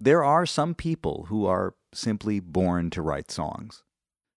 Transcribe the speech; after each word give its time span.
There 0.00 0.22
are 0.22 0.46
some 0.46 0.76
people 0.76 1.26
who 1.28 1.44
are 1.46 1.74
simply 1.92 2.38
born 2.38 2.88
to 2.90 3.02
write 3.02 3.32
songs. 3.32 3.82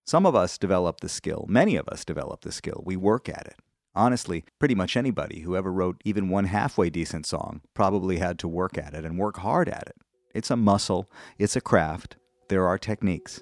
Some 0.04 0.26
of 0.26 0.34
us 0.34 0.58
develop 0.58 1.02
the 1.02 1.10
skill. 1.10 1.46
Many 1.48 1.76
of 1.76 1.88
us 1.88 2.04
develop 2.04 2.42
the 2.42 2.52
skill. 2.52 2.82
We 2.84 2.96
work 2.96 3.30
at 3.30 3.46
it. 3.46 3.58
Honestly, 3.94 4.44
pretty 4.58 4.74
much 4.74 4.98
anybody 4.98 5.42
who 5.42 5.56
ever 5.56 5.72
wrote 5.72 6.02
even 6.04 6.30
one 6.30 6.46
halfway 6.46 6.90
decent 6.90 7.28
song 7.28 7.62
probably 7.76 8.18
had 8.18 8.40
to 8.40 8.48
work 8.48 8.76
at 8.76 8.96
it 8.96 9.06
and 9.06 9.20
work 9.20 9.38
hard 9.38 9.70
at 9.70 9.84
it. 9.86 9.98
It's 10.34 10.50
a 10.50 10.56
muscle, 10.56 11.12
it's 11.38 11.56
a 11.56 11.62
craft, 11.62 12.16
there 12.48 12.66
are 12.66 12.80
techniques. 12.80 13.40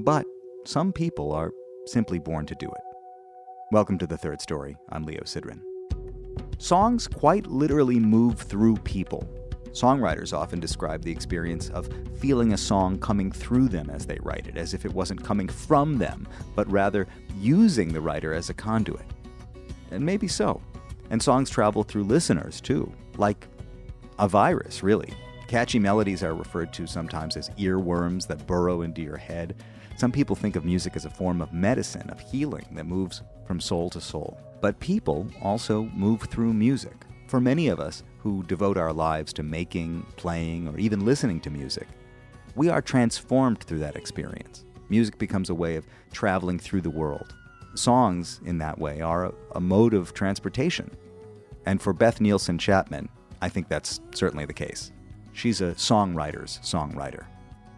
But 0.00 0.26
some 0.64 0.92
people 0.92 1.30
are 1.30 1.52
simply 1.84 2.18
born 2.18 2.46
to 2.46 2.56
do 2.56 2.66
it. 2.66 2.82
Welcome 3.70 3.98
to 3.98 4.06
the 4.08 4.18
third 4.18 4.40
story. 4.40 4.76
I'm 4.88 5.04
Leo 5.04 5.20
Sidran. 5.20 5.60
Songs 6.58 7.06
quite 7.06 7.46
literally 7.46 8.00
move 8.00 8.40
through 8.40 8.78
people. 8.78 9.28
Songwriters 9.76 10.32
often 10.32 10.58
describe 10.58 11.02
the 11.02 11.12
experience 11.12 11.68
of 11.68 11.90
feeling 12.18 12.54
a 12.54 12.56
song 12.56 12.98
coming 12.98 13.30
through 13.30 13.68
them 13.68 13.90
as 13.90 14.06
they 14.06 14.18
write 14.22 14.46
it, 14.46 14.56
as 14.56 14.72
if 14.72 14.86
it 14.86 14.94
wasn't 14.94 15.22
coming 15.22 15.48
from 15.48 15.98
them, 15.98 16.26
but 16.54 16.70
rather 16.72 17.06
using 17.38 17.92
the 17.92 18.00
writer 18.00 18.32
as 18.32 18.48
a 18.48 18.54
conduit. 18.54 19.04
And 19.90 20.02
maybe 20.02 20.28
so. 20.28 20.62
And 21.10 21.22
songs 21.22 21.50
travel 21.50 21.82
through 21.82 22.04
listeners, 22.04 22.62
too, 22.62 22.90
like 23.18 23.46
a 24.18 24.26
virus, 24.26 24.82
really. 24.82 25.12
Catchy 25.46 25.78
melodies 25.78 26.22
are 26.22 26.34
referred 26.34 26.72
to 26.72 26.86
sometimes 26.86 27.36
as 27.36 27.50
earworms 27.50 28.26
that 28.28 28.46
burrow 28.46 28.80
into 28.80 29.02
your 29.02 29.18
head. 29.18 29.62
Some 29.98 30.10
people 30.10 30.34
think 30.34 30.56
of 30.56 30.64
music 30.64 30.96
as 30.96 31.04
a 31.04 31.10
form 31.10 31.42
of 31.42 31.52
medicine, 31.52 32.08
of 32.08 32.18
healing 32.18 32.66
that 32.72 32.86
moves 32.86 33.20
from 33.46 33.60
soul 33.60 33.90
to 33.90 34.00
soul. 34.00 34.40
But 34.62 34.80
people 34.80 35.26
also 35.42 35.82
move 35.94 36.22
through 36.22 36.54
music. 36.54 36.96
For 37.28 37.40
many 37.40 37.68
of 37.68 37.80
us 37.80 38.04
who 38.26 38.42
devote 38.42 38.76
our 38.76 38.92
lives 38.92 39.32
to 39.32 39.44
making, 39.44 40.04
playing, 40.16 40.66
or 40.66 40.76
even 40.80 41.04
listening 41.04 41.38
to 41.38 41.48
music, 41.48 41.86
we 42.56 42.68
are 42.68 42.82
transformed 42.82 43.62
through 43.62 43.78
that 43.78 43.94
experience. 43.94 44.64
Music 44.88 45.16
becomes 45.16 45.48
a 45.48 45.54
way 45.54 45.76
of 45.76 45.86
traveling 46.10 46.58
through 46.58 46.80
the 46.80 46.90
world. 46.90 47.36
Songs, 47.76 48.40
in 48.44 48.58
that 48.58 48.80
way, 48.80 49.00
are 49.00 49.26
a, 49.26 49.32
a 49.54 49.60
mode 49.60 49.94
of 49.94 50.12
transportation. 50.12 50.90
And 51.66 51.80
for 51.80 51.92
Beth 51.92 52.20
Nielsen 52.20 52.58
Chapman, 52.58 53.08
I 53.40 53.48
think 53.48 53.68
that's 53.68 54.00
certainly 54.12 54.44
the 54.44 54.52
case. 54.52 54.90
She's 55.32 55.60
a 55.60 55.74
songwriter's 55.74 56.58
songwriter. 56.64 57.26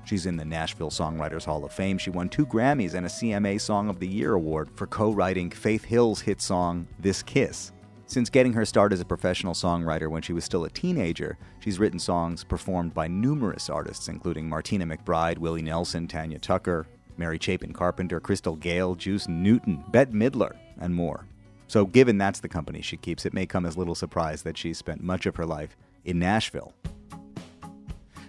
She's 0.07 0.25
in 0.25 0.39
the 0.39 0.47
Nashville 0.47 0.89
Songwriters 0.91 1.45
Hall 1.45 1.63
of 1.63 1.75
Fame. 1.75 1.99
She 1.99 2.09
won 2.09 2.31
two 2.31 2.47
Grammys 2.47 2.95
and 2.95 3.05
a 3.05 3.11
CMA 3.11 3.61
Song 3.61 3.91
of 3.91 4.01
the 4.01 4.09
Year 4.09 4.33
award 4.33 4.71
for 4.77 4.87
co 4.87 5.11
writing 5.11 5.51
Faith 5.51 5.85
Hill's 5.85 6.23
hit 6.23 6.41
song, 6.41 6.89
This 6.99 7.23
Kiss. 7.23 7.73
Since 8.09 8.31
getting 8.31 8.55
her 8.55 8.65
start 8.65 8.95
as 8.95 9.03
a 9.03 9.05
professional 9.05 9.53
songwriter 9.53 10.11
when 10.11 10.23
she 10.23 10.33
was 10.33 10.43
still 10.43 10.65
a 10.65 10.71
teenager, 10.71 11.37
she's 11.61 11.79
written 11.79 11.99
songs 11.99 12.43
performed 12.43 12.95
by 12.95 13.07
numerous 13.07 13.69
artists, 13.69 14.09
including 14.09 14.49
Martina 14.49 14.87
McBride, 14.87 15.37
Willie 15.37 15.61
Nelson, 15.61 16.09
Tanya 16.09 16.39
Tucker, 16.39 16.87
Mary 17.19 17.39
Chapin 17.39 17.75
Carpenter, 17.75 18.19
Crystal 18.19 18.57
Gayle, 18.57 18.95
Juice 18.95 19.29
Newton, 19.29 19.85
Bette 19.89 20.13
Midler, 20.13 20.57
and 20.81 20.95
more. 20.95 21.27
So, 21.67 21.85
given 21.85 22.17
that's 22.17 22.41
the 22.41 22.49
company 22.49 22.81
she 22.81 22.97
keeps, 22.97 23.27
it 23.27 23.35
may 23.35 23.45
come 23.45 23.67
as 23.67 23.77
little 23.77 23.95
surprise 23.95 24.41
that 24.43 24.57
she's 24.57 24.79
spent 24.79 25.03
much 25.03 25.27
of 25.27 25.37
her 25.37 25.45
life 25.45 25.77
in 26.07 26.19
Nashville. 26.19 26.73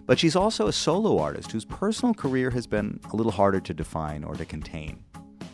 But 0.06 0.20
she's 0.20 0.36
also 0.36 0.68
a 0.68 0.74
solo 0.74 1.20
artist 1.20 1.54
whose 1.54 1.64
personal 1.64 2.14
career 2.14 2.50
has 2.50 2.68
been 2.68 3.00
a 3.14 3.16
little 3.16 3.32
harder 3.32 3.62
to 3.62 3.74
define 3.74 4.26
or 4.26 4.36
to 4.36 4.44
contain. 4.44 5.06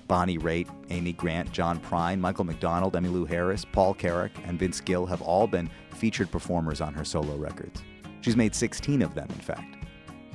Bonnie 0.08 0.38
Raitt, 0.38 0.68
Amy 0.90 1.14
Grant, 1.14 1.52
John 1.52 1.80
Prine, 1.80 2.20
Michael 2.20 2.46
McDonald, 2.46 2.94
Emmylou 2.94 3.28
Harris, 3.28 3.66
Paul 3.66 3.94
Carrack, 3.94 4.32
and 4.46 4.60
Vince 4.60 4.80
Gill 4.80 5.06
have 5.06 5.22
all 5.22 5.48
been 5.48 5.70
featured 5.92 6.32
performers 6.32 6.82
on 6.82 6.94
her 6.94 7.04
solo 7.04 7.36
records. 7.36 7.82
She's 8.22 8.36
made 8.36 8.54
16 8.54 9.02
of 9.02 9.16
them, 9.16 9.28
in 9.30 9.40
fact. 9.40 9.78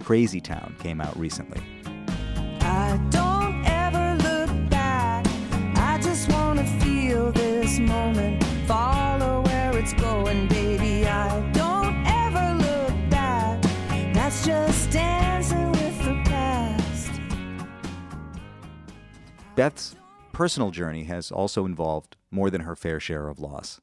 Crazy 0.00 0.41
Town 0.41 0.74
came 0.80 1.00
out 1.00 1.16
recently. 1.18 1.62
I 2.60 3.00
don't 3.10 3.64
ever 3.66 4.16
look 4.22 4.70
back. 4.70 5.26
I 5.76 5.98
just 6.02 6.30
wanna 6.32 6.64
feel 6.80 7.31
this 7.32 7.78
moment, 7.78 8.42
follow 8.66 9.42
where 9.42 9.76
it's 9.76 9.92
going, 9.94 10.48
Beth's 19.60 19.94
personal 20.32 20.71
journey 20.71 21.04
has 21.04 21.31
also 21.31 21.66
involved 21.66 22.16
more 22.31 22.48
than 22.48 22.62
her 22.62 22.75
fair 22.75 22.98
share 22.98 23.28
of 23.28 23.38
loss. 23.38 23.78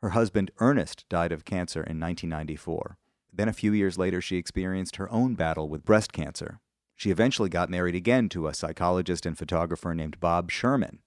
Her 0.00 0.08
husband, 0.16 0.50
Ernest, 0.60 1.04
died 1.10 1.30
of 1.30 1.44
cancer 1.44 1.80
in 1.80 2.00
1994. 2.00 2.96
Then, 3.30 3.46
a 3.46 3.52
few 3.52 3.74
years 3.74 3.98
later, 3.98 4.22
she 4.22 4.38
experienced 4.38 4.96
her 4.96 5.12
own 5.12 5.34
battle 5.34 5.68
with 5.68 5.84
breast 5.84 6.14
cancer. 6.14 6.58
She 6.96 7.10
eventually 7.10 7.50
got 7.50 7.68
married 7.68 7.94
again 7.94 8.30
to 8.30 8.46
a 8.46 8.54
psychologist 8.54 9.26
and 9.26 9.36
photographer 9.36 9.94
named 9.94 10.20
Bob 10.20 10.50
Sherman. 10.50 11.00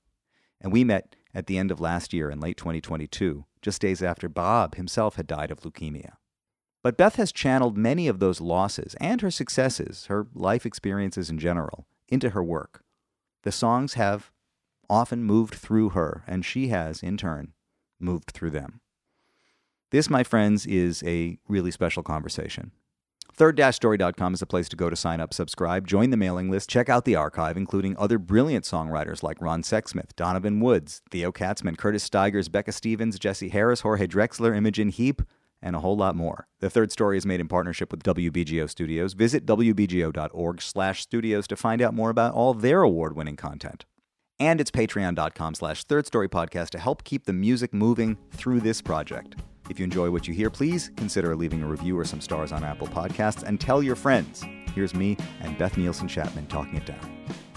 And 0.62 0.72
we 0.72 0.84
met 0.84 1.16
at 1.34 1.48
the 1.48 1.58
end 1.58 1.72
of 1.72 1.82
last 1.82 2.14
year 2.14 2.30
in 2.30 2.40
late 2.40 2.58
2022, 2.58 3.46
just 3.64 3.82
days 3.82 4.04
after 4.04 4.30
Bob 4.30 4.76
himself 4.76 5.16
had 5.16 5.26
died 5.26 5.50
of 5.50 5.62
leukemia. 5.62 6.18
But 6.84 6.98
Beth 6.98 7.16
has 7.16 7.32
channeled 7.32 7.80
many 7.80 8.08
of 8.08 8.20
those 8.20 8.40
losses 8.40 8.96
and 9.02 9.22
her 9.22 9.32
successes, 9.32 10.06
her 10.06 10.28
life 10.36 10.68
experiences 10.68 11.32
in 11.32 11.40
general, 11.40 11.88
into 12.10 12.30
her 12.30 12.44
work. 12.44 12.83
The 13.44 13.52
songs 13.52 13.94
have 13.94 14.32
often 14.90 15.24
moved 15.24 15.56
through 15.56 15.90
her, 15.90 16.24
and 16.28 16.46
she 16.46 16.70
has, 16.70 17.04
in 17.04 17.18
turn, 17.18 17.54
moved 18.00 18.32
through 18.32 18.52
them. 18.52 18.82
This, 19.92 20.10
my 20.10 20.24
friends, 20.24 20.66
is 20.66 21.04
a 21.04 21.38
really 21.48 21.72
special 21.72 22.04
conversation. 22.04 22.72
Third-story.com 23.36 24.34
is 24.34 24.42
a 24.42 24.46
place 24.46 24.70
to 24.70 24.76
go 24.76 24.90
to 24.90 24.96
sign 24.96 25.20
up, 25.20 25.34
subscribe, 25.34 25.88
join 25.88 26.12
the 26.12 26.18
mailing 26.18 26.52
list, 26.52 26.70
check 26.70 26.88
out 26.88 27.04
the 27.04 27.16
archive, 27.16 27.58
including 27.58 27.98
other 27.98 28.20
brilliant 28.20 28.64
songwriters 28.64 29.24
like 29.24 29.42
Ron 29.42 29.64
Sexsmith, 29.64 30.16
Donovan 30.16 30.60
Woods, 30.60 31.02
Theo 31.10 31.32
Katzman, 31.32 31.78
Curtis 31.78 32.04
Stigers, 32.04 32.48
Becca 32.48 32.72
Stevens, 32.72 33.18
Jesse 33.18 33.50
Harris, 33.50 33.82
Jorge 33.82 34.06
Drexler, 34.08 34.56
Imogen 34.56 34.90
Heap, 34.90 35.24
and 35.64 35.76
a 35.76 35.80
whole 35.80 35.96
lot 35.96 36.16
more. 36.16 36.48
The 36.60 36.70
third 36.70 36.92
story 36.92 37.18
is 37.18 37.26
made 37.26 37.40
in 37.40 37.48
partnership 37.48 37.90
with 37.92 38.04
WBGO 38.04 38.70
Studios. 38.70 39.14
Visit 39.14 39.46
wbgo.org 39.46 40.62
slash 40.62 41.02
studios 41.02 41.48
to 41.48 41.56
find 41.56 41.82
out 41.82 41.94
more 41.94 42.10
about 42.10 42.34
all 42.34 42.54
their 42.54 42.84
award-winning 42.84 43.38
content. 43.38 43.86
And 44.40 44.60
it's 44.60 44.72
patreon.com 44.72 45.56
slash 45.56 45.86
third 45.86 46.06
story 46.06 46.28
podcast 46.28 46.70
to 46.72 46.80
help 46.80 47.04
keep 47.04 47.26
the 47.26 47.34
music 47.34 47.74
moving 47.74 48.18
through 48.32 48.60
this 48.60 48.82
project. 48.82 49.36
If 49.70 49.80
you 49.80 49.86
enjoy 49.86 50.12
what 50.12 50.28
you 50.28 50.34
hear, 50.34 50.50
please 50.50 50.92
consider 50.98 51.36
leaving 51.36 51.64
a 51.64 51.68
review 51.68 51.98
or 51.98 52.04
some 52.04 52.20
stars 52.20 52.52
on 52.52 52.64
Apple 52.64 52.88
Podcasts 52.88 53.44
and 53.44 53.60
tell 53.60 53.82
your 53.82 53.96
friends. 53.96 54.44
Here's 54.76 54.94
me 54.94 55.16
and 55.40 55.58
Beth 55.58 55.78
Nielsen 55.78 56.08
Chapman 56.08 56.48
talking 56.48 56.76
it 56.76 56.86
down. 56.86 57.53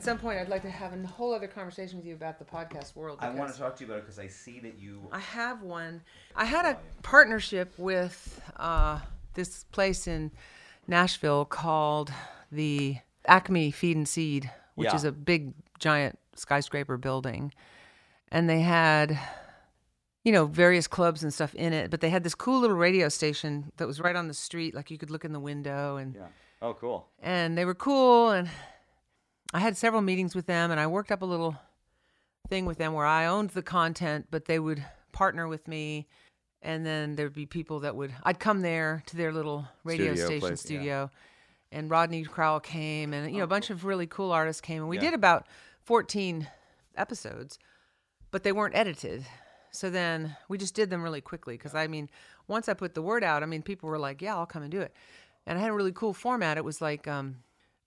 At 0.00 0.04
some 0.04 0.16
point, 0.18 0.38
I'd 0.40 0.48
like 0.48 0.62
to 0.62 0.70
have 0.70 0.94
a 0.94 1.06
whole 1.06 1.34
other 1.34 1.46
conversation 1.46 1.98
with 1.98 2.06
you 2.06 2.14
about 2.14 2.38
the 2.38 2.44
podcast 2.46 2.96
world. 2.96 3.18
I 3.20 3.28
want 3.28 3.52
to 3.52 3.58
talk 3.58 3.76
to 3.76 3.84
you 3.84 3.90
about 3.90 3.98
it 3.98 4.04
because 4.06 4.18
I 4.18 4.28
see 4.28 4.58
that 4.60 4.78
you. 4.78 5.06
I 5.12 5.18
have 5.18 5.60
one. 5.60 6.00
I 6.34 6.46
had 6.46 6.64
a 6.64 6.78
partnership 7.02 7.74
with 7.76 8.40
uh, 8.56 9.00
this 9.34 9.64
place 9.64 10.06
in 10.06 10.30
Nashville 10.86 11.44
called 11.44 12.10
the 12.50 12.96
Acme 13.26 13.70
Feed 13.72 13.94
and 13.98 14.08
Seed, 14.08 14.50
which 14.74 14.86
Yeah. 14.86 14.96
is 14.96 15.04
a 15.04 15.12
big, 15.12 15.52
giant 15.78 16.18
skyscraper 16.34 16.96
building. 16.96 17.52
And 18.32 18.48
they 18.48 18.60
had, 18.62 19.18
you 20.24 20.32
know, 20.32 20.46
various 20.46 20.86
clubs 20.86 21.22
and 21.22 21.30
stuff 21.34 21.54
in 21.54 21.74
it, 21.74 21.90
but 21.90 22.00
they 22.00 22.08
had 22.08 22.24
this 22.24 22.34
cool 22.34 22.60
little 22.60 22.74
radio 22.78 23.10
station 23.10 23.70
that 23.76 23.86
was 23.86 24.00
right 24.00 24.16
on 24.16 24.28
the 24.28 24.34
street. 24.34 24.74
Like 24.74 24.90
you 24.90 24.96
could 24.96 25.10
look 25.10 25.26
in 25.26 25.34
the 25.34 25.40
window 25.40 25.98
and 25.98 26.14
Yeah. 26.14 26.28
Oh, 26.62 26.72
cool. 26.72 27.06
and 27.22 27.58
they 27.58 27.66
were 27.66 27.74
cool 27.74 28.30
and 28.30 28.48
i 29.52 29.58
had 29.58 29.76
several 29.76 30.02
meetings 30.02 30.34
with 30.34 30.46
them 30.46 30.70
and 30.70 30.80
i 30.80 30.86
worked 30.86 31.10
up 31.12 31.22
a 31.22 31.26
little 31.26 31.56
thing 32.48 32.64
with 32.66 32.78
them 32.78 32.92
where 32.92 33.06
i 33.06 33.26
owned 33.26 33.50
the 33.50 33.62
content 33.62 34.26
but 34.30 34.44
they 34.46 34.58
would 34.58 34.84
partner 35.12 35.46
with 35.48 35.66
me 35.68 36.06
and 36.62 36.84
then 36.84 37.16
there'd 37.16 37.32
be 37.34 37.46
people 37.46 37.80
that 37.80 37.94
would 37.96 38.12
i'd 38.24 38.38
come 38.40 38.60
there 38.60 39.02
to 39.06 39.16
their 39.16 39.32
little 39.32 39.66
radio 39.84 40.14
Studio 40.14 40.26
station 40.26 40.40
place, 40.40 40.50
yeah. 40.50 40.56
studio 40.78 41.10
and 41.72 41.90
rodney 41.90 42.24
crowell 42.24 42.60
came 42.60 43.12
and 43.14 43.30
you 43.30 43.38
know 43.38 43.44
a 43.44 43.48
bunch 43.48 43.70
of 43.70 43.84
really 43.84 44.06
cool 44.06 44.32
artists 44.32 44.60
came 44.60 44.80
and 44.80 44.88
we 44.88 44.96
Yeah. 44.96 45.02
did 45.02 45.14
about 45.14 45.46
14 45.84 46.48
episodes 46.96 47.58
but 48.30 48.42
they 48.42 48.52
weren't 48.52 48.74
edited 48.76 49.24
so 49.70 49.88
then 49.90 50.36
we 50.48 50.58
just 50.58 50.74
did 50.74 50.90
them 50.90 51.02
really 51.02 51.20
quickly 51.20 51.54
because 51.56 51.74
i 51.74 51.86
mean 51.86 52.10
once 52.48 52.68
i 52.68 52.74
put 52.74 52.94
the 52.94 53.02
word 53.02 53.22
out 53.22 53.42
i 53.42 53.46
mean 53.46 53.62
people 53.62 53.88
were 53.88 53.98
like 53.98 54.20
yeah 54.20 54.34
i'll 54.36 54.46
come 54.46 54.62
and 54.62 54.72
do 54.72 54.80
it 54.80 54.92
and 55.46 55.58
i 55.58 55.62
had 55.62 55.70
a 55.70 55.74
really 55.74 55.92
cool 55.92 56.12
format 56.12 56.56
it 56.56 56.64
was 56.64 56.80
like 56.80 57.06
um 57.06 57.36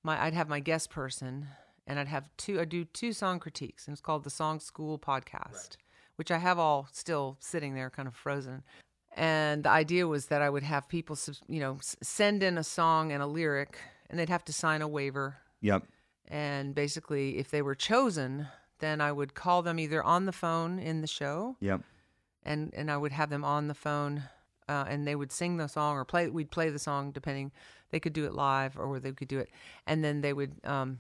my 0.03 0.21
i'd 0.25 0.33
have 0.33 0.50
my 0.50 0.59
guest 0.59 0.89
person 0.89 1.47
and 1.88 2.00
i'd 2.00 2.07
have 2.07 2.29
two 2.38 2.59
i'd 2.59 2.69
do 2.69 2.85
two 2.85 3.13
song 3.13 3.39
critiques 3.39 3.88
and 3.88 3.94
it's 3.94 4.01
called 4.01 4.23
the 4.23 4.29
song 4.29 4.59
school 4.59 4.97
podcast 5.00 5.77
which 6.15 6.31
i 6.31 6.38
have 6.38 6.59
all 6.59 6.88
still 6.91 7.38
sitting 7.39 7.73
there 7.75 7.89
kind 7.89 8.07
of 8.07 8.15
frozen 8.15 8.63
and 9.15 9.63
the 9.63 9.69
idea 9.69 10.07
was 10.07 10.27
that 10.27 10.41
i 10.41 10.50
would 10.50 10.63
have 10.63 10.88
people 10.88 11.17
you 11.47 11.59
know 11.59 11.77
send 12.01 12.44
in 12.44 12.57
a 12.57 12.63
song 12.63 13.11
and 13.11 13.21
a 13.23 13.27
lyric 13.27 13.77
and 14.09 14.19
they'd 14.19 14.29
have 14.29 14.45
to 14.45 14.53
sign 14.53 14.81
a 14.81 14.88
waiver 14.88 15.38
Yep. 15.61 15.83
and 16.27 16.75
basically 16.75 17.38
if 17.38 17.50
they 17.50 17.61
were 17.61 17.75
chosen 17.75 18.47
then 18.79 19.00
i 19.01 19.11
would 19.11 19.33
call 19.33 19.61
them 19.61 19.79
either 19.79 20.03
on 20.03 20.25
the 20.25 20.31
phone 20.33 20.79
in 20.79 21.01
the 21.01 21.07
show 21.07 21.55
Yep. 21.61 21.81
and 22.44 22.73
and 22.75 22.91
I 22.91 22.97
would 22.97 23.13
have 23.13 23.29
them 23.29 23.45
on 23.45 23.67
the 23.67 23.73
phone 23.73 24.23
uh, 24.69 24.86
and 24.88 25.07
they 25.07 25.15
would 25.15 25.31
sing 25.31 25.57
the 25.57 25.68
song 25.68 25.95
or 25.98 26.06
play. 26.06 26.30
We'd 26.30 26.51
play 26.51 26.69
the 26.69 26.80
song 26.80 27.12
depending. 27.12 27.51
They 27.92 28.00
could 28.00 28.13
do 28.13 28.25
it 28.25 28.33
live 28.33 28.77
or 28.77 29.00
they 29.00 29.12
could 29.12 29.27
do 29.27 29.39
it, 29.39 29.50
and 29.88 30.04
then 30.04 30.21
they 30.21 30.33
would. 30.33 30.54
Um, 30.63 31.00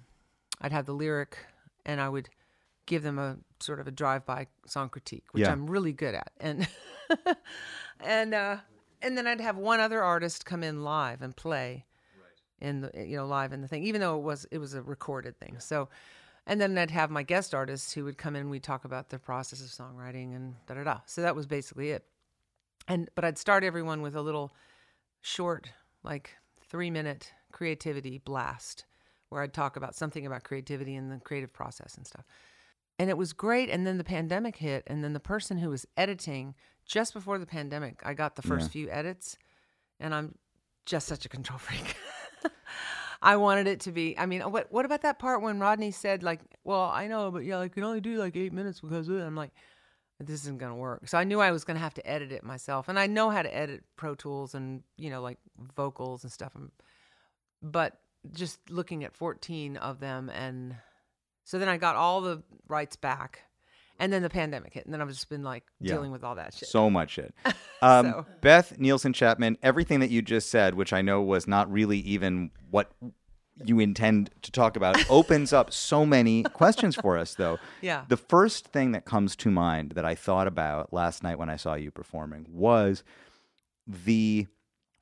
I'd 0.61 0.71
have 0.71 0.85
the 0.85 0.93
lyric, 0.93 1.37
and 1.85 1.99
I 1.99 2.07
would 2.09 2.29
give 2.85 3.01
them 3.03 3.17
a 3.17 3.37
sort 3.59 3.79
of 3.79 3.87
a 3.87 3.91
drive-by 3.91 4.47
song 4.67 4.89
critique, 4.89 5.23
which 5.31 5.41
Yeah. 5.41 5.51
I'm 5.51 5.67
really 5.69 5.93
good 5.93 6.15
at, 6.15 6.31
and 6.39 6.67
and 7.99 8.33
uh, 8.33 8.57
and 9.01 9.17
then 9.17 9.27
I'd 9.27 9.41
have 9.41 9.57
one 9.57 9.79
other 9.79 10.03
artist 10.03 10.45
come 10.45 10.63
in 10.63 10.83
live 10.83 11.21
and 11.21 11.35
play 11.35 11.85
in 12.59 12.81
the 12.81 12.91
you 12.95 13.17
know 13.17 13.25
live 13.25 13.53
in 13.53 13.61
the 13.61 13.67
thing, 13.67 13.83
even 13.83 14.01
though 14.01 14.17
it 14.17 14.23
was 14.23 14.45
it 14.51 14.57
was 14.57 14.73
a 14.73 14.81
recorded 14.81 15.37
thing. 15.39 15.59
So, 15.59 15.89
and 16.45 16.59
then 16.61 16.77
I'd 16.77 16.91
have 16.91 17.09
my 17.09 17.23
guest 17.23 17.53
artists 17.53 17.93
who 17.93 18.03
would 18.05 18.17
come 18.17 18.35
in. 18.35 18.49
We'd 18.49 18.63
talk 18.63 18.85
about 18.85 19.09
the 19.09 19.19
process 19.19 19.61
of 19.61 19.67
songwriting 19.67 20.35
and 20.35 20.55
da 20.67 20.75
da 20.75 20.83
da. 20.83 20.99
So 21.05 21.21
that 21.21 21.35
was 21.35 21.45
basically 21.47 21.91
it. 21.91 22.05
And 22.87 23.09
but 23.15 23.23
I'd 23.23 23.37
start 23.37 23.63
everyone 23.63 24.01
with 24.01 24.15
a 24.15 24.21
little 24.21 24.53
short, 25.21 25.69
like 26.03 26.35
three 26.69 26.91
minute 26.91 27.33
creativity 27.51 28.17
blast, 28.17 28.85
where 29.29 29.41
I'd 29.41 29.53
talk 29.53 29.75
about 29.75 29.95
something 29.95 30.25
about 30.25 30.43
creativity 30.43 30.95
and 30.95 31.11
the 31.11 31.19
creative 31.19 31.53
process 31.53 31.95
and 31.95 32.05
stuff. 32.05 32.25
And 32.99 33.09
it 33.09 33.17
was 33.17 33.33
great. 33.33 33.69
And 33.69 33.87
then 33.87 33.97
the 33.97 34.03
pandemic 34.03 34.57
hit, 34.57 34.83
and 34.87 35.03
then 35.03 35.13
the 35.13 35.19
person 35.19 35.57
who 35.57 35.69
was 35.69 35.85
editing 35.97 36.55
just 36.85 37.13
before 37.13 37.39
the 37.39 37.45
pandemic, 37.45 38.01
I 38.05 38.13
got 38.13 38.35
the 38.35 38.41
first 38.41 38.67
Yeah. 38.67 38.71
few 38.71 38.89
edits, 38.89 39.37
and 39.99 40.13
I'm 40.13 40.35
just 40.85 41.07
such 41.07 41.25
a 41.25 41.29
control 41.29 41.57
freak. 41.59 41.95
I 43.21 43.37
wanted 43.37 43.67
it 43.67 43.79
to 43.81 43.91
be. 43.93 44.17
I 44.17 44.25
mean, 44.25 44.41
what 44.41 44.71
what 44.71 44.83
about 44.85 45.01
that 45.03 45.17
part 45.17 45.41
when 45.41 45.59
Rodney 45.59 45.91
said 45.91 46.23
like, 46.23 46.41
"Well, 46.65 46.81
I 46.81 47.07
know, 47.07 47.31
but 47.31 47.45
yeah, 47.45 47.59
I 47.59 47.69
can 47.69 47.83
only 47.85 48.01
do 48.01 48.17
like 48.17 48.35
eight 48.35 48.51
minutes 48.51 48.81
because 48.81 49.07
of 49.07 49.15
it." 49.15 49.21
I'm 49.21 49.35
like, 49.35 49.51
this 50.25 50.41
isn't 50.41 50.57
gonna 50.59 50.75
work. 50.75 51.07
So 51.07 51.17
I 51.17 51.23
knew 51.23 51.39
I 51.39 51.51
was 51.51 51.63
gonna 51.63 51.79
have 51.79 51.93
to 51.95 52.07
edit 52.09 52.31
it 52.31 52.43
myself, 52.43 52.87
and 52.89 52.97
I 52.99 53.07
know 53.07 53.29
how 53.29 53.41
to 53.41 53.55
edit 53.55 53.83
Pro 53.95 54.15
Tools 54.15 54.55
and 54.55 54.83
you 54.97 55.09
know 55.09 55.21
like 55.21 55.37
vocals 55.75 56.23
and 56.23 56.31
stuff. 56.31 56.53
But 57.61 57.97
just 58.31 58.59
looking 58.69 59.03
at 59.03 59.13
14 59.15 59.77
of 59.77 59.99
them, 59.99 60.29
and 60.29 60.75
so 61.43 61.59
then 61.59 61.67
I 61.69 61.77
got 61.77 61.95
all 61.95 62.21
the 62.21 62.41
rights 62.67 62.95
back, 62.95 63.41
and 63.99 64.11
then 64.11 64.21
the 64.21 64.29
pandemic 64.29 64.73
hit, 64.73 64.85
and 64.85 64.93
then 64.93 65.01
I've 65.01 65.09
just 65.09 65.29
been 65.29 65.43
like 65.43 65.63
Yeah. 65.79 65.93
dealing 65.93 66.11
with 66.11 66.23
all 66.23 66.35
that 66.35 66.53
shit. 66.53 66.69
So 66.69 66.89
much 66.89 67.11
shit. 67.11 67.33
Um, 67.81 68.05
So- 68.11 68.25
Beth 68.39 68.79
Nielsen 68.79 69.11
Chapman, 69.11 69.57
everything 69.61 69.99
that 69.99 70.09
you 70.09 70.21
just 70.21 70.49
said, 70.49 70.73
which 70.75 70.93
I 70.93 71.01
know 71.01 71.21
was 71.21 71.47
not 71.49 71.69
really 71.69 71.97
even 71.99 72.49
what 72.71 72.93
you 73.63 73.79
intend 73.79 74.31
to 74.41 74.51
talk 74.51 74.75
about, 74.75 74.97
opens 75.09 75.53
up 75.53 75.71
so 75.71 76.05
many 76.05 76.43
questions 76.53 76.95
for 76.95 77.17
us, 77.17 77.35
though. 77.35 77.59
Yeah. 77.81 78.05
The 78.07 78.17
first 78.17 78.67
thing 78.67 78.91
that 78.93 79.05
comes 79.05 79.35
to 79.37 79.51
mind 79.51 79.91
that 79.91 80.05
I 80.05 80.15
thought 80.15 80.47
about 80.47 80.93
last 80.93 81.23
night 81.23 81.37
when 81.37 81.49
I 81.49 81.55
saw 81.55 81.75
you 81.75 81.91
performing 81.91 82.47
was 82.49 83.03
the 83.87 84.47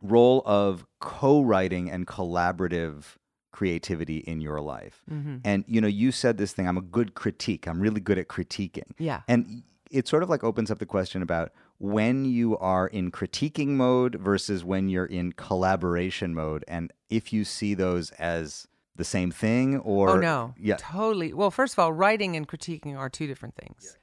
role 0.02 0.42
of 0.46 0.86
co-writing 1.00 1.90
and 1.90 2.08
collaborative 2.08 3.18
creativity 3.52 4.18
in 4.18 4.42
your 4.42 4.60
life. 4.62 5.04
Mm-hmm. 5.10 5.38
And 5.44 5.64
you 5.68 5.82
know, 5.82 5.88
you 5.88 6.12
said 6.12 6.38
this 6.38 6.54
thing, 6.54 6.68
I'm 6.68 6.78
a 6.78 6.82
good 6.82 7.14
critique. 7.14 7.68
I'm 7.68 7.80
really 7.80 8.00
good 8.00 8.18
at 8.18 8.28
critiquing. 8.28 8.92
Yeah. 8.98 9.22
And 9.28 9.64
it 9.92 10.08
sort 10.08 10.24
of 10.24 10.30
like 10.30 10.44
opens 10.44 10.72
up 10.72 10.80
the 10.80 10.86
question 10.86 11.22
about 11.22 11.52
when 11.82 12.26
you 12.26 12.56
are 12.60 12.86
in 12.88 13.10
critiquing 13.12 13.70
mode 13.70 14.14
versus 14.16 14.64
when 14.64 14.88
you're 14.88 15.06
in 15.06 15.32
collaboration 15.34 16.34
mode 16.34 16.64
and 16.68 16.94
if 17.10 17.34
you 17.34 17.44
see 17.44 17.74
those 17.74 18.12
as 18.12 18.68
the 18.96 19.04
same 19.04 19.32
thing 19.32 19.78
or 19.80 20.10
oh 20.12 20.18
no, 20.20 20.54
Yeah. 20.58 20.76
totally. 20.78 21.34
Well, 21.34 21.50
first 21.50 21.74
of 21.74 21.80
all, 21.80 21.92
writing 21.92 22.36
and 22.36 22.48
critiquing 22.48 22.96
are 22.98 23.10
two 23.10 23.26
different 23.26 23.56
things, 23.56 23.98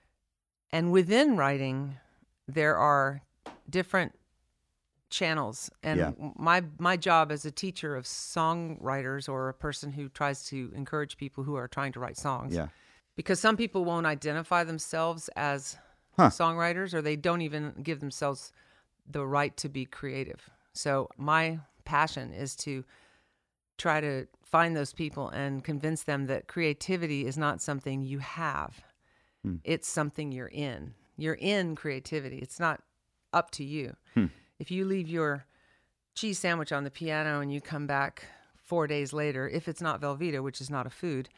and 0.73 0.91
within 0.91 1.37
writing, 1.37 1.99
there 2.49 2.77
are 2.77 3.23
different 3.71 4.13
channels. 5.11 5.71
And 5.83 5.99
Yeah. 6.01 6.13
my 6.37 6.65
my 6.79 6.97
job 6.97 7.31
as 7.31 7.45
a 7.45 7.51
teacher 7.53 7.95
of 7.97 8.05
songwriters 8.07 9.29
or 9.29 9.49
a 9.49 9.55
person 9.55 9.93
who 9.93 10.09
tries 10.09 10.45
to 10.47 10.73
encourage 10.75 11.17
people 11.17 11.45
who 11.45 11.55
are 11.55 11.69
trying 11.69 11.93
to 11.93 12.01
write 12.01 12.17
songs, 12.17 12.55
Yeah. 12.55 12.69
because 13.15 13.39
some 13.41 13.57
people 13.57 13.85
won't 13.85 14.07
identify 14.07 14.65
themselves 14.65 15.29
as 15.37 15.79
Huh. 16.19 16.31
songwriters 16.31 16.95
or 16.95 17.01
they 17.01 17.17
don't 17.17 17.43
even 17.43 17.75
give 17.83 18.01
themselves 18.01 18.53
the 19.09 19.25
right 19.25 19.57
to 19.57 19.69
be 19.69 19.85
creative. 19.85 20.51
So 20.73 21.09
my 21.17 21.61
passion 21.85 22.33
is 22.33 22.57
to 22.57 22.85
try 23.77 24.01
to 24.01 24.27
find 24.43 24.77
those 24.77 24.93
people 24.93 25.29
and 25.29 25.63
convince 25.63 26.03
them 26.03 26.27
that 26.27 26.49
creativity 26.49 27.25
is 27.25 27.39
not 27.39 27.63
something 27.63 28.03
you 28.03 28.19
have. 28.19 28.83
Hmm. 29.45 29.57
It's 29.63 29.87
something 29.87 30.33
you're 30.33 30.49
in. 30.49 30.95
You're 31.17 31.35
in 31.41 31.77
creativity. 31.77 32.39
It's 32.39 32.59
not 32.59 32.83
up 33.33 33.51
to 33.53 33.65
you. 33.65 33.95
Hmm. 34.15 34.27
If 34.59 34.71
you 34.71 34.85
leave 34.85 35.09
your 35.09 35.45
cheese 36.15 36.39
sandwich 36.39 36.73
on 36.73 36.83
the 36.83 36.91
piano 36.91 37.41
and 37.41 37.53
you 37.53 37.61
come 37.61 37.87
back 37.87 38.25
4 38.65 38.87
days 38.87 39.13
later, 39.13 39.49
if 39.49 39.69
it's 39.69 39.81
not 39.81 40.01
Velveeta, 40.01 40.43
which 40.43 40.61
is 40.61 40.69
not 40.69 40.87
a 40.87 40.91
food, 40.91 41.29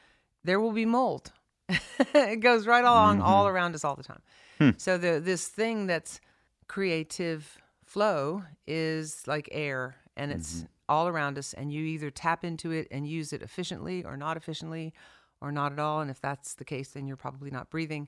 there 0.43 0.59
will 0.59 0.73
be 0.73 0.87
mold. 0.87 1.33
it 2.15 2.41
goes 2.41 2.67
right 2.67 2.85
along 2.85 3.21
all 3.21 3.47
around 3.49 3.75
us 3.75 3.85
all 3.85 3.97
the 3.97 4.03
time. 4.03 4.23
So 4.77 4.99
the 4.99 5.21
this 5.21 5.49
thing 5.49 5.87
that's 5.87 6.21
creative 6.69 7.59
flow 7.85 8.45
is 8.67 9.27
like 9.27 9.49
air 9.51 9.97
and 10.17 10.31
it's 10.31 10.67
all 10.89 11.09
around 11.09 11.39
us 11.39 11.55
and 11.55 11.73
you 11.73 11.85
either 11.85 12.11
tap 12.11 12.45
into 12.45 12.71
it 12.71 12.87
and 12.91 13.07
use 13.07 13.33
it 13.33 13.43
efficiently 13.43 14.05
or 14.05 14.17
not 14.17 14.37
efficiently 14.37 14.93
or 15.41 15.51
not 15.51 15.73
at 15.73 15.79
all 15.79 16.01
and 16.01 16.11
if 16.11 16.21
that's 16.21 16.55
the 16.55 16.65
case 16.65 16.91
then 16.91 17.07
you're 17.07 17.17
probably 17.17 17.51
not 17.51 17.71
breathing. 17.71 18.07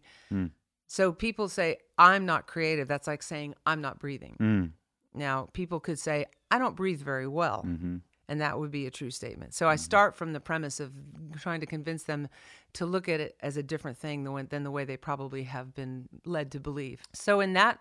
So 0.87 1.13
people 1.13 1.49
say 1.49 1.79
I'm 1.97 2.27
not 2.27 2.47
creative 2.47 2.87
that's 2.87 3.07
like 3.07 3.23
saying 3.23 3.55
I'm 3.65 3.81
not 3.81 3.99
breathing. 3.99 4.37
Mm. 4.41 4.73
Now, 5.15 5.49
people 5.53 5.81
could 5.81 5.99
say, 5.99 6.27
I 6.51 6.59
don't 6.59 6.77
breathe 6.77 7.01
very 7.01 7.27
well. 7.27 7.65
Mm-hmm. 7.67 7.97
And 8.29 8.41
that 8.41 8.59
would 8.59 8.71
be 8.71 8.87
a 8.87 8.91
true 8.91 9.11
statement. 9.11 9.53
So 9.53 9.69
I 9.69 9.75
mm-hmm. 9.75 9.81
start 9.81 10.17
from 10.17 10.33
the 10.33 10.41
premise 10.41 10.81
of 10.81 10.93
trying 11.39 11.61
to 11.61 11.67
convince 11.67 12.05
them 12.05 12.29
to 12.75 12.87
look 12.87 13.09
at 13.09 13.21
it 13.21 13.37
as 13.41 13.57
a 13.57 13.63
different 13.63 13.99
thing 13.99 14.25
than, 14.25 14.47
than 14.49 14.65
the 14.65 14.71
way 14.71 14.85
they 14.85 14.97
probably 14.97 15.45
have 15.45 15.75
been 15.75 16.09
led 16.25 16.53
to 16.53 16.61
believe. 16.61 17.03
So, 17.13 17.41
in 17.41 17.53
that, 17.55 17.81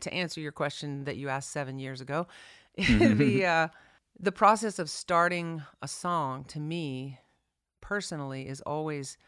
to 0.00 0.12
answer 0.12 0.40
your 0.40 0.52
question 0.52 1.04
that 1.04 1.16
you 1.16 1.28
asked 1.28 1.50
seven 1.50 1.78
years 1.78 2.00
ago, 2.00 2.26
the, 2.76 2.82
mm-hmm. 2.82 3.44
uh, 3.44 3.68
the 4.18 4.32
process 4.32 4.78
of 4.78 4.88
starting 4.88 5.62
a 5.82 5.88
song 5.88 6.44
to 6.44 6.60
me 6.60 7.18
personally 7.80 8.48
is 8.48 8.60
always 8.62 9.18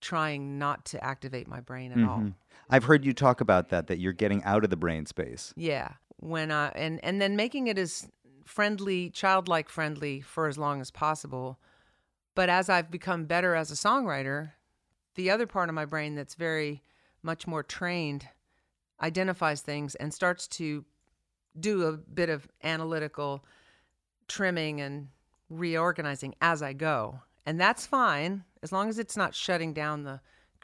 trying 0.00 0.58
not 0.58 0.84
to 0.86 1.04
activate 1.04 1.46
my 1.46 1.60
brain 1.60 1.92
at 1.92 1.98
all. 2.08 2.18
Mm-hmm. 2.18 2.28
I've 2.70 2.84
heard 2.84 3.04
you 3.04 3.12
talk 3.12 3.40
about 3.40 3.68
that 3.68 3.88
that 3.88 3.98
you're 3.98 4.12
getting 4.12 4.42
out 4.44 4.64
of 4.64 4.70
the 4.70 4.76
brain 4.76 5.06
space. 5.06 5.52
Yeah. 5.56 5.92
When 6.16 6.50
I 6.50 6.68
and 6.68 7.02
and 7.02 7.20
then 7.20 7.36
making 7.36 7.66
it 7.66 7.78
as 7.78 8.06
friendly, 8.44 9.10
childlike 9.10 9.68
friendly 9.68 10.20
for 10.20 10.46
as 10.46 10.58
long 10.58 10.80
as 10.80 10.90
possible. 10.90 11.58
But 12.34 12.48
as 12.48 12.68
I've 12.68 12.90
become 12.90 13.24
better 13.24 13.54
as 13.54 13.70
a 13.70 13.74
songwriter, 13.74 14.52
the 15.14 15.30
other 15.30 15.46
part 15.46 15.68
of 15.68 15.74
my 15.74 15.84
brain 15.84 16.14
that's 16.14 16.34
very 16.34 16.82
much 17.22 17.46
more 17.46 17.62
trained 17.62 18.28
identifies 19.02 19.60
things 19.60 19.94
and 19.94 20.12
starts 20.12 20.46
to 20.46 20.84
do 21.58 21.82
a 21.86 21.92
bit 21.92 22.28
of 22.28 22.48
analytical 22.62 23.44
trimming 24.28 24.80
and 24.80 25.08
reorganizing 25.48 26.34
as 26.40 26.62
I 26.62 26.72
go. 26.72 27.20
And 27.44 27.60
that's 27.60 27.86
fine 27.86 28.44
as 28.62 28.72
long 28.72 28.88
as 28.88 28.98
it's 28.98 29.16
not 29.16 29.34
shutting 29.34 29.72
down 29.72 30.04
the 30.04 30.20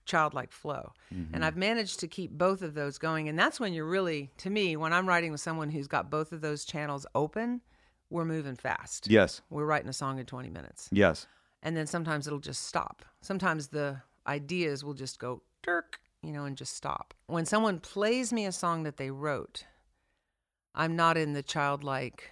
childlike 0.07 0.53
flow. 0.53 0.93
And 1.11 1.29
mm-hmm. 1.33 1.45
I've 1.45 1.57
managed 1.57 2.01
to 2.01 2.09
keep 2.09 2.31
both 2.31 2.63
of 2.63 2.75
those 2.75 2.97
going. 2.99 3.29
And 3.29 3.39
that's 3.39 3.61
when 3.61 3.75
you're 3.75 3.87
really, 3.87 4.31
to 4.39 4.51
me, 4.51 4.77
when 4.77 4.93
I'm 4.93 5.07
writing 5.09 5.33
with 5.33 5.41
someone 5.41 5.71
who's 5.71 5.87
got 5.87 6.11
both 6.11 6.33
of 6.33 6.41
those 6.41 6.65
channels 6.65 7.05
open, 7.15 7.61
we're 8.09 8.25
moving 8.25 8.57
fast. 8.57 9.09
Yes. 9.11 9.43
We're 9.51 9.67
writing 9.67 9.89
a 9.89 9.93
song 9.93 10.19
in 10.19 10.27
20 10.27 10.49
minutes. 10.49 10.89
Yes. 10.93 11.27
And 11.63 11.77
then 11.77 11.87
sometimes 11.87 12.27
it'll 12.27 12.39
just 12.39 12.65
stop. 12.67 13.05
Sometimes 13.21 13.69
the 13.69 14.01
ideas 14.27 14.85
will 14.85 14.95
just 14.95 15.19
go 15.19 15.43
dirk, 15.63 15.99
you 16.23 16.33
know, 16.33 16.45
and 16.45 16.57
just 16.57 16.75
stop. 16.75 17.13
When 17.27 17.45
someone 17.45 17.81
plays 17.81 18.33
me 18.33 18.47
a 18.47 18.53
song 18.53 18.85
that 18.85 18.97
they 18.97 19.11
wrote, 19.11 19.65
I'm 20.75 20.95
not 20.95 21.17
in 21.17 21.33
the 21.33 21.43
childlike, 21.43 22.31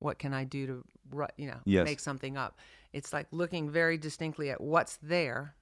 what 0.00 0.18
can 0.18 0.34
I 0.34 0.44
do 0.44 0.66
to, 0.66 0.84
you 1.36 1.46
know, 1.46 1.60
Yes. 1.64 1.84
make 1.84 2.00
something 2.00 2.36
up. 2.36 2.58
It's 2.92 3.12
like 3.12 3.26
looking 3.30 3.70
very 3.70 3.96
distinctly 3.96 4.50
at 4.50 4.60
what's 4.60 4.98
there 5.02 5.54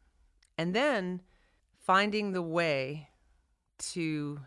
and 0.63 0.75
then 0.75 1.21
finding 1.81 2.31
the 2.33 2.43
way 2.43 3.09
to 3.79 4.39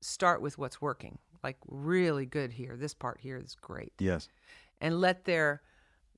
start 0.00 0.40
with 0.40 0.56
what's 0.56 0.80
working. 0.80 1.18
Like, 1.42 1.56
really 1.66 2.26
good 2.26 2.52
here. 2.52 2.76
This 2.76 2.94
part 2.94 3.18
here 3.20 3.36
is 3.36 3.56
great 3.60 3.92
Yes. 3.98 4.28
and 4.80 5.00
let 5.00 5.24
their 5.24 5.62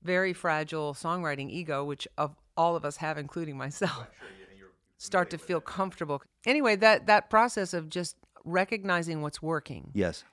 very 0.02 0.32
fragile 0.35 0.92
songwriting 0.92 1.49
ego, 1.50 1.85
which 1.85 2.06
of 2.18 2.37
all 2.56 2.76
of 2.76 2.85
us 2.85 2.97
have, 2.99 3.16
including 3.16 3.56
myself, 3.56 4.06
start 4.99 5.30
to 5.30 5.38
feel 5.38 5.61
comfortable. 5.61 6.23
Anyway, 6.44 6.76
that 6.76 7.06
that 7.06 7.30
process 7.30 7.73
of 7.73 7.88
just 7.88 8.16
recognizing 8.44 9.23
what's 9.23 9.40
working, 9.42 9.90
Yes. 9.94 10.25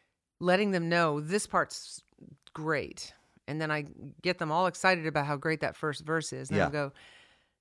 letting 0.42 0.72
them 0.72 0.90
know 0.90 1.22
this 1.22 1.48
part's 1.48 2.02
great, 2.54 3.14
and 3.48 3.62
then 3.62 3.72
I 3.72 3.86
get 4.22 4.38
them 4.40 4.52
all 4.52 4.68
excited 4.68 5.06
about 5.06 5.26
how 5.26 5.38
great 5.38 5.62
that 5.62 5.76
first 5.78 6.06
verse 6.06 6.34
is. 6.34 6.50
And 6.50 6.58
Yeah. 6.58 6.68
I 6.68 6.70
go, 6.70 6.92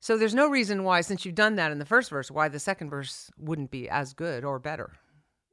so 0.00 0.16
there's 0.16 0.34
no 0.34 0.48
reason 0.48 0.84
why, 0.84 1.00
since 1.00 1.24
you've 1.24 1.34
done 1.34 1.56
that 1.56 1.72
in 1.72 1.78
the 1.78 1.86
first 1.86 2.10
verse, 2.10 2.30
why 2.30 2.48
the 2.48 2.58
second 2.58 2.90
verse 2.90 3.30
wouldn't 3.38 3.70
be 3.70 3.88
as 3.88 4.12
good 4.12 4.44
or 4.44 4.58
better. 4.58 4.92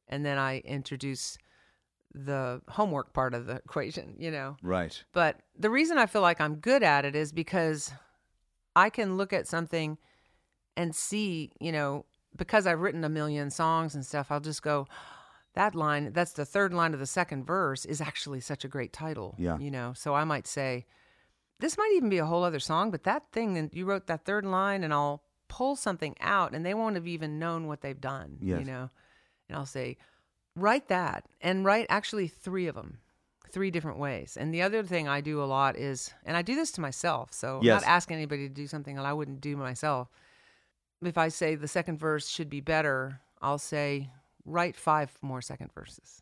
And 0.08 0.26
then 0.26 0.38
I 0.38 0.60
introduce 0.60 1.38
the 2.14 2.62
homework 2.68 3.14
part 3.14 3.34
of 3.34 3.46
the 3.46 3.56
equation, 3.66 4.16
you 4.18 4.32
know. 4.32 4.58
Right. 4.62 5.04
But 5.14 5.40
the 5.58 5.70
reason 5.70 5.98
I 5.98 6.06
feel 6.06 6.22
like 6.22 6.42
I'm 6.42 6.56
good 6.56 6.84
at 6.84 7.06
it 7.06 7.16
is 7.16 7.32
because 7.32 7.92
I 8.76 8.90
can 8.90 9.18
look 9.18 9.34
at 9.34 9.48
something 9.48 9.98
and 10.76 10.96
see, 10.96 11.52
you 11.60 11.72
know, 11.72 12.06
because 12.36 12.66
I've 12.68 12.82
written 12.82 13.04
a 13.04 13.10
million 13.10 13.50
songs 13.50 13.96
and 13.96 14.06
stuff, 14.06 14.32
I'll 14.32 14.40
just 14.40 14.64
go, 14.64 14.88
that 15.54 15.76
line, 15.76 16.12
that's 16.14 16.34
the 16.34 16.46
third 16.46 16.74
line 16.74 16.94
of 16.94 17.00
the 17.00 17.06
second 17.06 17.46
verse, 17.46 17.86
is 17.86 18.02
actually 18.02 18.40
such 18.40 18.66
a 18.66 18.68
great 18.68 18.92
title. 18.92 19.36
Yeah. 19.38 19.58
You 19.60 19.70
know, 19.70 19.94
so 19.96 20.16
I 20.16 20.24
might 20.24 20.48
say, 20.48 20.86
this 21.60 21.78
might 21.78 21.94
even 21.96 22.10
be 22.10 22.18
a 22.18 22.26
whole 22.26 22.44
other 22.44 22.60
song, 22.60 22.92
but 22.92 23.04
that 23.04 23.24
thing, 23.32 23.58
and 23.58 23.70
you 23.74 23.86
wrote 23.86 24.08
that 24.08 24.26
third 24.26 24.46
line, 24.46 24.84
and 24.84 24.94
I'll 24.94 25.24
pull 25.48 25.76
something 25.76 26.16
out, 26.20 26.54
and 26.54 26.66
they 26.66 26.74
won't 26.74 26.96
have 26.96 27.08
even 27.08 27.40
known 27.40 27.68
what 27.68 27.82
they've 27.82 28.00
done. 28.02 28.38
Yes. 28.42 28.60
You 28.60 28.66
know, 28.66 28.90
and 29.48 29.58
I'll 29.58 29.66
say, 29.66 29.98
write 30.56 30.88
that, 30.88 31.26
and 31.42 31.64
write 31.64 31.86
actually 31.90 32.28
three 32.28 32.68
of 32.68 32.76
them, 32.76 32.98
three 33.50 33.72
different 33.72 34.00
ways. 34.00 34.36
And 34.40 34.54
the 34.54 34.62
other 34.64 34.84
thing 34.84 35.08
I 35.08 35.22
do 35.22 35.42
a 35.42 35.46
lot 35.46 35.78
is, 35.78 36.12
and 36.26 36.36
I 36.36 36.42
do 36.42 36.56
this 36.56 36.72
to 36.74 36.82
myself, 36.82 37.34
so 37.34 37.60
Yes. 37.62 37.84
I'm 37.84 37.88
not 37.88 37.96
asking 37.96 38.18
anybody 38.18 38.48
to 38.48 38.54
do 38.54 38.68
something 38.68 38.96
that 38.96 39.06
I 39.06 39.14
wouldn't 39.14 39.42
do 39.42 39.56
myself. 39.56 40.10
If 41.04 41.18
I 41.18 41.28
say 41.28 41.56
the 41.56 41.68
second 41.68 42.00
verse 42.00 42.28
should 42.28 42.50
be 42.50 42.62
better, 42.62 43.20
I'll 43.42 43.60
say, 43.60 44.10
write 44.46 44.76
five 44.76 45.18
more 45.22 45.42
second 45.42 45.72
verses. 45.74 46.22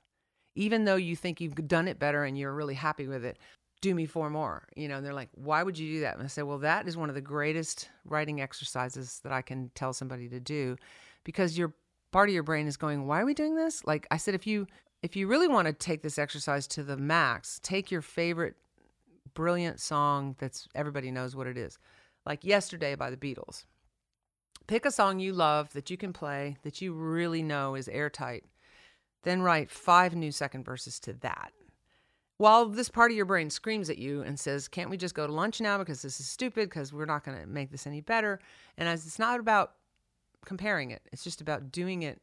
Even 0.56 0.84
though 0.86 0.96
you 0.96 1.16
think 1.16 1.40
you've 1.40 1.56
done 1.68 1.88
it 1.88 2.00
better 2.00 2.24
and 2.26 2.38
you're 2.38 2.54
really 2.54 2.74
happy 2.74 3.08
with 3.08 3.24
it, 3.24 3.38
do 3.82 3.94
me 3.94 4.06
four 4.06 4.30
more. 4.30 4.68
You 4.76 4.88
know, 4.88 4.98
and 4.98 5.06
they're 5.06 5.14
like, 5.14 5.30
why 5.34 5.64
would 5.64 5.78
you 5.78 5.96
do 5.96 6.02
that? 6.02 6.16
And 6.16 6.24
I 6.24 6.28
say, 6.28 6.44
well, 6.44 6.60
that 6.60 6.88
is 6.88 6.96
one 6.96 7.10
of 7.10 7.16
the 7.16 7.22
greatest 7.22 7.90
writing 8.06 8.42
exercises 8.42 9.20
that 9.24 9.32
I 9.32 9.42
can 9.42 9.72
tell 9.76 9.94
somebody 9.94 10.30
to 10.30 10.40
do 10.40 10.78
because 11.24 11.58
your 11.58 11.74
part 12.12 12.30
of 12.30 12.34
your 12.34 12.44
brain 12.44 12.68
is 12.68 12.78
going, 12.78 13.08
why 13.08 13.22
are 13.22 13.26
we 13.26 13.34
doing 13.34 13.56
this? 13.56 13.84
Like 13.86 14.08
I 14.12 14.18
said, 14.18 14.36
if 14.36 14.48
you 14.48 14.68
if 15.02 15.16
you 15.16 15.28
really 15.28 15.48
want 15.48 15.68
to 15.68 15.74
take 15.74 16.04
this 16.04 16.20
exercise 16.20 16.68
to 16.68 16.84
the 16.84 16.98
max, 16.98 17.60
take 17.64 17.90
your 17.90 18.04
favorite 18.04 18.56
brilliant 19.34 19.80
song 19.80 20.36
that's 20.40 20.68
everybody 20.76 21.12
knows 21.12 21.36
what 21.36 21.48
it 21.48 21.58
is. 21.58 21.80
Like 22.26 22.44
Yesterday 22.44 22.96
by 22.96 23.10
the 23.10 23.18
Beatles. 23.18 23.66
Pick 24.68 24.86
a 24.86 24.92
song 24.92 25.20
you 25.20 25.34
love 25.34 25.74
that 25.74 25.90
you 25.90 25.98
can 25.98 26.14
play 26.14 26.58
that 26.64 26.82
you 26.82 26.94
really 26.94 27.42
know 27.42 27.76
is 27.76 27.88
airtight. 27.88 28.46
Then 29.24 29.42
write 29.42 29.72
five 29.72 30.16
new 30.16 30.32
second 30.32 30.64
verses 30.66 31.00
to 31.02 31.14
that. 31.14 31.52
While 32.42 32.66
this 32.66 32.90
part 32.90 33.12
of 33.12 33.18
your 33.18 33.28
brain 33.28 33.52
screams 33.52 33.88
at 33.92 34.00
you 34.00 34.24
and 34.24 34.40
says, 34.40 34.68
Can't 34.68 34.90
we 34.90 34.98
just 34.98 35.14
go 35.14 35.28
to 35.28 35.32
lunch 35.32 35.62
now 35.62 35.78
because 35.78 36.02
this 36.02 36.20
is 36.20 36.28
stupid 36.28 36.70
because 36.70 36.92
we're 36.92 37.06
not 37.06 37.24
going 37.24 37.40
to 37.40 37.46
make 37.46 37.70
this 37.70 37.86
any 37.86 38.02
better? 38.02 38.40
And 38.80 38.90
as 38.90 39.06
it's 39.06 39.20
not 39.20 39.40
about 39.40 39.74
comparing 40.44 40.90
it, 40.90 41.04
it's 41.14 41.24
just 41.24 41.40
about 41.40 41.72
doing 41.72 42.02
it 42.02 42.20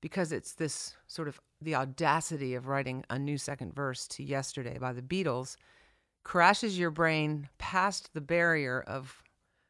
because 0.00 0.32
it's 0.32 0.54
this 0.54 0.96
sort 1.06 1.28
of 1.28 1.38
the 1.60 1.74
audacity 1.74 2.54
of 2.54 2.66
writing 2.66 3.04
a 3.10 3.18
new 3.18 3.36
second 3.36 3.74
verse 3.74 4.08
to 4.08 4.24
Yesterday 4.24 4.78
by 4.78 4.94
the 4.94 5.02
Beatles 5.02 5.58
crashes 6.24 6.78
your 6.78 6.90
brain 6.90 7.50
past 7.58 8.14
the 8.14 8.22
barrier 8.22 8.82
of 8.86 9.22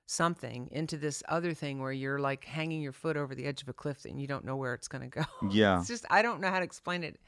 something 0.06 0.68
into 0.70 0.96
this 0.96 1.24
other 1.28 1.52
thing 1.52 1.80
where 1.80 1.90
you're 1.90 2.20
like 2.20 2.44
hanging 2.44 2.82
your 2.82 2.92
foot 2.92 3.16
over 3.16 3.34
the 3.34 3.46
edge 3.46 3.62
of 3.62 3.68
a 3.68 3.72
cliff 3.72 4.04
and 4.04 4.20
you 4.20 4.28
don't 4.28 4.44
know 4.44 4.54
where 4.54 4.74
it's 4.74 4.86
going 4.86 5.10
to 5.10 5.18
go. 5.18 5.24
Yeah. 5.50 5.80
It's 5.80 5.88
just 5.88 6.06
I 6.08 6.22
don't 6.22 6.40
know 6.40 6.50
how 6.50 6.60
to 6.60 6.64
explain 6.64 7.02
it 7.02 7.18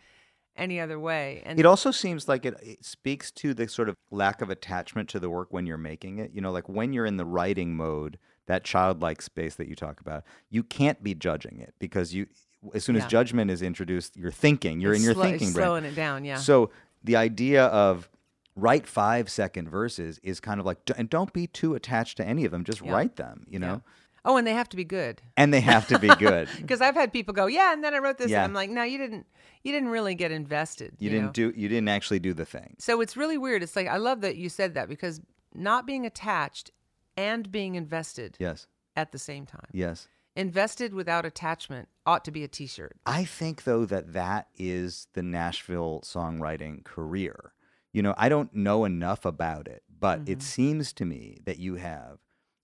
any 0.57 0.81
other 0.81 0.99
way. 0.99 1.43
And 1.45 1.59
It 1.59 1.67
also 1.67 1.91
seems 1.91 2.29
like 2.29 2.45
it, 2.45 2.55
it 2.63 2.85
speaks 2.85 3.31
to 3.33 3.55
the 3.55 3.69
sort 3.69 3.89
of 3.89 3.97
lack 4.11 4.43
of 4.43 4.51
attachment 4.51 5.09
to 5.11 5.19
the 5.21 5.31
work 5.31 5.53
when 5.53 5.67
you're 5.67 5.79
making 5.79 6.19
it. 6.19 6.33
You 6.35 6.41
know, 6.41 6.51
like 6.53 6.69
when 6.69 6.93
you're 6.93 7.07
in 7.07 7.17
the 7.17 7.25
writing 7.25 7.77
mode, 7.77 8.19
that 8.47 8.65
childlike 8.65 9.23
space 9.23 9.55
that 9.57 9.69
you 9.69 9.75
talk 9.77 10.01
about, 10.01 10.25
you 10.51 10.63
can't 10.63 11.03
be 11.03 11.15
judging 11.15 11.61
it 11.61 11.75
because 11.79 12.13
you, 12.13 12.27
as 12.75 12.85
soon 12.85 12.97
as 12.97 13.07
judgment 13.07 13.51
is 13.51 13.63
introduced, 13.63 14.17
you're 14.17 14.31
thinking. 14.33 14.81
You're 14.81 14.93
it's 14.93 15.01
in 15.01 15.05
your 15.05 15.15
slow- 15.15 15.23
thinking 15.23 15.53
brain. 15.53 15.65
slowing 15.65 15.85
it 15.85 15.95
down, 15.95 16.25
yeah. 16.25 16.37
So 16.37 16.71
the 17.05 17.17
idea 17.17 17.67
of 17.67 18.09
write 18.57 18.87
five 18.87 19.31
second 19.31 19.71
verses 19.71 20.19
is 20.23 20.41
kind 20.41 20.59
of 20.61 20.67
like, 20.67 20.79
and 20.97 21.09
don't 21.09 21.33
be 21.33 21.47
too 21.47 21.75
attached 21.75 22.17
to 22.19 22.27
any 22.27 22.45
of 22.45 22.51
them. 22.51 22.65
Just 22.65 22.83
Yeah. 22.83 22.93
write 22.93 23.17
them. 23.17 23.47
You 23.49 23.61
know, 23.61 23.83
oh, 24.25 24.37
and 24.37 24.47
they 24.47 24.55
have 24.55 24.69
to 24.71 24.77
be 24.77 24.85
good. 24.85 25.23
and 25.37 25.53
they 25.53 25.61
have 25.61 25.87
to 25.89 25.99
be 25.99 26.09
good. 26.17 26.49
Because 26.57 26.81
I've 26.81 26.95
had 26.95 27.13
people 27.13 27.35
go, 27.35 27.47
yeah, 27.47 27.73
and 27.73 27.83
then 27.83 27.95
I 27.95 27.99
wrote 27.99 28.19
this, 28.19 28.31
Yeah. 28.31 28.45
and 28.45 28.51
I'm 28.51 28.55
like, 28.55 28.71
no, 28.71 28.83
you 28.83 28.99
didn't, 28.99 29.27
you 29.63 29.73
didn't 29.73 29.89
really 29.89 30.15
get 30.15 30.31
invested. 30.31 30.97
You, 30.99 31.11
know? 31.11 31.17
didn't 31.17 31.33
do. 31.35 31.53
You 31.57 31.69
didn't 31.69 31.89
actually 31.89 32.21
do 32.21 32.33
the 32.35 32.45
thing. 32.45 32.77
So 32.79 33.01
it's 33.01 33.17
really 33.17 33.39
weird. 33.39 33.63
It's 33.63 33.77
like 33.77 33.89
I 33.89 33.97
love 33.97 34.21
that 34.23 34.37
you 34.37 34.49
said 34.49 34.75
that 34.75 34.89
because 34.89 35.21
not 35.55 35.87
being 35.87 36.07
attached 36.07 36.71
and 37.17 37.51
being 37.51 37.75
invested 37.75 38.37
Yes. 38.39 38.67
at 38.97 39.13
the 39.13 39.19
same 39.19 39.47
time. 39.47 39.69
Yes. 39.73 40.09
Invested 40.37 40.95
without 40.95 41.27
attachment 41.27 41.89
ought 42.07 42.25
to 42.25 42.31
be 42.31 42.45
a 42.45 42.49
T-shirt. 42.49 42.97
I 43.05 43.25
think 43.25 43.65
though 43.65 43.85
that 43.87 44.13
that 44.13 44.49
is 44.57 45.09
the 45.15 45.23
Nashville 45.23 46.03
songwriting 46.05 46.85
career. 46.85 47.53
You 47.93 48.03
know, 48.03 48.15
I 48.17 48.29
don't 48.29 48.55
know 48.55 48.85
enough 48.85 49.25
about 49.25 49.67
it, 49.67 49.83
but 49.99 50.21
it 50.21 50.39
mm-hmm. 50.39 50.41
seems 50.41 50.93
to 50.95 51.05
me 51.05 51.41
that 51.45 51.59
you 51.59 51.75
have 51.75 52.19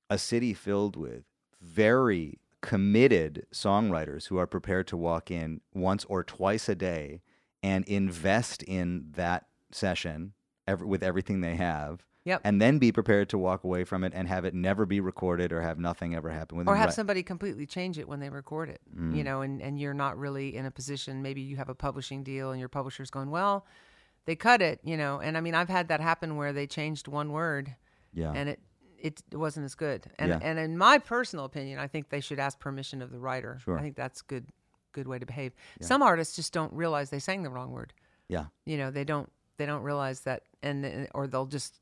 a 0.09 0.19
city 0.19 0.55
filled 0.55 0.97
with 0.97 1.25
very 1.67 2.39
committed 2.61 3.47
songwriters 3.53 4.27
who 4.29 4.39
are 4.39 4.47
prepared 4.47 4.87
to 4.89 4.97
walk 4.97 5.31
in 5.31 5.61
once 5.75 6.05
or 6.09 6.23
twice 6.25 6.69
a 6.69 6.75
day 6.75 7.23
and 7.63 7.85
invest 7.87 8.63
in 8.65 9.07
that 9.15 9.47
session 9.73 10.33
ev 10.67 10.81
with 10.83 11.03
everything 11.03 11.41
they 11.41 11.57
have. 11.57 12.05
Yep. 12.25 12.41
And 12.43 12.61
then 12.61 12.79
be 12.81 12.91
prepared 12.91 13.29
to 13.29 13.39
walk 13.39 13.63
away 13.63 13.85
from 13.85 14.03
it 14.03 14.13
and 14.15 14.27
have 14.27 14.45
it 14.45 14.53
never 14.53 14.85
be 14.85 14.99
recorded 14.99 15.53
or 15.53 15.61
have 15.63 15.79
nothing 15.79 16.13
ever 16.15 16.29
happen 16.31 16.59
with 16.59 16.67
it. 16.67 16.71
or 16.71 16.75
have 16.75 16.87
Right. 16.87 16.95
somebody 16.95 17.23
completely 17.23 17.67
change 17.67 17.99
it 17.99 18.09
when 18.09 18.19
they 18.19 18.31
record 18.31 18.69
it 18.69 18.81
Mm. 18.97 19.15
you 19.17 19.23
know 19.23 19.43
and, 19.43 19.63
and 19.63 19.79
you're 19.79 19.95
not 19.95 20.19
really 20.19 20.57
in 20.57 20.67
a 20.67 20.71
position 20.73 21.23
maybe 21.23 21.41
you 21.41 21.57
have 21.57 21.69
a 21.69 21.75
publishing 21.75 22.25
deal 22.25 22.51
and 22.51 22.59
your 22.59 22.69
publisher's 22.69 23.11
going 23.11 23.31
well 23.31 23.65
they 24.25 24.35
cut 24.35 24.61
it 24.61 24.81
you 24.83 24.97
know 24.97 25.21
and 25.21 25.37
i 25.37 25.41
mean 25.41 25.55
i've 25.55 25.69
had 25.69 25.87
that 25.87 26.01
happen 26.01 26.35
where 26.37 26.53
they 26.53 26.67
changed 26.67 27.07
one 27.07 27.31
word 27.31 27.77
Yeah. 28.13 28.33
and 28.35 28.49
it 28.49 28.59
it 29.07 29.23
wasn't 29.39 29.65
as 29.65 29.75
good 29.75 30.07
and 30.19 30.29
Yeah. 30.31 30.39
and 30.43 30.59
in 30.59 30.77
my 30.79 30.99
personal 30.99 31.45
opinion 31.45 31.79
i 31.79 31.87
think 31.87 32.09
they 32.09 32.21
should 32.21 32.39
ask 32.39 32.59
permission 32.59 33.03
of 33.03 33.11
the 33.11 33.19
writer 33.19 33.59
Sure. 33.65 33.79
i 33.79 33.83
think 33.83 33.97
that's 33.97 34.23
good 34.23 34.47
good 34.93 35.07
way 35.09 35.19
to 35.19 35.27
behave 35.27 35.53
some 35.81 36.03
artists 36.03 36.35
just 36.37 36.53
don't 36.53 36.73
realize 36.73 37.11
they 37.11 37.19
sang 37.19 37.43
the 37.43 37.51
wrong 37.51 37.71
word 37.71 37.93
yeah. 38.29 38.47
you 38.65 38.77
know 38.79 38.91
they 38.91 39.05
don't 39.05 39.31
they 39.59 39.67
don't 39.67 39.83
realize 39.83 40.21
that 40.23 40.43
and 40.63 40.85
and- 40.85 41.09
or 41.15 41.27
they'll 41.27 41.47
just 41.47 41.81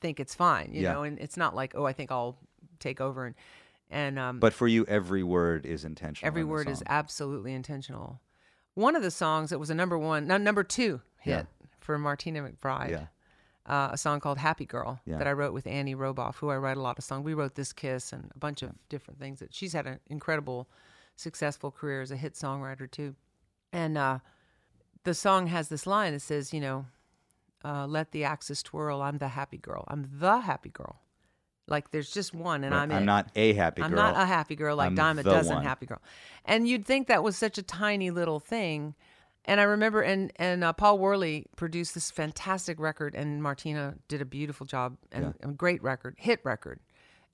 think 0.00 0.18
it's 0.20 0.34
fine 0.34 0.70
you 0.72 0.82
Yeah. 0.82 0.92
know 0.94 1.02
and 1.04 1.18
it's 1.18 1.36
not 1.36 1.54
like 1.54 1.74
oh 1.74 1.84
i 1.86 1.92
think 1.92 2.10
i'll 2.10 2.38
take 2.80 3.00
over 3.00 3.26
and 3.26 3.34
and 3.90 4.18
um 4.18 4.40
But 4.40 4.52
for 4.52 4.66
you, 4.66 4.84
every 4.86 5.22
word 5.22 5.64
is 5.64 5.84
intentional. 5.84 6.26
Every 6.26 6.42
in 6.42 6.48
word 6.48 6.68
is 6.68 6.82
absolutely 6.88 7.52
intentional. 7.54 8.20
One 8.74 8.96
of 8.96 9.02
the 9.02 9.12
songs 9.12 9.50
that 9.50 9.60
was 9.60 9.70
a 9.70 9.76
number 9.76 9.96
one, 9.96 10.26
no, 10.26 10.36
number 10.38 10.64
two 10.64 11.00
hit 11.20 11.30
Yeah. 11.60 11.66
for 11.78 11.96
Martina 11.96 12.40
McBride, 12.42 12.90
Yeah. 12.90 13.06
Uh, 13.66 13.88
a 13.92 13.98
song 13.98 14.20
called 14.20 14.38
Happy 14.38 14.64
Girl 14.66 15.00
Yeah. 15.04 15.18
that 15.18 15.26
I 15.26 15.32
wrote 15.32 15.52
with 15.52 15.66
Annie 15.66 15.94
Roboff, 15.94 16.36
who 16.36 16.50
I 16.50 16.56
write 16.56 16.76
a 16.76 16.80
lot 16.82 16.98
of 16.98 17.04
songs. 17.04 17.24
We 17.24 17.34
wrote 17.34 17.54
This 17.56 17.72
Kiss 17.72 18.12
and 18.12 18.30
a 18.34 18.38
bunch 18.38 18.62
of 18.62 18.70
different 18.88 19.18
things. 19.20 19.40
That 19.40 19.52
She's 19.54 19.72
had 19.72 19.86
an 19.86 19.98
incredible, 20.08 20.68
successful 21.16 21.70
career 21.70 22.00
as 22.00 22.10
a 22.10 22.16
hit 22.16 22.34
songwriter, 22.34 22.90
too. 22.90 23.14
And 23.72 23.98
uh, 23.98 24.18
the 25.04 25.14
song 25.14 25.48
has 25.48 25.68
this 25.68 25.86
line 25.86 26.12
that 26.12 26.22
says, 26.22 26.52
you 26.54 26.60
know, 26.60 26.86
uh, 27.64 27.86
let 27.86 28.12
the 28.12 28.22
axis 28.24 28.62
twirl. 28.62 29.02
I'm 29.02 29.18
the 29.18 29.28
happy 29.28 29.58
girl. 29.58 29.84
I'm 29.88 30.08
the 30.12 30.40
happy 30.40 30.68
girl. 30.70 31.00
Like 31.68 31.90
there's 31.90 32.12
just 32.12 32.32
one, 32.32 32.62
and 32.62 32.72
Right. 32.72 32.82
I'm 32.82 32.92
I'm 32.92 33.02
it. 33.02 33.06
not 33.06 33.30
a 33.34 33.52
happy 33.54 33.82
I'm 33.82 33.90
girl. 33.90 33.96
not 33.98 34.16
a 34.16 34.24
happy 34.24 34.54
girl 34.54 34.76
like 34.76 34.86
I'm 34.86 34.94
Dime 34.94 35.18
a 35.18 35.24
dozen 35.24 35.56
one. 35.56 35.64
happy 35.64 35.86
girl. 35.86 36.00
And 36.44 36.68
you'd 36.68 36.84
think 36.84 37.08
that 37.08 37.24
was 37.24 37.36
such 37.36 37.58
a 37.58 37.62
tiny 37.62 38.12
little 38.12 38.38
thing. 38.38 38.94
And 39.46 39.60
I 39.60 39.64
remember, 39.64 40.02
and 40.02 40.32
and 40.36 40.64
uh, 40.64 40.72
Paul 40.72 40.98
Worley 40.98 41.46
produced 41.56 41.94
this 41.94 42.10
fantastic 42.10 42.80
record, 42.80 43.14
and 43.14 43.40
Martina 43.40 43.94
did 44.08 44.20
a 44.20 44.24
beautiful 44.24 44.66
job 44.66 44.96
and 45.12 45.34
a 45.40 45.48
great 45.48 45.82
record, 45.82 46.16
hit 46.18 46.40
record. 46.42 46.80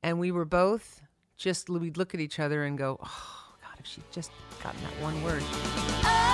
And 0.02 0.20
we 0.20 0.30
were 0.30 0.44
both 0.44 1.00
just 1.38 1.70
we'd 1.70 1.96
look 1.96 2.12
at 2.14 2.20
each 2.20 2.38
other 2.38 2.64
and 2.64 2.76
go, 2.76 2.98
"Oh 3.02 3.54
God, 3.62 3.78
if 3.78 3.86
she'd 3.86 4.04
just 4.12 4.30
gotten 4.62 4.80
that 4.82 5.02
one 5.02 5.22
word." 5.24 5.42
Oh, 5.42 6.31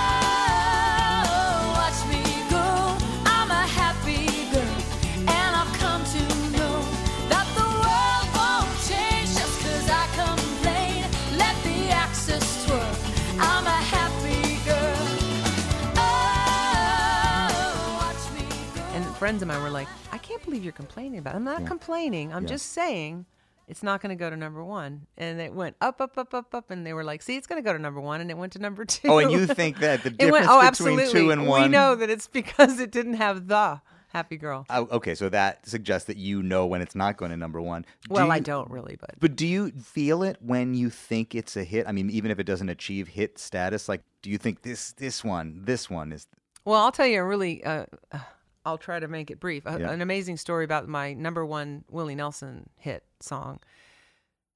friends 19.29 19.43
of 19.43 19.47
mine 19.47 19.61
were 19.61 19.69
like, 19.69 19.87
"I 20.11 20.17
can't 20.17 20.43
believe 20.43 20.63
you're 20.63 20.73
complaining 20.73 21.19
about." 21.19 21.35
It. 21.35 21.37
I'm 21.37 21.43
not 21.43 21.67
complaining. 21.67 22.33
I'm 22.33 22.43
Yeah. 22.43 22.49
just 22.49 22.71
saying. 22.71 23.27
It's 23.67 23.83
not 23.83 24.01
going 24.01 24.09
to 24.09 24.15
go 24.15 24.27
to 24.27 24.35
number 24.35 24.63
one, 24.63 25.05
and 25.15 25.39
it 25.39 25.53
went 25.53 25.75
up, 25.79 26.01
up, 26.01 26.17
up, 26.17 26.33
up, 26.33 26.55
up, 26.55 26.71
and 26.71 26.83
they 26.83 26.93
were 26.93 27.03
like, 27.03 27.21
"See, 27.21 27.35
it's 27.37 27.45
going 27.45 27.61
to 27.61 27.63
go 27.63 27.71
to 27.71 27.77
number 27.77 28.01
one," 28.01 28.21
and 28.21 28.31
it 28.31 28.37
went 28.39 28.53
to 28.53 28.59
number 28.59 28.85
two. 28.95 29.07
Oh, 29.07 29.19
and 29.19 29.31
you 29.31 29.45
think 29.45 29.77
that 29.81 30.01
the 30.01 30.09
difference 30.09 30.31
went, 30.31 30.45
oh, 30.49 30.57
between 30.57 30.67
absolutely. 30.67 31.11
two 31.11 31.29
and 31.29 31.45
one? 31.45 31.61
We 31.61 31.67
know 31.67 31.93
that 31.93 32.09
it's 32.09 32.25
because 32.41 32.79
it 32.79 32.89
didn't 32.89 33.13
have 33.13 33.47
the 33.47 33.79
happy 34.07 34.37
girl. 34.37 34.65
Oh, 34.71 34.87
okay, 34.93 35.13
so 35.13 35.29
that 35.29 35.67
suggests 35.67 36.07
that 36.07 36.17
you 36.17 36.41
know 36.41 36.65
when 36.65 36.81
it's 36.81 36.95
not 36.95 37.17
going 37.17 37.29
to 37.29 37.37
number 37.37 37.61
one. 37.61 37.83
Do 38.07 38.15
well, 38.15 38.31
I 38.31 38.39
don't 38.39 38.71
really, 38.71 38.97
but 38.99 39.11
But 39.19 39.35
do 39.35 39.45
you 39.45 39.69
feel 39.69 40.23
it 40.23 40.37
when 40.41 40.73
you 40.73 40.89
think 40.89 41.35
it's 41.35 41.55
a 41.55 41.63
hit? 41.63 41.87
I 41.87 41.91
mean, 41.91 42.09
even 42.09 42.31
if 42.31 42.39
it 42.39 42.45
doesn't 42.45 42.69
achieve 42.69 43.09
hit 43.09 43.37
status, 43.37 43.87
like, 43.87 44.01
do 44.23 44.31
you 44.31 44.39
think 44.39 44.63
this 44.63 44.93
this 44.93 45.23
one, 45.23 45.61
this 45.65 45.91
one 45.91 46.11
is? 46.11 46.25
Well, 46.65 46.81
I'll 46.81 46.91
tell 46.91 47.05
you 47.05 47.19
a 47.19 47.23
really. 47.23 47.63
Uh, 47.63 47.85
uh, 48.11 48.17
I'll 48.65 48.77
try 48.77 48.99
to 48.99 49.07
make 49.07 49.31
it 49.31 49.39
brief. 49.39 49.65
A, 49.65 49.79
Yeah. 49.79 49.91
An 49.91 50.01
amazing 50.01 50.37
story 50.37 50.65
about 50.65 50.87
my 50.87 51.13
number 51.13 51.45
one 51.45 51.85
Willie 51.89 52.15
Nelson 52.15 52.69
hit 52.75 53.03
song. 53.19 53.59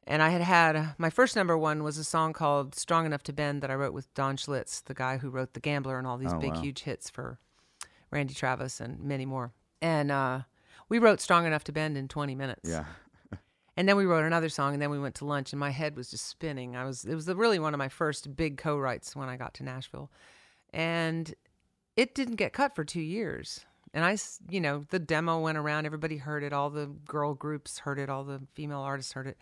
And 0.05 0.21
I 0.21 0.29
had 0.29 0.41
had 0.41 0.95
my 0.97 1.09
first 1.09 1.35
number 1.35 1.57
one 1.57 1.81
was 1.83 1.97
a 1.97 2.03
song 2.03 2.33
called 2.33 2.75
"Strong 2.75 3.05
Enough 3.05 3.23
to 3.23 3.33
Bend" 3.33 3.61
that 3.63 3.71
I 3.71 3.75
wrote 3.75 3.93
with 3.93 4.13
Don 4.13 4.35
Schlitz, 4.35 4.83
the 4.83 4.93
guy 4.93 5.17
who 5.17 5.29
wrote 5.29 5.53
"The 5.53 5.61
Gambler" 5.61 5.97
and 5.97 6.05
all 6.05 6.17
these 6.17 6.33
Oh, 6.33 6.39
big, 6.39 6.55
wow. 6.55 6.61
huge 6.61 6.81
hits 6.81 7.09
for 7.09 7.39
Randy 8.11 8.33
Travis 8.33 8.81
and 8.81 8.99
many 8.99 9.25
more. 9.25 9.53
And 9.81 10.11
uh, 10.11 10.41
we 10.89 10.99
wrote 10.99 11.21
"Strong 11.21 11.45
Enough 11.45 11.63
to 11.65 11.71
Bend" 11.71 11.97
in 11.97 12.07
20 12.09 12.35
minutes. 12.35 12.69
Yeah. 12.69 12.85
And 13.75 13.89
then 13.89 13.97
we 13.97 14.05
wrote 14.05 14.23
another 14.23 14.49
song, 14.49 14.73
and 14.73 14.81
then 14.81 14.91
we 14.91 14.99
went 14.99 15.15
to 15.15 15.25
lunch, 15.25 15.51
and 15.51 15.59
my 15.59 15.71
head 15.71 15.95
was 15.95 16.11
just 16.11 16.27
spinning. 16.27 16.75
I 16.75 16.85
was 16.85 17.05
it 17.05 17.15
was 17.15 17.27
really 17.27 17.57
one 17.57 17.73
of 17.73 17.79
my 17.79 17.89
first 17.89 18.35
big 18.35 18.57
co-writes 18.57 19.15
when 19.15 19.29
I 19.29 19.35
got 19.35 19.55
to 19.55 19.63
Nashville, 19.63 20.11
and 20.71 21.33
it 21.97 22.13
didn't 22.13 22.35
get 22.35 22.53
cut 22.53 22.75
for 22.75 22.83
two 22.83 23.01
years. 23.01 23.65
And 23.93 24.03
I, 24.03 24.17
you 24.49 24.59
know, 24.59 24.85
the 24.89 24.99
demo 24.99 25.39
went 25.39 25.57
around, 25.57 25.85
everybody 25.85 26.17
heard 26.17 26.43
it, 26.43 26.51
all 26.51 26.69
the 26.69 26.87
girl 27.05 27.35
groups 27.35 27.79
heard 27.79 27.99
it, 27.99 28.09
all 28.09 28.23
the 28.23 28.41
female 28.53 28.79
artists 28.79 29.13
heard 29.13 29.27
it. 29.27 29.37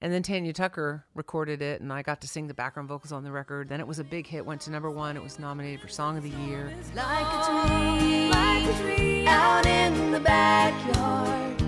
And 0.00 0.12
then 0.12 0.22
Tanya 0.22 0.52
Tucker 0.52 1.06
recorded 1.14 1.60
it, 1.60 1.80
and 1.80 1.92
I 1.92 2.02
got 2.02 2.20
to 2.20 2.28
sing 2.28 2.46
the 2.46 2.54
background 2.54 2.88
vocals 2.88 3.10
on 3.10 3.24
the 3.24 3.32
record. 3.32 3.68
Then 3.68 3.80
it 3.80 3.86
was 3.86 3.98
a 3.98 4.04
big 4.04 4.28
hit, 4.28 4.46
went 4.46 4.60
to 4.62 4.70
number 4.70 4.90
one. 4.90 5.16
It 5.16 5.22
was 5.22 5.40
nominated 5.40 5.80
for 5.80 5.88
Song 5.88 6.16
of 6.16 6.22
the 6.22 6.30
Year. 6.30 6.72
like 6.94 7.08
a 7.08 8.28
like 8.30 8.64
a 8.64 8.78
tree 8.80 9.26
out 9.26 9.66
in 9.66 10.12
the 10.12 10.20
backyard 10.20 11.58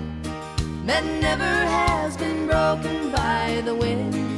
that 0.85 1.03
never 1.21 1.43
has 1.43 2.15
been 2.15 2.47
broken 2.47 3.11
by 3.11 3.61
the 3.65 3.75
wind. 3.75 4.30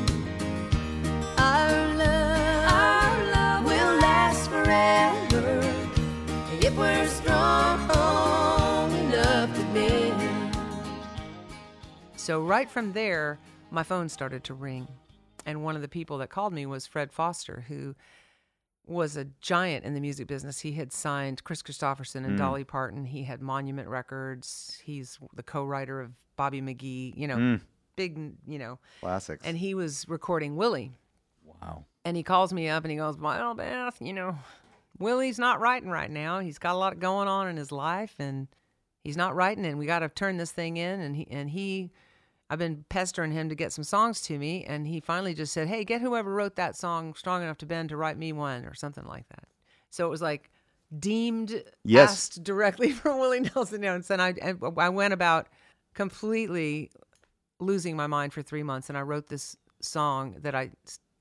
So 12.23 12.39
right 12.39 12.69
from 12.69 12.93
there, 12.93 13.37
my 13.69 13.83
phone 13.83 14.07
started 14.07 14.45
to 14.45 14.53
ring, 14.53 14.87
and 15.45 15.61
one 15.61 15.75
of 15.75 15.81
the 15.81 15.89
people 15.89 16.19
that 16.19 16.29
called 16.29 16.53
me 16.53 16.65
was 16.65 16.87
Fred 16.87 17.11
Foster, 17.11 17.65
who 17.67 17.95
was 18.87 19.17
a 19.17 19.25
giant 19.41 19.83
in 19.83 19.93
the 19.93 19.99
music 19.99 20.27
business. 20.27 20.61
He 20.61 20.71
had 20.71 20.93
signed 20.93 21.43
Kris 21.43 21.61
Kristofferson 21.61 22.23
and 22.23 22.27
hmm. 22.27 22.35
Dolly 22.37 22.63
Parton. 22.63 23.03
He 23.03 23.23
had 23.23 23.41
Monument 23.41 23.89
Records. 23.89 24.81
He's 24.85 25.19
the 25.35 25.43
co-writer 25.43 25.99
of 25.99 26.11
Bobby 26.37 26.61
McGee. 26.61 27.11
You 27.17 27.27
know, 27.27 27.35
hmm. 27.35 27.55
big. 27.97 28.17
You 28.47 28.57
know, 28.57 28.79
Classics. 29.01 29.45
and 29.45 29.57
he 29.57 29.75
was 29.75 30.07
recording 30.07 30.55
Willie. 30.55 30.93
wow. 31.61 31.83
And 32.05 32.15
he 32.15 32.23
calls 32.23 32.53
me 32.53 32.69
up 32.69 32.85
and 32.85 32.91
he 32.91 32.95
goes, 32.95 33.17
Well, 33.17 33.53
Beth, 33.53 33.97
you 33.99 34.13
know, 34.13 34.37
Willie's 34.97 35.39
not 35.39 35.59
writing 35.59 35.89
right 35.89 36.09
now. 36.09 36.39
He's 36.39 36.57
got 36.57 36.75
a 36.75 36.77
lot 36.77 36.99
going 36.99 37.27
on 37.27 37.49
in 37.49 37.57
his 37.57 37.73
life 37.73 38.15
and 38.17 38.47
he's 39.03 39.17
not 39.17 39.35
writing 39.35 39.65
and 39.65 39.77
we 39.77 39.85
got 39.85 39.99
to 39.99 40.07
turn 40.07 40.37
this 40.37 40.53
thing 40.53 40.77
in. 40.77 41.01
And 41.01 41.17
he, 41.17 41.27
and 41.29 41.49
he, 41.49 41.91
I've 42.53 42.59
been 42.59 42.85
pestering 42.87 43.31
him 43.31 43.49
to 43.49 43.55
get 43.55 43.73
some 43.73 43.83
songs 43.83 44.21
to 44.21 44.37
me. 44.37 44.63
And 44.63 44.87
he 44.87 44.99
finally 44.99 45.33
just 45.33 45.53
said, 45.53 45.67
Hey, 45.67 45.83
get 45.83 46.01
whoever 46.01 46.31
wrote 46.31 46.55
that 46.57 46.77
song 46.77 47.15
strong 47.15 47.41
enough 47.41 47.57
to 47.57 47.65
bend 47.65 47.89
to 47.89 47.97
write 47.97 48.15
me 48.15 48.31
one 48.31 48.65
or 48.65 48.75
something 48.75 49.05
like 49.05 49.27
that. 49.29 49.45
So 49.89 50.05
it 50.05 50.09
was 50.09 50.21
like 50.21 50.51
deemed 50.99 51.63
Yes. 51.83 52.11
asked 52.11 52.43
directly 52.43 52.91
from 52.91 53.17
Willie 53.19 53.39
Nelson. 53.39 53.83
And 53.83 54.21
I, 54.21 54.35
and 54.39 54.59
I 54.77 54.89
went 54.89 55.15
about 55.15 55.47
completely 55.95 56.91
losing 57.59 57.95
my 57.95 58.05
mind 58.05 58.33
for 58.33 58.43
three 58.43 58.61
months 58.61 58.87
and 58.87 58.97
I 58.99 59.01
wrote 59.01 59.29
this 59.29 59.57
song 59.81 60.35
that 60.41 60.53
I 60.53 60.69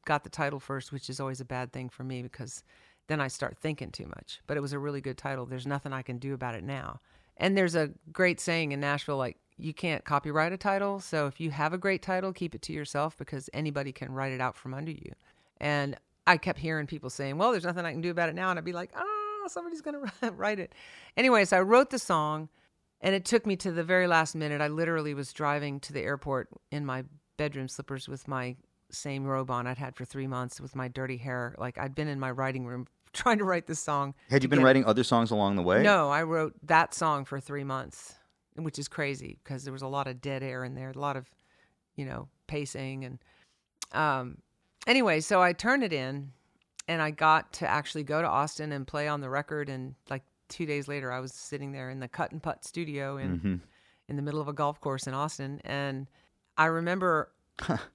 got 0.05 0.25
the 0.25 0.31
title 0.31 0.61
first, 0.61 0.93
which 0.93 1.09
is 1.09 1.19
always 1.19 1.41
a 1.41 1.47
bad 1.47 1.73
thing 1.73 1.89
for 1.89 2.05
me 2.05 2.23
because 2.23 2.63
then 3.07 3.23
I 3.23 3.29
start 3.29 3.57
thinking 3.57 3.91
too 3.91 4.07
much. 4.07 4.43
But 4.47 4.59
it 4.59 4.61
was 4.61 4.75
a 4.75 4.79
really 4.79 5.01
good 5.01 5.17
title. 5.17 5.47
There's 5.47 5.67
nothing 5.67 5.95
I 5.95 6.03
can 6.03 6.19
do 6.19 6.35
about 6.35 6.57
it 6.57 6.63
now. 6.63 7.01
And 7.39 7.57
there's 7.57 7.75
a 7.75 7.91
great 8.13 8.39
saying 8.39 8.73
in 8.73 8.81
Nashville 8.81 9.17
like, 9.17 9.39
you 9.63 9.73
can't 9.73 10.05
copyright 10.05 10.53
a 10.53 10.57
title. 10.57 10.99
So 11.01 11.27
if 11.27 11.41
you 11.41 11.51
have 11.53 11.73
a 11.73 11.79
great 11.79 12.03
title, 12.03 12.33
keep 12.33 12.55
it 12.55 12.63
to 12.63 12.73
yourself 12.73 13.17
because 13.17 13.49
anybody 13.53 13.93
can 13.93 14.13
write 14.13 14.33
it 14.33 14.41
out 14.41 14.57
from 14.57 14.75
under 14.75 14.91
you. 14.91 15.13
And 15.59 15.97
I 16.27 16.37
kept 16.37 16.59
hearing 16.59 16.87
people 16.87 17.11
saying, 17.11 17.39
well, 17.39 17.53
there's 17.53 17.65
nothing 17.65 17.85
I 17.85 17.93
can 17.93 18.01
do 18.01 18.11
about 18.11 18.29
it 18.29 18.35
now. 18.35 18.51
And 18.51 18.59
I'd 18.59 18.65
be 18.65 18.73
like, 18.73 18.91
oh, 18.97 19.45
somebody's 19.49 19.81
going 19.81 20.05
to 20.23 20.31
write 20.33 20.59
it. 20.59 20.75
Anyway, 21.17 21.45
so 21.45 21.59
I 21.59 21.61
wrote 21.61 21.91
the 21.91 21.99
song 21.99 22.49
and 23.01 23.15
it 23.15 23.25
took 23.25 23.47
me 23.47 23.57
to 23.57 23.71
the 23.73 23.85
very 23.85 24.07
last 24.07 24.35
minute. 24.35 24.61
I 24.61 24.69
literally 24.69 25.15
was 25.15 25.33
driving 25.33 25.81
to 25.81 25.93
the 25.93 26.01
airport 26.01 26.49
in 26.71 26.85
my 26.85 27.05
bedroom 27.37 27.69
slippers 27.69 28.09
with 28.09 28.27
my 28.29 28.57
same 28.91 29.25
robe 29.25 29.51
on 29.51 29.67
I'd 29.67 29.79
had 29.79 29.97
for 29.97 30.05
three 30.05 30.27
months 30.27 30.61
with 30.61 30.77
my 30.77 30.89
dirty 30.89 31.17
hair. 31.17 31.55
Like 31.59 31.79
I'd 31.79 31.95
been 31.95 32.09
in 32.09 32.21
my 32.21 32.31
writing 32.31 32.67
room 32.67 32.87
trying 33.13 33.39
to 33.39 33.45
write 33.45 33.67
this 33.67 33.81
song. 33.81 34.15
Had 34.31 34.43
you 34.43 34.49
been 34.49 34.59
get- 34.59 34.65
writing 34.65 34.85
other 34.85 35.05
songs 35.05 35.31
along 35.31 35.57
the 35.57 35.63
way? 35.63 35.83
No, 35.83 36.11
I 36.11 36.23
wrote 36.25 36.55
that 36.65 36.95
song 36.95 37.25
for 37.25 37.41
three 37.41 37.65
months, 37.65 38.15
which 38.57 38.79
is 38.79 38.89
crazy 38.89 39.39
because 39.43 39.65
there 39.65 39.73
was 39.73 39.83
a 39.83 39.89
lot 39.89 40.07
of 40.07 40.21
dead 40.21 40.43
air 40.43 40.65
in 40.65 40.75
there, 40.75 40.91
a 40.91 40.99
lot 40.99 41.17
of, 41.17 41.31
you 41.97 42.05
know, 42.05 42.29
pacing 42.47 43.05
and, 43.05 43.19
um, 43.93 44.39
anyway, 44.87 45.21
so 45.21 45.43
I 45.43 45.53
turned 45.53 45.83
it 45.85 45.93
in, 45.93 46.33
and 46.89 47.01
I 47.01 47.11
got 47.11 47.53
to 47.55 47.69
actually 47.69 48.05
go 48.05 48.21
to 48.23 48.29
Austin 48.29 48.73
and 48.73 48.87
play 48.87 49.07
on 49.07 49.21
the 49.21 49.31
record. 49.31 49.69
And 49.69 49.95
like 50.11 50.23
two 50.49 50.67
days 50.67 50.89
later, 50.89 51.13
I 51.13 51.21
was 51.21 51.33
sitting 51.33 51.73
there 51.73 51.91
in 51.91 52.01
the 52.01 52.09
Cut 52.09 52.33
and 52.33 52.43
Putt 52.43 52.65
studio 52.65 53.17
in 53.19 53.39
Mm-hmm. 53.39 53.55
in 54.09 54.17
the 54.17 54.23
middle 54.23 54.41
of 54.41 54.49
a 54.49 54.53
golf 54.53 54.81
course 54.81 55.07
in 55.07 55.15
Austin, 55.15 55.61
and 55.65 56.09
I 56.57 56.67
remember 56.67 57.31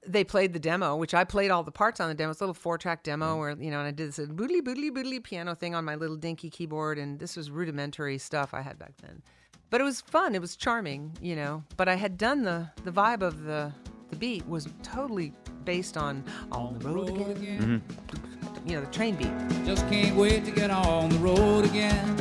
they 0.07 0.23
played 0.23 0.53
the 0.53 0.59
demo, 0.59 0.95
which 0.95 1.13
I 1.13 1.23
played 1.23 1.51
all 1.51 1.63
the 1.63 1.71
parts 1.71 1.99
on 1.99 2.09
the 2.09 2.15
demo. 2.15 2.31
It's 2.31 2.39
a 2.39 2.43
little 2.43 2.53
four 2.53 2.77
track 2.77 3.03
demo 3.03 3.37
where, 3.37 3.51
you 3.59 3.71
know, 3.71 3.79
and 3.79 3.87
I 3.87 3.91
did 3.91 4.07
this 4.07 4.19
boodly, 4.19 4.61
boodly, 4.61 4.89
boodly 4.89 5.21
piano 5.21 5.55
thing 5.55 5.75
on 5.75 5.83
my 5.83 5.95
little 5.95 6.15
dinky 6.15 6.49
keyboard. 6.49 6.97
And 6.97 7.19
this 7.19 7.35
was 7.35 7.51
rudimentary 7.51 8.17
stuff 8.17 8.53
I 8.53 8.61
had 8.61 8.79
back 8.79 8.93
then. 9.01 9.21
But 9.69 9.81
it 9.81 9.83
was 9.83 10.01
fun. 10.01 10.33
It 10.33 10.41
was 10.41 10.55
charming, 10.55 11.17
you 11.21 11.35
know. 11.35 11.63
But 11.75 11.89
I 11.89 11.95
had 11.95 12.17
done 12.17 12.43
the, 12.43 12.69
the 12.85 12.91
vibe 12.91 13.21
of 13.21 13.43
the, 13.43 13.73
the 14.09 14.15
beat 14.15 14.47
was 14.47 14.67
totally 14.81 15.33
based 15.65 15.97
on 15.97 16.23
On 16.51 16.79
the 16.79 16.89
Road 16.89 17.09
Again. 17.37 17.83
Mm-hmm. 17.83 18.69
You 18.69 18.75
know, 18.75 18.81
the 18.81 18.91
train 18.91 19.15
beat. 19.15 19.31
Just 19.65 19.87
can't 19.89 20.15
wait 20.15 20.45
to 20.45 20.51
get 20.51 20.71
on 20.71 21.09
the 21.09 21.17
road 21.19 21.65
again. 21.65 22.15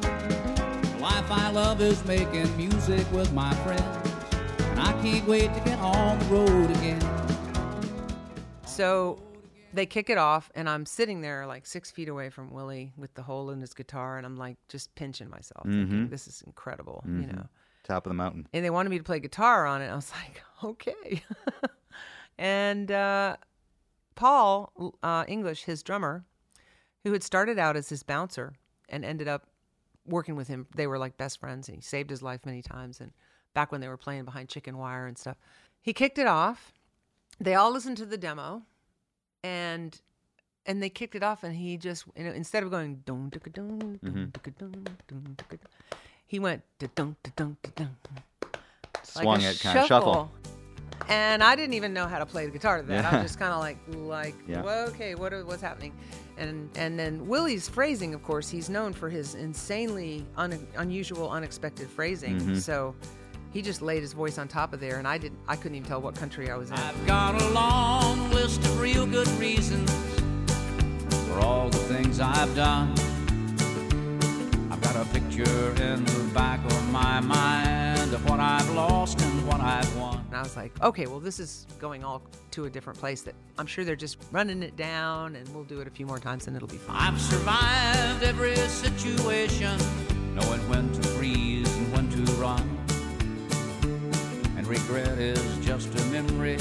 The 0.00 0.98
life 1.00 1.30
I 1.30 1.50
love 1.50 1.80
is 1.80 2.04
making 2.04 2.54
music 2.56 3.10
with 3.12 3.32
my 3.32 3.54
friends. 3.56 3.84
And 4.60 4.80
I 4.80 4.92
can't 5.02 5.26
wait 5.26 5.52
to 5.54 5.60
get 5.60 5.78
on 5.78 6.18
the 6.18 6.24
road 6.26 6.70
again. 6.70 7.00
So 8.66 9.18
they 9.72 9.86
kick 9.86 10.10
it 10.10 10.18
off, 10.18 10.50
and 10.54 10.68
I'm 10.68 10.84
sitting 10.86 11.20
there 11.20 11.46
like 11.46 11.66
six 11.66 11.90
feet 11.90 12.08
away 12.08 12.30
from 12.30 12.50
Willie 12.50 12.92
with 12.96 13.14
the 13.14 13.22
hole 13.22 13.50
in 13.50 13.60
his 13.60 13.74
guitar, 13.74 14.16
and 14.18 14.26
I'm 14.26 14.36
like 14.36 14.56
just 14.68 14.94
pinching 14.94 15.28
myself, 15.30 15.64
thinking, 15.64 16.08
this 16.08 16.26
is 16.26 16.42
incredible, 16.46 17.02
you 17.06 17.26
know. 17.26 17.46
Top 17.84 18.06
of 18.06 18.10
the 18.10 18.14
mountain. 18.14 18.46
and 18.52 18.64
they 18.64 18.70
wanted 18.70 18.90
me 18.90 18.98
to 18.98 19.02
play 19.04 19.18
guitar 19.18 19.66
on 19.66 19.82
it. 19.82 19.88
I 19.88 19.94
was 19.96 20.12
like, 20.22 20.42
okay. 20.62 21.22
and 22.38 22.90
uh, 22.92 23.36
Paul 24.14 24.94
uh, 25.02 25.24
English, 25.26 25.64
his 25.64 25.82
drummer, 25.82 26.24
who 27.04 27.12
had 27.12 27.22
started 27.22 27.58
out 27.58 27.76
as 27.76 27.88
his 27.88 28.02
bouncer 28.02 28.54
and 28.88 29.04
ended 29.04 29.26
up 29.26 29.46
working 30.06 30.36
with 30.36 30.48
him, 30.48 30.66
they 30.76 30.86
were 30.86 30.98
like 30.98 31.16
best 31.16 31.40
friends. 31.40 31.68
And 31.68 31.76
he 31.76 31.82
saved 31.82 32.10
his 32.10 32.22
life 32.22 32.46
many 32.46 32.62
times. 32.62 33.00
And 33.00 33.12
back 33.54 33.72
when 33.72 33.80
they 33.80 33.88
were 33.88 33.96
playing 33.96 34.24
behind 34.24 34.48
chicken 34.48 34.78
wire 34.78 35.06
and 35.06 35.18
stuff, 35.18 35.36
he 35.80 35.92
kicked 35.92 36.18
it 36.18 36.26
off. 36.26 36.72
They 37.40 37.54
all 37.54 37.72
listened 37.72 37.96
to 37.96 38.06
the 38.06 38.18
demo, 38.18 38.62
and 39.42 40.00
and 40.66 40.82
they 40.82 40.88
kicked 40.88 41.14
it 41.14 41.22
off, 41.22 41.42
and 41.44 41.54
he 41.54 41.76
just 41.76 42.04
you 42.16 42.24
know, 42.24 42.32
instead 42.32 42.62
of 42.62 42.70
going 42.70 43.02
dun 43.04 43.30
dun 43.30 43.40
dun 43.52 44.32
dun 44.58 44.86
dun 45.08 45.36
dun 45.48 45.58
he 46.26 46.38
went 46.38 46.62
dun 46.78 46.90
dun 46.94 47.16
dun 47.36 47.56
dun. 47.76 47.96
Swung 49.02 49.42
it, 49.42 49.60
kind 49.60 49.78
of 49.78 49.86
shuffle. 49.86 50.30
And 51.08 51.42
I 51.42 51.56
didn't 51.56 51.74
even 51.74 51.92
know 51.92 52.06
how 52.06 52.18
to 52.18 52.26
play 52.26 52.46
the 52.46 52.52
guitar 52.52 52.80
to 52.80 52.86
that. 52.86 53.04
Yeah. 53.04 53.10
I 53.10 53.14
was 53.16 53.30
just 53.30 53.38
kind 53.38 53.52
of 53.52 53.60
like, 53.60 53.76
like, 53.88 54.34
yeah. 54.46 54.62
well, 54.62 54.88
okay, 54.88 55.14
what 55.14 55.32
are, 55.32 55.44
what's 55.44 55.60
happening? 55.60 55.92
And 56.38 56.70
and 56.76 56.98
then 56.98 57.26
Willie's 57.26 57.68
phrasing, 57.68 58.14
of 58.14 58.22
course, 58.22 58.48
he's 58.48 58.70
known 58.70 58.92
for 58.92 59.10
his 59.10 59.34
insanely 59.34 60.26
un, 60.36 60.66
unusual, 60.76 61.30
unexpected 61.30 61.88
phrasing. 61.88 62.38
Mm-hmm. 62.38 62.54
So 62.54 62.94
he 63.52 63.62
just 63.62 63.82
laid 63.82 64.02
his 64.02 64.12
voice 64.12 64.38
on 64.38 64.48
top 64.48 64.72
of 64.72 64.80
there, 64.80 64.98
and 64.98 65.06
I 65.06 65.18
didn't, 65.18 65.38
I 65.46 65.56
couldn't 65.56 65.76
even 65.76 65.88
tell 65.88 66.00
what 66.00 66.14
country 66.14 66.50
I 66.50 66.56
was 66.56 66.70
in. 66.70 66.76
I've 66.76 67.06
got 67.06 67.40
a 67.40 67.48
long 67.48 68.30
list 68.30 68.60
of 68.64 68.80
real 68.80 69.06
good 69.06 69.28
reasons 69.38 69.90
for 71.26 71.40
all 71.40 71.68
the 71.68 71.78
things 71.78 72.18
I've 72.20 72.54
done. 72.56 72.94
I've 74.70 74.80
got 74.80 74.96
a 74.96 75.04
picture 75.12 75.70
in 75.82 76.04
the 76.04 76.30
back 76.34 76.64
of 76.64 76.90
my 76.90 77.20
mind 77.20 78.14
of 78.14 78.28
what 78.28 78.40
I've 78.40 78.68
lost 78.70 79.20
and 79.20 79.46
what 79.46 79.60
I've 79.60 79.96
won. 79.96 80.24
And 80.28 80.36
I 80.36 80.42
was 80.42 80.56
like, 80.56 80.72
okay, 80.82 81.06
well, 81.06 81.20
this 81.20 81.38
is 81.38 81.66
going 81.78 82.04
all 82.04 82.22
to 82.52 82.64
a 82.64 82.70
different 82.70 82.98
place. 82.98 83.20
That 83.22 83.34
I'm 83.58 83.66
sure 83.66 83.84
they're 83.84 83.96
just 83.96 84.16
running 84.30 84.62
it 84.62 84.76
down, 84.76 85.36
and 85.36 85.46
we'll 85.54 85.64
do 85.64 85.80
it 85.80 85.86
a 85.86 85.90
few 85.90 86.06
more 86.06 86.18
times, 86.18 86.46
and 86.46 86.56
it'll 86.56 86.68
be 86.68 86.78
fine. 86.78 86.96
I've 86.96 87.20
survived 87.20 88.22
every 88.22 88.56
situation, 88.56 89.78
knowing 90.34 90.66
when 90.70 90.90
to 90.92 91.02
freeze 91.08 91.70
and 91.76 91.92
when 91.92 92.10
to 92.10 92.32
run. 92.32 92.81
And 94.72 94.80
regret 94.88 95.18
is 95.18 95.58
just 95.58 95.88
a 96.00 96.04
memory 96.06 96.56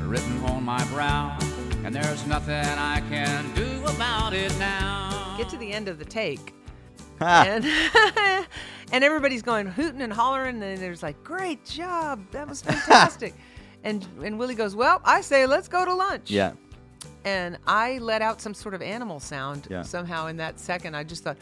written 0.00 0.42
on 0.46 0.64
my 0.64 0.84
brow, 0.86 1.38
and 1.84 1.94
there's 1.94 2.26
nothing 2.26 2.52
I 2.56 3.00
can 3.08 3.54
do 3.54 3.80
about 3.86 4.32
it 4.32 4.52
now. 4.58 5.36
get 5.38 5.48
to 5.50 5.56
the 5.56 5.70
end 5.72 5.86
of 5.86 6.00
the 6.00 6.04
take, 6.04 6.52
and 7.20 7.64
and 8.92 9.04
everybody's 9.04 9.42
going 9.42 9.66
hooting 9.68 10.02
and 10.02 10.12
hollering, 10.12 10.60
and 10.60 10.78
there's 10.78 11.04
like, 11.04 11.22
"Great 11.22 11.64
job, 11.64 12.24
that 12.32 12.48
was 12.48 12.60
fantastic," 12.60 13.34
and 13.84 14.04
and 14.24 14.36
Willie 14.36 14.56
goes, 14.56 14.74
"Well, 14.74 15.00
I 15.04 15.20
say 15.20 15.46
let's 15.46 15.68
go 15.68 15.84
to 15.84 15.94
lunch." 15.94 16.28
yeah. 16.32 16.54
and 17.24 17.56
I 17.68 17.98
let 17.98 18.20
out 18.20 18.40
some 18.40 18.52
sort 18.54 18.74
of 18.74 18.82
animal 18.82 19.20
sound 19.20 19.68
Yeah. 19.70 19.82
somehow 19.82 20.26
in 20.26 20.38
that 20.38 20.58
second. 20.58 20.96
I 20.96 21.04
just 21.04 21.22
thought, 21.22 21.36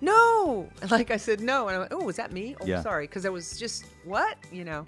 no, 0.00 0.66
like 0.90 1.10
I 1.10 1.18
said 1.18 1.40
no, 1.42 1.66
and 1.68 1.76
I 1.76 1.78
went, 1.80 1.92
oh, 1.92 2.04
was 2.04 2.16
that 2.16 2.32
me? 2.32 2.56
Oh, 2.58 2.64
Yeah. 2.64 2.80
sorry, 2.80 3.06
because 3.06 3.26
I 3.26 3.28
was 3.28 3.58
just 3.58 3.84
what, 4.04 4.38
you 4.50 4.64
know. 4.64 4.86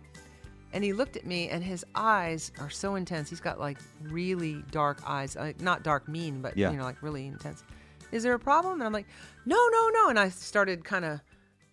And 0.72 0.82
he 0.82 0.92
looked 0.92 1.16
at 1.16 1.26
me, 1.26 1.48
and 1.48 1.62
his 1.62 1.84
eyes 1.94 2.50
are 2.58 2.70
so 2.70 2.94
intense. 2.94 3.28
He's 3.28 3.40
got 3.40 3.60
like 3.60 3.78
really 4.04 4.64
dark 4.70 5.00
eyes, 5.06 5.36
like, 5.36 5.60
not 5.60 5.82
dark 5.82 6.08
mean, 6.08 6.40
but 6.40 6.56
Yeah. 6.56 6.70
you 6.70 6.76
know, 6.78 6.84
like 6.84 7.02
really 7.02 7.26
intense. 7.26 7.62
Is 8.10 8.22
there 8.22 8.34
a 8.34 8.38
problem? 8.38 8.74
And 8.74 8.84
I'm 8.84 8.92
like, 8.92 9.06
no, 9.44 9.56
no, 9.56 9.88
no. 9.94 10.08
And 10.10 10.18
I 10.18 10.28
started 10.30 10.84
kind 10.84 11.04
of 11.04 11.20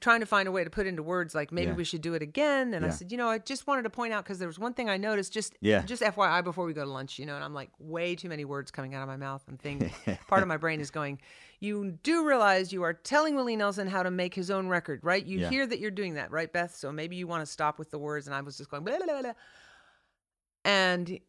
trying 0.01 0.21
to 0.21 0.25
find 0.25 0.47
a 0.47 0.51
way 0.51 0.63
to 0.63 0.69
put 0.69 0.88
into 0.88 1.03
words 1.03 1.35
like 1.35 1.51
maybe 1.51 1.71
Yeah. 1.71 1.75
we 1.75 1.83
should 1.83 2.01
do 2.01 2.13
it 2.13 2.21
again. 2.21 2.73
And 2.73 2.85
I 2.85 2.88
Yeah. 2.89 2.93
said, 2.93 3.12
you 3.12 3.17
know, 3.17 3.27
I 3.27 3.38
just 3.39 3.67
wanted 3.67 3.81
to 3.83 3.89
point 3.89 4.13
out 4.13 4.23
because 4.23 4.39
there 4.39 4.47
was 4.47 4.57
one 4.57 4.73
thing 4.73 4.89
I 4.89 4.95
noticed 4.95 5.33
just 5.33 5.53
Yeah. 5.59 5.81
just 5.81 6.01
FYI 6.01 6.41
before 6.41 6.65
we 6.65 6.71
go 6.73 6.85
to 6.85 6.89
lunch, 6.89 7.19
you 7.19 7.25
know, 7.25 7.35
and 7.35 7.43
I'm 7.43 7.53
like 7.53 7.69
way 7.79 8.15
too 8.15 8.29
many 8.29 8.45
words 8.45 8.71
coming 8.71 8.95
out 8.95 9.01
of 9.01 9.09
my 9.09 9.17
mouth 9.17 9.43
and 9.49 9.59
things. 9.59 9.83
part 10.27 10.41
of 10.41 10.47
my 10.47 10.55
brain 10.55 10.79
is 10.79 10.89
going, 10.89 11.19
you 11.60 11.91
do 12.04 12.26
realize 12.26 12.72
you 12.72 12.84
are 12.84 12.93
telling 12.93 13.36
Willie 13.36 13.56
Nelson 13.56 13.88
how 13.88 14.04
to 14.04 14.12
make 14.12 14.34
his 14.34 14.50
own 14.50 14.67
record, 14.69 15.00
right? 15.04 15.26
You 15.26 15.39
Yeah. 15.39 15.50
hear 15.50 15.67
that 15.67 15.80
you're 15.80 15.91
doing 15.91 16.13
that, 16.13 16.32
right, 16.32 16.52
Beth? 16.52 16.74
So 16.76 16.91
maybe 16.91 17.15
you 17.17 17.28
want 17.28 17.41
to 17.41 17.52
stop 17.52 17.78
with 17.80 17.91
the 17.91 18.00
words. 18.00 18.28
And 18.28 18.36
I 18.36 18.41
was 18.41 18.58
just 18.58 18.69
going, 18.72 18.84
blah, 18.84 18.98
blah, 18.98 19.06
blah, 19.06 19.22
blah. 19.22 19.34
and 20.65 21.19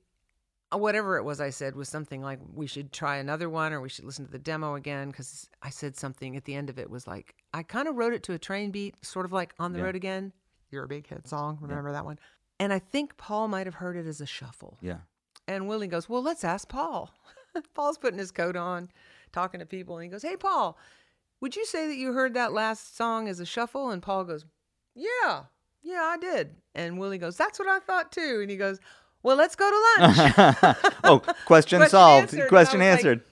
whatever 0.73 1.17
it 1.19 1.25
was 1.25 1.41
I 1.41 1.51
said 1.51 1.75
was 1.75 1.89
something 1.89 2.23
like 2.23 2.39
we 2.55 2.67
should 2.67 2.93
try 2.93 3.17
another 3.17 3.49
one 3.51 3.73
or 3.73 3.81
we 3.81 3.89
should 3.89 4.05
listen 4.05 4.25
to 4.27 4.31
the 4.31 4.39
demo 4.39 4.75
again 4.77 5.09
because 5.11 5.49
I 5.63 5.71
said 5.71 5.97
something 5.97 6.37
at 6.37 6.45
the 6.45 6.55
end 6.55 6.71
of 6.71 6.79
it 6.79 6.89
was 6.89 7.07
like 7.09 7.35
I 7.53 7.65
kind 7.65 7.89
of 7.89 7.97
wrote 7.97 8.13
it 8.13 8.23
to 8.25 8.33
a 8.35 8.39
train 8.39 8.71
beat, 8.71 9.05
sort 9.05 9.27
of 9.27 9.33
like 9.33 9.53
on 9.59 9.73
the 9.73 9.81
Yeah. 9.81 9.87
road 9.87 9.97
again. 9.97 10.33
You're 10.71 10.85
a 10.85 10.89
big 10.89 11.09
hit 11.09 11.27
song, 11.27 11.59
remember 11.61 11.91
that 11.91 12.05
one? 12.05 12.21
And 12.61 12.73
I 12.73 12.79
think 12.79 13.17
Paul 13.17 13.49
might 13.49 13.67
have 13.67 13.75
heard 13.77 13.97
it 13.97 14.07
as 14.07 14.21
a 14.21 14.27
shuffle. 14.27 14.79
Yeah. 14.81 14.99
And 15.49 15.67
Willie 15.67 15.89
goes, 15.89 16.09
Well, 16.09 16.23
let's 16.23 16.45
ask 16.45 16.69
Paul. 16.69 17.13
Paul's 17.75 17.99
putting 17.99 18.19
his 18.21 18.31
coat 18.31 18.55
on, 18.55 18.91
talking 19.33 19.61
to 19.61 19.67
people, 19.67 19.97
and 19.97 20.05
he 20.05 20.11
goes, 20.11 20.23
Hey, 20.23 20.37
Paul, 20.37 20.79
would 21.41 21.57
you 21.57 21.65
say 21.65 21.87
that 21.87 21.97
you 21.97 22.13
heard 22.13 22.35
that 22.35 22.53
last 22.53 22.97
song 22.97 23.29
as 23.29 23.41
a 23.41 23.47
shuffle? 23.47 23.91
And 23.91 24.03
Paul 24.03 24.25
goes, 24.25 24.45
Yeah, 24.95 25.45
yeah, 25.83 26.03
I 26.03 26.17
did. 26.19 26.57
And 26.75 26.99
Willie 26.99 27.19
goes, 27.19 27.37
That's 27.37 27.59
what 27.59 27.69
I 27.69 27.79
thought 27.81 28.13
too. 28.13 28.39
And 28.43 28.51
he 28.51 28.57
goes, 28.57 28.79
Well, 29.23 29.37
let's 29.37 29.57
go 29.57 29.71
to 29.71 30.05
lunch. 30.05 30.35
oh, 31.05 31.19
question, 31.47 31.79
Question 31.79 31.89
solved. 31.89 32.35
answered. 32.35 32.49
Question 32.49 32.81
was 32.81 32.87
like, 32.87 32.97
answered. 32.97 33.23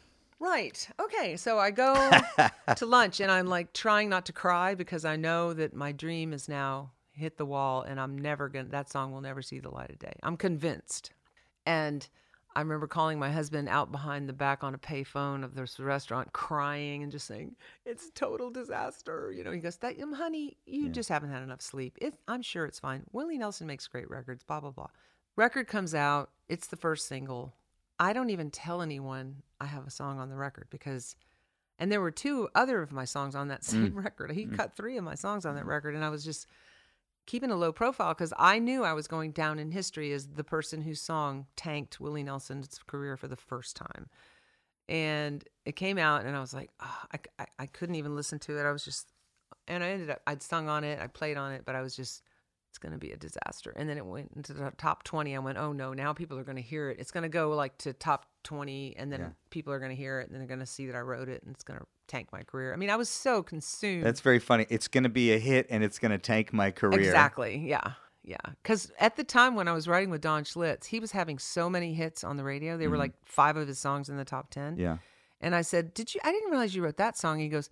Right. 0.41 0.89
Okay. 1.01 1.37
So 1.37 1.59
I 1.59 1.71
go 1.71 2.11
to 2.77 2.87
lunch 2.87 3.21
and 3.21 3.31
I'm 3.31 3.47
like 3.47 3.73
trying 3.73 4.09
not 4.09 4.27
to 4.27 4.33
cry 4.33 4.75
because 4.75 5.05
I 5.05 5.17
know 5.17 5.53
that 5.53 5.75
my 5.75 5.93
dream 5.93 6.33
is 6.33 6.49
now 6.49 6.93
hit 7.13 7.37
the 7.37 7.47
wall 7.47 7.83
and 7.83 8.01
I'm 8.01 8.17
never 8.17 8.49
going 8.49 8.67
to, 8.67 8.71
that 8.71 8.91
song 8.91 9.13
will 9.13 9.21
never 9.21 9.43
see 9.43 9.59
the 9.59 9.71
light 9.71 9.91
of 9.91 9.99
day. 9.99 10.15
I'm 10.23 10.37
convinced. 10.37 11.11
And 11.67 12.09
I 12.57 12.61
remember 12.61 12.87
calling 12.87 13.19
my 13.19 13.31
husband 13.31 13.69
out 13.69 13.93
behind 13.93 14.29
the 14.29 14.33
back 14.33 14.65
on 14.65 14.75
a 14.75 14.79
payphone 14.79 15.45
of 15.45 15.55
this 15.55 15.79
restaurant 15.79 16.33
crying 16.33 17.03
and 17.03 17.13
just 17.13 17.27
saying, 17.27 17.55
it's 17.85 18.09
a 18.09 18.13
total 18.13 18.51
disaster. 18.51 19.33
You 19.37 19.45
know, 19.45 19.53
he 19.53 19.61
goes, 19.61 19.77
that, 19.77 20.01
um, 20.03 20.13
honey, 20.13 20.57
you 20.67 20.89
just 20.89 21.09
haven't 21.09 21.31
had 21.31 21.43
enough 21.43 21.61
sleep. 21.61 21.97
It, 22.01 22.15
I'm 22.27 22.43
sure 22.43 22.65
it's 22.65 22.81
fine. 22.81 23.05
Willie 23.13 23.39
Nelson 23.39 23.67
makes 23.67 23.87
great 23.87 24.11
records, 24.11 24.43
blah, 24.43 24.61
blah, 24.61 24.71
blah. 24.71 24.89
Record 25.37 25.69
comes 25.69 25.95
out. 25.95 26.31
It's 26.49 26.67
the 26.67 26.77
first 26.77 27.07
single. 27.07 27.55
I 28.01 28.13
don't 28.13 28.31
even 28.31 28.51
tell 28.51 28.83
anyone 28.83 29.43
I 29.61 29.67
have 29.67 29.87
a 29.87 29.91
song 29.91 30.19
on 30.19 30.31
the 30.31 30.37
record 30.37 30.67
because, 30.71 31.17
and 31.79 31.93
there 31.93 32.01
were 32.01 32.11
two 32.11 32.49
other 32.55 32.83
of 32.83 32.93
my 32.93 33.05
songs 33.05 33.35
on 33.35 33.49
that 33.49 33.65
same 33.65 33.93
mm. 33.93 34.05
record. 34.05 34.33
He 34.33 34.47
mm. 34.47 34.57
cut 34.57 34.77
three 34.77 34.97
of 34.97 35.05
my 35.05 35.15
songs 35.15 35.47
on 35.47 35.55
that 35.55 35.65
mm. 35.65 35.69
record, 35.69 35.95
and 35.95 36.05
I 36.05 36.09
was 36.09 36.25
just 36.25 36.47
keeping 37.29 37.51
a 37.51 37.57
low 37.57 37.71
profile 37.71 38.15
because 38.15 38.33
I 38.39 38.59
knew 38.59 38.85
I 38.85 38.95
was 38.95 39.07
going 39.07 39.33
down 39.33 39.59
in 39.59 39.71
history 39.71 40.13
as 40.13 40.29
the 40.29 40.43
person 40.43 40.81
whose 40.81 40.99
song 41.01 41.45
tanked 41.57 42.01
Willie 42.01 42.23
Nelson's 42.23 42.81
career 42.87 43.19
for 43.19 43.29
the 43.29 43.37
first 43.37 43.77
time. 43.77 44.09
And 44.89 45.45
it 45.67 45.77
came 45.77 45.99
out, 45.99 46.25
and 46.25 46.35
I 46.35 46.41
was 46.41 46.55
like, 46.55 46.71
oh, 46.81 47.01
I, 47.13 47.19
I, 47.39 47.47
I 47.59 47.67
couldn't 47.67 47.97
even 47.97 48.17
listen 48.17 48.39
to 48.41 48.59
it. 48.59 48.63
I 48.63 48.73
was 48.73 48.83
just, 48.83 49.13
and 49.69 49.85
I 49.85 49.91
ended 49.91 50.09
up, 50.09 50.23
I'd 50.27 50.43
sung 50.43 50.71
on 50.71 50.85
it, 50.85 50.99
I 50.99 51.07
played 51.07 51.37
on 51.37 51.53
it, 51.53 51.65
but 51.67 51.75
I 51.75 51.83
was 51.83 51.95
just, 51.95 52.23
it's 52.71 52.79
going 52.79 52.93
to 52.93 52.99
be 52.99 53.11
a 53.13 53.17
disaster. 53.17 53.73
And 53.77 53.89
then 53.89 53.97
it 53.97 54.05
went 54.07 54.31
into 54.37 54.53
the 54.53 54.71
top 54.77 55.03
20. 55.05 55.35
I 55.35 55.39
went, 55.39 55.59
oh 55.59 55.73
no, 55.73 55.93
now 55.95 56.13
people 56.13 56.39
are 56.39 56.45
going 56.45 56.57
to 56.57 56.63
hear 56.63 56.91
it. 56.91 56.99
It's 57.01 57.11
going 57.11 57.23
to 57.23 57.29
go 57.29 57.51
like 57.51 57.77
to 57.79 57.93
top 57.93 58.27
20, 58.45 58.97
and 58.97 59.13
then 59.13 59.21
Yeah. 59.21 59.29
people 59.51 59.73
are 59.73 59.79
going 59.79 59.91
to 59.91 59.97
hear 59.97 60.21
it, 60.21 60.25
and 60.27 60.33
then 60.35 60.41
they're 60.41 60.49
going 60.49 60.61
to 60.61 60.67
see 60.67 60.87
that 60.87 60.95
I 60.95 61.01
wrote 61.01 61.29
it, 61.29 61.43
and 61.43 61.55
it's 61.55 61.65
going 61.65 61.81
to 61.81 61.87
tank 62.07 62.29
my 62.33 62.43
career. 62.43 62.73
I 62.73 62.77
mean, 62.77 62.91
I 62.91 62.97
was 62.97 63.09
so 63.09 63.43
consumed. 63.43 64.05
That's 64.05 64.21
very 64.21 64.39
funny. 64.39 64.67
It's 64.71 64.89
going 64.89 65.05
to 65.05 65.11
be 65.11 65.33
a 65.33 65.39
hit 65.39 65.67
and 65.71 65.85
it's 65.85 65.99
going 65.99 66.13
to 66.13 66.19
tank 66.19 66.53
my 66.53 66.71
career. 66.71 66.99
Exactly. 66.99 67.57
Yeah. 67.59 67.93
Yeah. 68.25 68.37
Because 68.63 68.91
at 68.99 69.17
the 69.17 69.25
time 69.25 69.55
when 69.55 69.69
I 69.69 69.73
was 69.73 69.87
writing 69.87 70.09
with 70.11 70.21
Don 70.23 70.45
Schlitz, 70.45 70.87
he 70.87 71.01
was 71.01 71.13
having 71.13 71.39
so 71.39 71.69
many 71.69 71.93
hits 71.95 72.25
on 72.25 72.37
the 72.37 72.45
radio. 72.45 72.77
They 72.79 72.89
were 72.89 72.97
like 72.97 73.13
five 73.25 73.57
of 73.59 73.69
his 73.69 73.79
songs 73.79 74.09
in 74.09 74.17
the 74.17 74.25
top 74.25 74.51
10. 74.51 74.73
Mm-hmm. 74.73 74.81
Yeah. 74.81 74.97
And 75.41 75.55
I 75.55 75.61
said, 75.63 75.93
Did 75.95 76.15
you? 76.15 76.21
I 76.25 76.33
didn't 76.33 76.51
realize 76.51 76.75
you 76.75 76.83
wrote 76.83 76.97
that 76.97 77.17
song. 77.19 77.39
He 77.39 77.49
goes, 77.49 77.69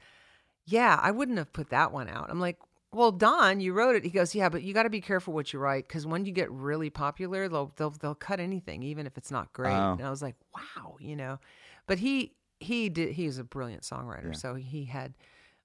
Yeah, 0.66 0.98
I 1.02 1.10
wouldn't 1.10 1.38
have 1.38 1.52
put 1.52 1.70
that 1.70 1.92
one 1.92 2.08
out. 2.08 2.26
I'm 2.30 2.40
like, 2.40 2.58
Well, 2.92 3.12
Don, 3.12 3.60
you 3.60 3.72
wrote 3.72 3.96
it. 3.96 4.04
He 4.04 4.10
goes, 4.10 4.34
Yeah, 4.34 4.48
but 4.48 4.62
you 4.62 4.72
got 4.72 4.84
to 4.84 4.90
be 4.90 5.00
careful 5.00 5.34
what 5.34 5.52
you 5.52 5.58
write 5.58 5.86
because 5.88 6.06
when 6.06 6.24
you 6.24 6.32
get 6.32 6.50
really 6.50 6.88
popular, 6.90 7.48
they'll, 7.48 7.72
they'll, 7.76 7.90
they'll 7.90 8.14
cut 8.14 8.40
anything, 8.40 8.82
even 8.82 9.06
if 9.06 9.16
it's 9.18 9.30
not 9.30 9.52
great. 9.52 9.72
Oh. 9.76 9.92
And 9.92 10.02
I 10.02 10.10
was 10.10 10.22
like, 10.22 10.36
Wow, 10.54 10.96
you 11.00 11.16
know. 11.16 11.38
But 11.86 11.98
he, 11.98 12.32
he 12.60 12.88
did, 12.88 13.12
he 13.12 13.26
was 13.26 13.38
a 13.38 13.44
brilliant 13.44 13.82
songwriter. 13.82 14.34
So 14.34 14.54
he 14.54 14.84
had 14.86 15.14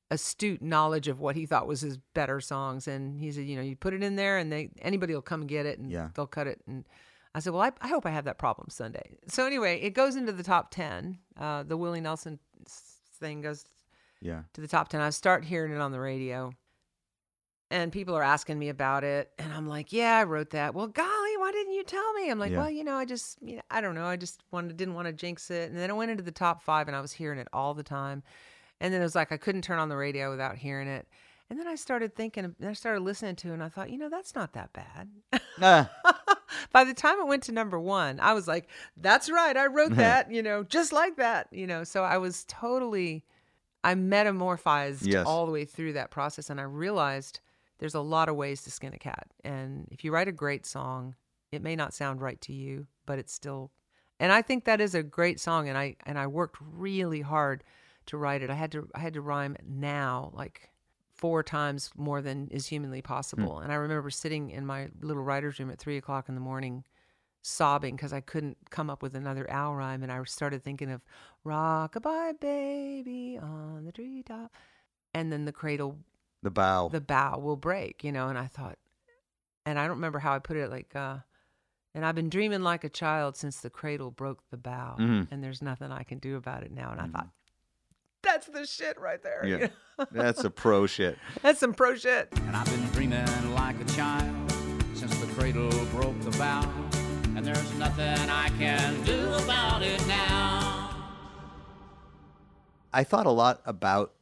astute 0.10 0.62
knowledge 0.62 1.08
of 1.08 1.20
what 1.22 1.36
he 1.38 1.46
thought 1.46 1.68
was 1.68 1.82
his 1.82 1.98
better 2.14 2.42
songs. 2.42 2.88
And 2.88 3.20
he 3.20 3.32
said, 3.32 3.46
you 3.46 3.56
know, 3.56 3.62
you 3.62 3.76
put 3.78 3.94
it 3.94 4.04
in 4.04 4.18
there 4.18 4.38
and 4.38 4.52
they 4.52 4.70
anybody 4.82 5.14
will 5.14 5.22
come 5.22 5.42
and 5.42 5.50
get 5.50 5.66
it 5.66 5.80
and 5.80 5.90
Yeah. 5.90 6.10
they'll 6.16 6.28
cut 6.28 6.48
it. 6.48 6.60
And 6.68 6.86
I 7.34 7.40
said, 7.40 7.54
well, 7.54 7.62
I, 7.62 7.72
I 7.80 7.88
hope 7.88 8.06
I 8.06 8.10
have 8.10 8.26
that 8.26 8.38
problem 8.38 8.68
Sunday. 8.70 9.16
So 9.30 9.46
anyway, 9.46 9.80
it 9.80 9.92
goes 9.92 10.18
into 10.18 10.34
the 10.34 10.44
top 10.44 10.70
10. 10.72 11.18
Uh, 11.40 11.64
the 11.64 11.78
Willie 11.78 12.02
Nelson 12.02 12.40
thing 13.20 13.40
goes 13.42 13.64
Yeah. 14.22 14.42
to 14.54 14.60
the 14.60 14.68
top 14.68 14.90
10. 14.90 15.00
I 15.00 15.12
start 15.12 15.46
hearing 15.46 15.72
it 15.72 15.80
on 15.80 15.94
the 15.94 16.00
radio 16.00 16.52
and 17.72 17.92
people 17.92 18.16
are 18.16 18.22
asking 18.22 18.60
me 18.60 18.70
about 18.70 19.04
it. 19.04 19.32
And 19.40 19.52
I'm 19.54 19.66
like, 19.68 19.92
yeah, 19.92 20.18
I 20.18 20.24
wrote 20.26 20.52
that. 20.52 20.76
Well, 20.76 20.88
golly, 20.88 21.38
why 21.38 21.52
didn't 21.52 21.74
you 21.74 21.84
tell 21.84 22.14
me? 22.14 22.30
I'm 22.30 22.38
like, 22.38 22.52
Yeah. 22.52 22.60
well, 22.60 22.70
you 22.70 22.84
know, 22.84 22.96
I 22.96 23.06
just, 23.06 23.38
you 23.42 23.56
know, 23.56 23.62
I 23.72 23.82
don't 23.82 23.96
know. 23.96 24.06
I 24.06 24.18
just 24.18 24.44
wanted, 24.52 24.76
didn't 24.78 24.94
want 24.94 25.08
to 25.08 25.14
jinx 25.14 25.50
it. 25.50 25.70
And 25.72 25.80
then 25.80 25.90
it 25.90 25.96
went 25.96 26.12
into 26.12 26.22
the 26.24 26.32
top 26.32 26.62
five 26.62 26.88
and 26.88 26.96
I 26.96 27.02
was 27.02 27.14
hearing 27.14 27.40
it 27.40 27.48
all 27.54 27.74
the 27.74 27.82
time. 27.84 28.22
And 28.82 28.94
then 28.94 29.00
it 29.02 29.06
was 29.06 29.16
like, 29.16 29.32
I 29.32 29.38
couldn't 29.38 29.62
turn 29.64 29.80
on 29.80 29.90
the 29.90 29.96
radio 29.96 30.30
without 30.30 30.58
hearing 30.58 30.88
it. 30.88 31.08
And 31.50 31.60
then 31.60 31.68
I 31.68 31.76
started 31.76 32.16
thinking, 32.16 32.44
and 32.46 32.56
I 32.70 32.74
started 32.74 33.02
listening 33.02 33.36
to 33.38 33.50
it 33.50 33.54
and 33.54 33.64
I 33.64 33.70
thought, 33.70 33.90
you 33.90 33.98
know, 33.98 34.10
that's 34.10 34.36
not 34.36 34.54
that 34.54 34.72
bad. 34.74 35.10
Ah, 35.62 35.90
By 36.74 36.84
the 36.84 36.94
time 36.94 37.20
it 37.20 37.28
went 37.28 37.44
to 37.44 37.52
number 37.52 37.80
one, 37.80 38.20
I 38.20 38.34
was 38.34 38.48
like, 38.48 38.68
that's 38.98 39.30
right. 39.30 39.56
I 39.56 39.68
wrote 39.68 39.96
that, 39.96 40.32
you 40.32 40.44
know, 40.44 40.64
just 40.64 40.92
like 40.94 41.16
that, 41.18 41.48
you 41.52 41.68
know. 41.68 41.84
So 41.86 42.04
I 42.04 42.18
was 42.18 42.46
totally, 42.48 43.24
I 43.84 43.96
metamorphized 43.96 45.08
Yes. 45.08 45.26
all 45.28 45.46
the 45.46 45.52
way 45.52 45.66
through 45.66 45.94
that 45.94 46.12
process. 46.12 46.50
And 46.50 46.60
I 46.60 46.64
realized 46.64 47.40
there's 47.82 47.96
a 47.96 48.00
lot 48.00 48.30
of 48.30 48.36
ways 48.36 48.62
to 48.62 48.72
skin 48.72 48.94
a 48.94 49.00
cat. 49.00 49.28
And 49.44 49.88
if 49.92 50.06
you 50.06 50.14
write 50.14 50.28
a 50.28 50.32
great 50.32 50.66
song, 50.68 51.16
it 51.52 51.64
may 51.64 51.76
not 51.76 51.96
sound 51.96 52.22
right 52.22 52.40
to 52.42 52.54
you, 52.54 52.86
but 53.08 53.18
it's 53.18 53.34
still, 53.34 53.72
and 54.20 54.32
I 54.32 54.44
think 54.44 54.66
that 54.66 54.80
is 54.80 54.94
a 54.94 55.02
great 55.02 55.40
song. 55.40 55.68
And 55.68 55.76
I, 55.76 55.96
and 56.06 56.18
I 56.18 56.28
worked 56.28 56.58
really 56.62 57.22
hard 57.22 57.64
to 58.06 58.18
write 58.18 58.44
it. 58.44 58.52
I 58.52 58.54
had 58.54 58.72
to, 58.74 58.88
I 58.94 59.00
had 59.00 59.16
to 59.16 59.22
rhyme 59.22 59.58
now, 59.68 60.32
like 60.36 60.70
four 61.16 61.42
times 61.42 61.90
more 61.98 62.22
than 62.22 62.50
is 62.50 62.68
humanly 62.68 63.00
hmm. 63.00 63.08
possible. 63.08 63.60
And 63.60 63.72
I 63.72 63.76
remember 63.76 64.12
sitting 64.12 64.52
in 64.52 64.64
my 64.64 64.90
little 65.02 65.24
writer's 65.24 65.60
room 65.60 65.72
at 65.72 65.80
three 65.80 65.98
o'clock 65.98 66.30
in 66.30 66.36
the 66.36 66.42
morning, 66.42 66.84
sobbing 67.42 67.96
because 67.96 68.14
I 68.14 68.22
couldn't 68.22 68.58
come 68.70 68.92
up 68.92 69.02
with 69.02 69.16
another 69.16 69.50
owl 69.50 69.76
rhyme. 69.76 70.04
And 70.04 70.12
I 70.12 70.24
started 70.26 70.64
thinking 70.64 70.92
of 70.92 71.02
rock 71.44 71.96
a 71.96 72.00
bye 72.00 72.34
Baby 72.40 73.40
on 73.42 73.86
the 73.86 73.92
treetop," 73.92 74.52
and 75.16 75.32
then 75.32 75.46
the 75.46 75.52
cradle, 75.52 75.98
the 76.44 76.52
bow. 76.52 76.90
the 76.90 77.02
bow 77.02 77.38
will 77.40 77.56
break, 77.58 78.04
you 78.04 78.12
know. 78.12 78.28
And 78.30 78.38
I 78.38 78.48
thought, 78.48 78.78
and 79.66 79.78
I 79.80 79.84
don't 79.84 79.98
remember 79.98 80.20
how 80.20 80.34
I 80.34 80.40
put 80.40 80.58
it, 80.58 80.70
like. 80.70 80.96
uh 80.96 81.18
and 81.94 82.06
I've 82.06 82.16
been 82.16 82.30
dreaming 82.30 82.62
like 82.62 82.86
a 82.86 82.90
child 82.90 83.36
since 83.36 83.58
the 83.60 83.70
cradle 83.70 84.12
broke 84.12 84.42
the 84.50 84.56
bow 84.56 84.96
Mhm. 84.98 85.28
and 85.30 85.44
there's 85.44 85.62
nothing 85.62 85.92
I 85.92 86.04
can 86.04 86.20
do 86.20 86.38
about 86.38 86.64
it 86.64 86.72
now. 86.72 86.90
And 86.90 87.02
I 87.02 87.08
thought, 87.08 87.28
that's 88.24 88.48
the 88.48 88.66
shit 88.66 88.98
right 88.98 89.22
there. 89.22 89.46
you 89.46 89.58
Yeah. 89.58 89.68
know? 90.00 90.06
That's 90.10 90.42
a 90.46 90.50
pro 90.50 90.88
shit. 90.88 91.18
That's 91.42 91.60
some 91.60 91.74
pro 91.74 91.96
shit. 91.96 92.30
And 92.48 92.56
I've 92.56 92.66
been 92.68 92.86
dreaming 92.92 93.26
like 93.54 93.78
a 93.82 93.84
child 93.84 94.52
since 94.94 95.14
the 95.20 95.28
cradle 95.34 95.70
broke 95.88 96.18
the 96.22 96.32
bow. 96.38 96.62
And 97.36 97.46
there's 97.46 97.74
nothing 97.74 98.30
I 98.30 98.48
can 98.58 99.04
do 99.04 99.34
about 99.34 99.82
it 99.82 100.00
now. 100.08 100.96
I 102.94 103.04
thought 103.04 103.26
a 103.26 103.32
lot 103.32 103.62
about 103.66 104.14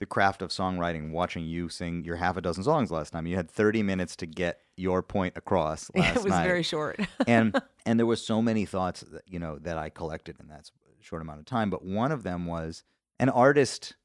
the 0.00 0.06
craft 0.06 0.42
of 0.42 0.50
songwriting 0.50 1.10
watching 1.10 1.44
you 1.44 1.68
sing 1.68 2.04
your 2.04 2.16
half 2.16 2.36
a 2.36 2.40
dozen 2.40 2.62
songs 2.62 2.90
last 2.90 3.10
time. 3.12 3.26
You 3.26 3.36
had 3.36 3.50
30 3.50 3.82
minutes 3.82 4.14
to 4.16 4.26
get 4.26 4.60
your 4.76 5.02
point 5.02 5.36
across 5.36 5.90
last 5.94 6.16
it 6.18 6.24
was 6.24 6.32
night. 6.32 6.44
very 6.46 6.62
short. 6.62 7.00
and 7.26 7.60
and 7.86 7.98
there 7.98 8.06
were 8.06 8.16
so 8.16 8.40
many 8.40 8.64
thoughts 8.64 9.00
that, 9.00 9.22
you 9.26 9.38
know 9.38 9.58
that 9.58 9.76
I 9.76 9.88
collected 9.90 10.36
in 10.40 10.48
that 10.48 10.70
short 11.00 11.22
amount 11.22 11.40
of 11.40 11.46
time. 11.46 11.70
But 11.70 11.84
one 11.84 12.12
of 12.12 12.22
them 12.22 12.46
was 12.46 12.84
an 13.18 13.28
artist 13.28 13.96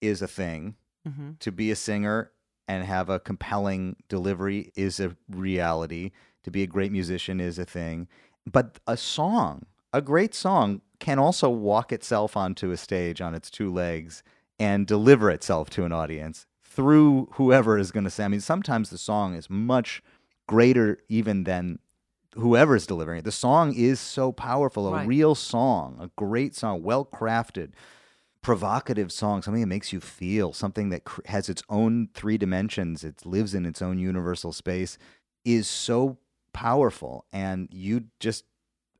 is 0.00 0.20
a 0.22 0.28
thing. 0.28 0.74
hmm 1.06 1.32
To 1.40 1.52
be 1.52 1.70
a 1.70 1.76
singer 1.76 2.32
and 2.68 2.84
have 2.84 3.08
a 3.08 3.20
compelling 3.20 3.96
delivery 4.08 4.72
is 4.74 4.98
a 4.98 5.16
reality. 5.30 6.10
To 6.44 6.50
be 6.50 6.62
a 6.62 6.66
great 6.66 6.90
musician 6.92 7.40
is 7.40 7.58
a 7.58 7.64
thing. 7.64 8.08
But 8.50 8.78
a 8.86 8.96
song, 8.96 9.66
a 9.92 10.00
great 10.02 10.34
song, 10.34 10.80
can 10.98 11.18
also 11.18 11.48
walk 11.50 11.92
itself 11.92 12.36
onto 12.36 12.70
a 12.72 12.76
stage 12.76 13.20
on 13.20 13.34
its 13.34 13.50
two 13.50 13.72
legs 13.72 14.22
and 14.58 14.86
deliver 14.86 15.30
itself 15.30 15.70
to 15.70 15.84
an 15.84 15.92
audience 15.92 16.46
through 16.62 17.28
whoever 17.32 17.78
is 17.78 17.90
going 17.90 18.04
to 18.04 18.10
say. 18.10 18.24
I 18.24 18.28
mean, 18.28 18.40
sometimes 18.40 18.90
the 18.90 18.98
song 18.98 19.34
is 19.34 19.48
much 19.48 20.02
greater 20.46 20.98
even 21.08 21.44
than 21.44 21.78
whoever 22.34 22.76
is 22.76 22.86
delivering 22.86 23.18
it. 23.18 23.24
The 23.24 23.32
song 23.32 23.74
is 23.74 23.98
so 23.98 24.30
powerful. 24.32 24.88
A 24.88 24.92
Right. 24.92 25.08
real 25.08 25.34
song, 25.34 25.96
a 26.00 26.10
great 26.16 26.54
song, 26.54 26.82
well 26.82 27.04
crafted, 27.04 27.70
provocative 28.42 29.10
song, 29.10 29.42
something 29.42 29.62
that 29.62 29.66
makes 29.66 29.92
you 29.92 30.00
feel, 30.00 30.52
something 30.52 30.90
that 30.90 31.04
cr- 31.04 31.22
has 31.26 31.48
its 31.48 31.62
own 31.68 32.08
three 32.14 32.38
dimensions, 32.38 33.02
it 33.04 33.24
lives 33.26 33.54
in 33.54 33.66
its 33.66 33.82
own 33.82 33.98
universal 33.98 34.52
space, 34.52 34.98
is 35.44 35.66
so 35.66 36.18
powerful. 36.52 37.24
And 37.32 37.68
you 37.72 38.04
just, 38.20 38.44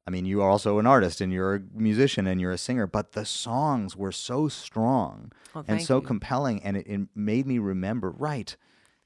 I 0.06 0.10
mean, 0.10 0.24
you 0.24 0.40
are 0.40 0.48
also 0.48 0.78
an 0.78 0.86
artist 0.86 1.20
and 1.20 1.32
you're 1.32 1.56
a 1.56 1.60
musician 1.74 2.26
and 2.26 2.40
you're 2.40 2.52
a 2.52 2.58
singer, 2.58 2.86
but 2.86 3.12
the 3.12 3.24
songs 3.24 3.96
were 3.96 4.12
so 4.12 4.48
strong 4.48 5.32
Well, 5.54 5.64
and 5.66 5.82
so 5.82 5.96
you. 5.96 6.06
compelling. 6.06 6.62
And 6.62 6.76
it, 6.76 6.86
it 6.86 7.08
made 7.14 7.46
me 7.46 7.58
remember, 7.58 8.10
right, 8.10 8.56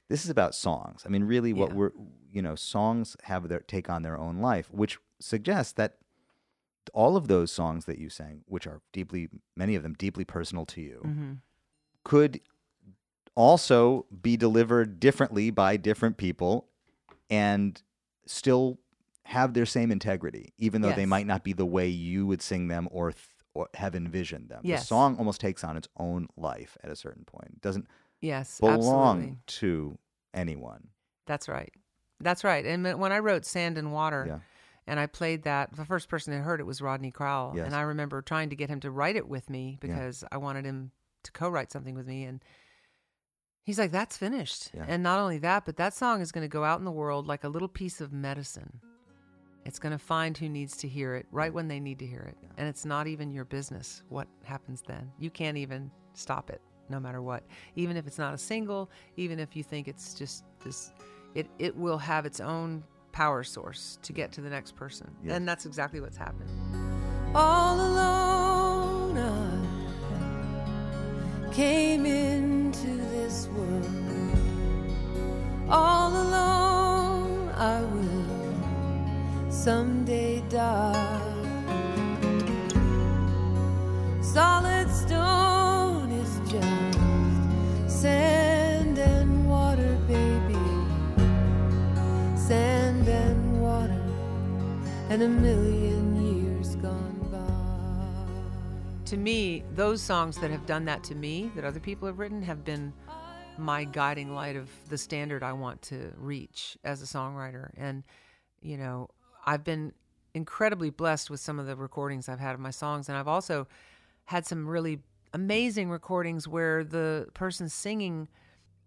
this 0.09 0.23
is 0.23 0.29
about 0.29 0.53
songs. 0.53 1.03
I 1.05 1.09
mean, 1.09 1.23
really, 1.23 1.53
what 1.53 1.69
Yeah. 1.69 1.75
we're, 1.75 1.91
you 2.31 2.41
know, 2.41 2.55
songs 2.55 3.17
have 3.23 3.47
their 3.49 3.61
take 3.61 3.89
on 3.89 4.03
their 4.03 4.17
own 4.17 4.37
life, 4.39 4.69
which 4.71 4.99
suggests 5.19 5.73
that 5.73 5.97
all 6.93 7.15
of 7.17 7.27
those 7.27 7.51
songs 7.51 7.85
that 7.85 7.97
you 7.97 8.09
sang, 8.09 8.41
which 8.45 8.67
are 8.67 8.81
deeply, 8.91 9.29
many 9.55 9.75
of 9.75 9.83
them 9.83 9.93
deeply 9.93 10.23
personal 10.25 10.65
to 10.67 10.81
you, 10.81 10.99
hmm 11.03 11.33
could 12.03 12.41
also 13.35 14.07
be 14.23 14.35
delivered 14.35 14.99
differently 14.99 15.51
by 15.51 15.77
different 15.77 16.17
people 16.17 16.67
and 17.29 17.83
still 18.25 18.79
have 19.25 19.53
their 19.53 19.65
same 19.65 19.91
integrity, 19.91 20.53
even 20.57 20.81
though 20.81 20.91
they 20.93 21.05
might 21.05 21.27
not 21.27 21.43
be 21.43 21.53
the 21.53 21.65
way 21.65 21.87
you 21.87 22.25
would 22.27 22.41
sing 22.41 22.67
them 22.67 22.87
or, 22.91 23.11
th- 23.11 23.25
or 23.53 23.69
have 23.75 23.95
envisioned 23.95 24.49
them. 24.49 24.61
The 24.63 24.77
song 24.77 25.15
almost 25.17 25.39
takes 25.41 25.63
on 25.63 25.77
its 25.77 25.87
own 25.97 26.27
life 26.37 26.77
at 26.83 26.89
a 26.91 26.95
certain 26.95 27.23
point. 27.25 27.49
It 27.55 27.61
doesn't 27.61 27.87
Yes, 28.19 28.59
belong 28.59 28.77
absolutely. 29.17 29.37
to 29.47 29.97
anyone. 30.33 30.87
That's 31.27 31.47
right. 31.47 31.71
That's 32.19 32.43
right. 32.43 32.65
And 32.65 32.83
when- 32.83 32.99
when 32.99 33.11
I 33.11 33.19
wrote 33.19 33.45
Sand 33.45 33.77
and 33.77 33.91
Water, 33.91 34.25
Yeah. 34.27 34.39
and 34.87 34.99
I 34.99 35.07
played 35.07 35.43
that, 35.43 35.75
the 35.75 35.85
first 35.85 36.07
person 36.09 36.33
that 36.33 36.41
heard 36.41 36.59
it 36.59 36.65
was 36.65 36.81
Rodney 36.81 37.11
Crowell. 37.11 37.53
Yes. 37.55 37.65
And 37.65 37.75
I 37.75 37.81
remember 37.81 38.21
trying 38.21 38.49
to 38.51 38.55
get 38.55 38.69
him 38.69 38.79
to 38.81 38.91
write 38.91 39.15
it 39.15 39.27
with 39.27 39.49
me 39.49 39.77
because 39.81 40.23
I 40.31 40.37
wanted 40.37 40.65
him 40.65 40.91
to 41.23 41.31
co 41.31 41.49
write 41.49 41.71
something 41.71 41.95
with 41.95 42.07
me. 42.07 42.23
And 42.25 42.43
he's 43.63 43.79
like, 43.79 43.91
that's 43.91 44.17
finished. 44.17 44.71
Yeah. 44.73 44.85
And 44.87 45.03
not 45.03 45.19
only 45.19 45.37
that, 45.39 45.65
but 45.65 45.77
that 45.77 45.93
song 45.93 46.21
is 46.21 46.31
going 46.31 46.43
to 46.43 46.47
go 46.51 46.63
out 46.63 46.79
in 46.79 46.85
the 46.85 46.91
world 46.91 47.27
like 47.27 47.43
a 47.43 47.49
little 47.49 47.67
piece 47.67 48.01
of 48.01 48.11
medicine. 48.11 48.81
It's 49.65 49.79
going 49.79 49.91
to 49.91 49.99
find 49.99 50.37
who 50.37 50.49
needs 50.49 50.75
to 50.77 50.87
hear 50.87 51.15
it 51.15 51.25
right 51.31 51.53
when 51.53 51.67
they 51.67 51.79
need 51.79 51.99
to 51.99 52.05
hear 52.05 52.21
it. 52.21 52.37
And 52.57 52.67
it's 52.67 52.85
not 52.85 53.07
even 53.07 53.31
your 53.31 53.45
business 53.45 54.03
what 54.09 54.27
happens 54.43 54.81
then. 54.87 55.11
You 55.19 55.29
can't 55.29 55.57
even 55.57 55.91
stop 56.13 56.49
it 56.49 56.61
no 56.89 56.99
matter 56.99 57.21
what. 57.21 57.43
Even 57.75 57.95
if 57.95 58.07
it's 58.07 58.17
not 58.17 58.33
a 58.33 58.37
single, 58.37 58.89
even 59.17 59.39
if 59.39 59.55
you 59.55 59.63
think 59.63 59.87
it's 59.87 60.13
just 60.13 60.43
this 60.63 60.91
it 61.35 61.47
it 61.59 61.75
will 61.75 61.97
have 61.97 62.25
its 62.25 62.39
own 62.39 62.83
power 63.11 63.43
source 63.43 63.97
to 64.01 64.13
get 64.13 64.31
to 64.33 64.41
the 64.41 64.49
next 64.49 64.75
person. 64.75 65.09
Yes. 65.23 65.35
And 65.35 65.47
that's 65.47 65.65
exactly 65.65 65.99
what's 66.01 66.17
happened. 66.17 66.49
all 67.35 67.79
alone 67.79 69.17
I 69.17 71.53
came 71.53 72.05
into 72.05 72.87
this 73.11 73.47
world 73.47 73.85
all 75.69 76.11
alone 76.11 77.49
I 77.49 77.81
will 77.81 78.20
someday 79.51 80.41
die 80.49 81.31
solid 84.21 84.89
stone 84.89 86.09
is 86.11 86.39
just 86.49 87.91
sand 88.01 88.97
and 88.97 89.47
water 89.47 89.97
baby 90.07 90.55
sand 92.35 93.07
and 93.07 93.61
water 93.61 94.01
and 95.09 95.21
a 95.21 95.27
million 95.27 96.15
years 96.35 96.77
gone 96.77 97.19
by. 97.29 99.05
To 99.05 99.17
me, 99.17 99.63
those 99.75 100.01
songs 100.01 100.37
that 100.37 100.49
have 100.51 100.65
done 100.65 100.85
that 100.85 101.03
to 101.03 101.15
me, 101.15 101.51
that 101.55 101.65
other 101.65 101.81
people 101.81 102.07
have 102.07 102.17
written, 102.17 102.41
have 102.41 102.63
been 102.63 102.93
my 103.57 103.83
guiding 103.83 104.33
light 104.33 104.55
of 104.55 104.69
the 104.87 104.97
standard 104.97 105.43
I 105.43 105.51
want 105.51 105.81
to 105.83 106.13
reach 106.15 106.77
as 106.85 107.01
a 107.01 107.05
songwriter. 107.05 107.71
And, 107.75 108.03
you 108.61 108.77
know, 108.77 109.09
I've 109.45 109.63
been 109.63 109.93
incredibly 110.33 110.89
blessed 110.89 111.29
with 111.29 111.39
some 111.39 111.59
of 111.59 111.67
the 111.67 111.75
recordings 111.75 112.29
I've 112.29 112.39
had 112.39 112.53
of 112.53 112.59
my 112.59 112.71
songs. 112.71 113.09
And 113.09 113.17
I've 113.17 113.27
also 113.27 113.67
had 114.25 114.45
some 114.45 114.67
really 114.67 114.99
amazing 115.33 115.89
recordings 115.89 116.47
where 116.47 116.83
the 116.83 117.27
person 117.33 117.69
singing 117.69 118.27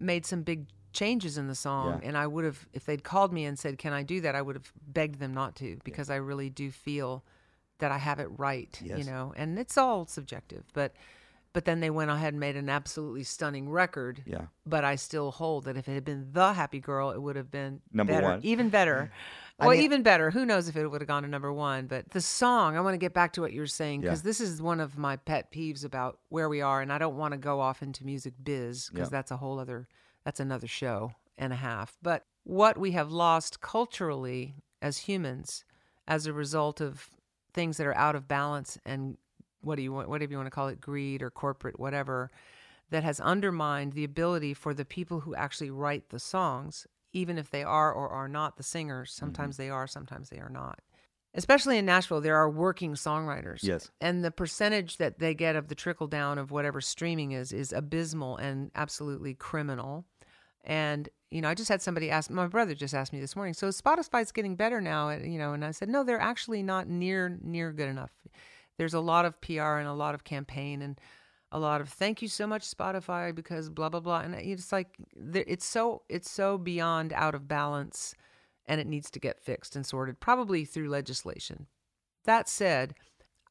made 0.01 0.27
some 0.27 0.43
big 0.43 0.67
changes 0.93 1.37
in 1.37 1.49
the 1.49 1.55
song. 1.55 2.01
Yeah. 2.03 2.09
And 2.09 2.19
I 2.19 2.27
would 2.27 2.45
have, 2.45 2.67
if 2.73 2.87
they'd 2.87 3.05
called 3.05 3.33
me 3.33 3.45
and 3.45 3.59
said, 3.59 3.79
Can 3.79 3.93
I 3.93 4.03
do 4.03 4.21
that? 4.23 4.35
I 4.35 4.43
would 4.43 4.57
have 4.57 4.73
begged 4.87 5.19
them 5.19 5.35
not 5.35 5.57
to 5.57 5.79
because 5.85 6.11
I 6.11 6.17
really 6.17 6.51
do 6.51 6.71
feel 6.71 7.25
that 7.79 7.91
I 7.91 7.99
have 7.99 8.21
it 8.21 8.29
right, 8.37 8.79
you 8.83 9.05
know, 9.05 9.35
and 9.37 9.59
it's 9.59 9.77
all 9.77 10.07
subjective. 10.07 10.65
But 10.73 10.95
but 11.55 11.65
then 11.65 11.81
they 11.81 11.89
went 11.89 12.11
ahead 12.11 12.35
and 12.35 12.41
made 12.41 12.57
an 12.57 12.69
absolutely 12.69 13.23
stunning 13.23 13.71
record. 13.71 14.23
Yeah. 14.27 14.47
But 14.67 14.85
I 14.85 14.97
still 14.97 15.31
hold 15.31 15.65
that 15.65 15.77
if 15.79 15.89
it 15.89 15.95
had 15.95 16.05
been 16.05 16.29
the 16.33 16.53
Happy 16.53 16.81
Girl, 16.81 17.11
it 17.13 17.23
would 17.23 17.37
have 17.37 17.51
been 17.51 17.81
Number 17.93 18.13
better, 18.13 18.27
one. 18.27 18.41
even 18.43 18.69
better. 18.69 19.11
Well, 19.61 19.71
mean- 19.71 19.83
even 19.83 20.03
better. 20.03 20.33
Who 20.33 20.45
knows 20.45 20.67
if 20.67 20.75
it 20.75 20.85
would 20.89 21.01
have 21.01 21.07
gone 21.07 21.23
to 21.23 21.29
number 21.29 21.53
one? 21.53 21.87
But 21.87 22.11
the 22.11 22.21
song, 22.21 22.77
I 22.77 22.81
want 22.81 22.95
to 22.95 22.99
get 22.99 23.15
back 23.15 23.35
to 23.35 23.41
what 23.41 23.53
you're 23.53 23.69
saying 23.69 24.01
because 24.01 24.19
Yeah. 24.19 24.25
this 24.25 24.41
is 24.41 24.61
one 24.61 24.81
of 24.81 24.99
my 24.99 25.15
pet 25.15 25.53
peeves 25.53 25.85
about 25.85 26.19
where 26.29 26.49
we 26.49 26.61
are, 26.61 26.81
and 26.83 26.93
I 26.93 26.99
don't 26.99 27.17
want 27.17 27.33
to 27.33 27.39
go 27.39 27.61
off 27.61 27.81
into 27.81 28.05
music 28.05 28.35
biz 28.43 28.89
because 28.91 29.07
Yeah. 29.07 29.17
that's 29.17 29.31
a 29.31 29.37
whole 29.37 29.61
other, 29.61 29.87
that's 30.25 30.41
another 30.41 30.67
show 30.67 31.13
and 31.39 31.53
a 31.53 31.57
half. 31.57 31.97
But 32.03 32.27
what 32.43 32.77
we 32.77 32.91
have 32.93 33.13
lost 33.13 33.61
culturally 33.61 34.57
as 34.83 34.99
humans 34.99 35.65
as 36.09 36.27
a 36.27 36.33
result 36.33 36.81
of 36.81 37.09
things 37.53 37.77
that 37.77 37.87
are 37.87 37.97
out 37.97 38.17
of 38.17 38.27
balance 38.27 38.77
and 38.85 39.19
what 39.65 39.77
do 39.77 39.83
you 39.83 39.93
want 39.93 40.09
whatever 40.09 40.31
you 40.31 40.37
want 40.37 40.47
to 40.47 40.51
call 40.51 40.69
it 40.69 40.81
greed 40.81 41.23
or 41.23 41.31
corporate 41.31 41.79
whatever 41.79 42.31
that 42.91 43.03
has 43.03 43.19
undermined 43.21 43.93
the 43.93 44.05
ability 44.05 44.55
for 44.55 44.75
the 44.75 44.85
people 44.85 45.21
who 45.21 45.35
actually 45.35 45.71
write 45.71 46.11
the 46.11 46.19
songs 46.19 46.87
even 47.13 47.39
if 47.39 47.51
they 47.51 47.63
are 47.63 47.93
or 47.93 48.09
are 48.09 48.29
not 48.29 48.57
the 48.57 48.63
singers 48.63 49.11
mm-hmm. 49.11 49.27
sometimes 49.27 49.57
they 49.57 49.71
are 49.71 49.87
sometimes 49.87 50.29
they 50.31 50.39
are 50.39 50.51
not 50.51 50.81
especially 51.35 51.79
in 51.79 51.87
Nashville 51.87 52.21
there 52.21 52.37
are 52.37 52.51
working 52.51 52.95
songwriters 52.95 53.63
Yes. 53.63 53.91
and 54.01 54.25
the 54.25 54.31
percentage 54.31 54.99
that 54.99 55.19
they 55.19 55.35
get 55.35 55.57
of 55.57 55.69
the 55.69 55.75
trickle 55.75 56.07
down 56.07 56.39
of 56.39 56.51
whatever 56.51 56.81
streaming 56.81 57.33
is 57.33 57.53
is 57.53 57.73
abysmal 57.73 58.37
and 58.37 58.71
absolutely 58.75 59.35
criminal 59.35 60.05
and 60.65 61.09
you 61.31 61.41
know, 61.41 61.49
I 61.49 61.55
just 61.55 61.69
had 61.69 61.83
somebody 61.83 62.11
ask 62.11 62.31
my 62.31 62.47
brother 62.47 62.75
just 62.75 62.95
asked 62.95 63.13
me 63.13 63.19
this 63.19 63.35
morning. 63.35 63.55
So 63.55 63.69
Spotify's 63.69 64.31
getting 64.31 64.55
better 64.55 64.81
now, 64.81 65.11
you 65.11 65.37
know, 65.37 65.53
and 65.53 65.65
I 65.65 65.73
said 65.73 65.89
no, 65.89 66.05
they're 66.05 66.21
actually 66.21 66.63
not 66.63 66.89
near 66.89 67.39
near 67.43 67.73
good 67.73 67.89
enough. 67.89 68.13
There's 68.77 68.95
a 68.95 69.01
lot 69.01 69.25
of 69.25 69.41
PR 69.41 69.79
and 69.79 69.89
a 69.89 69.93
lot 69.93 70.15
of 70.15 70.25
campaign 70.25 70.83
and 70.83 70.99
a 71.53 71.59
lot 71.59 71.81
of 71.81 71.89
thank 71.89 72.21
you 72.21 72.29
so 72.29 72.47
much 72.47 72.69
Spotify 72.69 73.33
because 73.33 73.71
blah 73.71 73.89
blah 73.89 74.01
blah, 74.01 74.21
and 74.21 74.35
it's 74.35 74.73
like 74.73 74.97
it's 75.15 75.65
so 75.65 76.03
it's 76.09 76.29
so 76.29 76.59
beyond 76.59 77.13
out 77.13 77.37
of 77.37 77.47
balance, 77.47 78.15
and 78.67 78.81
it 78.81 78.89
needs 78.89 79.09
to 79.13 79.21
get 79.21 79.41
fixed 79.41 79.77
and 79.77 79.87
sorted, 79.87 80.19
probably 80.19 80.65
through 80.65 80.89
legislation. 80.89 81.67
That 82.25 82.49
said, 82.49 82.95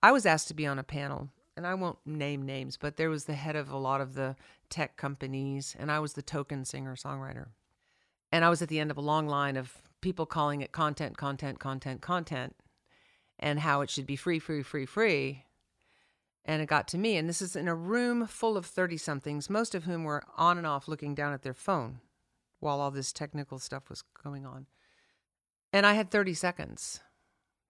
I 0.02 0.12
was 0.12 0.26
asked 0.26 0.50
to 0.50 0.54
be 0.54 0.68
on 0.68 0.80
a 0.80 0.84
panel, 0.84 1.30
and 1.56 1.66
I 1.66 1.76
won't 1.76 2.00
name 2.06 2.46
names, 2.46 2.76
but 2.76 2.98
there 2.98 3.10
was 3.10 3.24
the 3.24 3.36
head 3.36 3.56
of 3.56 3.72
a 3.72 3.78
lot 3.78 4.02
of 4.02 4.16
the 4.16 4.36
tech 4.70 4.98
companies, 4.98 5.74
and 5.80 5.90
I 5.90 6.00
was 6.00 6.14
the 6.14 6.22
token 6.22 6.66
singer 6.66 6.98
songwriter. 6.98 7.48
And 8.34 8.44
I 8.44 8.50
was 8.50 8.62
at 8.62 8.68
the 8.68 8.80
end 8.80 8.92
of 8.92 8.98
a 8.98 9.02
long 9.02 9.28
line 9.28 9.56
of 9.56 9.78
people 10.02 10.26
calling 10.26 10.62
it 10.62 10.74
content, 10.74 11.16
content, 11.16 11.60
content, 11.60 12.02
content, 12.02 12.56
and 13.44 13.60
how 13.60 13.82
it 13.82 13.90
should 13.90 14.06
be 14.06 14.16
free, 14.16 14.40
free, 14.40 14.64
free, 14.64 14.86
free. 14.86 15.44
And 16.46 16.62
it 16.62 16.66
got 16.66 16.88
to 16.90 16.98
me, 16.98 17.18
and 17.18 17.28
this 17.28 17.42
is 17.42 17.56
in 17.58 17.68
a 17.68 17.76
room 17.76 18.26
full 18.26 18.56
of 18.56 18.66
30 18.66 18.98
somethings, 18.98 19.50
most 19.50 19.76
of 19.76 19.84
whom 19.84 20.06
were 20.06 20.24
on 20.38 20.58
and 20.58 20.66
off 20.66 20.88
looking 20.88 21.14
down 21.14 21.34
at 21.34 21.42
their 21.42 21.54
phone 21.54 22.00
while 22.60 22.80
all 22.80 22.90
this 22.90 23.12
technical 23.12 23.60
stuff 23.60 23.90
was 23.90 24.04
going 24.24 24.46
on. 24.46 24.66
And 25.74 25.86
I 25.86 25.94
had 25.94 26.10
30 26.10 26.34
seconds 26.34 27.02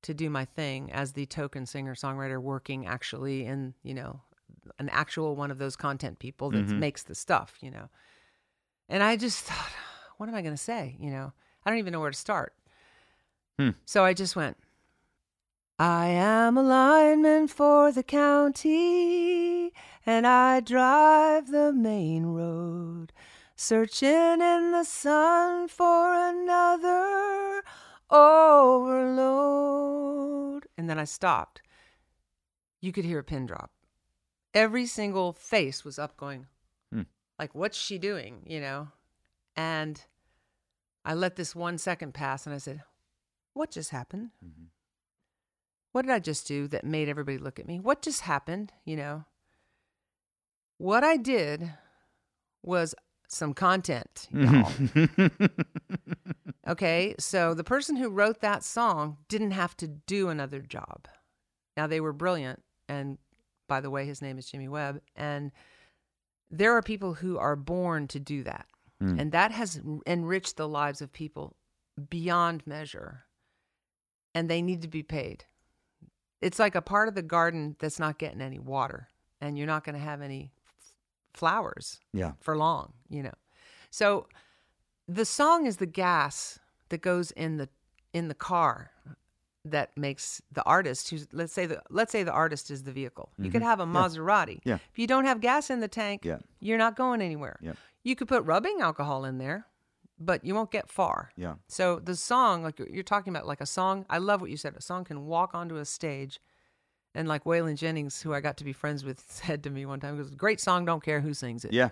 to 0.04 0.14
do 0.14 0.30
my 0.30 0.46
thing 0.46 0.92
as 0.92 1.14
the 1.14 1.26
token 1.26 1.66
singer 1.66 1.96
songwriter 1.96 2.40
working 2.40 2.86
actually 2.86 3.46
in, 3.46 3.74
you 3.82 3.96
know, 3.96 4.22
an 4.78 4.90
actual 4.90 5.36
one 5.36 5.50
of 5.50 5.58
those 5.58 5.76
content 5.76 6.20
people 6.20 6.52
that 6.52 6.66
Mhm. 6.66 6.78
makes 6.78 7.02
the 7.04 7.16
stuff, 7.16 7.58
you 7.62 7.72
know. 7.72 7.90
And 8.90 9.02
I 9.02 9.16
just 9.16 9.44
thought, 9.46 9.72
what 10.18 10.30
am 10.30 10.36
I 10.36 10.44
going 10.44 10.54
to 10.54 10.62
say? 10.62 10.98
You 11.00 11.10
know, 11.10 11.34
I 11.64 11.70
don't 11.72 11.80
even 11.80 11.94
know 11.94 12.00
where 12.00 12.12
to 12.12 12.18
start. 12.18 12.54
Hmm. 13.58 13.72
So 13.86 14.04
I 14.04 14.14
just 14.14 14.36
went, 14.36 14.58
I 15.80 16.08
am 16.08 16.58
a 16.58 16.62
lineman 16.64 17.48
for 17.48 17.92
the 17.92 18.04
county, 18.04 19.74
and 20.06 20.28
I 20.28 20.60
drive 20.60 21.50
the 21.50 21.74
main 21.74 22.28
road, 22.28 23.12
searching 23.56 24.10
in 24.42 24.72
the 24.72 24.84
sun 24.84 25.68
for 25.68 26.14
another 26.14 27.64
overload. 29.34 30.68
And 30.78 30.90
then 30.90 31.00
I 31.00 31.06
stopped. 31.06 31.62
You 32.82 32.92
could 32.92 33.06
hear 33.06 33.20
a 33.20 33.24
pin 33.24 33.46
drop. 33.48 33.72
Every 34.54 34.86
single 34.86 35.34
face 35.34 35.84
was 35.84 35.98
up 35.98 36.16
going, 36.18 36.46
Hmm. 36.92 37.04
like, 37.40 37.56
what's 37.56 37.78
she 37.78 37.98
doing? 37.98 38.44
You 38.46 38.62
know? 38.62 38.90
And 39.56 40.04
I 41.04 41.14
let 41.16 41.36
this 41.36 41.56
one 41.56 41.78
second 41.80 42.14
pass 42.14 42.46
and 42.46 42.54
I 42.54 42.60
said, 42.60 42.84
What 43.54 43.72
just 43.72 43.90
happened? 43.92 44.32
Mhm. 44.44 44.68
What 45.94 46.02
did 46.06 46.12
I 46.12 46.20
just 46.20 46.48
do 46.48 46.68
that 46.68 46.84
made 46.84 47.08
everybody 47.08 47.38
look 47.38 47.60
at 47.60 47.68
me? 47.68 47.80
What 47.80 48.02
just 48.02 48.22
happened? 48.22 48.74
You 48.84 48.98
know? 48.98 49.26
What 50.80 51.04
I 51.04 51.18
did 51.18 51.72
was 52.64 52.94
some 53.30 53.54
content, 53.54 54.28
y'all. 54.32 54.72
Okay, 56.66 57.14
so 57.20 57.54
the 57.54 57.64
person 57.64 57.98
who 57.98 58.10
wrote 58.10 58.40
that 58.40 58.64
song 58.64 59.18
didn't 59.28 59.52
have 59.52 59.76
to 59.78 59.88
do 59.88 60.30
another 60.30 60.62
job. 60.62 61.08
Now 61.76 61.88
they 61.88 62.00
were 62.00 62.14
brilliant, 62.14 62.64
and 62.88 63.18
by 63.68 63.82
the 63.82 63.90
way, 63.90 64.06
his 64.06 64.22
name 64.22 64.38
is 64.38 64.50
Jimmy 64.50 64.70
Webb, 64.70 65.02
and 65.14 65.52
there 66.50 66.72
are 66.78 66.82
people 66.82 67.16
who 67.16 67.38
are 67.38 67.58
born 67.58 68.08
to 68.10 68.20
do 68.20 68.44
that, 68.44 68.68
Mm. 69.02 69.20
and 69.20 69.32
that 69.34 69.52
has 69.52 69.82
enriched 70.08 70.56
the 70.56 70.70
lives 70.70 71.02
of 71.02 71.12
people 71.12 71.58
beyond 72.10 72.66
measure, 72.66 73.26
and 74.34 74.50
they 74.50 74.62
need 74.62 74.82
to 74.84 74.88
be 74.88 75.04
paid. 75.04 75.44
It's 76.44 76.60
like 76.60 76.76
a 76.76 76.82
part 76.82 77.08
of 77.08 77.16
the 77.16 77.22
garden 77.22 77.76
that's 77.80 78.00
not 78.00 78.20
getting 78.20 78.42
any 78.42 78.60
water, 78.60 79.08
and 79.42 79.58
you're 79.58 79.68
not 79.68 79.84
going 79.84 79.96
to 79.96 80.02
have 80.02 80.22
any 80.22 80.52
f- 80.68 80.94
flowers 81.34 82.00
yeah. 82.14 82.34
for 82.42 82.58
long, 82.58 82.94
you 83.10 83.24
know. 83.24 83.34
So 83.90 84.28
the 85.08 85.26
song 85.26 85.66
is 85.66 85.78
the 85.78 85.86
gas 85.86 86.60
that 86.90 87.02
goes 87.02 87.32
in 87.32 87.58
the 87.58 87.70
in 88.14 88.28
the 88.28 88.36
car 88.36 88.92
that 89.66 89.96
makes 89.98 90.42
the 90.52 90.64
artist 90.64 91.10
who's 91.10 91.28
let's 91.32 91.54
say 91.54 91.66
the 91.66 91.82
let's 91.90 92.12
say 92.12 92.24
the 92.24 92.32
artist 92.32 92.70
is 92.70 92.84
the 92.84 92.92
vehicle. 92.92 93.30
You 93.38 93.50
could 93.50 93.62
have 93.62 93.80
a 93.80 93.86
Maserati. 93.86 94.58
Mm-hmm. 94.60 94.70
Yeah. 94.70 94.76
If 94.92 95.00
you 95.00 95.08
don't 95.08 95.26
have 95.26 95.40
gas 95.40 95.70
in 95.70 95.80
the 95.80 95.88
tank, 95.88 96.26
Yeah. 96.26 96.40
you're 96.60 96.78
not 96.78 96.96
going 96.96 97.22
anywhere. 97.22 97.58
Yep. 97.62 97.78
You 98.04 98.16
could 98.18 98.28
put 98.28 98.44
rubbing 98.44 98.80
alcohol 98.82 99.24
in 99.24 99.38
there, 99.38 99.66
but 100.20 100.46
you 100.46 100.54
won't 100.56 100.72
get 100.72 100.90
far. 100.90 101.32
Yeah. 101.36 101.56
So 101.68 102.00
the 102.00 102.16
song, 102.16 102.64
like 102.64 102.80
you're- 102.80 103.04
talking 103.04 103.34
about, 103.36 103.48
like 103.48 103.62
a 103.62 103.66
song. 103.66 104.06
I 104.10 104.18
love 104.20 104.42
what 104.42 104.50
you 104.50 104.58
said. 104.58 104.76
A 104.76 104.82
song 104.82 105.04
can 105.04 105.26
walk 105.26 105.52
onto 105.54 105.78
a 105.78 105.86
stage, 105.86 106.40
and 107.16 107.28
like 107.28 107.44
Waylon 107.44 107.76
Jennings, 107.78 108.22
who 108.22 108.34
I 108.34 108.40
got 108.42 108.58
to 108.58 108.64
be 108.64 108.74
friends 108.74 109.04
with, 109.04 109.20
said 109.28 109.64
to 109.64 109.70
me 109.70 109.86
one 109.86 110.00
time, 110.00 110.16
"It 110.16 110.20
was 110.20 110.32
a 110.32 110.36
great 110.36 110.60
song. 110.62 110.86
Don't 110.86 111.04
care 111.04 111.22
who 111.22 111.34
sings 111.34 111.66
it." 111.66 111.74
Yeah. 111.74 111.90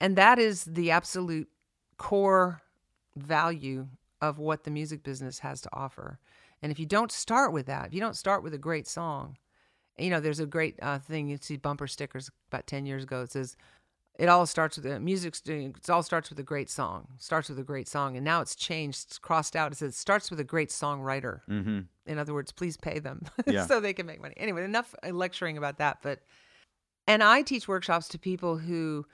And 0.00 0.16
that 0.16 0.38
is 0.38 0.64
the 0.64 0.90
absolute 0.92 1.48
core 1.96 2.62
value 3.16 3.88
of 4.20 4.38
what 4.38 4.64
the 4.64 4.70
music 4.70 5.02
business 5.02 5.40
has 5.40 5.60
to 5.62 5.68
offer. 5.72 6.18
And 6.62 6.72
if 6.72 6.78
you 6.78 6.86
don't 6.86 7.12
start 7.12 7.52
with 7.52 7.66
that, 7.66 7.88
if 7.88 7.94
you 7.94 8.00
don't 8.00 8.16
start 8.16 8.42
with 8.42 8.54
a 8.54 8.58
great 8.58 8.86
song, 8.86 9.36
you 9.96 10.10
know, 10.10 10.20
there's 10.20 10.40
a 10.40 10.46
great 10.46 10.78
uh, 10.82 10.98
thing 10.98 11.28
you 11.28 11.38
see 11.40 11.56
bumper 11.56 11.86
stickers 11.86 12.30
about 12.50 12.66
10 12.66 12.86
years 12.86 13.02
ago. 13.02 13.22
It 13.22 13.32
says, 13.32 13.56
it 14.18 14.28
all 14.28 14.44
starts 14.46 14.76
with 14.76 14.84
the 14.84 14.98
music. 14.98 15.36
it 15.46 15.88
all 15.88 16.02
starts 16.02 16.28
with 16.28 16.40
a 16.40 16.42
great 16.42 16.68
song, 16.68 17.06
starts 17.18 17.48
with 17.48 17.58
a 17.58 17.62
great 17.62 17.86
song. 17.86 18.16
And 18.16 18.24
now 18.24 18.40
it's 18.40 18.56
changed, 18.56 19.06
it's 19.06 19.18
crossed 19.18 19.54
out. 19.54 19.70
It 19.70 19.76
says, 19.76 19.94
starts 19.96 20.28
with 20.28 20.40
a 20.40 20.44
great 20.44 20.70
songwriter. 20.70 21.40
Mm-hmm. 21.48 21.80
In 22.06 22.18
other 22.18 22.34
words, 22.34 22.50
please 22.50 22.76
pay 22.76 22.98
them 22.98 23.22
Yeah. 23.46 23.66
so 23.66 23.78
they 23.78 23.92
can 23.92 24.06
make 24.06 24.20
money. 24.20 24.34
Anyway, 24.36 24.64
enough 24.64 24.92
uh, 25.06 25.10
lecturing 25.10 25.56
about 25.56 25.78
that. 25.78 25.98
But, 26.02 26.20
and 27.06 27.22
I 27.22 27.42
teach 27.42 27.68
workshops 27.68 28.08
to 28.08 28.18
people 28.18 28.58
who 28.58 29.06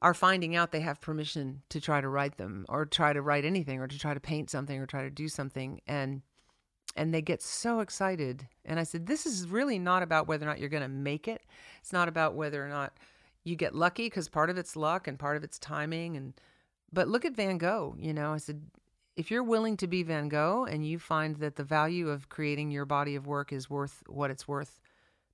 are 0.00 0.14
finding 0.14 0.56
out 0.56 0.72
they 0.72 0.80
have 0.80 1.02
permission 1.02 1.60
to 1.68 1.78
try 1.78 2.00
to 2.00 2.08
write 2.08 2.38
them 2.38 2.64
or 2.70 2.86
try 2.86 3.12
to 3.12 3.20
write 3.20 3.44
anything 3.44 3.80
or 3.80 3.86
to 3.86 3.98
try 3.98 4.14
to 4.14 4.20
paint 4.20 4.48
something 4.48 4.78
or 4.80 4.86
try 4.86 5.02
to 5.02 5.10
do 5.10 5.28
something. 5.28 5.82
And, 5.86 6.22
and 6.96 7.12
they 7.12 7.20
get 7.20 7.42
so 7.42 7.80
excited. 7.80 8.48
And 8.64 8.80
I 8.80 8.84
said, 8.84 9.06
this 9.06 9.26
is 9.26 9.46
really 9.46 9.78
not 9.78 10.02
about 10.02 10.26
whether 10.26 10.46
or 10.46 10.48
not 10.48 10.58
you're 10.58 10.70
going 10.70 10.82
to 10.82 10.88
make 10.88 11.28
it. 11.28 11.42
It's 11.82 11.92
not 11.92 12.08
about 12.08 12.34
whether 12.34 12.64
or 12.64 12.68
not 12.70 12.94
you 13.44 13.56
get 13.56 13.74
lucky 13.74 14.06
because 14.06 14.28
part 14.28 14.50
of 14.50 14.58
it's 14.58 14.76
luck 14.76 15.08
and 15.08 15.18
part 15.18 15.36
of 15.36 15.44
it's 15.44 15.58
timing. 15.58 16.16
And, 16.16 16.34
but 16.92 17.08
look 17.08 17.24
at 17.24 17.34
Van 17.34 17.58
Gogh, 17.58 17.96
you 17.98 18.12
know, 18.12 18.32
I 18.32 18.38
said, 18.38 18.62
if 19.16 19.30
you're 19.30 19.42
willing 19.42 19.76
to 19.78 19.86
be 19.86 20.02
Van 20.02 20.28
Gogh 20.28 20.66
and 20.70 20.86
you 20.86 20.98
find 20.98 21.36
that 21.36 21.56
the 21.56 21.64
value 21.64 22.08
of 22.08 22.28
creating 22.28 22.70
your 22.70 22.84
body 22.84 23.16
of 23.16 23.26
work 23.26 23.52
is 23.52 23.68
worth 23.68 24.02
what 24.06 24.30
it's 24.30 24.46
worth 24.46 24.80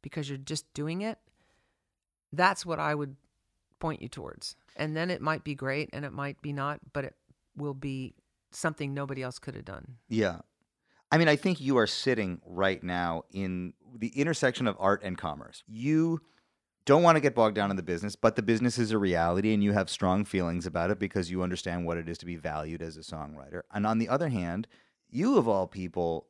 because 0.03 0.29
you're 0.29 0.39
just 0.39 0.73
doing 0.75 1.03
it, 1.03 1.19
that's 2.33 2.67
what 2.67 2.79
I 2.79 2.95
would 2.95 3.17
point 3.79 4.03
you 4.03 4.09
towards. 4.09 4.57
And 4.77 4.97
then 4.97 5.11
it 5.11 5.21
might 5.21 5.45
be 5.45 5.55
great 5.55 5.91
and 5.93 6.05
it 6.05 6.13
might 6.13 6.41
be 6.43 6.53
not, 6.53 6.81
but 6.93 7.05
it 7.05 7.15
will 7.57 7.75
be 7.75 8.15
something 8.51 8.93
nobody 8.93 9.23
else 9.23 9.39
could 9.39 9.55
have 9.55 9.65
done. 9.65 9.97
Yeah. 10.09 10.39
I 11.13 11.19
mean, 11.19 11.29
I 11.29 11.37
think 11.37 11.61
you 11.61 11.79
are 11.79 11.87
sitting 11.87 12.41
right 12.45 12.83
now 12.83 13.23
in 13.31 13.75
the 13.97 14.09
intersection 14.09 14.67
of 14.67 14.77
art 14.79 15.03
and 15.05 15.17
commerce. 15.17 15.63
You 15.69 16.21
don't 16.87 17.03
want 17.03 17.17
to 17.17 17.21
get 17.21 17.35
bogged 17.35 17.55
down 17.57 17.71
in 17.71 17.77
the 17.77 17.83
business, 17.83 18.17
but 18.17 18.37
the 18.37 18.43
business 18.43 18.79
is 18.79 18.93
a 18.93 18.99
reality 18.99 19.53
and 19.53 19.63
you 19.63 19.73
have 19.73 19.91
strong 19.91 20.25
feelings 20.25 20.65
about 20.67 20.91
it 20.91 20.99
because 20.99 21.31
you 21.31 21.43
understand 21.43 21.85
what 21.85 21.99
it 21.99 22.09
is 22.09 22.17
to 22.19 22.27
be 22.27 22.37
valued 22.37 22.81
as 22.81 22.97
a 22.97 23.01
songwriter. 23.01 23.63
And 23.73 23.87
on 23.87 23.99
the 23.99 24.09
other 24.09 24.29
hand, 24.29 24.67
you 25.11 25.37
of 25.37 25.47
all 25.47 25.67
people 25.67 26.29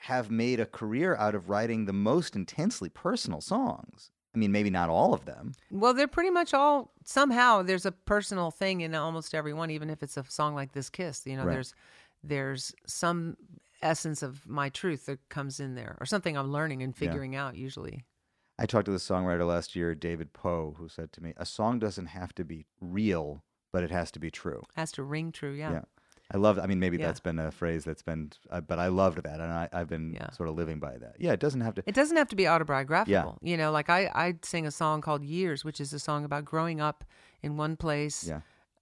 have 0.00 0.30
made 0.30 0.58
a 0.60 0.66
career 0.66 1.14
out 1.16 1.34
of 1.34 1.48
writing 1.48 1.84
the 1.86 1.92
most 1.92 2.34
intensely 2.36 2.88
personal 2.88 3.40
songs. 3.40 4.10
I 4.34 4.38
mean, 4.38 4.50
maybe 4.50 4.70
not 4.70 4.88
all 4.90 5.14
of 5.14 5.24
them. 5.24 5.52
Well, 5.70 5.94
they're 5.94 6.08
pretty 6.08 6.30
much 6.30 6.52
all 6.52 6.92
somehow 7.04 7.62
there's 7.62 7.86
a 7.86 7.92
personal 7.92 8.50
thing 8.50 8.80
in 8.80 8.94
almost 8.94 9.34
every 9.34 9.52
one, 9.52 9.70
even 9.70 9.88
if 9.90 10.02
it's 10.02 10.16
a 10.16 10.24
song 10.28 10.54
like 10.54 10.72
this 10.72 10.90
Kiss. 10.90 11.22
You 11.26 11.36
know, 11.36 11.44
Right. 11.44 11.52
there's 11.54 11.74
there's 12.24 12.74
some 12.86 13.36
essence 13.82 14.22
of 14.22 14.46
my 14.48 14.68
truth 14.68 15.06
that 15.06 15.28
comes 15.28 15.60
in 15.60 15.74
there, 15.74 15.96
or 16.00 16.06
something 16.06 16.36
I'm 16.36 16.50
learning 16.50 16.82
and 16.82 16.94
Yeah. 16.94 17.10
figuring 17.10 17.36
out 17.36 17.56
usually. 17.56 18.04
I 18.58 18.66
talked 18.66 18.84
to 18.86 18.92
the 18.92 18.98
songwriter 18.98 19.46
last 19.46 19.74
year, 19.74 19.94
David 19.94 20.32
Poe, 20.32 20.74
who 20.78 20.88
said 20.88 21.12
to 21.12 21.22
me, 21.22 21.32
"A 21.36 21.46
song 21.46 21.78
doesn't 21.78 22.06
have 22.06 22.34
to 22.34 22.44
be 22.44 22.66
real, 22.80 23.42
but 23.72 23.82
it 23.82 23.90
has 23.90 24.10
to 24.12 24.18
be 24.20 24.30
true." 24.30 24.62
Has 24.76 24.92
to 24.92 25.02
ring 25.02 25.32
true, 25.32 25.52
yeah. 25.52 25.72
Yeah. 25.72 25.80
I 26.34 26.38
love. 26.38 26.58
I 26.58 26.66
mean, 26.66 26.78
maybe 26.78 26.96
Yeah. 26.96 27.06
that's 27.06 27.20
been 27.20 27.38
a 27.38 27.50
phrase 27.50 27.84
that's 27.84 28.02
been, 28.02 28.30
uh, 28.50 28.60
but 28.62 28.78
I 28.78 28.86
loved 28.88 29.22
that, 29.22 29.40
and 29.40 29.52
I, 29.52 29.68
I've 29.72 29.88
been 29.88 30.14
Yeah. 30.14 30.30
sort 30.30 30.48
of 30.48 30.54
living 30.54 30.78
by 30.80 30.96
that. 30.98 31.16
Yeah, 31.18 31.32
it 31.32 31.40
doesn't 31.40 31.60
have 31.60 31.74
to. 31.74 31.82
It 31.86 31.94
doesn't 31.94 32.16
have 32.16 32.28
to 32.28 32.36
be 32.36 32.46
autobiographical. 32.48 33.38
You 33.42 33.56
know, 33.56 33.70
like 33.70 33.90
I, 33.90 34.10
I 34.14 34.34
sing 34.42 34.66
a 34.66 34.70
song 34.70 35.00
called 35.02 35.24
Years, 35.24 35.64
which 35.64 35.80
is 35.80 35.92
a 35.92 35.98
song 35.98 36.24
about 36.24 36.44
growing 36.44 36.80
up 36.80 37.04
in 37.42 37.56
one 37.56 37.76
place 37.76 38.30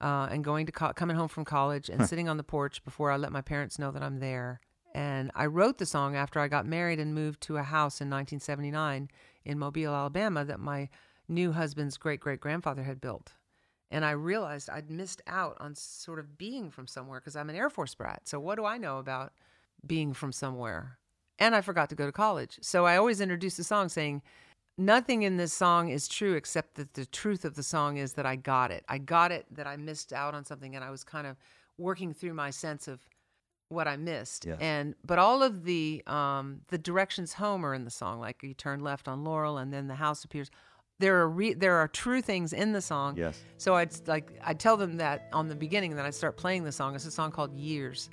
uh, 0.01 0.29
and 0.31 0.45
going 0.45 0.67
to 0.67 0.73
co- 0.73 0.93
coming 0.93 1.17
home 1.17 1.29
from 1.29 1.45
college 1.45 1.89
and 1.89 2.07
sitting 2.07 2.29
on 2.29 2.37
the 2.37 2.45
porch 2.45 2.85
before 2.85 3.11
I 3.11 3.17
let 3.17 3.33
my 3.33 3.41
parents 3.43 3.79
know 3.79 3.91
that 3.91 4.03
I'm 4.03 4.19
there. 4.21 4.61
And 4.95 5.31
I 5.35 5.47
wrote 5.47 5.79
the 5.79 5.87
song 5.87 6.17
after 6.17 6.41
I 6.41 6.49
got 6.49 6.67
married 6.67 6.99
and 6.99 7.15
moved 7.15 7.41
to 7.43 7.57
a 7.59 7.63
house 7.63 8.01
in 8.01 8.09
1979 8.11 9.09
in 9.45 9.59
Mobile, 9.59 9.95
Alabama, 9.95 10.45
that 10.45 10.61
my 10.61 10.89
new 11.29 11.53
husband's 11.53 11.97
great 11.97 12.21
great 12.21 12.41
grandfather 12.41 12.83
had 12.83 13.01
built. 13.01 13.33
And 13.91 14.05
I 14.05 14.13
realized 14.13 14.71
I'd 14.71 14.91
missed 14.91 15.21
out 15.27 15.57
on 15.59 15.75
sort 15.75 16.19
of 16.19 16.39
being 16.39 16.71
from 16.71 16.87
somewhere 16.87 17.21
because 17.21 17.35
I'm 17.35 17.51
an 17.51 17.57
Air 17.57 17.71
Force 17.71 17.95
brat. 17.95 18.23
So 18.25 18.39
what 18.39 18.57
do 18.57 18.65
I 18.65 18.79
know 18.79 18.99
about 18.99 19.33
being 19.87 20.13
from 20.13 20.33
somewhere? 20.33 20.99
And 21.39 21.57
I 21.57 21.61
forgot 21.61 21.89
to 21.89 21.97
go 21.97 22.07
to 22.07 22.13
college. 22.13 22.59
So 22.63 22.87
I 22.87 22.97
always 22.97 23.21
introduce 23.21 23.57
the 23.57 23.65
song 23.65 23.89
saying, 23.89 24.23
Nothing 24.79 25.23
in 25.23 25.37
this 25.37 25.53
song 25.53 25.91
is 25.91 26.09
true 26.09 26.35
except 26.35 26.77
that 26.77 26.95
the 26.95 27.05
truth 27.05 27.45
of 27.45 27.55
the 27.55 27.63
song 27.63 27.99
is 27.99 28.15
that 28.15 28.25
I 28.25 28.37
got 28.37 28.71
it. 28.71 28.85
I 28.89 28.97
got 28.97 29.31
it 29.31 29.45
that 29.51 29.67
I 29.67 29.77
missed 29.77 30.13
out 30.13 30.35
on 30.35 30.45
something 30.45 30.75
and 30.75 30.83
I 30.83 30.91
was 30.91 31.05
kind 31.05 31.27
of 31.27 31.37
working 31.77 32.15
through 32.15 32.33
my 32.35 32.51
sense 32.51 32.89
of 32.89 33.01
what 33.71 33.89
I 33.89 33.97
missed. 33.97 34.45
And 34.61 34.95
but 35.05 35.19
all 35.19 35.43
of 35.43 35.65
the 35.65 36.03
um 36.07 36.61
the 36.69 36.79
directions 36.79 37.33
home 37.35 37.65
are 37.65 37.73
in 37.73 37.85
the 37.85 37.91
song 37.91 38.21
like 38.21 38.43
you 38.43 38.53
turn 38.53 38.81
left 38.81 39.09
on 39.09 39.25
Laurel 39.25 39.57
and 39.59 39.73
then 39.73 39.89
the 39.89 39.95
house 39.95 40.25
appears. 40.25 40.51
There 40.99 41.19
are 41.23 41.29
re- 41.31 41.55
there 41.55 41.77
are 41.77 41.89
true 41.89 42.21
things 42.21 42.53
in 42.53 42.73
the 42.73 42.83
song. 42.83 43.17
Yes. 43.17 43.41
So 43.57 43.75
I'd 43.75 44.07
like 44.07 44.39
I'd 44.45 44.61
tell 44.61 44.77
them 44.77 44.99
that 44.99 45.29
on 45.33 45.49
the 45.49 45.55
beginning, 45.55 45.93
and 45.93 45.99
then 45.99 46.05
I'd 46.05 46.15
start 46.15 46.37
playing 46.37 46.65
the 46.65 46.73
song. 46.73 46.95
It's 46.95 47.07
a 47.07 47.11
song 47.11 47.31
called 47.31 47.55
Years, 47.55 48.11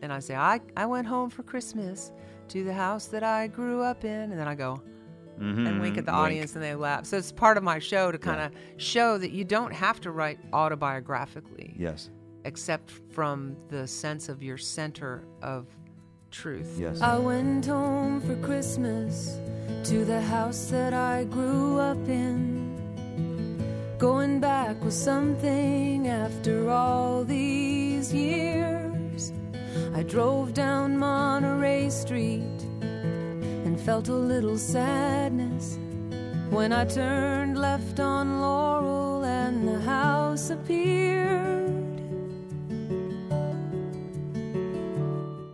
and 0.00 0.12
I 0.12 0.20
say 0.20 0.36
I 0.36 0.60
I 0.76 0.86
went 0.86 1.08
home 1.08 1.28
for 1.28 1.42
Christmas 1.42 2.12
to 2.48 2.62
the 2.62 2.72
house 2.72 3.06
that 3.06 3.24
I 3.24 3.48
grew 3.48 3.82
up 3.82 4.04
in, 4.04 4.30
and 4.30 4.38
then 4.38 4.46
I 4.46 4.54
go 4.54 4.80
and 5.38 5.80
wink 5.80 5.96
at 5.98 6.04
the 6.04 6.12
wink. 6.12 6.22
audience, 6.22 6.54
and 6.54 6.62
they 6.62 6.74
laugh. 6.74 7.06
So 7.06 7.16
it's 7.16 7.32
part 7.32 7.56
of 7.56 7.62
my 7.64 7.78
show 7.80 8.12
to 8.12 8.18
kind 8.18 8.40
of 8.42 8.52
show 8.76 9.16
that 9.18 9.30
you 9.30 9.42
don't 9.42 9.72
have 9.72 9.98
to 10.02 10.10
write 10.12 10.38
autobiographically, 10.52 11.74
Yes. 11.78 12.10
Except 12.44 12.90
from 12.90 13.56
the 13.68 13.86
sense 13.86 14.28
of 14.28 14.42
your 14.42 14.58
center 14.58 15.24
of 15.42 15.66
truth. 16.30 16.76
Yes. 16.78 17.00
I 17.00 17.18
went 17.18 17.66
home 17.66 18.20
for 18.20 18.36
Christmas 18.36 19.38
to 19.84 20.04
the 20.04 20.20
house 20.20 20.66
that 20.66 20.94
I 20.94 21.24
grew 21.24 21.78
up 21.78 22.08
in. 22.08 22.70
Going 23.98 24.40
back 24.40 24.82
was 24.82 24.96
something 24.96 26.08
after 26.08 26.70
all 26.70 27.24
these 27.24 28.14
years. 28.14 29.32
I 29.94 30.02
drove 30.02 30.54
down 30.54 30.96
Monterey 30.96 31.90
Street 31.90 32.62
and 32.80 33.78
felt 33.78 34.08
a 34.08 34.14
little 34.14 34.56
sadness. 34.56 35.78
When 36.48 36.72
I 36.72 36.84
turned 36.84 37.58
left 37.58 38.00
on 38.00 38.40
Laurel 38.40 39.24
and 39.24 39.68
the 39.68 39.80
house 39.80 40.50
appeared. 40.50 41.59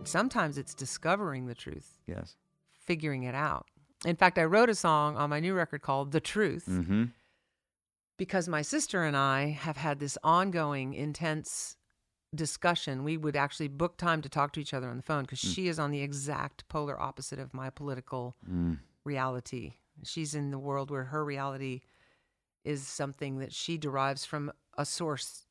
Sometimes 0.07 0.57
it's 0.57 0.73
discovering 0.73 1.45
the 1.47 1.55
truth, 1.55 1.99
Yes. 2.07 2.35
figuring 2.73 3.23
it 3.23 3.35
out. 3.35 3.67
In 4.05 4.15
fact, 4.15 4.37
I 4.37 4.43
wrote 4.45 4.69
a 4.69 4.75
song 4.75 5.17
on 5.17 5.29
my 5.29 5.39
new 5.39 5.53
record 5.53 5.81
called 5.81 6.11
The 6.11 6.19
Truth 6.21 6.65
Mm-hmm. 6.67 7.05
because 8.17 8.47
my 8.47 8.61
sister 8.61 9.03
and 9.03 9.15
I 9.17 9.47
have 9.49 9.77
had 9.77 9.99
this 9.99 10.17
ongoing, 10.23 10.93
intense 10.93 11.77
discussion. 12.35 13.03
We 13.03 13.17
would 13.17 13.35
actually 13.35 13.67
book 13.69 13.97
time 13.97 14.21
to 14.21 14.29
talk 14.29 14.51
to 14.53 14.59
each 14.59 14.73
other 14.73 14.89
on 14.89 14.97
the 14.97 15.03
phone 15.03 15.23
because 15.23 15.39
she 15.39 15.67
is 15.67 15.79
on 15.79 15.91
the 15.91 16.01
exact 16.01 16.67
polar 16.67 16.99
opposite 16.99 17.39
of 17.39 17.53
my 17.53 17.69
political 17.69 18.35
Mm. 18.49 18.79
reality. 19.03 19.75
She's 20.03 20.35
in 20.35 20.51
the 20.51 20.59
world 20.59 20.91
where 20.91 21.05
her 21.05 21.23
reality 21.25 21.81
is 22.63 22.85
something 22.85 23.39
that 23.39 23.53
she 23.53 23.77
derives 23.77 24.25
from 24.25 24.51
a 24.77 24.85
source 24.85 25.46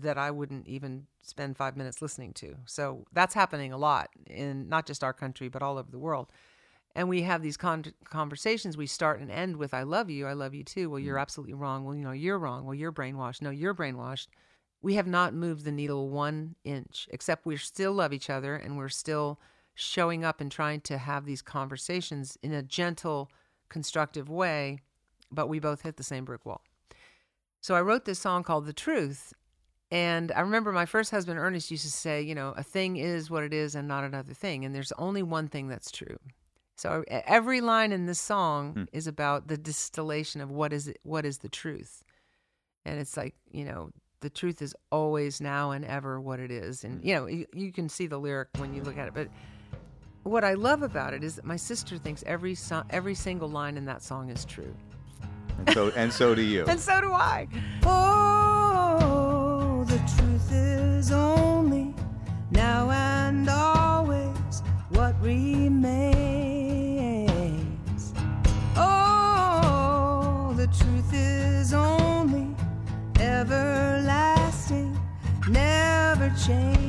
that 0.00 0.18
I 0.18 0.30
wouldn't 0.30 0.66
even 0.66 1.06
spend 1.22 1.56
five 1.56 1.76
minutes 1.76 2.02
listening 2.02 2.32
to. 2.34 2.56
So 2.66 3.04
that's 3.12 3.34
happening 3.34 3.72
a 3.72 3.78
lot 3.78 4.10
in 4.26 4.68
not 4.68 4.86
just 4.86 5.02
our 5.02 5.12
country, 5.12 5.48
but 5.48 5.62
all 5.62 5.78
over 5.78 5.90
the 5.90 5.98
world. 5.98 6.28
And 6.96 7.08
we 7.08 7.22
have 7.22 7.42
these 7.42 7.56
con- 7.56 7.92
conversations. 8.04 8.76
We 8.76 8.86
start 8.86 9.20
and 9.20 9.30
end 9.30 9.56
with, 9.56 9.74
I 9.74 9.82
love 9.82 10.10
you. 10.10 10.26
I 10.26 10.32
love 10.34 10.54
you 10.54 10.62
too. 10.62 10.90
Well, 10.90 11.00
you're 11.00 11.16
mm. 11.16 11.22
absolutely 11.22 11.54
wrong. 11.54 11.84
Well, 11.84 11.96
you 11.96 12.04
know, 12.04 12.12
you're 12.12 12.38
wrong. 12.38 12.64
Well, 12.64 12.74
you're 12.74 12.92
brainwashed. 12.92 13.42
No, 13.42 13.50
you're 13.50 13.74
brainwashed. 13.74 14.28
We 14.80 14.94
have 14.94 15.06
not 15.06 15.34
moved 15.34 15.64
the 15.64 15.72
needle 15.72 16.10
one 16.10 16.54
inch, 16.62 17.08
except 17.10 17.46
we 17.46 17.56
still 17.56 17.92
love 17.92 18.12
each 18.12 18.30
other 18.30 18.54
and 18.54 18.76
we're 18.76 18.90
still 18.90 19.40
showing 19.74 20.24
up 20.24 20.40
and 20.40 20.52
trying 20.52 20.80
to 20.82 20.98
have 20.98 21.24
these 21.24 21.42
conversations 21.42 22.38
in 22.42 22.52
a 22.52 22.62
gentle, 22.62 23.30
constructive 23.68 24.28
way, 24.28 24.80
but 25.32 25.48
we 25.48 25.58
both 25.58 25.82
hit 25.82 25.96
the 25.96 26.02
same 26.02 26.24
brick 26.24 26.46
wall. 26.46 26.62
So 27.60 27.74
I 27.74 27.80
wrote 27.80 28.04
this 28.04 28.18
song 28.18 28.44
called 28.44 28.66
The 28.66 28.72
Truth. 28.72 29.32
And 29.90 30.32
I 30.32 30.40
remember 30.40 30.72
my 30.72 30.86
first 30.86 31.10
husband, 31.10 31.38
Ernest, 31.38 31.70
used 31.70 31.84
to 31.84 31.90
say, 31.90 32.22
you 32.22 32.34
know, 32.34 32.54
a 32.56 32.62
thing 32.62 32.96
is 32.96 33.30
what 33.30 33.44
it 33.44 33.52
is 33.52 33.74
and 33.74 33.86
not 33.86 34.04
another 34.04 34.34
thing. 34.34 34.64
And 34.64 34.74
there's 34.74 34.92
only 34.98 35.22
one 35.22 35.48
thing 35.48 35.68
that's 35.68 35.90
true. 35.90 36.18
So 36.76 37.04
every 37.08 37.60
line 37.60 37.92
in 37.92 38.06
this 38.06 38.20
song 38.20 38.72
hmm. 38.72 38.84
is 38.92 39.06
about 39.06 39.48
the 39.48 39.56
distillation 39.56 40.40
of 40.40 40.50
what 40.50 40.72
is 40.72 40.88
it, 40.88 40.98
what 41.02 41.24
is 41.24 41.38
the 41.38 41.48
truth. 41.48 42.02
And 42.84 42.98
it's 42.98 43.16
like, 43.16 43.34
you 43.50 43.64
know, 43.64 43.90
the 44.20 44.30
truth 44.30 44.60
is 44.60 44.74
always 44.90 45.40
now 45.40 45.70
and 45.70 45.84
ever 45.84 46.20
what 46.20 46.40
it 46.40 46.50
is. 46.50 46.82
And, 46.82 47.00
hmm. 47.00 47.06
you 47.06 47.14
know, 47.14 47.26
you, 47.26 47.46
you 47.54 47.72
can 47.72 47.88
see 47.88 48.06
the 48.06 48.18
lyric 48.18 48.48
when 48.56 48.74
you 48.74 48.82
look 48.82 48.98
at 48.98 49.06
it. 49.06 49.14
But 49.14 49.28
what 50.24 50.42
I 50.42 50.54
love 50.54 50.82
about 50.82 51.14
it 51.14 51.22
is 51.22 51.36
that 51.36 51.44
my 51.44 51.56
sister 51.56 51.98
thinks 51.98 52.24
every 52.26 52.54
so- 52.54 52.84
every 52.90 53.14
single 53.14 53.48
line 53.48 53.76
in 53.76 53.84
that 53.84 54.02
song 54.02 54.30
is 54.30 54.44
true. 54.44 54.74
And 55.58 55.72
so 55.72 55.92
and 55.94 56.12
so 56.12 56.34
do 56.34 56.42
you. 56.42 56.64
And 56.68 56.80
so 56.80 57.00
do 57.00 57.12
I. 57.12 57.46
Oh, 57.84 58.63
truth 60.06 60.52
is 60.52 61.10
only 61.12 61.94
now 62.50 62.90
and 62.90 63.48
always 63.48 64.62
what 64.90 65.14
remains. 65.20 66.04
Oh, 68.76 70.52
the 70.56 70.66
truth 70.66 71.12
is 71.12 71.72
only 71.72 72.54
everlasting, 73.20 74.98
never 75.48 76.30
change. 76.46 76.84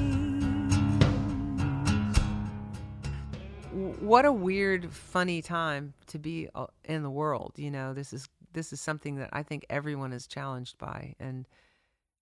what 4.00 4.24
a 4.24 4.32
weird 4.32 4.94
funny 4.94 5.42
time 5.42 5.94
to 6.08 6.20
be 6.20 6.48
uh, 6.56 6.68
in 6.86 7.04
the 7.04 7.10
world 7.10 7.52
you 7.58 7.70
know 7.72 7.94
this 7.94 8.14
is 8.14 8.30
this 8.54 8.72
is 8.72 8.80
something 8.80 9.16
that 9.18 9.30
i 9.34 9.44
think 9.44 9.66
everyone 9.70 10.14
is 10.14 10.28
challenged 10.28 10.78
by 10.78 11.14
and 11.20 11.46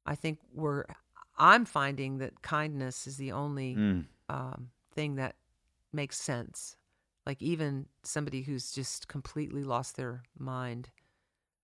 i 0.06 0.16
think 0.16 0.40
we're 0.54 0.84
i'm 1.38 1.66
finding 1.66 2.18
that 2.20 2.42
kindness 2.42 3.08
is 3.08 3.18
the 3.18 3.32
only 3.32 3.76
Mm. 3.76 4.06
um, 4.30 4.70
thing 4.94 5.16
that 5.16 5.36
makes 5.92 6.20
sense 6.20 6.76
like 7.26 7.42
even 7.42 7.88
somebody 8.04 8.42
who's 8.44 8.72
just 8.72 9.08
completely 9.08 9.64
lost 9.64 9.96
their 9.96 10.24
mind 10.38 10.90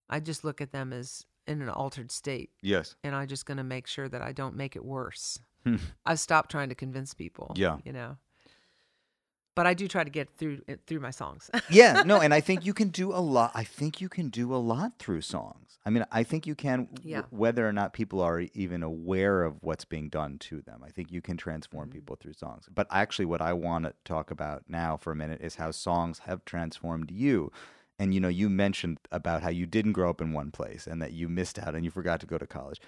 i 0.10 0.20
just 0.20 0.44
look 0.44 0.62
at 0.62 0.72
them 0.72 0.92
as 0.94 1.26
in 1.48 1.62
an 1.62 1.70
altered 1.70 2.12
state 2.12 2.52
Yes. 2.62 2.96
and 3.04 3.16
i'm 3.16 3.28
just 3.28 3.46
going 3.46 3.58
to 3.58 3.64
make 3.64 3.88
sure 3.88 4.08
that 4.10 4.22
i 4.22 4.32
don't 4.32 4.56
make 4.56 4.76
it 4.76 4.86
worse 4.86 5.40
i've 6.06 6.20
stopped 6.20 6.52
trying 6.52 6.70
to 6.70 6.76
convince 6.76 7.14
people 7.14 7.52
Yeah. 7.56 7.78
you 7.84 7.92
know 7.94 8.18
but 9.60 9.68
i 9.72 9.74
do 9.82 9.86
try 9.96 10.04
to 10.10 10.14
get 10.20 10.28
through 10.38 10.58
through 10.88 11.02
my 11.08 11.14
songs 11.22 11.50
yeah, 11.80 11.94
no, 12.12 12.16
and 12.26 12.34
I 12.34 12.42
think 12.48 12.60
you 12.68 12.74
can 12.82 12.90
do 13.02 13.08
a 13.22 13.24
lot. 13.38 13.50
I 13.64 13.66
think 13.80 13.92
you 14.04 14.10
can 14.18 14.28
do 14.42 14.46
a 14.60 14.62
lot 14.74 14.90
through 15.04 15.22
songs. 15.38 15.68
I 15.88 15.90
mean, 15.94 16.06
I 16.20 16.24
think 16.30 16.42
you 16.50 16.56
can, 16.66 16.80
w- 16.86 17.12
Yeah. 17.14 17.24
whether 17.44 17.64
or 17.70 17.74
not 17.80 17.88
people 18.00 18.20
are 18.30 18.40
even 18.64 18.82
aware 18.84 19.38
of 19.48 19.54
what's 19.68 19.86
being 19.96 20.08
done 20.20 20.34
to 20.50 20.56
them. 20.68 20.80
I 20.88 20.92
think 20.96 21.12
you 21.16 21.22
can 21.30 21.38
transform 21.38 21.86
Mm-hmm. 21.88 21.98
people 21.98 22.16
through 22.22 22.38
songs. 22.46 22.64
But 22.80 22.88
actually, 23.02 23.26
what 23.34 23.42
I 23.42 23.54
want 23.68 23.82
to 23.86 23.94
talk 24.14 24.28
about 24.38 24.60
now 24.68 24.92
for 25.04 25.12
a 25.12 25.16
minute 25.24 25.42
is 25.48 25.56
how 25.56 25.72
songs 25.72 26.16
have 26.28 26.40
transformed 26.54 27.10
you. 27.12 27.52
And 28.00 28.08
you 28.16 28.20
know, 28.24 28.34
you 28.42 28.48
mentioned 28.50 28.98
about 29.20 29.40
how 29.46 29.50
you 29.60 29.66
didn't 29.78 29.94
grow 29.98 30.10
up 30.14 30.22
in 30.22 30.30
one 30.42 30.52
place 30.60 30.84
and 30.90 30.98
that 31.04 31.14
you 31.20 31.26
missed 31.40 31.58
out 31.64 31.76
and 31.76 31.84
you 31.86 31.92
forgot 31.92 32.20
to 32.22 32.28
go 32.34 32.38
to 32.38 32.48
college. 32.48 32.80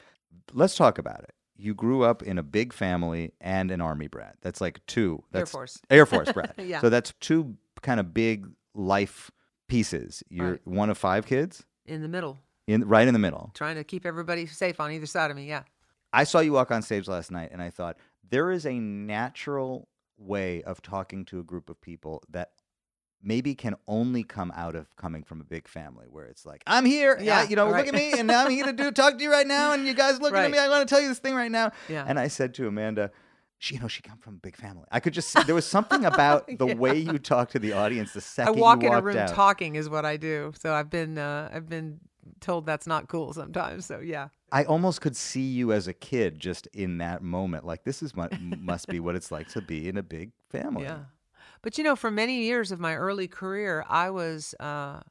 Let's 0.62 0.76
talk 0.84 0.98
about 1.06 1.22
it. 1.28 1.34
You 1.62 1.76
grew 1.76 2.02
up 2.04 2.24
in 2.24 2.38
a 2.40 2.44
big 2.44 2.74
family 2.74 3.34
and 3.40 3.70
an 3.70 3.82
army 3.82 4.08
brat. 4.08 4.38
That's 4.42 4.62
like 4.62 4.84
two. 4.88 5.24
Air 5.34 5.42
That's 5.42 5.52
Force. 5.52 5.80
Air 5.92 6.06
Force 6.08 6.32
brat. 6.32 6.56
Yeah. 6.58 6.82
So 6.82 6.90
that's 6.90 7.14
two 7.20 7.56
kind 7.82 8.00
of 8.00 8.14
big 8.14 8.48
life 8.74 9.30
pieces. 9.68 10.24
You're 10.30 10.52
Right. 10.52 10.68
one 10.68 10.90
of 10.90 10.98
five 10.98 11.26
kids 11.26 11.64
in 11.86 12.02
the 12.02 12.08
middle 12.08 12.40
in 12.68 12.88
right 12.88 13.08
in 13.08 13.14
the 13.14 13.20
middle. 13.20 13.52
trying 13.54 13.76
to 13.76 13.84
keep 13.84 14.06
everybody 14.06 14.46
safe 14.46 14.80
on 14.80 14.92
either 14.92 15.06
side 15.06 15.32
of 15.32 15.38
me 15.38 15.48
yeah 15.48 15.64
I 16.14 16.24
saw 16.26 16.40
you 16.40 16.54
walk 16.54 16.72
on 16.72 16.82
stage 16.82 17.08
last 17.08 17.32
night 17.32 17.50
and 17.52 17.62
I 17.62 17.70
thought 17.70 17.98
there 18.30 18.52
is 18.52 18.66
a 18.66 18.74
natural 18.80 19.88
way 20.18 20.62
of 20.64 20.82
talking 20.82 21.26
to 21.26 21.40
a 21.40 21.44
group 21.44 21.70
of 21.70 21.82
people 21.82 22.22
that 22.30 22.52
maybe 23.24 23.56
can 23.56 23.76
only 23.88 24.24
come 24.24 24.52
out 24.56 24.76
of 24.76 24.96
coming 24.96 25.24
from 25.24 25.42
a 25.42 25.44
big 25.44 25.68
family 25.68 26.06
where 26.10 26.26
it's 26.26 26.46
like 26.46 26.64
I'm 26.68 26.86
here, 26.86 27.18
Yeah, 27.20 27.44
yeah, 27.44 27.50
you 27.50 27.56
know, 27.56 27.70
right. 27.70 27.86
look 27.86 27.94
at 27.94 28.00
me, 28.00 28.18
and 28.20 28.28
now 28.28 28.46
I'm 28.46 28.52
here 28.52 28.66
to 28.66 28.74
do 28.74 28.92
talk 28.92 29.18
to 29.18 29.24
you 29.24 29.32
right 29.32 29.48
now, 29.48 29.74
and 29.74 29.86
you 29.86 29.94
guys 29.94 30.20
looking 30.22 30.40
at 30.40 30.52
me. 30.52 30.58
I 30.58 30.68
want 30.70 30.88
to 30.88 30.94
tell 30.94 31.02
you 31.02 31.10
this 31.10 31.20
thing 31.20 31.36
right 31.36 31.52
now. 31.52 31.72
Yeah. 31.90 32.04
And 32.08 32.20
I 32.20 32.28
said 32.28 32.54
to 32.56 32.68
Amanda, 32.68 33.12
she, 33.60 33.76
you 33.76 33.82
know, 33.82 33.88
she 33.88 34.02
come 34.02 34.18
from 34.18 34.36
a 34.36 34.38
big 34.38 34.56
family. 34.58 34.86
I 34.92 35.00
could 35.00 35.14
just 35.14 35.30
see, 35.30 35.44
there 35.44 35.54
was 35.54 35.68
something 35.68 36.04
about 36.04 36.48
the 36.58 36.68
Yeah. 36.68 36.74
way 36.76 36.98
you 36.98 37.20
talk 37.20 37.50
to 37.52 37.60
the 37.60 37.74
audience 37.74 38.14
the 38.14 38.18
i 38.20 38.22
second 38.22 38.60
walk 38.60 38.82
you 38.82 38.88
in 38.92 38.94
a 38.96 39.02
room 39.02 39.18
out. 39.18 39.30
talking 39.36 39.76
is 39.76 39.88
what 39.88 40.04
i 40.04 40.18
do 40.18 40.52
so 40.60 40.74
i've 40.74 40.90
been 40.90 41.20
uh, 41.20 41.48
i've 41.54 41.70
been 41.70 42.00
told 42.40 42.66
that's 42.66 42.88
not 42.88 43.08
cool 43.08 43.34
sometimes 43.34 43.86
so 43.86 44.00
yeah 44.00 44.30
I 44.52 44.66
almost 44.66 45.00
could 45.00 45.16
see 45.16 45.44
you 45.44 45.72
as 45.72 45.88
a 45.88 45.94
kid 45.94 46.38
just 46.38 46.68
in 46.74 46.98
that 46.98 47.22
moment. 47.24 47.66
Like 47.66 47.86
this 47.86 48.04
is 48.04 48.14
what 48.14 48.34
must 48.42 48.88
be 48.90 49.00
what 49.00 49.16
it's 49.16 49.32
like 49.32 49.48
to 49.50 49.62
be 49.62 49.88
in 49.88 49.96
a 49.96 50.04
big 50.04 50.32
family. 50.50 50.84
Yeah. 50.84 51.04
But 51.62 51.78
you 51.78 51.84
know, 51.84 51.96
for 51.96 52.10
many 52.12 52.44
years 52.44 52.72
of 52.72 52.80
my 52.80 52.96
early 52.96 53.28
career, 53.28 53.86
I 53.88 54.10
was 54.10 54.56
uh, 54.60 55.02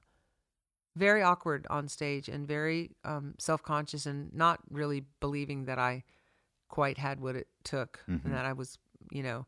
very 0.97 1.23
awkward 1.23 1.67
on 1.71 1.89
stage 1.89 2.29
and 2.29 2.47
very 2.47 2.91
um, 3.05 3.35
self 3.39 3.63
conscious 3.63 4.07
and 4.07 4.33
not 4.35 4.61
really 4.71 5.05
believing 5.21 5.67
that 5.67 5.79
I 5.79 6.05
quite 6.69 6.99
had 6.99 7.21
what 7.21 7.37
it 7.37 7.49
took 7.65 8.01
Mhm. 8.09 8.25
and 8.25 8.35
that 8.35 8.45
I 8.45 8.53
was, 8.53 8.79
you 9.11 9.23
know, 9.23 9.47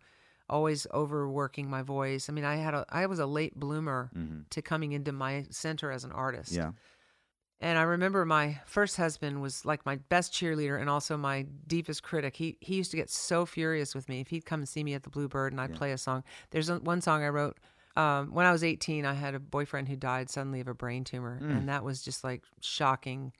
always 0.48 0.86
overworking 0.92 1.68
my 1.68 1.82
voice. 1.82 2.28
I 2.28 2.32
mean, 2.32 2.44
I 2.44 2.57
had 2.57 2.74
a 2.74 2.84
I 2.88 3.07
was 3.07 3.18
a 3.18 3.26
late 3.26 3.59
bloomer 3.59 4.11
Mhm. 4.14 4.48
to 4.50 4.62
coming 4.62 4.92
into 4.92 5.12
my 5.12 5.46
center 5.50 5.90
as 5.90 6.05
an 6.05 6.12
artist. 6.12 6.53
Yeah. 6.53 6.72
And 7.62 7.78
I 7.78 7.82
remember 7.82 8.26
my 8.26 8.58
first 8.66 8.96
husband 8.96 9.40
was 9.40 9.64
like 9.64 9.86
my 9.86 9.96
best 9.96 10.32
cheerleader 10.34 10.78
and 10.80 10.90
also 10.90 11.16
my 11.16 11.46
deepest 11.68 12.02
critic. 12.02 12.36
He 12.36 12.56
he 12.60 12.74
used 12.74 12.90
to 12.90 12.96
get 12.96 13.08
so 13.08 13.46
furious 13.46 13.94
with 13.94 14.08
me 14.08 14.20
if 14.20 14.28
he'd 14.28 14.44
come 14.44 14.60
and 14.60 14.68
see 14.68 14.82
me 14.82 14.94
at 14.94 15.04
the 15.04 15.10
Bluebird 15.10 15.52
and 15.52 15.60
I'd 15.60 15.70
Yeah. 15.70 15.76
play 15.76 15.92
a 15.92 15.98
song. 15.98 16.24
There's 16.50 16.70
one 16.70 17.00
song 17.00 17.22
I 17.22 17.28
wrote 17.28 17.56
um, 17.94 18.32
when 18.34 18.46
I 18.46 18.52
was 18.52 18.64
18. 18.64 19.06
I 19.06 19.14
had 19.14 19.34
a 19.34 19.38
boyfriend 19.38 19.88
who 19.88 19.94
died 19.96 20.28
suddenly 20.28 20.60
of 20.60 20.66
a 20.66 20.74
brain 20.74 21.04
tumor, 21.04 21.38
Mm. 21.40 21.56
and 21.58 21.68
that 21.68 21.84
was 21.84 22.02
just 22.02 22.24
like 22.24 22.42
shocking. 22.60 23.32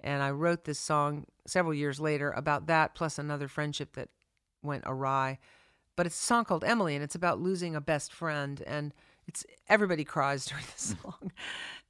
And 0.00 0.22
I 0.22 0.30
wrote 0.32 0.64
this 0.64 0.78
song 0.80 1.26
several 1.46 1.74
years 1.74 2.00
later 2.00 2.30
about 2.32 2.66
that, 2.66 2.94
plus 2.94 3.18
another 3.18 3.46
friendship 3.48 3.92
that 3.94 4.08
went 4.62 4.82
awry. 4.86 5.38
But 5.94 6.06
it's 6.06 6.18
a 6.20 6.24
song 6.24 6.44
called 6.44 6.64
Emily, 6.64 6.94
and 6.94 7.04
it's 7.04 7.14
about 7.14 7.40
losing 7.40 7.76
a 7.76 7.80
best 7.80 8.12
friend. 8.12 8.62
And 8.66 8.92
it's 9.26 9.44
everybody 9.68 10.04
cries 10.04 10.46
during 10.50 10.64
the 10.64 10.80
song. 10.80 11.32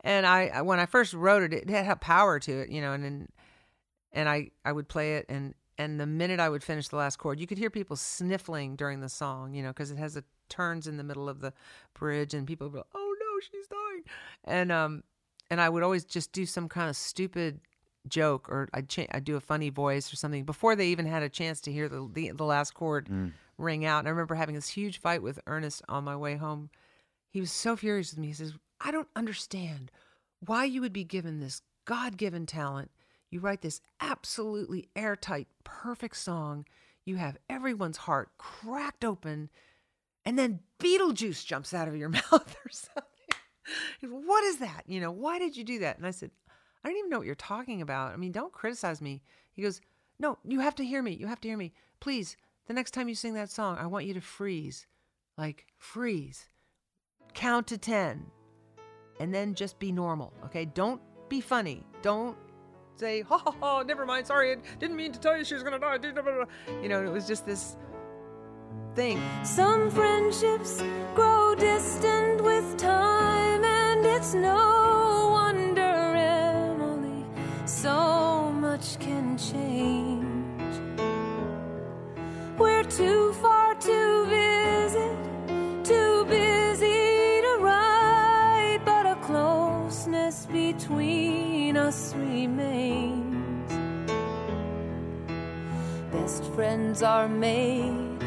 And 0.05 0.25
I, 0.27 0.63
when 0.63 0.79
I 0.81 0.87
first 0.87 1.13
wrote 1.13 1.43
it, 1.43 1.53
it 1.53 1.69
had 1.71 2.01
power 2.01 2.39
to 2.41 2.53
it, 2.61 2.71
you 2.71 2.81
know. 2.81 2.93
And 2.93 3.05
and, 3.05 3.29
and 4.13 4.29
I, 4.29 4.51
I 4.65 4.73
would 4.73 4.89
play 4.89 5.17
it, 5.17 5.27
and 5.29 5.55
and 5.77 5.99
the 6.01 6.07
minute 6.07 6.41
I 6.41 6.49
would 6.49 6.63
finish 6.65 6.89
the 6.89 6.97
last 6.97 7.17
chord, 7.19 7.39
you 7.41 7.47
could 7.47 7.59
hear 7.59 7.71
people 7.71 7.97
sniffling 7.97 8.77
during 8.77 9.01
the 9.01 9.09
song, 9.09 9.55
you 9.55 9.63
know, 9.63 9.69
because 9.71 9.91
it 9.91 9.99
has 9.99 10.17
a 10.17 10.25
turns 10.49 10.87
in 10.87 10.97
the 10.97 11.05
middle 11.05 11.29
of 11.29 11.41
the 11.41 11.53
bridge, 11.95 12.33
and 12.35 12.47
people 12.47 12.69
would 12.69 12.75
go, 12.75 12.85
"Oh 12.95 13.15
no, 13.21 13.41
she's 13.41 13.67
dying," 13.67 14.05
and 14.45 14.73
um, 14.73 15.03
and 15.51 15.61
I 15.61 15.69
would 15.69 15.83
always 15.83 16.05
just 16.05 16.33
do 16.33 16.47
some 16.47 16.69
kind 16.69 16.89
of 16.89 16.97
stupid 16.97 17.61
joke 18.09 18.49
or 18.49 18.69
I'd, 18.73 18.89
cha- 18.89 19.07
I'd 19.11 19.25
do 19.25 19.37
a 19.37 19.41
funny 19.41 19.69
voice 19.69 20.11
or 20.11 20.17
something 20.17 20.45
before 20.45 20.75
they 20.75 20.87
even 20.89 21.05
had 21.05 21.23
a 21.23 21.29
chance 21.29 21.61
to 21.63 21.73
hear 21.73 21.89
the 21.89 22.09
the, 22.13 22.31
the 22.31 22.45
last 22.45 22.73
chord 22.73 23.09
Mm. 23.11 23.33
ring 23.59 23.85
out. 23.85 23.99
And 23.99 24.09
I 24.09 24.11
remember 24.13 24.35
having 24.37 24.55
this 24.55 24.69
huge 24.69 25.01
fight 25.01 25.23
with 25.23 25.41
Ernest 25.47 25.83
on 25.89 26.05
my 26.05 26.17
way 26.17 26.37
home. 26.37 26.71
He 27.31 27.41
was 27.41 27.51
so 27.53 27.77
furious 27.77 28.13
with 28.13 28.19
me. 28.21 28.29
He 28.29 28.33
says, 28.33 28.55
"I 28.81 28.91
don't 28.91 29.09
understand. 29.17 29.91
why 30.41 30.65
you 30.65 30.81
would 30.81 30.93
be 30.93 31.03
given 31.03 31.41
this 31.41 31.63
God 31.85 32.17
given 32.17 32.47
talent. 32.47 32.91
You 33.31 33.41
write 33.41 33.63
this 33.63 33.81
absolutely 34.01 34.89
airtight, 34.95 35.49
perfect 35.65 36.17
song. 36.17 36.65
You 37.05 37.17
have 37.17 37.39
everyone's 37.49 37.97
heart 37.97 38.31
cracked 38.39 39.05
open, 39.05 39.51
and 40.25 40.39
then 40.39 40.61
Beetlejuice 40.79 41.45
jumps 41.45 41.73
out 41.75 41.89
of 41.89 41.97
your 41.97 42.09
mouth 42.31 42.57
or 42.65 42.71
something. 42.71 44.25
what 44.27 44.45
is 44.45 44.59
that? 44.59 44.85
You 44.87 45.01
know, 45.01 45.11
why 45.11 45.39
did 45.39 45.57
you 45.57 45.65
do 45.65 45.79
that? 45.81 45.97
And 45.97 46.07
I 46.07 46.11
said, 46.11 46.31
I 46.85 46.89
don't 46.89 46.99
even 46.99 47.11
know 47.11 47.19
what 47.19 47.27
you're 47.27 47.35
talking 47.35 47.83
about. 47.83 48.13
I 48.13 48.17
mean, 48.17 48.33
don't 48.33 48.53
criticize 48.53 49.01
me. 49.01 49.23
He 49.55 49.63
goes, 49.63 49.81
No, 50.19 50.39
you 50.45 50.61
have 50.61 50.75
to 50.77 50.85
hear 50.85 51.03
me. 51.03 51.13
You 51.13 51.27
have 51.27 51.41
to 51.41 51.49
hear 51.49 51.57
me. 51.57 51.73
Please, 52.01 52.37
the 52.67 52.75
next 52.75 52.93
time 52.93 53.09
you 53.09 53.15
sing 53.15 53.35
that 53.35 53.51
song, 53.51 53.77
I 53.79 53.87
want 53.87 54.07
you 54.07 54.15
to 54.15 54.21
freeze. 54.21 54.87
Like, 55.37 55.67
freeze. 55.79 56.49
Count 57.35 57.67
to 57.69 57.79
10. 57.79 58.27
And 59.21 59.35
then 59.35 59.55
just 59.55 59.79
be 59.79 59.93
normal, 59.93 60.33
okay? 60.45 60.65
Don't 60.65 61.01
be 61.29 61.41
funny. 61.41 61.85
Don't 62.03 62.37
say, 62.97 63.23
ha 63.23 63.39
ha 63.39 63.55
ha, 63.61 63.83
never 63.83 64.07
mind, 64.07 64.27
sorry, 64.27 64.53
I 64.53 64.57
didn't 64.79 64.97
mean 64.97 65.13
to 65.13 65.21
tell 65.21 65.37
you 65.37 65.45
she 65.45 65.55
was 65.55 65.63
gonna 65.63 65.79
die. 65.79 65.99
You 66.83 66.89
know, 66.89 67.05
it 67.05 67.11
was 67.11 67.27
just 67.27 67.47
this 67.47 67.77
thing. 68.95 69.21
Some 69.45 69.91
friendships 69.91 70.83
grow 71.15 71.55
distant 71.55 72.43
with 72.43 72.77
time, 72.77 73.65
and 73.65 74.07
it's 74.07 74.35
no 74.35 75.29
wonder, 75.33 75.81
Emily, 75.81 77.25
so 77.67 78.51
much 78.53 78.99
can 78.99 79.37
change. 79.39 80.19
Too 82.89 82.97
to 82.97 83.28
us 91.89 92.13
remains. 92.17 93.73
Best 96.13 96.45
friends 96.53 97.03
are 97.03 97.29
made 97.29 98.21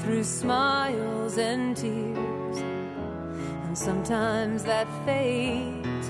through 0.00 0.22
smiles 0.22 1.36
and 1.36 1.76
tears. 1.76 2.58
And 3.64 3.76
sometimes 3.76 4.62
that 4.62 4.86
fades 5.04 6.06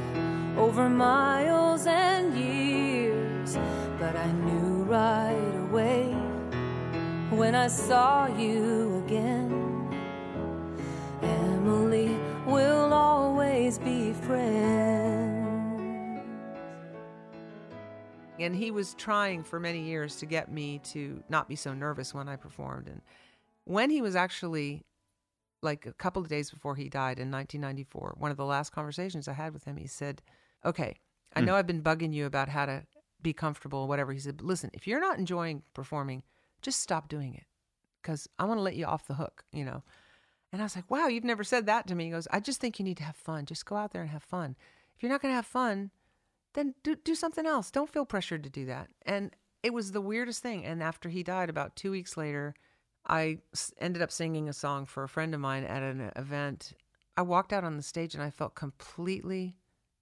over 0.58 0.90
miles 0.90 1.86
and 1.86 2.36
years. 2.36 3.56
But 3.98 4.14
I 4.14 4.30
knew 4.44 4.84
right 4.98 5.54
away 5.66 6.02
when 7.40 7.54
I 7.54 7.68
saw 7.68 8.26
you 8.36 9.02
again. 9.06 9.48
Emily, 11.22 12.10
we'll 12.44 12.92
always 12.92 13.78
be 13.78 14.12
friends. 14.12 14.85
And 18.38 18.54
he 18.54 18.70
was 18.70 18.94
trying 18.94 19.42
for 19.42 19.58
many 19.58 19.80
years 19.80 20.16
to 20.16 20.26
get 20.26 20.50
me 20.50 20.80
to 20.84 21.22
not 21.28 21.48
be 21.48 21.56
so 21.56 21.72
nervous 21.72 22.12
when 22.12 22.28
I 22.28 22.36
performed. 22.36 22.88
And 22.88 23.00
when 23.64 23.90
he 23.90 24.02
was 24.02 24.14
actually 24.14 24.84
like 25.62 25.86
a 25.86 25.92
couple 25.92 26.22
of 26.22 26.28
days 26.28 26.50
before 26.50 26.76
he 26.76 26.88
died 26.88 27.18
in 27.18 27.30
1994, 27.30 28.16
one 28.18 28.30
of 28.30 28.36
the 28.36 28.44
last 28.44 28.70
conversations 28.72 29.28
I 29.28 29.32
had 29.32 29.52
with 29.52 29.64
him, 29.64 29.76
he 29.76 29.86
said, 29.86 30.22
Okay, 30.64 30.96
I 31.34 31.40
hmm. 31.40 31.46
know 31.46 31.56
I've 31.56 31.66
been 31.66 31.82
bugging 31.82 32.12
you 32.12 32.26
about 32.26 32.48
how 32.48 32.66
to 32.66 32.84
be 33.22 33.32
comfortable 33.32 33.80
or 33.80 33.88
whatever. 33.88 34.12
He 34.12 34.18
said, 34.18 34.42
Listen, 34.42 34.70
if 34.72 34.86
you're 34.86 35.00
not 35.00 35.18
enjoying 35.18 35.62
performing, 35.74 36.22
just 36.62 36.80
stop 36.80 37.08
doing 37.08 37.34
it 37.34 37.44
because 38.02 38.28
I 38.38 38.44
want 38.44 38.58
to 38.58 38.62
let 38.62 38.76
you 38.76 38.86
off 38.86 39.06
the 39.06 39.14
hook, 39.14 39.44
you 39.52 39.64
know. 39.64 39.82
And 40.52 40.62
I 40.62 40.64
was 40.64 40.76
like, 40.76 40.90
Wow, 40.90 41.08
you've 41.08 41.24
never 41.24 41.44
said 41.44 41.66
that 41.66 41.86
to 41.88 41.94
me. 41.94 42.04
He 42.04 42.10
goes, 42.10 42.28
I 42.30 42.40
just 42.40 42.60
think 42.60 42.78
you 42.78 42.84
need 42.84 42.98
to 42.98 43.04
have 43.04 43.16
fun. 43.16 43.46
Just 43.46 43.66
go 43.66 43.76
out 43.76 43.92
there 43.92 44.02
and 44.02 44.10
have 44.10 44.22
fun. 44.22 44.56
If 44.96 45.02
you're 45.02 45.12
not 45.12 45.20
going 45.20 45.32
to 45.32 45.36
have 45.36 45.46
fun, 45.46 45.90
then 46.56 46.74
do, 46.82 46.96
do 46.96 47.14
something 47.14 47.46
else. 47.46 47.70
Don't 47.70 47.88
feel 47.88 48.04
pressured 48.04 48.42
to 48.42 48.50
do 48.50 48.66
that. 48.66 48.88
And 49.06 49.30
it 49.62 49.72
was 49.72 49.92
the 49.92 50.00
weirdest 50.00 50.42
thing. 50.42 50.64
And 50.64 50.82
after 50.82 51.08
he 51.08 51.22
died, 51.22 51.48
about 51.48 51.76
two 51.76 51.90
weeks 51.92 52.16
later, 52.16 52.54
I 53.08 53.38
s- 53.54 53.72
ended 53.78 54.02
up 54.02 54.10
singing 54.10 54.48
a 54.48 54.52
song 54.52 54.84
for 54.86 55.04
a 55.04 55.08
friend 55.08 55.32
of 55.34 55.40
mine 55.40 55.62
at 55.64 55.82
an 55.82 56.10
event. 56.16 56.72
I 57.16 57.22
walked 57.22 57.52
out 57.52 57.62
on 57.64 57.76
the 57.76 57.82
stage 57.82 58.14
and 58.14 58.22
I 58.22 58.30
felt 58.30 58.54
completely 58.56 59.56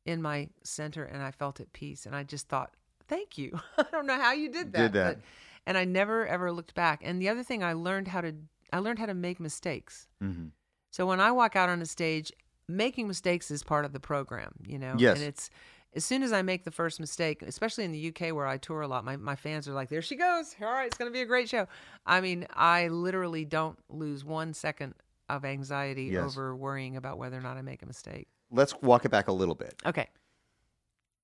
in 0.07 0.21
my 0.23 0.49
center 0.65 1.05
and 1.05 1.23
I 1.23 1.31
felt 1.31 1.61
at 1.61 1.73
peace. 1.73 2.07
And 2.07 2.17
I 2.17 2.23
just 2.23 2.49
thought, 2.49 2.75
thank 3.09 3.37
you. 3.39 3.59
I 3.79 3.85
don't 3.93 4.07
know 4.07 4.21
how 4.21 4.33
you 4.33 4.51
did 4.51 4.73
that. 4.73 4.79
Did 4.79 4.93
that. 4.95 5.17
But, 5.17 5.25
and 5.67 5.79
I 5.79 5.85
never 5.85 6.27
ever 6.27 6.51
looked 6.53 6.75
back. 6.75 7.01
And 7.05 7.21
the 7.21 7.29
other 7.29 7.43
thing 7.43 7.63
I 7.63 7.73
learned 7.75 8.09
how 8.09 8.21
to 8.23 8.35
I 8.73 8.79
learned 8.79 8.99
how 8.99 9.07
to 9.07 9.15
make 9.15 9.39
mistakes. 9.41 10.09
Mhm. 10.23 10.51
So 10.91 11.07
when 11.07 11.21
I 11.21 11.31
walk 11.33 11.57
out 11.57 11.69
on 11.69 11.81
a 11.83 11.87
stage, 11.87 12.33
making 12.69 13.07
mistakes 13.09 13.51
is 13.51 13.63
part 13.63 13.85
of 13.85 13.93
the 13.93 14.01
program, 14.01 14.53
you 14.67 14.79
know? 14.79 14.95
Yes. 14.99 15.17
And 15.19 15.27
it's 15.27 15.51
as 15.97 16.05
soon 16.05 16.23
as 16.23 16.33
I 16.33 16.43
make 16.43 16.65
the 16.65 16.71
first 16.71 16.99
mistake, 17.01 17.43
especially 17.43 17.85
in 17.85 17.93
the 17.93 18.09
UK 18.09 18.35
where 18.35 18.47
I 18.47 18.57
tour 18.57 18.81
a 18.83 18.89
lot, 18.89 19.05
my, 19.05 19.17
my 19.17 19.37
fans 19.37 19.69
are 19.69 19.73
like, 19.73 19.89
there 19.89 20.03
she 20.03 20.17
goes. 20.17 20.55
All 20.61 20.67
right, 20.73 20.87
it's 20.87 20.97
going 20.99 21.11
to 21.11 21.13
be 21.13 21.21
a 21.23 21.27
great 21.27 21.49
show. 21.49 21.67
I 22.05 22.21
mean, 22.21 22.47
I 22.55 22.89
literally 22.89 23.45
don't 23.45 23.79
lose 23.89 24.25
one 24.25 24.55
second 24.55 24.95
of 25.29 25.45
anxiety 25.45 26.05
Yes. 26.05 26.25
over 26.25 26.55
worrying 26.57 26.97
about 26.97 27.17
whether 27.19 27.39
or 27.39 27.41
not 27.41 27.57
I 27.57 27.63
make 27.63 27.83
a 27.83 27.87
mistake. 27.87 28.29
Let's 28.51 28.75
walk 28.83 29.05
it 29.05 29.11
back 29.11 29.29
a 29.29 29.33
little 29.33 29.55
bit 29.55 29.75
Okay. 29.87 30.09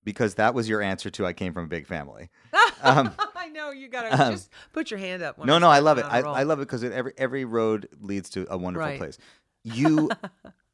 because 0.05 0.35
that 0.37 0.55
was 0.55 0.68
your 0.68 0.81
answer 0.83 1.11
to 1.11 1.27
I 1.27 1.33
came 1.33 1.53
from 1.53 1.64
a 1.64 1.68
big 1.68 1.87
family. 1.87 2.31
Um, 2.83 3.12
I 3.37 3.49
know 3.49 3.73
you 3.73 3.89
got 3.89 4.09
to 4.09 4.25
um, 4.25 4.33
just 4.33 4.49
put 4.73 4.91
your 4.91 4.99
hand 4.99 5.23
up. 5.23 5.37
No, 5.45 5.59
no, 5.59 5.68
I 5.68 5.81
love 5.81 5.99
it. 5.99 6.07
I. 6.09 6.21
I 6.21 6.45
love 6.45 6.61
it 6.61 6.62
because 6.62 6.83
every 6.83 7.12
every 7.18 7.45
road 7.45 7.89
leads 8.01 8.31
to 8.31 8.47
a 8.49 8.57
wonderful 8.57 8.89
Right. 8.89 8.97
place. 8.99 9.18
You, 9.64 10.11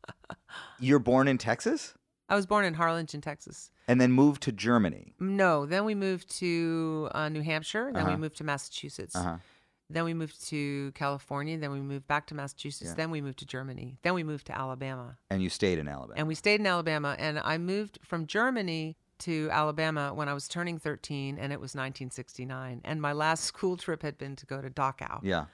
you're 0.79 1.01
born 1.01 1.27
in 1.27 1.37
Texas 1.37 1.95
I 2.29 2.35
was 2.35 2.47
born 2.47 2.64
in 2.64 2.74
Harlingen, 2.74 3.20
Texas. 3.20 3.70
and 3.89 4.01
then 4.01 4.11
moved 4.12 4.43
to 4.43 4.53
Germany. 4.53 5.14
No, 5.20 5.64
then 5.66 5.85
we 5.85 5.95
moved 5.95 6.29
to 6.39 7.09
uh, 7.12 7.29
New 7.29 7.43
Hampshire. 7.43 7.91
Then 7.93 8.05
we 8.05 8.12
Uh-huh. 8.12 8.18
moved 8.18 8.37
to 8.39 8.45
Massachusetts. 8.45 9.14
Uh-huh. 9.14 9.37
Then 9.89 10.05
we 10.05 10.12
moved 10.14 10.45
to 10.49 10.91
California. 10.97 11.57
Then 11.57 11.70
we 11.70 11.79
moved 11.81 12.09
back 12.09 12.27
to 12.27 12.35
Massachusetts. 12.35 12.91
Yeah. 12.91 12.97
Then 12.97 13.11
we 13.12 13.20
moved 13.20 13.39
to 13.39 13.47
Germany. 13.47 13.99
Then 14.03 14.14
we 14.14 14.24
moved 14.24 14.47
to 14.49 14.59
Alabama. 14.59 15.16
And 15.31 15.41
you 15.41 15.49
stayed 15.49 15.79
in 15.79 15.87
Alabama. 15.87 16.14
And 16.18 16.27
we 16.27 16.35
stayed 16.35 16.59
in 16.59 16.66
Alabama. 16.66 17.14
And 17.18 17.39
I 17.39 17.59
moved 17.59 18.01
from 18.03 18.27
Germany 18.27 18.97
to 19.20 19.49
Alabama 19.53 20.12
when 20.12 20.29
I 20.29 20.35
was 20.35 20.49
turning 20.49 20.79
13, 20.79 21.39
and 21.39 21.53
it 21.53 21.61
was 21.61 21.74
1969. 21.77 22.81
And 22.85 23.01
my 23.01 23.12
last 23.12 23.45
school 23.53 23.77
trip 23.77 24.03
had 24.03 24.18
been 24.18 24.35
to 24.37 24.47
go 24.47 24.61
to 24.61 24.68
Dachau. 24.68 25.20
yeah. 25.22 25.45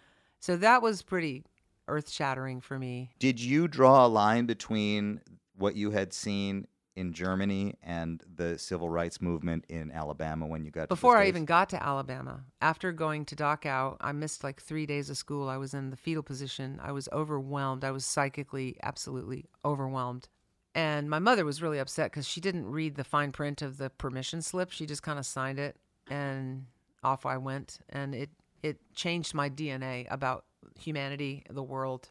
So 0.40 0.56
that 0.56 0.80
was 0.82 1.02
pretty 1.02 1.44
earth 1.86 2.08
shattering 2.10 2.60
for 2.60 2.78
me. 2.78 3.10
Did 3.18 3.38
you 3.38 3.68
draw 3.68 4.06
a 4.06 4.08
line 4.08 4.46
between 4.46 5.20
what 5.56 5.76
you 5.76 5.90
had 5.90 6.12
seen 6.12 6.66
in 6.94 7.12
Germany 7.12 7.74
and 7.82 8.22
the 8.36 8.58
civil 8.58 8.88
rights 8.88 9.20
movement 9.20 9.64
in 9.68 9.90
Alabama 9.90 10.46
when 10.46 10.64
you 10.64 10.70
got 10.70 10.88
Before 10.88 11.16
I 11.16 11.26
even 11.26 11.44
got 11.44 11.70
to 11.70 11.82
Alabama, 11.82 12.42
after 12.60 12.92
going 12.92 13.24
to 13.26 13.36
Dachau, 13.36 13.96
I 14.00 14.12
missed 14.12 14.44
like 14.44 14.60
three 14.60 14.84
days 14.84 15.08
of 15.08 15.16
school. 15.16 15.48
I 15.48 15.56
was 15.56 15.72
in 15.72 15.90
the 15.90 15.96
fetal 15.96 16.22
position. 16.22 16.78
I 16.82 16.92
was 16.92 17.08
overwhelmed. 17.12 17.84
I 17.84 17.92
was 17.92 18.04
psychically 18.04 18.76
absolutely 18.82 19.46
overwhelmed. 19.64 20.28
And 20.74 21.08
my 21.08 21.18
mother 21.18 21.44
was 21.44 21.62
really 21.62 21.78
upset 21.78 22.10
because 22.10 22.26
she 22.26 22.40
didn't 22.40 22.66
read 22.66 22.96
the 22.96 23.04
fine 23.04 23.32
print 23.32 23.62
of 23.62 23.78
the 23.78 23.90
permission 23.90 24.40
slip. 24.42 24.70
She 24.70 24.86
just 24.86 25.02
kind 25.02 25.18
of 25.18 25.26
signed 25.26 25.58
it, 25.58 25.76
and 26.08 26.66
off 27.02 27.26
I 27.26 27.36
went. 27.36 27.78
And 27.90 28.14
it 28.14 28.30
it 28.62 28.78
changed 28.94 29.34
my 29.34 29.50
DNA 29.50 30.06
about 30.10 30.44
humanity, 30.78 31.44
the 31.50 31.62
world. 31.62 32.10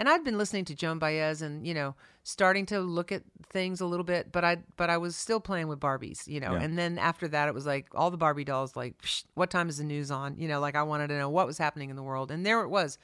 And 0.00 0.08
I'd 0.08 0.24
been 0.24 0.38
listening 0.38 0.64
to 0.64 0.74
Joan 0.74 0.98
Baez 0.98 1.42
and, 1.42 1.66
you 1.66 1.74
know, 1.74 1.94
starting 2.22 2.64
to 2.66 2.80
look 2.80 3.12
at 3.12 3.22
things 3.50 3.82
a 3.82 3.86
little 3.86 4.02
bit, 4.02 4.32
but 4.32 4.46
I 4.46 4.56
but 4.78 4.88
I 4.88 4.96
was 4.96 5.14
still 5.14 5.40
playing 5.40 5.68
with 5.68 5.78
Barbies, 5.78 6.26
you 6.26 6.40
know. 6.40 6.52
Yeah. 6.52 6.62
And 6.62 6.78
then 6.78 6.96
after 6.98 7.28
that 7.28 7.48
it 7.48 7.54
was 7.54 7.66
like 7.66 7.88
all 7.94 8.10
the 8.10 8.16
Barbie 8.16 8.44
dolls 8.44 8.74
like, 8.74 8.96
Psh, 9.02 9.24
what 9.34 9.50
time 9.50 9.68
is 9.68 9.76
the 9.76 9.84
news 9.84 10.10
on? 10.10 10.36
You 10.38 10.48
know, 10.48 10.58
like 10.58 10.74
I 10.74 10.84
wanted 10.84 11.08
to 11.08 11.18
know 11.18 11.28
what 11.28 11.46
was 11.46 11.58
happening 11.58 11.90
in 11.90 11.96
the 11.96 12.02
world. 12.02 12.30
And 12.30 12.46
there 12.46 12.62
it 12.62 12.68
was, 12.68 12.96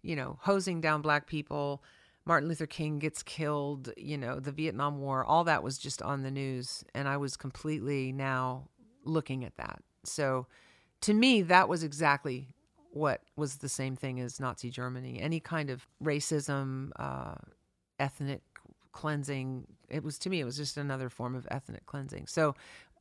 you 0.00 0.14
know, 0.14 0.38
hosing 0.42 0.80
down 0.80 1.02
black 1.02 1.26
people, 1.26 1.82
Martin 2.24 2.48
Luther 2.48 2.66
King 2.66 3.00
gets 3.00 3.24
killed, 3.24 3.92
you 3.96 4.16
know, 4.16 4.38
the 4.38 4.52
Vietnam 4.52 5.00
War, 5.00 5.24
all 5.24 5.42
that 5.42 5.64
was 5.64 5.76
just 5.76 6.02
on 6.02 6.22
the 6.22 6.30
news 6.30 6.84
and 6.94 7.08
I 7.08 7.16
was 7.16 7.36
completely 7.36 8.12
now 8.12 8.68
looking 9.04 9.44
at 9.44 9.56
that. 9.56 9.82
So 10.04 10.46
to 11.00 11.12
me 11.12 11.42
that 11.42 11.68
was 11.68 11.82
exactly 11.82 12.50
what 12.92 13.22
was 13.36 13.56
the 13.56 13.68
same 13.68 13.96
thing 13.96 14.20
as 14.20 14.40
Nazi 14.40 14.70
Germany. 14.70 15.20
Any 15.20 15.40
kind 15.40 15.70
of 15.70 15.86
racism, 16.02 16.90
uh, 16.96 17.34
ethnic 17.98 18.42
cleansing. 18.92 19.66
It 19.88 20.02
was 20.02 20.18
to 20.20 20.30
me, 20.30 20.40
it 20.40 20.44
was 20.44 20.56
just 20.56 20.76
another 20.76 21.08
form 21.08 21.34
of 21.34 21.46
ethnic 21.50 21.86
cleansing. 21.86 22.26
So 22.26 22.54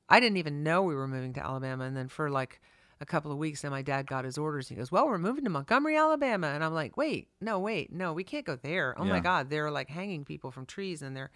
I 0.09 0.19
didn't 0.19 0.37
even 0.37 0.63
know 0.63 0.83
we 0.83 0.95
were 0.95 1.07
moving 1.07 1.33
to 1.33 1.43
Alabama. 1.45 1.85
And 1.85 1.95
then 1.95 2.07
for 2.07 2.29
like 2.29 2.61
a 2.99 3.05
couple 3.05 3.31
of 3.31 3.37
weeks, 3.37 3.61
then 3.61 3.71
my 3.71 3.81
dad 3.81 4.07
got 4.07 4.25
his 4.25 4.37
orders. 4.37 4.67
He 4.69 4.75
goes, 4.75 4.91
"Well, 4.91 5.07
we're 5.07 5.17
moving 5.17 5.43
to 5.43 5.49
Montgomery, 5.49 5.95
Alabama," 5.95 6.47
and 6.47 6.63
I'm 6.63 6.73
like, 6.73 6.97
"Wait, 6.97 7.27
no, 7.39 7.59
wait, 7.59 7.91
no, 7.91 8.11
we 8.13 8.23
can't 8.23 8.45
go 8.45 8.55
there. 8.55 8.95
Oh 8.97 9.05
Yeah. 9.05 9.11
my 9.13 9.19
God, 9.19 9.49
they're 9.49 9.69
like 9.71 9.89
hanging 9.89 10.25
people 10.25 10.51
from 10.51 10.65
trees, 10.65 11.01
and 11.01 11.15
they're 11.15 11.31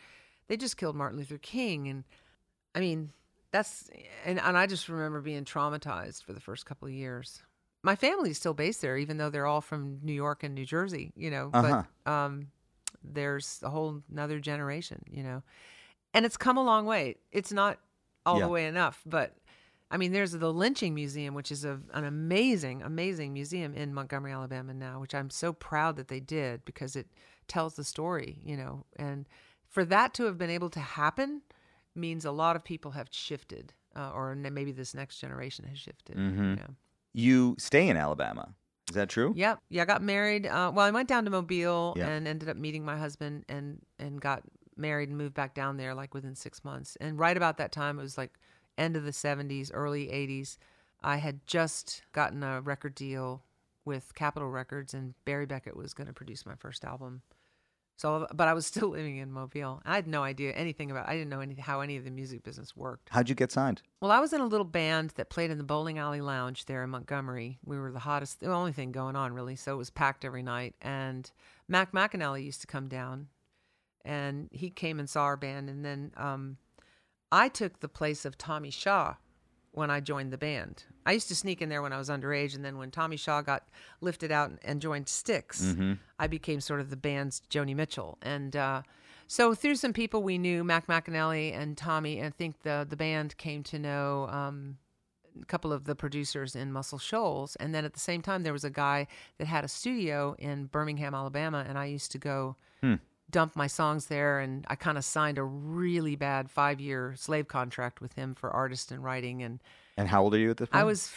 they 0.48 0.58
just 0.58 0.76
killed 0.78 0.96
Martin 0.96 1.18
Luther 1.20 1.38
King, 1.38 1.88
and 1.88 2.04
I 2.76 2.80
mean." 2.80 3.12
That's 3.54 3.90
and, 4.24 4.40
and 4.40 4.58
I 4.58 4.66
just 4.66 4.88
remember 4.88 5.20
being 5.20 5.44
traumatized 5.44 6.24
for 6.24 6.32
the 6.32 6.40
first 6.40 6.66
couple 6.66 6.88
of 6.88 6.94
years. 6.94 7.44
My 7.84 7.96
family's 7.96 8.38
still 8.38 8.54
based 8.54 8.82
there, 8.82 8.98
even 8.98 9.18
though 9.18 9.30
they're 9.30 9.48
all 9.48 9.62
from 9.62 10.00
New 10.04 10.14
York 10.14 10.44
and 10.44 10.54
New 10.54 10.66
Jersey, 10.66 11.12
you 11.16 11.32
know. 11.32 11.50
Uh-huh. 11.54 11.84
But 12.06 12.12
um, 12.12 12.48
there's 13.04 13.60
a 13.64 13.70
whole 13.70 14.02
another 14.12 14.40
generation, 14.40 15.02
you 15.10 15.24
know. 15.24 15.44
and 16.14 16.26
it's 16.26 16.38
come 16.38 16.58
a 16.58 16.64
long 16.64 16.86
way. 16.86 17.16
It's 17.32 17.52
not 17.52 17.80
all 18.26 18.38
Yeah. 18.40 18.46
the 18.46 18.52
way 18.52 18.66
enough, 18.68 19.02
but 19.06 19.36
I 19.90 19.98
mean, 19.98 20.12
there's 20.14 20.32
the 20.32 20.54
Lynching 20.54 20.94
Museum, 20.94 21.34
which 21.34 21.52
is 21.52 21.66
a, 21.66 21.80
an 21.94 22.06
amazing, 22.06 22.82
amazing 22.82 23.34
museum 23.34 23.74
in 23.74 23.94
Montgomery, 23.94 24.32
Alabama 24.32 24.74
now, 24.74 25.02
which 25.02 25.14
I'm 25.16 25.30
so 25.30 25.52
proud 25.52 25.96
that 25.98 26.08
they 26.08 26.20
did 26.22 26.64
because 26.66 26.96
it 26.96 27.08
tells 27.48 27.76
the 27.76 27.84
story, 27.84 28.40
you 28.46 28.56
know. 28.56 28.86
And 28.96 29.28
for 29.68 29.84
that 29.86 30.14
to 30.14 30.26
have 30.26 30.38
been 30.38 30.50
able 30.50 30.70
to 30.70 30.80
happen 30.80 31.42
means 31.96 32.24
a 32.26 32.32
lot 32.32 32.56
of 32.56 32.64
people 32.64 32.92
have 32.92 33.08
shifted, 33.12 33.74
uh, 33.96 34.12
or 34.14 34.34
maybe 34.36 34.72
this 34.72 34.94
next 34.94 35.18
generation 35.20 35.66
has 35.66 35.78
shifted. 35.80 36.16
Mhm. 36.16 36.58
Yeah. 36.58 36.68
You 37.14 37.56
stay 37.60 37.88
in 37.90 37.98
Alabama. 37.98 38.54
Is 38.90 38.96
that 38.96 39.10
true? 39.10 39.34
Yep. 39.36 39.60
Yeah, 39.70 39.82
I 39.84 39.86
got 39.86 40.02
married. 40.02 40.46
Uh, 40.48 40.72
well, 40.74 40.86
I 40.86 40.92
went 40.92 41.08
down 41.08 41.24
to 41.26 41.32
Mobile 41.32 41.94
Yeah. 41.98 42.08
and 42.10 42.28
ended 42.28 42.50
up 42.50 42.58
meeting 42.58 42.84
my 42.84 42.98
husband 42.98 43.46
and 43.48 43.82
and 44.00 44.20
got 44.20 44.44
married 44.76 45.10
and 45.10 45.18
moved 45.18 45.34
back 45.34 45.54
down 45.54 45.78
there 45.78 45.94
like 45.94 46.14
within 46.14 46.36
six 46.36 46.64
months. 46.64 46.98
And 47.00 47.18
right 47.20 47.38
about 47.38 47.58
that 47.58 47.72
time, 47.72 48.00
it 48.00 48.02
was 48.02 48.18
like 48.18 48.34
end 48.78 48.96
of 48.98 49.04
the 49.04 49.12
'70s, 49.12 49.72
early 49.74 50.08
'80s. 50.08 50.58
I 51.04 51.18
had 51.18 51.46
just 51.48 52.04
gotten 52.12 52.44
a 52.44 52.62
record 52.62 52.96
deal 52.96 53.44
with 53.86 54.14
Capitol 54.14 54.50
Records, 54.50 54.94
and 54.94 55.14
Barry 55.26 55.46
Beckett 55.46 55.76
was 55.76 55.94
going 55.94 56.08
to 56.08 56.14
produce 56.14 56.46
my 56.46 56.56
first 56.56 56.84
album. 56.84 57.22
So, 58.02 58.26
but 58.34 58.48
I 58.48 58.54
was 58.54 58.66
still 58.66 58.90
living 58.98 59.18
in 59.18 59.32
Mobile. 59.32 59.80
I 59.86 59.94
had 59.94 60.08
no 60.08 60.24
idea 60.24 60.54
anything 60.54 60.90
about. 60.90 61.08
I 61.08 61.14
didn't 61.14 61.30
know 61.30 61.40
anything 61.40 61.64
how 61.64 61.82
any 61.82 61.98
of 61.98 62.04
the 62.04 62.10
music 62.10 62.42
business 62.42 62.76
worked. 62.76 63.10
How'd 63.12 63.30
you 63.30 63.36
get 63.36 63.52
signed? 63.52 63.84
Well, 64.02 64.10
I 64.10 64.20
was 64.20 64.34
in 64.34 64.42
a 64.42 64.48
little 64.48 64.66
band 64.66 65.12
that 65.18 65.30
played 65.30 65.52
in 65.52 65.60
the 65.60 65.64
bowling 65.64 66.00
alley 66.00 66.20
lounge 66.20 66.66
there 66.66 66.84
in 66.84 66.90
Montgomery. 66.90 67.60
We 67.64 67.78
were 67.78 67.92
the 67.92 68.00
hottest, 68.00 68.40
the 68.40 68.52
only 68.52 68.72
thing 68.72 68.92
going 68.92 69.16
on 69.16 69.34
really. 69.34 69.56
So 69.56 69.74
it 69.74 69.78
was 69.78 69.92
packed 69.92 70.26
every 70.26 70.42
night. 70.42 70.74
And 70.82 71.30
Mac 71.68 71.92
McAnally 71.92 72.44
used 72.44 72.62
to 72.62 72.68
come 72.68 72.88
down, 72.88 73.28
and 74.04 74.50
he 74.52 74.72
came 74.72 75.00
and 75.00 75.08
saw 75.08 75.22
our 75.26 75.38
band. 75.38 75.70
And 75.70 75.86
then 75.86 76.12
um, 76.18 76.58
I 77.32 77.50
took 77.50 77.82
the 77.82 77.88
place 77.88 78.26
of 78.26 78.36
Tommy 78.36 78.72
Shaw 78.72 79.14
when 79.74 79.90
I 79.90 80.00
joined 80.02 80.32
the 80.34 80.38
band. 80.38 80.84
I 81.06 81.14
used 81.14 81.28
to 81.30 81.36
sneak 81.36 81.62
in 81.62 81.70
there 81.70 81.82
when 81.82 81.94
I 81.94 81.98
was 81.98 82.10
underage, 82.10 82.56
and 82.56 82.64
then 82.64 82.78
when 82.78 82.92
Tommy 82.92 83.18
Shaw 83.18 83.42
got 83.42 83.68
lifted 84.02 84.32
out 84.32 84.52
and 84.64 84.82
joined 84.82 85.08
Styx, 85.08 85.76
I 86.20 86.28
became 86.28 86.60
sort 86.62 86.80
of 86.82 86.90
the 86.90 86.98
band's 86.98 87.42
Joni 87.50 87.76
Mitchell. 87.76 88.18
And 88.22 88.56
uh, 88.56 88.82
so 89.28 89.54
through 89.56 89.76
some 89.76 89.94
people 89.94 90.24
we 90.24 90.38
knew, 90.38 90.64
Mac 90.64 90.88
McAnally 90.88 91.56
and 91.58 91.78
Tommy, 91.78 92.20
and 92.20 92.28
I 92.28 92.30
think 92.32 92.64
the 92.64 92.86
the 92.88 92.98
band 92.98 93.38
came 93.38 93.64
to 93.64 93.80
know 93.80 94.28
um, 94.30 94.78
a 95.42 95.46
couple 95.46 95.72
of 95.72 95.86
the 95.86 95.96
producers 95.96 96.56
in 96.56 96.72
Muscle 96.74 97.00
Shoals, 97.00 97.56
and 97.56 97.74
then 97.74 97.86
at 97.86 97.94
the 97.94 98.00
same 98.00 98.22
time 98.22 98.44
there 98.44 98.54
was 98.54 98.66
a 98.66 98.70
guy 98.70 99.08
that 99.38 99.48
had 99.48 99.64
a 99.64 99.70
studio 99.70 100.36
in 100.38 100.66
Birmingham, 100.66 101.16
Alabama, 101.16 101.66
and 101.68 101.78
I 101.78 101.86
used 101.86 102.12
to 102.12 102.18
go 102.18 102.58
dump 103.32 103.56
my 103.56 103.68
songs 103.68 104.08
there, 104.08 104.40
and 104.40 104.66
I 104.68 104.76
kind 104.76 104.98
of 104.98 105.06
signed 105.06 105.38
a 105.38 105.44
really 105.44 106.16
bad 106.16 106.50
five 106.52 106.80
year 106.80 107.16
slave 107.18 107.48
contract 107.48 108.02
with 108.02 108.14
him 108.14 108.36
for 108.36 108.50
artist 108.50 108.92
and 108.92 109.04
writing, 109.04 109.42
and 109.44 109.60
And 109.98 110.08
how 110.08 110.24
old 110.24 110.36
are 110.36 110.40
you 110.40 110.52
at 110.52 110.58
this 110.58 110.70
point? 110.70 110.82
I 110.82 110.84
was 110.84 111.12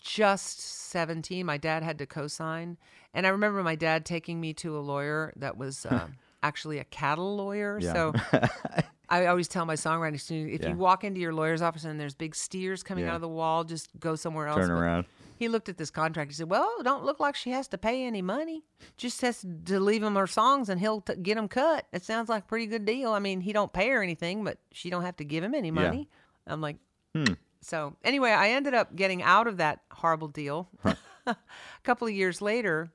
just 0.00 0.60
17. 0.60 1.44
My 1.44 1.56
dad 1.56 1.82
had 1.82 1.98
to 1.98 2.06
co-sign, 2.06 2.76
and 3.14 3.26
I 3.26 3.30
remember 3.30 3.62
my 3.62 3.74
dad 3.74 4.04
taking 4.04 4.40
me 4.40 4.54
to 4.54 4.76
a 4.76 4.80
lawyer 4.80 5.32
that 5.36 5.56
was 5.56 5.86
uh, 5.90 6.08
actually 6.42 6.78
a 6.78 6.84
cattle 6.84 7.36
lawyer. 7.36 7.80
So 7.80 8.14
I 9.10 9.26
always 9.26 9.48
tell 9.48 9.64
my 9.64 9.74
songwriting 9.74 10.20
students, 10.20 10.54
if 10.56 10.62
Yeah. 10.62 10.70
you 10.70 10.76
walk 10.76 11.02
into 11.04 11.20
your 11.20 11.32
lawyer's 11.32 11.62
office 11.62 11.84
and 11.84 11.98
there's 11.98 12.14
big 12.14 12.34
steers 12.34 12.82
coming 12.82 13.04
Yeah. 13.04 13.10
out 13.12 13.16
of 13.16 13.20
the 13.22 13.28
wall, 13.28 13.64
just 13.64 13.88
go 13.98 14.16
somewhere 14.16 14.46
else. 14.48 14.58
Turn 14.58 14.70
around. 14.70 15.06
He 15.36 15.48
looked 15.48 15.68
at 15.68 15.78
this 15.78 15.90
contract. 15.90 16.30
He 16.30 16.34
said, 16.34 16.50
"Well, 16.50 16.68
it 16.80 16.82
don't 16.82 17.04
look 17.04 17.20
like 17.20 17.36
she 17.36 17.50
has 17.50 17.68
to 17.68 17.78
pay 17.78 18.04
any 18.04 18.22
money. 18.22 18.64
Just 18.96 19.20
has 19.22 19.46
to 19.66 19.78
leave 19.80 20.02
him 20.02 20.16
her 20.16 20.26
songs, 20.26 20.68
and 20.68 20.80
he'll 20.80 21.00
t- 21.00 21.14
get 21.16 21.36
them 21.36 21.46
cut. 21.48 21.86
It 21.92 22.02
sounds 22.04 22.28
like 22.28 22.42
a 22.42 22.46
pretty 22.46 22.66
good 22.66 22.84
deal. 22.84 23.12
I 23.12 23.18
mean, 23.20 23.40
he 23.42 23.52
don't 23.52 23.72
pay 23.72 23.88
her 23.90 24.02
anything, 24.02 24.42
but 24.44 24.58
she 24.72 24.90
don't 24.90 25.02
have 25.02 25.16
to 25.18 25.24
give 25.24 25.44
him 25.44 25.54
any 25.54 25.70
money." 25.70 26.08
I'm 26.46 26.60
like, 26.60 26.76
Hmm. 27.14 27.34
so 27.60 27.94
anyway, 28.04 28.32
I 28.32 28.50
ended 28.50 28.74
up 28.74 28.96
getting 28.96 29.22
out 29.22 29.46
of 29.46 29.58
that 29.58 29.80
horrible 29.92 30.28
deal 30.28 30.68
a 31.26 31.36
couple 31.84 32.08
of 32.08 32.14
years 32.14 32.42
later 32.42 32.90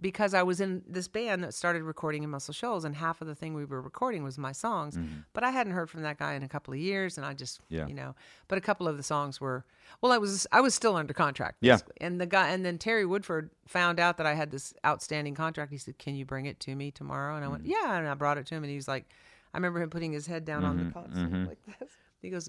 because 0.00 0.32
I 0.34 0.42
was 0.42 0.60
in 0.60 0.82
this 0.86 1.08
band 1.08 1.42
that 1.44 1.54
started 1.54 1.82
recording 1.82 2.22
in 2.22 2.30
Muscle 2.30 2.54
Shoals, 2.54 2.84
and 2.84 2.94
half 2.94 3.20
of 3.20 3.26
the 3.26 3.34
thing 3.34 3.54
we 3.54 3.64
were 3.64 3.80
recording 3.82 4.22
was 4.22 4.38
my 4.38 4.52
songs. 4.52 4.98
But 5.32 5.44
I 5.44 5.50
hadn't 5.50 5.72
heard 5.72 5.90
from 5.90 6.02
that 6.02 6.18
guy 6.18 6.34
in 6.34 6.42
a 6.42 6.48
couple 6.48 6.72
of 6.74 6.80
years, 6.80 7.16
and 7.18 7.26
I 7.26 7.34
just, 7.34 7.60
Mm-hmm. 7.62 7.74
Yeah. 7.74 7.86
you 7.88 7.94
know, 7.94 8.14
but 8.48 8.58
a 8.58 8.60
couple 8.60 8.86
of 8.88 8.96
the 8.96 9.02
songs 9.02 9.40
were, 9.40 9.64
well, 10.00 10.12
I 10.12 10.18
was 10.18 10.46
I 10.52 10.60
was 10.60 10.74
still 10.74 10.94
under 10.96 11.12
contract. 11.14 11.56
Yeah. 11.60 11.78
And 12.00 12.20
the 12.20 12.26
guy, 12.26 12.50
and 12.50 12.64
then 12.64 12.78
Terry 12.78 13.04
Woodford 13.06 13.50
found 13.66 13.98
out 13.98 14.16
that 14.18 14.26
I 14.26 14.34
had 14.34 14.50
this 14.50 14.72
outstanding 14.86 15.34
contract. 15.34 15.72
He 15.72 15.78
said, 15.78 15.98
"Can 15.98 16.14
you 16.14 16.24
bring 16.24 16.46
it 16.46 16.60
to 16.60 16.74
me 16.74 16.90
tomorrow?" 16.90 17.36
And 17.36 17.44
I 17.44 17.48
went, 17.48 17.62
Mm-hmm. 17.64 17.72
"Yeah." 17.72 17.98
And 17.98 18.08
I 18.08 18.14
brought 18.14 18.38
it 18.38 18.46
to 18.46 18.54
him, 18.54 18.62
and 18.64 18.70
he 18.70 18.76
was 18.76 18.88
like, 18.88 19.06
I 19.54 19.56
remember 19.58 19.82
him 19.82 19.90
putting 19.90 20.12
his 20.12 20.26
head 20.26 20.44
down 20.44 20.64
on 20.64 20.76
the 20.76 20.92
console 20.92 21.24
Mm-hmm. 21.24 21.46
like 21.46 21.58
this. 21.80 21.90
He 22.22 22.30
goes, 22.30 22.48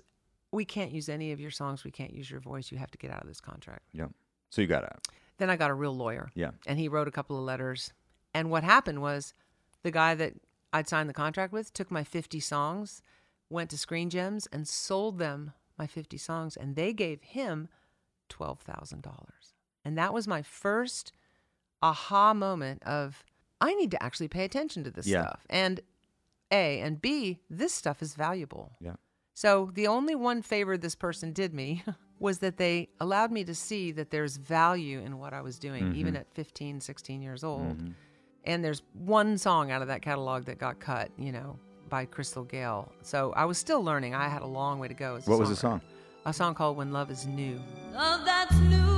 "We 0.52 0.66
can't 0.66 0.92
use 0.92 1.10
any 1.10 1.32
of 1.32 1.40
your 1.40 1.52
songs. 1.52 1.84
We 1.84 1.92
can't 1.92 2.14
use 2.14 2.30
your 2.30 2.40
voice. 2.42 2.72
You 2.72 2.78
have 2.78 2.92
to 2.92 2.98
get 2.98 3.10
out 3.12 3.22
of 3.22 3.28
this 3.28 3.42
contract." 3.42 3.84
Yep. 3.94 4.12
So 4.52 4.62
you 4.62 4.68
got 4.68 4.84
out. 4.84 5.08
Then 5.40 5.50
I 5.50 5.56
got 5.56 5.72
a 5.72 5.74
real 5.74 5.96
lawyer. 5.96 6.30
Yeah. 6.36 6.52
And 6.68 6.78
he 6.78 6.88
wrote 6.88 7.08
a 7.08 7.12
couple 7.12 7.36
of 7.38 7.44
letters. 7.44 7.92
And 8.34 8.52
what 8.52 8.64
happened 8.64 9.02
was 9.02 9.34
the 9.84 9.90
guy 9.92 10.14
that 10.16 10.34
I'd 10.72 10.88
signed 10.88 11.10
the 11.10 11.14
contract 11.14 11.52
with 11.52 11.74
took 11.74 11.90
my 11.90 12.04
50 12.04 12.40
songs, 12.40 13.02
went 13.50 13.72
to 13.72 13.78
Screen 13.78 14.10
Gems, 14.12 14.48
and 14.52 14.68
sold 14.68 15.18
them 15.18 15.54
my 15.78 15.88
50 15.88 16.18
songs. 16.18 16.56
And 16.56 16.76
they 16.76 16.94
gave 16.94 17.22
him 17.24 17.68
$12,000. 18.30 19.04
And 19.86 19.98
that 19.98 20.14
was 20.14 20.28
my 20.28 20.42
first 20.42 21.12
aha 21.82 22.34
moment 22.34 22.84
of, 22.84 23.24
I 23.62 23.74
need 23.76 23.92
to 23.92 24.04
actually 24.04 24.28
pay 24.28 24.44
attention 24.46 24.84
to 24.84 24.92
this 24.92 25.08
Yeah. 25.08 25.24
stuff. 25.24 25.46
And 25.50 25.82
A, 26.52 26.80
and 26.82 27.02
B, 27.02 27.40
this 27.50 27.74
stuff 27.74 28.02
is 28.02 28.14
valuable. 28.16 28.76
Yeah. 28.80 28.96
So 29.34 29.72
the 29.74 29.88
only 29.88 30.16
one 30.16 30.42
favor 30.42 30.78
this 30.78 30.96
person 30.96 31.32
did 31.32 31.54
me 31.54 31.84
was 32.20 32.40
that 32.40 32.58
they 32.58 32.90
allowed 33.00 33.32
me 33.32 33.44
to 33.46 33.56
see 33.56 33.92
that 33.94 34.12
there's 34.12 34.38
value 34.38 35.00
in 35.00 35.18
what 35.18 35.34
I 35.34 35.42
was 35.42 35.58
doing, 35.58 35.84
mm-hmm. 35.84 36.00
even 36.00 36.16
at 36.16 36.28
15, 36.34 36.82
16 36.82 37.22
years 37.22 37.44
old. 37.44 37.78
Mm-hmm. 37.78 37.92
And 38.46 38.64
there's 38.64 38.82
one 38.94 39.38
song 39.38 39.72
out 39.72 39.82
of 39.82 39.88
that 39.88 40.02
catalog 40.02 40.46
that 40.46 40.58
got 40.58 40.80
cut, 40.80 41.12
you 41.18 41.32
know, 41.32 41.58
by 41.90 42.06
Crystal 42.06 42.44
Gayle. 42.44 42.92
So 43.02 43.34
I 43.36 43.46
was 43.46 43.58
still 43.58 43.84
learning. 43.84 44.16
I 44.16 44.28
had 44.28 44.42
a 44.42 44.48
long 44.48 44.80
way 44.80 44.88
to 44.88 44.94
go. 44.94 45.16
As 45.16 45.28
a 45.28 45.30
What 45.30 45.40
was 45.40 45.50
the 45.50 45.56
song? 45.56 45.82
A 46.26 46.34
song 46.34 46.54
called 46.54 46.78
When 46.78 46.92
Love 46.92 47.12
Is 47.12 47.26
New. 47.26 47.60
Love 47.94 48.26
that's 48.26 48.56
new 48.60 48.89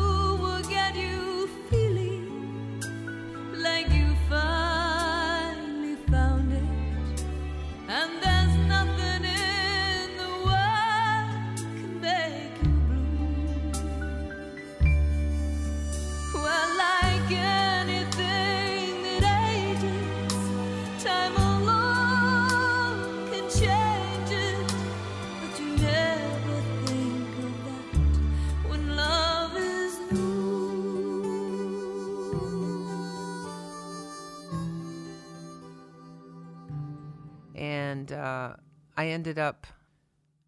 and 38.11 38.19
uh, 38.19 38.53
I 38.97 39.07
ended 39.07 39.39
up 39.39 39.67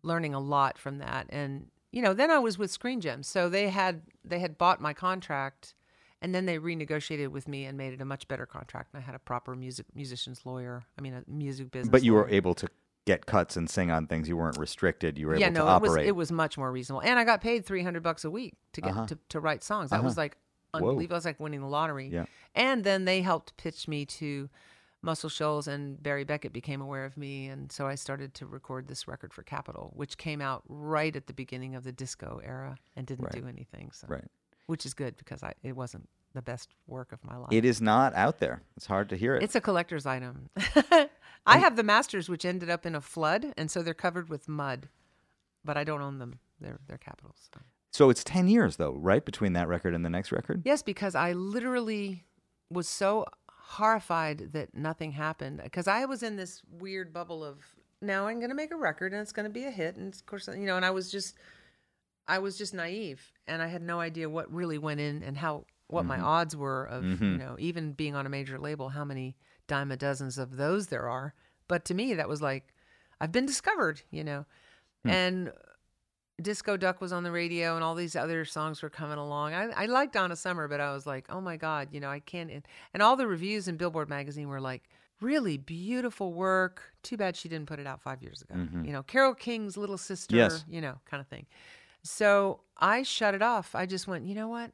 learning 0.02 0.34
a 0.34 0.40
lot 0.40 0.78
from 0.78 1.00
that. 1.00 1.28
And 1.30 1.68
you 1.92 2.02
know, 2.02 2.14
then 2.14 2.32
I 2.32 2.40
was 2.40 2.58
with 2.58 2.72
Screen 2.72 3.02
Gems, 3.02 3.28
so 3.28 3.50
they 3.50 3.70
had 3.70 4.02
they 4.26 4.40
had 4.40 4.58
bought 4.58 4.82
my 4.82 4.94
contract, 4.94 5.76
and 6.22 6.34
then 6.34 6.46
they 6.46 6.58
renegotiated 6.58 7.30
with 7.30 7.48
me 7.48 7.66
and 7.66 7.78
made 7.78 7.94
it 7.94 8.02
a 8.02 8.06
much 8.06 8.28
better 8.28 8.46
contract. 8.46 8.90
And 8.94 9.02
I 9.02 9.06
had 9.06 9.16
a 9.16 9.20
proper 9.20 9.56
music 9.56 9.86
musician's 9.94 10.46
lawyer. 10.46 10.84
I 10.98 11.02
mean, 11.02 11.14
a 11.14 11.24
music 11.28 11.72
business. 11.72 11.92
But 11.92 12.04
you 12.04 12.14
were 12.14 12.28
able 12.30 12.56
to 12.56 12.68
get 13.06 13.26
cuts 13.26 13.58
and 13.58 13.70
sing 13.70 13.92
on 13.92 14.08
things. 14.08 14.28
You 14.28 14.38
weren't 14.38 14.58
restricted. 14.58 15.18
You 15.18 15.28
were 15.28 15.36
yeah, 15.36 15.48
able 15.48 15.54
no, 15.54 15.66
to 15.66 15.76
it 15.76 15.82
was 15.82 15.92
operate. 15.92 16.08
it 16.08 16.16
was 16.16 16.32
much 16.32 16.58
more 16.58 16.72
reasonable, 16.72 17.02
and 17.02 17.20
I 17.20 17.24
got 17.24 17.42
paid 17.42 17.66
three 17.66 17.84
hundred 17.84 18.02
bucks 18.04 18.26
a 18.26 18.32
week 18.32 18.56
to 18.74 18.82
get 18.82 18.92
Uh-huh. 18.92 19.06
to, 19.08 19.18
to 19.30 19.40
write 19.40 19.64
songs. 19.64 19.92
That 19.92 20.04
was 20.04 20.18
like 20.18 20.38
unbelievable. 20.74 21.04
It 21.04 21.18
was 21.18 21.26
like 21.26 21.40
winning 21.40 21.62
the 21.62 21.68
lottery. 21.68 22.10
Yeah. 22.10 22.26
And 22.56 22.84
then 22.84 23.06
they 23.06 23.22
helped 23.22 23.56
pitch 23.58 23.88
me 23.88 24.06
to 24.06 24.50
Muscle 25.04 25.30
Shoals, 25.30 25.68
and 25.68 26.02
Barry 26.02 26.24
Beckett 26.24 26.54
became 26.54 26.82
aware 26.82 27.04
of 27.06 27.18
me, 27.18 27.48
and 27.48 27.72
so 27.72 27.86
I 27.86 27.96
started 27.96 28.34
to 28.36 28.46
record 28.46 28.88
this 28.88 29.08
record 29.08 29.34
for 29.34 29.44
Capitol, 29.44 29.92
which 29.96 30.18
came 30.18 30.42
out 30.42 30.64
right 30.68 31.14
at 31.16 31.28
the 31.28 31.34
beginning 31.34 31.76
of 31.76 31.84
the 31.84 31.92
disco 31.92 32.42
era 32.44 32.78
and 32.96 33.06
didn't 33.06 33.26
Right. 33.26 33.34
do 33.42 33.48
anything. 33.48 33.92
So, 33.92 34.08
right. 34.08 34.24
which 34.68 34.86
is 34.86 34.94
good 34.94 35.18
because 35.18 35.44
I 35.44 35.54
it 35.62 35.76
wasn't 35.76 36.08
the 36.34 36.42
best 36.42 36.70
work 36.88 37.12
of 37.12 37.24
my 37.24 37.36
life. 37.38 37.50
It 37.52 37.66
is 37.66 37.82
not 37.82 38.16
out 38.16 38.40
there. 38.40 38.64
It's 38.78 38.86
hard 38.88 39.10
to 39.10 39.18
hear 39.18 39.36
it. 39.36 39.44
It's 39.44 39.56
a 39.56 39.62
collector's 39.62 40.06
item. 40.06 40.50
I 41.46 41.58
have 41.58 41.76
the 41.76 41.84
masters, 41.84 42.30
which 42.30 42.46
ended 42.46 42.70
up 42.70 42.86
in 42.86 42.96
a 42.96 43.02
flood, 43.02 43.54
and 43.58 43.70
so 43.70 43.84
they're 43.84 43.94
covered 43.94 44.30
with 44.30 44.48
mud. 44.48 44.88
But 45.66 45.78
I 45.78 45.84
don't 45.84 46.02
own 46.02 46.18
them. 46.20 46.40
They're 46.62 46.80
they're 46.88 46.98
Capitol's. 46.98 47.50
So. 47.54 47.60
so 47.92 48.10
it's 48.10 48.24
10 48.24 48.48
years, 48.48 48.78
though, 48.78 48.94
right? 48.94 49.24
Between 49.24 49.52
that 49.54 49.68
record 49.68 49.94
and 49.94 50.04
the 50.06 50.10
next 50.10 50.32
record? 50.32 50.62
Yes, 50.66 50.82
because 50.82 51.14
I 51.14 51.34
literally 51.34 52.24
was 52.70 52.88
so 52.88 53.26
horrified 53.66 54.52
that 54.52 54.76
nothing 54.76 55.12
happened. 55.12 55.62
Because 55.64 55.88
I 55.88 56.06
was 56.06 56.22
in 56.22 56.36
this 56.36 56.62
weird 56.80 57.14
bubble 57.14 57.44
of 57.44 57.58
now 58.02 58.28
I'm 58.28 58.40
going 58.40 58.50
to 58.50 58.56
make 58.56 58.72
a 58.72 58.76
record 58.78 59.14
and 59.14 59.22
it's 59.22 59.32
going 59.32 59.46
to 59.46 59.54
be 59.54 59.64
a 59.64 59.72
hit. 59.72 59.96
And 59.96 60.14
of 60.14 60.26
course, 60.26 60.48
you 60.48 60.66
know, 60.66 60.76
and 60.76 60.86
I 60.86 60.92
was 60.92 61.10
just, 61.10 61.36
I 62.28 62.40
was 62.40 62.58
just 62.58 62.74
naive 62.74 63.32
and 63.48 63.62
I 63.62 63.68
had 63.68 63.82
no 63.82 64.00
idea 64.00 64.30
what 64.30 64.54
really 64.54 64.78
went 64.78 65.00
in 65.00 65.24
and 65.24 65.38
how, 65.38 65.66
what 65.88 66.06
my 66.06 66.18
mm-hmm. 66.18 66.26
odds 66.26 66.56
were 66.56 66.86
of, 66.86 67.04
you 67.06 67.16
mm-hmm. 67.16 67.38
know, 67.38 67.56
even 67.58 67.94
being 67.94 68.16
on 68.16 68.26
a 68.26 68.30
major 68.30 68.60
label, 68.60 68.90
how 68.90 69.06
many 69.06 69.36
dime 69.68 69.92
a 69.92 69.98
dozens 69.98 70.38
of 70.38 70.58
those 70.58 70.88
there 70.88 71.08
are. 71.08 71.34
But 71.68 71.86
to 71.86 71.94
me, 71.94 72.14
that 72.16 72.28
was 72.28 72.42
like, 72.42 72.74
I've 73.22 73.32
been 73.32 73.46
discovered, 73.46 74.02
you 74.12 74.24
know. 74.24 74.46
Hmm. 75.04 75.10
And 75.10 75.52
Disco 76.42 76.78
Duck 76.78 77.00
was 77.00 77.14
on 77.14 77.24
the 77.24 77.32
radio 77.32 77.76
and 77.76 77.84
all 77.84 77.96
these 77.96 78.16
other 78.16 78.44
songs 78.44 78.82
were 78.82 78.90
coming 78.90 79.18
along. 79.18 79.54
I, 79.54 79.70
I 79.84 79.86
liked 79.86 80.14
Donna 80.14 80.36
Summer, 80.36 80.68
but 80.68 80.80
I 80.80 80.92
was 80.92 81.06
like, 81.06 81.26
oh 81.30 81.40
my 81.40 81.58
God, 81.58 81.90
you 81.92 82.00
know, 82.00 82.10
I 82.10 82.20
can't. 82.20 82.50
And, 82.94 83.04
all 83.04 83.16
the 83.16 83.28
reviews 83.28 83.68
in 83.68 83.78
Billboard 83.78 84.10
magazine 84.10 84.48
were 84.48 84.62
like, 84.62 84.84
really 85.22 85.58
beautiful 85.58 86.34
work. 86.34 86.82
Too 87.04 87.18
bad 87.18 87.36
she 87.36 87.50
didn't 87.50 87.68
put 87.68 87.80
it 87.80 87.88
out 87.88 88.02
five 88.02 88.22
years 88.24 88.42
ago. 88.42 88.56
Mm-hmm. 88.56 88.86
You 88.86 88.94
know, 88.94 89.04
Carole 89.04 89.36
King's 89.36 89.78
little 89.78 89.98
sister, 89.98 90.36
Yes. 90.36 90.66
you 90.68 90.82
know, 90.82 91.00
kind 91.06 91.22
of 91.22 91.28
thing. 91.28 91.46
So 92.02 92.62
I 92.78 93.04
shut 93.04 93.36
it 93.36 93.42
off. 93.42 93.76
I 93.76 93.86
just 93.86 94.08
went, 94.08 94.26
you 94.26 94.36
know 94.36 94.48
what? 94.50 94.72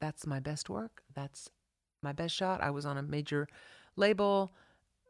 That's 0.00 0.26
my 0.26 0.38
best 0.38 0.68
work. 0.68 1.02
That's 1.14 1.48
my 2.02 2.12
best 2.12 2.34
shot. 2.34 2.60
I 2.60 2.70
was 2.70 2.84
on 2.84 2.98
a 2.98 3.02
major 3.02 3.48
label. 3.96 4.52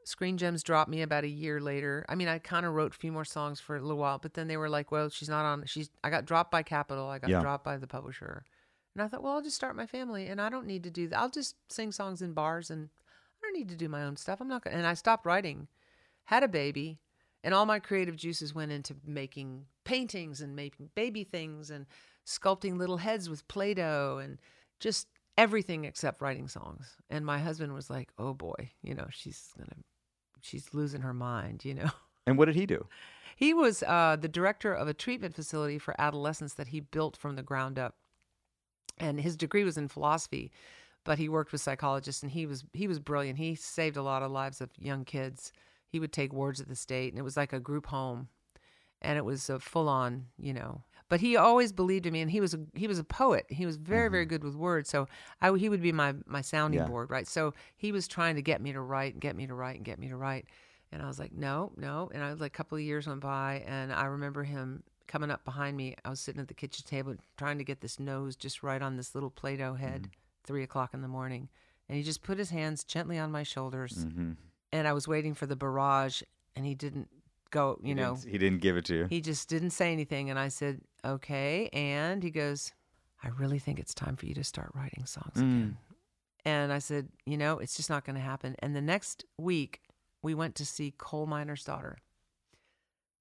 Screen 0.04 0.36
Gems 0.36 0.62
dropped 0.62 0.90
me 0.90 1.02
about 1.02 1.24
a 1.24 1.28
year 1.28 1.60
later. 1.60 2.04
I 2.08 2.14
mean, 2.14 2.28
I 2.28 2.38
kind 2.38 2.66
of 2.66 2.74
wrote 2.74 2.94
a 2.94 2.98
few 2.98 3.12
more 3.12 3.24
songs 3.24 3.60
for 3.60 3.76
a 3.76 3.80
little 3.80 3.96
while, 3.98 4.18
but 4.18 4.34
then 4.34 4.48
they 4.48 4.56
were 4.56 4.68
like, 4.68 4.90
"Well, 4.90 5.08
she's 5.08 5.28
not 5.28 5.44
on. 5.44 5.64
She's." 5.66 5.90
I 6.02 6.10
got 6.10 6.24
dropped 6.24 6.50
by 6.50 6.62
Capitol. 6.62 7.08
I 7.08 7.18
got 7.18 7.30
Yeah. 7.30 7.40
dropped 7.40 7.64
by 7.64 7.76
the 7.76 7.86
publisher, 7.86 8.44
and 8.94 9.02
I 9.02 9.08
thought, 9.08 9.22
well, 9.22 9.34
I'll 9.34 9.42
just 9.42 9.56
start 9.56 9.76
my 9.76 9.86
family, 9.86 10.26
and 10.26 10.40
I 10.40 10.48
don't 10.48 10.66
need 10.66 10.82
to 10.84 10.90
do 10.90 11.08
that. 11.08 11.18
I'll 11.18 11.30
just 11.30 11.56
sing 11.70 11.92
songs 11.92 12.20
in 12.22 12.32
bars, 12.34 12.70
and 12.70 12.90
I 13.38 13.46
don't 13.46 13.56
need 13.56 13.68
to 13.70 13.76
do 13.76 13.88
my 13.88 14.02
own 14.02 14.16
stuff. 14.16 14.40
I'm 14.40 14.48
not 14.48 14.62
gonna. 14.64 14.76
And 14.76 14.86
I 14.86 14.94
stopped 14.94 15.24
writing, 15.26 15.68
had 16.24 16.42
a 16.42 16.48
baby, 16.48 16.98
and 17.44 17.54
all 17.54 17.66
my 17.66 17.78
creative 17.78 18.16
juices 18.16 18.54
went 18.54 18.72
into 18.72 18.96
making 19.04 19.66
paintings 19.84 20.40
and 20.40 20.54
making 20.56 20.90
baby 20.94 21.24
things 21.24 21.70
and 21.70 21.86
sculpting 22.26 22.76
little 22.76 22.98
heads 22.98 23.28
with 23.28 23.46
Play-Doh 23.48 24.18
and 24.18 24.38
just 24.78 25.08
everything 25.38 25.84
except 25.84 26.20
writing 26.20 26.46
songs. 26.46 26.96
And 27.10 27.24
my 27.26 27.38
husband 27.38 27.72
was 27.72 27.88
like, 27.90 28.12
"Oh 28.18 28.34
boy, 28.34 28.72
you 28.82 28.94
know, 28.94 29.06
she's 29.10 29.52
gonna, 29.56 29.82
she's 30.42 30.74
losing 30.74 31.00
her 31.00 31.14
mind," 31.14 31.64
you 31.64 31.74
know. 31.74 31.90
And 32.24 32.38
what 32.38 32.44
did 32.44 32.54
he 32.54 32.66
do? 32.66 32.86
He 33.34 33.52
was 33.52 33.82
uh, 33.82 34.14
the 34.14 34.28
director 34.28 34.72
of 34.72 34.86
a 34.86 34.94
treatment 34.94 35.34
facility 35.34 35.76
for 35.76 36.00
adolescents 36.00 36.54
that 36.54 36.68
he 36.68 36.78
built 36.78 37.16
from 37.16 37.34
the 37.34 37.42
ground 37.42 37.80
up, 37.80 37.96
and 38.96 39.20
his 39.20 39.36
degree 39.36 39.64
was 39.64 39.76
in 39.76 39.88
philosophy, 39.88 40.52
but 41.02 41.18
he 41.18 41.28
worked 41.28 41.50
with 41.50 41.60
psychologists, 41.60 42.22
and 42.22 42.30
he 42.30 42.46
was 42.46 42.64
he 42.72 42.86
was 42.86 43.00
brilliant. 43.00 43.38
He 43.38 43.56
saved 43.56 43.96
a 43.96 44.04
lot 44.04 44.22
of 44.22 44.30
lives 44.30 44.60
of 44.60 44.70
young 44.78 45.04
kids. 45.04 45.52
He 45.88 45.98
would 45.98 46.12
take 46.12 46.32
wards 46.32 46.60
of 46.60 46.68
the 46.68 46.76
state, 46.76 47.12
and 47.12 47.18
it 47.18 47.24
was 47.24 47.36
like 47.36 47.52
a 47.52 47.58
group 47.58 47.86
home, 47.86 48.28
and 49.00 49.18
it 49.18 49.24
was 49.24 49.50
a 49.50 49.58
full 49.58 49.88
on, 49.88 50.26
you 50.38 50.54
know. 50.54 50.82
But 51.12 51.20
he 51.20 51.36
always 51.36 51.72
believed 51.72 52.06
in 52.06 52.14
me, 52.14 52.22
and 52.22 52.30
he 52.30 52.40
was 52.40 52.54
a, 52.54 52.60
he 52.72 52.86
was 52.86 52.98
a 52.98 53.04
poet. 53.04 53.44
He 53.50 53.66
was 53.66 53.76
very 53.76 54.08
very 54.08 54.24
good 54.24 54.42
with 54.42 54.54
words, 54.54 54.88
so 54.88 55.08
I, 55.42 55.54
he 55.58 55.68
would 55.68 55.82
be 55.82 55.92
my 55.92 56.14
my 56.24 56.40
sounding 56.40 56.80
Yeah. 56.80 56.86
board, 56.86 57.10
right? 57.10 57.28
So 57.28 57.52
he 57.76 57.92
was 57.92 58.08
trying 58.08 58.36
to 58.36 58.40
get 58.42 58.62
me 58.62 58.72
to 58.72 58.80
write 58.80 59.12
and 59.12 59.20
get 59.20 59.36
me 59.36 59.46
to 59.46 59.52
write 59.52 59.76
and 59.76 59.84
get 59.84 59.98
me 59.98 60.08
to 60.08 60.16
write. 60.16 60.46
And 60.90 61.02
I 61.02 61.06
was 61.06 61.18
like, 61.18 61.32
no, 61.32 61.70
no. 61.76 62.10
And 62.14 62.24
I 62.24 62.30
was 62.30 62.40
like, 62.40 62.54
a 62.54 62.56
couple 62.56 62.78
of 62.78 62.82
years 62.82 63.06
went 63.06 63.20
by, 63.20 63.62
and 63.66 63.92
I 63.92 64.06
remember 64.06 64.42
him 64.42 64.84
coming 65.06 65.30
up 65.30 65.44
behind 65.44 65.76
me. 65.76 65.96
I 66.02 66.08
was 66.08 66.18
sitting 66.18 66.40
at 66.40 66.48
the 66.48 66.54
kitchen 66.54 66.86
table 66.88 67.14
trying 67.36 67.58
to 67.58 67.64
get 67.64 67.82
this 67.82 68.00
nose 68.00 68.34
just 68.34 68.62
right 68.62 68.80
on 68.80 68.96
this 68.96 69.14
little 69.14 69.28
Play 69.30 69.58
Doh 69.58 69.74
head, 69.74 70.08
three 70.44 70.62
o'clock 70.62 70.94
in 70.94 71.02
the 71.02 71.08
morning. 71.08 71.50
And 71.90 71.98
he 71.98 72.02
just 72.02 72.22
put 72.22 72.38
his 72.38 72.48
hands 72.48 72.84
gently 72.84 73.18
on 73.18 73.30
my 73.30 73.42
shoulders. 73.42 74.06
Mm-hmm. 74.06 74.32
And 74.72 74.88
I 74.88 74.94
was 74.94 75.06
waiting 75.06 75.34
for 75.34 75.44
the 75.44 75.56
barrage, 75.56 76.22
and 76.56 76.64
he 76.64 76.74
didn't 76.74 77.10
go, 77.52 77.78
you 77.80 77.88
he 77.88 77.94
know, 77.94 78.16
didn't, 78.16 78.32
he 78.32 78.38
didn't 78.38 78.60
give 78.60 78.76
it 78.76 78.84
to 78.86 78.94
you. 78.96 79.06
he 79.08 79.20
just 79.20 79.48
didn't 79.48 79.70
say 79.70 79.92
anything. 79.92 80.28
And 80.30 80.38
I 80.38 80.48
said, 80.48 80.80
okay. 81.04 81.68
And 81.72 82.22
he 82.22 82.30
goes, 82.30 82.72
I 83.22 83.28
really 83.28 83.60
think 83.60 83.78
it's 83.78 83.94
time 83.94 84.16
for 84.16 84.26
you 84.26 84.34
to 84.34 84.42
start 84.42 84.72
writing 84.74 85.06
songs 85.06 85.36
again. 85.36 85.76
And 86.44 86.72
I 86.72 86.80
said, 86.80 87.08
you 87.24 87.38
know, 87.38 87.58
it's 87.58 87.76
just 87.76 87.88
not 87.88 88.04
going 88.04 88.16
to 88.16 88.22
happen. 88.22 88.56
And 88.58 88.74
the 88.74 88.80
next 88.80 89.24
week, 89.38 89.80
we 90.22 90.34
went 90.34 90.56
to 90.56 90.66
see 90.66 90.92
Coal 90.98 91.26
Miner's 91.26 91.62
Daughter. 91.62 91.98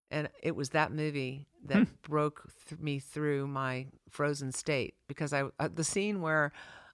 And 0.09 0.27
it 0.41 0.55
was 0.55 0.69
that 0.71 0.91
movie 0.91 1.47
that 1.65 1.87
broke 2.01 2.49
th- 2.67 2.81
me 2.81 2.97
through 2.97 3.45
my 3.47 3.85
frozen 4.09 4.51
state 4.51 4.95
because 5.07 5.31
I 5.33 5.43
uh, 5.59 5.69
the 5.73 5.83
scene 5.83 6.21
where 6.21 6.51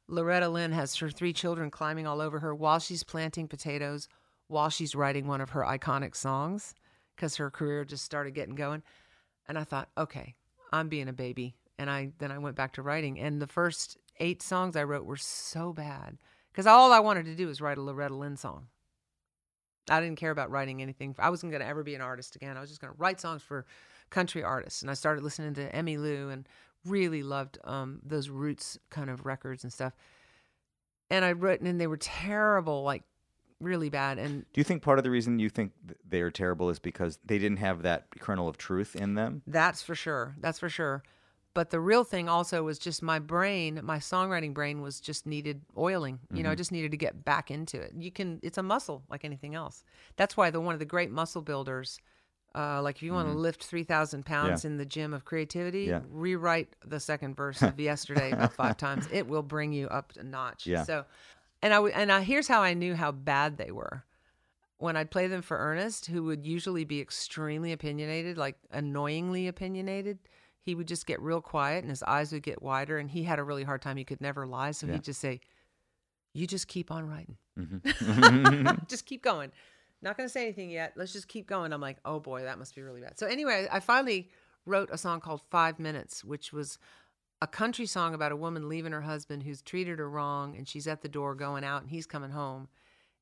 Loretta 0.08 0.50
Lynn 0.50 0.72
has 0.74 0.96
her 0.98 1.10
three 1.10 1.34
children 1.34 1.72
climbing 1.72 2.06
all 2.06 2.22
over 2.22 2.40
her 2.40 2.54
while 2.54 2.80
she's 2.80 3.04
planting 3.04 3.48
potatoes, 3.48 4.08
while 4.48 4.70
she's 4.70 4.96
writing 4.96 5.28
one 5.28 5.42
of 5.42 5.52
her 5.52 5.62
iconic 5.62 6.16
songs 6.16 6.76
because 7.18 7.36
her 7.36 7.52
career 7.52 7.84
just 7.84 8.06
started 8.06 8.34
getting 8.34 8.56
going. 8.56 8.84
And 9.50 9.58
I 9.58 9.66
thought, 9.66 9.90
okay, 9.98 10.36
I'm 10.72 10.88
being 10.88 11.10
a 11.10 11.14
baby. 11.14 11.56
And 11.78 11.90
I 11.90 12.12
then 12.20 12.32
I 12.32 12.38
went 12.38 12.56
back 12.56 12.74
to 12.74 12.82
writing. 12.82 13.20
And 13.20 13.42
the 13.42 13.48
first 13.48 13.98
eight 14.20 14.42
songs 14.42 14.76
I 14.76 14.84
wrote 14.84 15.06
were 15.06 15.18
so 15.18 15.74
bad 15.74 16.18
because 16.52 16.68
all 16.68 16.94
I 16.94 17.00
wanted 17.00 17.26
to 17.26 17.36
do 17.36 17.48
was 17.48 17.60
write 17.60 17.78
a 17.78 17.82
Loretta 17.82 18.16
Lynn 18.16 18.38
song. 18.38 18.68
I 19.90 20.02
didn't 20.02 20.18
care 20.18 20.32
about 20.32 20.52
writing 20.52 20.82
anything. 20.82 21.16
I 21.18 21.30
wasn't 21.30 21.52
going 21.52 21.62
to 21.62 21.68
ever 21.68 21.84
be 21.84 21.96
an 21.96 22.02
artist 22.02 22.36
again. 22.36 22.58
I 22.58 22.62
was 22.62 22.70
just 22.70 22.82
going 22.82 22.94
to 22.94 23.00
write 23.00 23.22
songs 23.22 23.42
for 23.42 23.66
country 24.10 24.44
artists. 24.44 24.82
And 24.82 24.92
I 24.92 24.96
started 24.96 25.24
listening 25.24 25.54
to 25.56 25.72
Emmylou 25.72 26.32
and 26.32 26.48
really 26.86 27.24
loved 27.24 27.58
um, 27.64 28.00
those 28.04 28.30
roots 28.30 28.78
kind 28.90 29.10
of 29.10 29.26
records 29.26 29.64
and 29.64 29.72
stuff. 29.72 29.94
And 31.10 31.24
I 31.24 31.32
wrote, 31.32 31.62
and 31.62 31.80
they 31.80 31.88
were 31.88 31.98
terrible, 31.98 32.84
like 32.84 33.04
really 33.60 33.90
bad. 33.90 34.20
And 34.20 34.46
Do 34.54 34.60
you 34.60 34.64
think 34.64 34.82
part 34.84 34.98
of 35.00 35.04
the 35.04 35.12
reason 35.12 35.40
you 35.40 35.50
think 35.50 35.72
they 36.08 36.22
are 36.22 36.32
terrible 36.32 36.70
is 36.70 36.80
because 36.80 37.20
they 37.26 37.38
didn't 37.40 37.58
have 37.58 37.82
that 37.84 38.06
kernel 38.20 38.48
of 38.48 38.58
truth 38.58 38.96
in 38.96 39.16
them? 39.16 39.42
That's 39.48 39.82
for 39.82 39.96
sure. 39.96 40.36
That's 40.40 40.60
for 40.60 40.70
sure. 40.70 41.04
But 41.54 41.72
the 41.72 41.80
real 41.80 42.04
thing 42.04 42.30
also 42.30 42.62
was 42.62 42.78
just 42.78 43.02
my 43.02 43.18
brain, 43.18 43.80
my 43.84 43.98
songwriting 43.98 44.54
brain 44.54 44.82
was 44.82 45.00
just 45.00 45.26
needed 45.26 45.64
oiling. 45.76 46.20
You 46.32 46.44
know, 46.44 46.52
I 46.52 46.56
just 46.56 46.72
needed 46.72 46.92
to 46.92 46.98
get 46.98 47.26
back 47.26 47.50
into 47.50 47.82
it. 47.82 47.94
You 47.98 48.12
can, 48.12 48.40
it's 48.44 48.60
a 48.60 48.64
muscle 48.64 49.02
like 49.10 49.26
anything 49.26 49.56
else. 49.56 49.84
That's 50.18 50.38
why 50.38 50.52
the 50.52 50.62
one 50.62 50.74
of 50.74 50.80
the 50.80 50.86
great 50.86 51.10
muscle 51.10 51.42
builders, 51.42 52.00
uh, 52.54 52.80
like 52.84 52.98
if 52.98 53.02
you 53.02 53.12
want 53.12 53.28
to 53.30 53.34
lift 53.36 53.64
3,000 53.64 54.24
pounds 54.24 54.66
in 54.66 54.78
the 54.78 54.86
gym 54.86 55.16
of 55.16 55.26
creativity, 55.26 55.86
Yeah. 55.86 56.02
rewrite 56.12 56.76
the 56.86 57.00
second 57.00 57.36
verse 57.36 57.60
of 57.64 57.80
yesterday 57.80 58.34
about 58.34 58.54
five 58.54 58.78
times. 58.78 59.08
It 59.12 59.28
will 59.28 59.42
bring 59.42 59.74
you 59.74 59.88
up 59.88 60.14
a 60.20 60.24
notch. 60.24 60.68
Yeah. 60.68 60.84
So, 60.84 61.06
and 61.62 61.74
I, 61.74 61.82
and 61.82 62.12
I, 62.12 62.22
here's 62.22 62.48
how 62.48 62.62
I 62.62 62.74
knew 62.74 62.96
how 62.96 63.12
bad 63.12 63.58
they 63.58 63.72
were 63.72 64.04
when 64.80 64.96
I'd 64.96 65.10
play 65.10 65.26
them 65.28 65.42
for 65.42 65.58
Ernest, 65.58 66.06
who 66.06 66.24
would 66.26 66.46
usually 66.46 66.84
be 66.86 67.02
extremely 67.02 67.72
opinionated, 67.72 68.38
like 68.38 68.58
annoyingly 68.70 69.48
opinionated, 69.48 70.20
he 70.62 70.76
would 70.76 70.88
just 70.88 71.08
get 71.08 71.20
real 71.20 71.42
quiet 71.42 71.84
and 71.84 71.90
his 71.90 72.04
eyes 72.04 72.32
would 72.32 72.44
get 72.44 72.62
wider. 72.62 73.00
And 73.00 73.10
he 73.10 73.24
had 73.24 73.40
a 73.40 73.44
really 73.44 73.64
hard 73.64 73.82
time. 73.82 73.98
He 73.98 74.04
could 74.04 74.22
never 74.22 74.46
lie. 74.46 74.72
So 74.72 74.86
Yeah. 74.86 74.94
he'd 74.94 75.04
just 75.04 75.20
say, 75.20 75.40
You 76.34 76.46
just 76.46 76.68
keep 76.68 76.92
on 76.92 77.08
writing. 77.08 77.38
Mm-hmm. 77.58 78.68
just 78.88 79.08
keep 79.08 79.24
going. 79.24 79.52
Not 80.04 80.16
going 80.16 80.30
to 80.30 80.32
say 80.32 80.44
anything 80.44 80.70
yet. 80.70 80.94
Let's 80.96 81.12
just 81.14 81.28
keep 81.28 81.48
going. 81.48 81.74
I'm 81.74 81.82
like, 81.82 81.98
Oh 82.06 82.20
boy, 82.20 82.44
that 82.44 82.60
must 82.60 82.76
be 82.76 82.84
really 82.84 83.02
bad. 83.02 83.18
So 83.18 83.26
anyway, 83.26 83.68
I 83.72 83.80
finally 83.80 84.30
wrote 84.68 84.90
a 84.92 84.98
song 84.98 85.22
called 85.22 85.42
Five 85.50 85.80
Minutes, 85.80 86.24
which 86.24 86.54
was 86.54 86.78
a 87.42 87.48
country 87.48 87.86
song 87.86 88.14
about 88.14 88.32
a 88.32 88.36
woman 88.36 88.68
leaving 88.70 88.92
her 88.92 89.02
husband 89.02 89.44
who's 89.44 89.62
treated 89.62 90.00
her 90.00 90.10
wrong 90.10 90.56
and 90.56 90.68
she's 90.68 90.88
at 90.88 91.02
the 91.02 91.10
door 91.10 91.36
going 91.36 91.64
out 91.64 91.82
and 91.82 91.92
he's 91.92 92.06
coming 92.08 92.32
home 92.32 92.68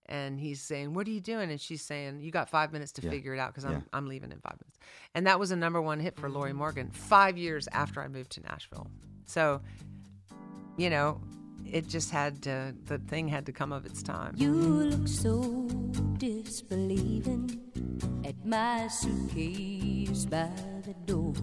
and 0.07 0.39
he's 0.39 0.61
saying 0.61 0.93
what 0.93 1.07
are 1.07 1.11
you 1.11 1.19
doing 1.19 1.49
and 1.51 1.59
she's 1.59 1.81
saying 1.81 2.21
you 2.21 2.31
got 2.31 2.49
five 2.49 2.71
minutes 2.71 2.91
to 2.93 3.01
Yeah. 3.01 3.09
figure 3.09 3.33
it 3.33 3.39
out 3.39 3.49
because 3.53 3.65
I'm, 3.65 3.71
Yeah. 3.73 3.81
I'm 3.91 4.07
leaving 4.07 4.31
in 4.31 4.39
five 4.39 4.55
minutes 4.61 4.77
and 5.15 5.27
that 5.27 5.39
was 5.39 5.51
a 5.51 5.55
number 5.55 5.81
one 5.81 5.99
hit 5.99 6.15
for 6.15 6.29
lorrie 6.29 6.53
morgan 6.53 6.91
five 6.91 7.37
years 7.37 7.67
after 7.71 8.01
i 8.01 8.07
moved 8.07 8.31
to 8.33 8.41
nashville 8.41 8.87
so 9.25 9.61
you 10.77 10.89
know 10.89 11.19
it 11.65 11.87
just 11.87 12.11
had 12.11 12.41
to 12.43 12.73
the 12.85 12.99
thing 12.99 13.27
had 13.27 13.45
to 13.47 13.51
come 13.51 13.71
of 13.73 13.85
its 13.85 14.01
time 14.03 14.33
You 14.37 14.51
look 14.53 15.07
so 15.07 15.41
disbelieving 16.17 17.59
at 18.23 18.45
my 18.45 18.87
suitcase 18.87 20.25
by 20.25 20.49
the 20.85 20.93
door. 21.05 21.33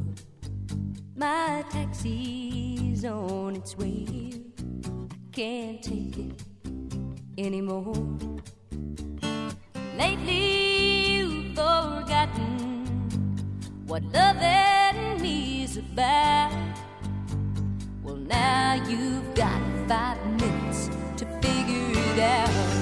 My 1.14 1.62
taxi's 1.70 3.04
on 3.04 3.56
its 3.56 3.76
way. 3.76 4.32
I 5.10 5.16
can't 5.30 5.82
take 5.82 6.16
it 6.16 6.42
anymore. 7.36 7.94
Lately, 9.98 11.16
you've 11.16 11.54
forgotten 11.54 12.86
what 13.86 14.02
loving 14.04 15.20
me's 15.20 15.76
about. 15.76 16.52
Well, 18.02 18.16
now 18.16 18.82
you've 18.88 19.34
got 19.34 19.60
five 19.86 20.24
minutes 20.40 20.88
to 21.18 21.26
figure 21.42 21.92
it 21.92 22.18
out. 22.20 22.81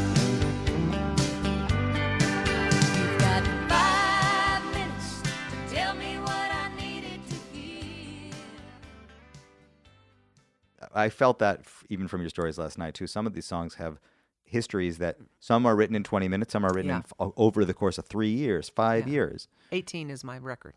I 10.94 11.08
felt 11.08 11.38
that 11.38 11.60
f- 11.60 11.84
even 11.88 12.08
from 12.08 12.20
your 12.20 12.30
stories 12.30 12.58
last 12.58 12.78
night 12.78 12.94
too. 12.94 13.06
Some 13.06 13.26
of 13.26 13.32
these 13.34 13.46
songs 13.46 13.74
have 13.74 14.00
histories 14.44 14.98
that 14.98 15.18
some 15.38 15.64
are 15.66 15.76
written 15.76 15.94
in 15.94 16.02
20 16.02 16.26
minutes, 16.28 16.52
some 16.52 16.64
are 16.64 16.72
written 16.72 16.90
in 16.90 16.96
Yeah. 16.96 17.02
f- 17.04 17.12
o- 17.20 17.34
over 17.36 17.64
the 17.64 17.74
course 17.74 17.98
of 17.98 18.06
three 18.06 18.30
years, 18.32 18.68
five 18.68 19.06
Yeah. 19.06 19.12
years, 19.12 19.48
18 19.72 20.10
is 20.10 20.24
my 20.24 20.38
record. 20.38 20.74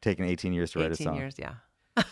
taking 0.00 0.24
18 0.24 0.52
years 0.52 0.72
to 0.72 0.80
write 0.80 0.90
a 0.90 0.94
18 0.94 1.04
song. 1.06 1.16
years, 1.16 1.34
yeah. 1.38 1.54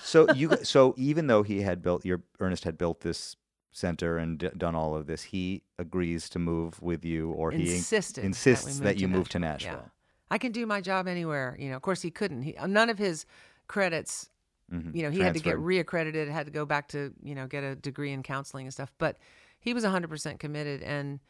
so 0.03 0.33
you 0.35 0.51
so 0.63 0.95
even 0.97 1.27
though 1.27 1.43
he 1.43 1.63
had 1.63 1.83
built 1.83 2.05
your 2.05 2.23
Ernest 2.39 2.63
had 2.65 2.79
built 2.79 3.01
this 3.01 3.35
center 3.73 4.17
and 4.19 4.39
d- 4.39 4.51
done 4.57 4.77
all 4.77 4.95
of 4.95 5.07
this, 5.07 5.25
he 5.25 5.63
agrees 5.79 6.29
to 6.29 6.39
move 6.39 6.81
with 6.81 7.05
you, 7.05 7.31
or 7.33 7.51
he 7.51 7.69
in- 7.71 7.77
Insisted 7.77 8.17
that 8.17 8.23
we 8.23 8.27
insists 8.29 8.67
move 8.67 8.85
that 8.85 8.95
to 8.95 9.01
you 9.01 9.09
move 9.09 9.29
to 9.31 9.39
Nashville. 9.41 9.73
Nashville. 9.73 9.85
Yeah. 9.87 9.91
I 10.33 10.39
can 10.39 10.53
do 10.53 10.65
my 10.67 10.81
job 10.81 11.09
anywhere. 11.09 11.57
You 11.59 11.71
know, 11.71 11.77
of 11.77 11.83
course 11.83 12.03
he 12.03 12.11
couldn't. 12.13 12.43
He, 12.43 12.55
none 12.69 12.89
of 12.91 12.99
his 12.99 13.27
credits 13.67 14.31
Mhm. 14.73 14.95
you 14.95 15.03
know, 15.03 15.11
he 15.11 15.21
had 15.21 15.35
to 15.35 15.41
get 15.41 15.57
reaccredited, 15.57 16.29
had 16.31 16.47
to 16.47 16.53
go 16.53 16.65
back 16.65 16.89
to, 16.89 17.13
you 17.23 17.35
know, 17.35 17.47
get 17.47 17.65
a 17.65 17.75
degree 17.75 18.13
in 18.13 18.23
counseling 18.23 18.67
and 18.67 18.73
stuff. 18.73 18.93
But 18.99 19.19
he 19.59 19.75
was 19.75 19.85
100% 19.85 20.39
committed. 20.39 20.83
And, 20.83 21.21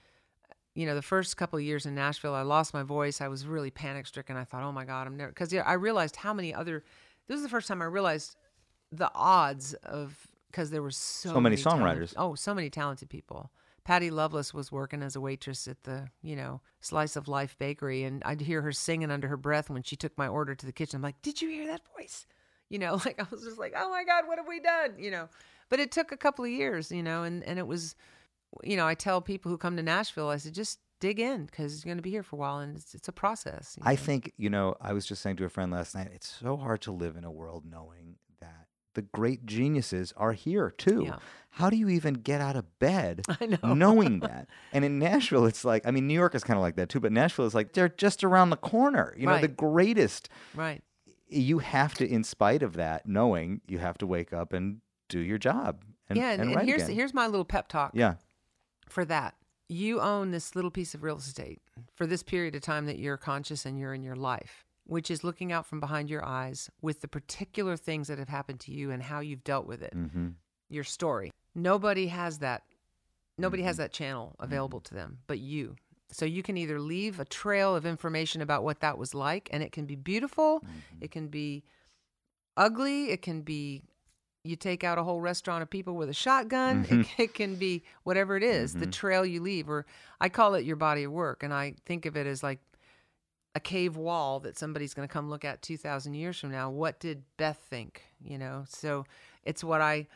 you 0.74 0.86
know, 0.86 0.94
the 0.94 1.02
first 1.02 1.36
couple 1.36 1.58
of 1.58 1.64
years 1.64 1.86
in 1.86 1.94
Nashville, 1.94 2.34
I 2.34 2.42
lost 2.42 2.74
my 2.74 2.82
voice. 2.82 3.20
I 3.20 3.28
was 3.28 3.46
really 3.46 3.70
panic 3.70 4.06
stricken. 4.06 4.36
I 4.36 4.44
thought, 4.44 4.62
oh 4.62 4.72
my 4.72 4.84
God, 4.84 5.06
I'm 5.06 5.16
never, 5.16 5.30
because 5.30 5.52
I 5.54 5.72
realized 5.72 6.16
how 6.16 6.32
many 6.34 6.52
other, 6.54 6.84
this 7.26 7.34
was 7.34 7.42
the 7.42 7.48
first 7.48 7.66
time 7.66 7.80
I 7.82 7.86
realized 7.86 8.36
the 8.92 9.10
odds 9.14 9.74
of, 9.84 10.26
because 10.50 10.70
there 10.70 10.82
were 10.82 10.90
so, 10.90 11.30
So 11.32 11.40
many 11.40 11.56
talented- 11.56 12.10
songwriters. 12.10 12.14
oh, 12.16 12.34
so 12.34 12.54
many 12.54 12.70
talented 12.70 13.08
people. 13.08 13.50
Patty 13.84 14.10
Loveless 14.10 14.52
was 14.52 14.70
working 14.70 15.02
as 15.02 15.16
a 15.16 15.20
waitress 15.20 15.66
at 15.66 15.82
the, 15.84 16.10
you 16.22 16.36
know, 16.36 16.60
Slice 16.80 17.16
of 17.16 17.26
Life 17.28 17.56
Bakery, 17.58 18.04
and 18.04 18.22
I'd 18.24 18.42
hear 18.42 18.60
her 18.62 18.72
singing 18.72 19.10
under 19.10 19.26
her 19.28 19.36
breath 19.38 19.70
when 19.70 19.82
she 19.82 19.96
took 19.96 20.16
my 20.18 20.28
order 20.28 20.54
to 20.54 20.66
the 20.66 20.72
kitchen. 20.72 20.96
I'm 20.98 21.02
like, 21.02 21.20
"Did 21.22 21.40
you 21.40 21.48
hear 21.48 21.66
that 21.66 21.80
voice?" 21.96 22.26
You 22.70 22.78
know, 22.78 22.94
like 23.04 23.20
I 23.20 23.26
was 23.30 23.42
just 23.42 23.58
like, 23.58 23.74
"Oh 23.76 23.90
my 23.90 24.04
God, 24.04 24.26
what 24.26 24.38
have 24.38 24.48
we 24.48 24.60
done?" 24.60 24.94
You 24.98 25.10
know, 25.10 25.28
but 25.68 25.80
it 25.80 25.92
took 25.92 26.12
a 26.12 26.16
couple 26.16 26.44
of 26.44 26.50
years, 26.50 26.90
you 26.90 27.02
know, 27.02 27.24
and 27.24 27.44
and 27.44 27.58
it 27.58 27.66
was, 27.66 27.94
you 28.64 28.76
know, 28.76 28.86
I 28.86 28.94
tell 28.94 29.20
people 29.20 29.50
who 29.50 29.58
come 29.58 29.76
to 29.76 29.82
Nashville, 29.82 30.28
I 30.28 30.38
said, 30.38 30.54
just 30.54 30.78
dig 31.00 31.18
in 31.18 31.46
because 31.46 31.84
you're 31.84 31.90
going 31.90 31.98
to 31.98 32.02
be 32.02 32.10
here 32.10 32.22
for 32.22 32.36
a 32.36 32.38
while, 32.38 32.58
and 32.58 32.76
it's 32.76 32.94
it's 32.94 33.08
a 33.08 33.12
process. 33.12 33.76
I 33.82 33.92
know. 33.92 33.96
think, 33.96 34.32
you 34.36 34.50
know, 34.50 34.76
I 34.80 34.92
was 34.92 35.06
just 35.06 35.22
saying 35.22 35.36
to 35.36 35.44
a 35.44 35.48
friend 35.48 35.72
last 35.72 35.94
night, 35.94 36.10
it's 36.14 36.28
so 36.40 36.56
hard 36.56 36.80
to 36.82 36.92
live 36.92 37.16
in 37.16 37.24
a 37.24 37.30
world 37.30 37.64
knowing 37.68 38.16
that 38.40 38.66
the 38.94 39.02
great 39.02 39.46
geniuses 39.46 40.12
are 40.16 40.32
here 40.32 40.70
too. 40.70 41.04
Yeah. 41.06 41.16
How 41.54 41.70
do 41.70 41.76
you 41.76 41.88
even 41.88 42.14
get 42.14 42.40
out 42.40 42.54
of 42.56 42.78
bed 42.78 43.24
I 43.40 43.46
know. 43.46 43.74
knowing 43.74 44.20
that? 44.20 44.48
And 44.72 44.84
in 44.84 44.98
Nashville, 44.98 45.46
it's 45.46 45.64
like, 45.64 45.86
I 45.86 45.90
mean, 45.90 46.06
New 46.06 46.14
York 46.14 46.34
is 46.34 46.44
kind 46.44 46.56
of 46.56 46.62
like 46.62 46.76
that 46.76 46.88
too, 46.88 47.00
but 47.00 47.12
Nashville 47.12 47.46
is 47.46 47.54
like, 47.54 47.72
they're 47.72 47.88
just 47.88 48.22
around 48.22 48.50
the 48.50 48.56
corner. 48.56 49.14
You 49.16 49.26
know, 49.26 49.40
the 49.40 49.48
greatest. 49.48 50.28
right. 50.54 50.82
You 51.30 51.58
have 51.58 51.94
to, 51.94 52.08
in 52.08 52.24
spite 52.24 52.62
of 52.62 52.74
that, 52.74 53.06
knowing 53.06 53.60
you 53.66 53.78
have 53.78 53.98
to 53.98 54.06
wake 54.06 54.32
up 54.32 54.52
and 54.52 54.80
do 55.08 55.20
your 55.20 55.38
job. 55.38 55.82
And, 56.08 56.18
yeah, 56.18 56.32
and, 56.32 56.42
and 56.42 56.52
and 56.52 56.68
here's 56.68 56.82
again. 56.84 56.94
here's 56.96 57.14
my 57.14 57.26
little 57.26 57.44
pep 57.44 57.68
talk. 57.68 57.92
yeah. 57.94 58.14
for 58.88 59.04
that. 59.04 59.34
You 59.68 60.00
own 60.00 60.32
this 60.32 60.56
little 60.56 60.72
piece 60.72 60.94
of 60.94 61.04
real 61.04 61.18
estate 61.18 61.62
for 61.94 62.04
this 62.04 62.24
period 62.24 62.56
of 62.56 62.62
time 62.62 62.86
that 62.86 62.98
you're 62.98 63.16
conscious 63.16 63.64
and 63.64 63.78
you're 63.78 63.94
in 63.94 64.02
your 64.02 64.16
life, 64.16 64.64
which 64.84 65.12
is 65.12 65.22
looking 65.22 65.52
out 65.52 65.64
from 65.64 65.78
behind 65.78 66.10
your 66.10 66.24
eyes 66.24 66.68
with 66.82 67.00
the 67.00 67.06
particular 67.06 67.76
things 67.76 68.08
that 68.08 68.18
have 68.18 68.28
happened 68.28 68.58
to 68.60 68.72
you 68.72 68.90
and 68.90 69.04
how 69.04 69.20
you've 69.20 69.44
dealt 69.44 69.66
with 69.66 69.82
it, 69.82 69.92
hmm 69.92 70.28
your 70.68 70.84
story. 70.84 71.30
Nobody 71.54 72.06
has 72.06 72.38
that. 72.38 72.62
Nobody 73.36 73.62
has 73.64 73.76
that 73.78 73.92
channel 73.92 74.36
available 74.38 74.80
to 74.80 74.94
them 74.94 75.18
but 75.26 75.38
you. 75.38 75.76
So 76.12 76.24
you 76.24 76.42
can 76.42 76.56
either 76.56 76.80
leave 76.80 77.20
a 77.20 77.24
trail 77.24 77.74
of 77.74 77.86
information 77.86 78.42
about 78.42 78.64
what 78.64 78.80
that 78.80 78.98
was 78.98 79.14
like, 79.14 79.48
and 79.52 79.62
it 79.62 79.72
can 79.72 79.86
be 79.86 79.96
beautiful, 79.96 80.60
mm-hmm. 80.60 80.78
it 81.00 81.10
can 81.10 81.28
be 81.28 81.64
ugly, 82.56 83.10
it 83.10 83.22
can 83.22 83.42
be 83.42 83.82
you 84.42 84.56
take 84.56 84.84
out 84.84 84.96
a 84.96 85.02
whole 85.02 85.20
restaurant 85.20 85.62
of 85.62 85.68
people 85.68 85.96
with 85.96 86.08
a 86.08 86.14
shotgun. 86.14 86.84
It, 86.84 86.88
mm-hmm. 86.90 87.22
it 87.22 87.34
can 87.34 87.56
be 87.56 87.82
whatever 88.04 88.36
it 88.36 88.42
is, 88.42 88.72
the 88.72 88.80
mm-hmm. 88.80 88.90
trail 88.90 89.26
you 89.26 89.42
leave, 89.42 89.68
or 89.68 89.86
I 90.20 90.28
call 90.28 90.54
it 90.54 90.64
your 90.64 90.76
body 90.76 91.04
of 91.04 91.12
work, 91.12 91.42
and 91.42 91.52
I 91.52 91.74
think 91.84 92.06
of 92.06 92.16
it 92.16 92.26
as 92.26 92.42
like 92.42 92.60
a 93.54 93.60
cave 93.60 93.96
wall 93.96 94.40
that 94.40 94.56
somebody's 94.56 94.94
going 94.94 95.06
to 95.06 95.12
come 95.12 95.28
look 95.28 95.44
at 95.44 95.60
2000 95.60 96.14
years 96.14 96.38
from 96.38 96.52
now. 96.52 96.70
What 96.70 97.00
did 97.00 97.24
beth 97.36 97.58
think 97.68 98.04
you 98.22 98.38
know? 98.38 98.64
So 98.68 99.04
it's 99.44 99.64
what 99.64 99.80
i 99.80 100.06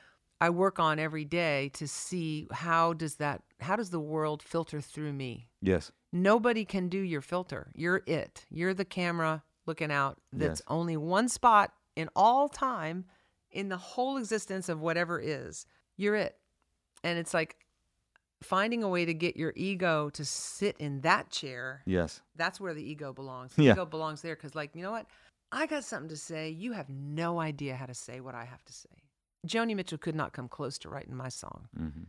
i 0.40 0.50
work 0.50 0.78
on 0.78 0.98
every 0.98 1.24
day 1.24 1.70
to 1.74 1.86
see 1.88 2.46
how 2.52 2.92
does 2.92 3.16
that 3.16 3.42
how 3.60 3.76
does 3.76 3.90
the 3.90 4.00
world 4.00 4.42
filter 4.42 4.80
through 4.80 5.12
me 5.12 5.48
Yes. 5.60 5.90
nobody 6.12 6.64
can 6.64 6.88
do 6.88 6.98
your 6.98 7.20
filter 7.22 7.70
you're 7.74 8.02
it 8.06 8.44
you're 8.50 8.74
the 8.74 8.84
camera 8.84 9.42
looking 9.66 9.90
out 9.92 10.18
that's 10.32 10.60
Yes. 10.60 10.66
only 10.68 10.96
one 10.96 11.28
spot 11.28 11.72
in 11.96 12.08
all 12.14 12.48
time 12.48 13.04
in 13.50 13.68
the 13.68 13.76
whole 13.76 14.16
existence 14.16 14.68
of 14.68 14.80
whatever 14.80 15.20
is 15.20 15.66
you're 15.96 16.16
it 16.16 16.36
and 17.02 17.18
it's 17.18 17.32
like 17.34 17.56
finding 18.42 18.82
a 18.82 18.88
way 18.88 19.04
to 19.06 19.14
get 19.14 19.36
your 19.36 19.52
ego 19.56 20.10
to 20.10 20.24
sit 20.24 20.76
in 20.78 21.00
that 21.00 21.30
chair 21.30 21.82
Yes. 21.86 22.20
that's 22.36 22.60
where 22.60 22.74
the 22.74 22.82
ego 22.82 23.12
belongs. 23.12 23.54
The 23.54 23.62
Yeah. 23.64 23.72
ego 23.72 23.86
belongs 23.86 24.20
there 24.20 24.34
because, 24.36 24.54
like, 24.54 24.74
you 24.76 24.82
know 24.82 24.90
what? 24.90 25.06
I 25.50 25.66
got 25.66 25.84
something 25.84 26.08
to 26.10 26.16
say. 26.16 26.50
You 26.50 26.72
have 26.72 26.90
no 26.90 27.40
idea 27.40 27.74
how 27.76 27.86
to 27.86 27.94
say 27.94 28.20
what 28.20 28.34
I 28.34 28.44
have 28.44 28.62
to 28.64 28.72
say. 28.72 29.03
Joni 29.46 29.74
Mitchell 29.74 29.98
could 29.98 30.14
not 30.14 30.32
come 30.32 30.48
close 30.48 30.78
to 30.78 30.88
writing 30.88 31.14
my 31.14 31.28
song. 31.28 31.68
hmm 31.76 32.04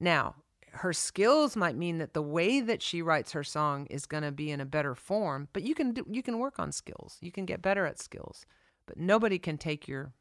Now, 0.00 0.36
her 0.72 0.92
skills 0.92 1.54
might 1.54 1.76
mean 1.76 1.98
that 1.98 2.14
the 2.14 2.22
way 2.22 2.60
that 2.60 2.82
she 2.82 3.00
writes 3.00 3.32
her 3.32 3.44
song 3.44 3.86
is 3.86 4.06
going 4.06 4.24
to 4.24 4.32
be 4.32 4.50
in 4.50 4.60
a 4.60 4.64
better 4.66 4.94
form, 4.94 5.48
but 5.52 5.62
you 5.62 5.74
can 5.74 5.92
do, 5.92 6.04
you 6.10 6.22
can 6.22 6.38
work 6.38 6.58
on 6.58 6.72
skills. 6.72 7.16
You 7.20 7.30
can 7.30 7.44
get 7.44 7.62
better 7.62 7.86
at 7.86 8.00
skills. 8.00 8.44
But 8.86 8.98
nobody 8.98 9.38
can 9.38 9.56
take 9.56 9.86
your 9.86 10.12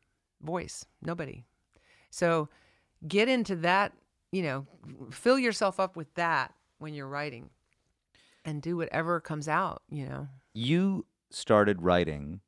voice. 0.42 0.86
Nobody. 1.02 1.44
So, 2.12 2.50
get 3.08 3.28
into 3.28 3.56
that, 3.58 3.94
you 4.32 4.44
know, 4.44 4.68
fill 5.12 5.40
yourself 5.40 5.80
up 5.80 5.96
with 5.96 6.14
that 6.14 6.54
when 6.78 6.94
you're 6.94 7.08
writing 7.08 7.50
and 8.46 8.62
do 8.62 8.78
whatever 8.78 9.20
comes 9.20 9.48
out, 9.48 9.82
you 9.90 10.06
know. 10.06 10.28
you 10.54 11.06
started 11.32 11.82
writing 11.82 12.42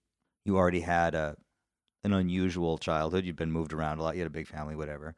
you 0.45 0.57
already 0.57 0.81
had 0.81 1.15
a 1.15 1.35
an 2.05 2.13
unusual 2.13 2.77
childhood 2.77 3.25
you'd 3.25 3.35
been 3.35 3.51
moved 3.51 3.73
around 3.73 3.97
a 3.97 4.03
lot 4.03 4.15
you 4.15 4.21
had 4.21 4.27
a 4.27 4.39
big 4.39 4.47
family 4.47 4.75
whatever 4.75 5.15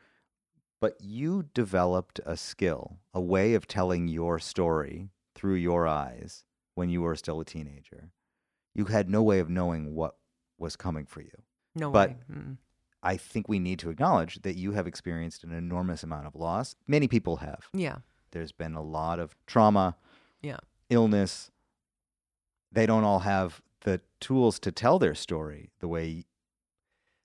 but 0.79 0.95
you 1.01 1.43
developed 1.53 2.19
a 2.25 2.37
skill 2.37 2.97
a 3.13 3.19
way 3.21 3.53
of 3.53 3.67
telling 3.67 4.07
your 4.07 4.39
story 4.39 5.09
through 5.35 5.55
your 5.55 5.85
eyes 5.87 6.45
when 6.75 6.89
you 6.89 7.01
were 7.01 7.15
still 7.15 7.39
a 7.41 7.45
teenager 7.45 8.09
you 8.73 8.85
had 8.85 9.09
no 9.09 9.21
way 9.21 9.39
of 9.39 9.49
knowing 9.49 9.93
what 9.95 10.15
was 10.57 10.75
coming 10.75 11.05
for 11.05 11.21
you 11.21 11.37
No 11.75 11.91
But- 11.91 12.09
way. 12.11 12.15
Mm-mm. 12.31 12.57
i 13.03 13.17
think 13.17 13.47
we 13.49 13.59
need 13.59 13.79
to 13.79 13.89
acknowledge 13.89 14.41
that 14.43 14.55
you 14.55 14.71
have 14.71 14.87
experienced 14.87 15.43
an 15.43 15.51
enormous 15.51 16.03
amount 16.03 16.25
of 16.27 16.35
loss 16.35 16.75
many 16.87 17.07
people 17.07 17.37
have 17.37 17.67
Yeah. 17.73 17.97
there's 18.31 18.53
been 18.53 18.75
a 18.75 18.81
lot 18.81 19.19
of 19.19 19.35
trauma 19.45 19.97
Yeah. 20.41 20.59
illness, 20.89 21.51
they 22.71 22.85
don't 22.85 23.03
all 23.03 23.19
have 23.19 23.61
the 23.81 23.99
tools 24.19 24.59
to 24.59 24.71
tell 24.71 24.99
their 24.99 25.15
story 25.15 25.71
the 25.79 25.87
way 25.87 26.25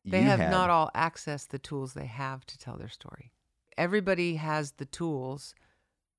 They 0.04 0.22
have 0.22 0.40
had. 0.40 0.50
not 0.50 0.68
all 0.70 0.90
accessed 0.94 1.48
the 1.48 1.58
tools 1.58 1.94
they 1.94 2.06
have 2.06 2.44
to 2.46 2.58
tell 2.58 2.76
their 2.76 2.88
story. 2.88 3.32
Everybody 3.78 4.36
has 4.36 4.72
the 4.72 4.84
tools 4.84 5.54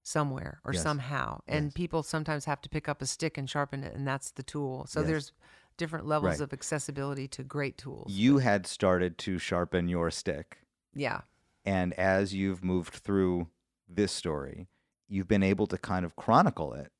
somewhere 0.01 0.59
or 0.63 0.73
Yes. 0.73 0.83
somehow. 0.83 1.39
And 1.47 1.65
Yes. 1.65 1.73
people 1.73 2.03
sometimes 2.03 2.45
have 2.45 2.61
to 2.61 2.69
pick 2.69 2.89
up 2.89 3.01
a 3.01 3.05
stick 3.05 3.37
and 3.37 3.49
sharpen 3.49 3.83
it, 3.83 3.93
and 3.93 4.07
that's 4.07 4.31
the 4.31 4.43
tool. 4.43 4.85
So 4.87 4.99
Yes. 5.01 5.07
there's 5.07 5.31
different 5.77 6.05
levels 6.05 6.39
Right. 6.39 6.41
of 6.41 6.53
accessibility 6.53 7.27
to 7.29 7.43
great 7.43 7.77
tools. 7.77 8.11
You 8.11 8.37
had 8.39 8.67
started 8.67 9.17
to 9.19 9.37
sharpen 9.37 9.87
your 9.87 10.11
stick, 10.11 10.59
yeah. 10.93 11.21
and 11.65 11.93
as 11.93 12.33
you've 12.33 12.63
moved 12.63 12.93
through 12.95 13.49
this 13.87 14.11
story, 14.11 14.67
you've 15.07 15.27
been 15.27 15.43
able 15.43 15.67
to 15.67 15.77
kind 15.77 16.05
of 16.05 16.15
chronicle 16.15 16.73
it 16.73 16.91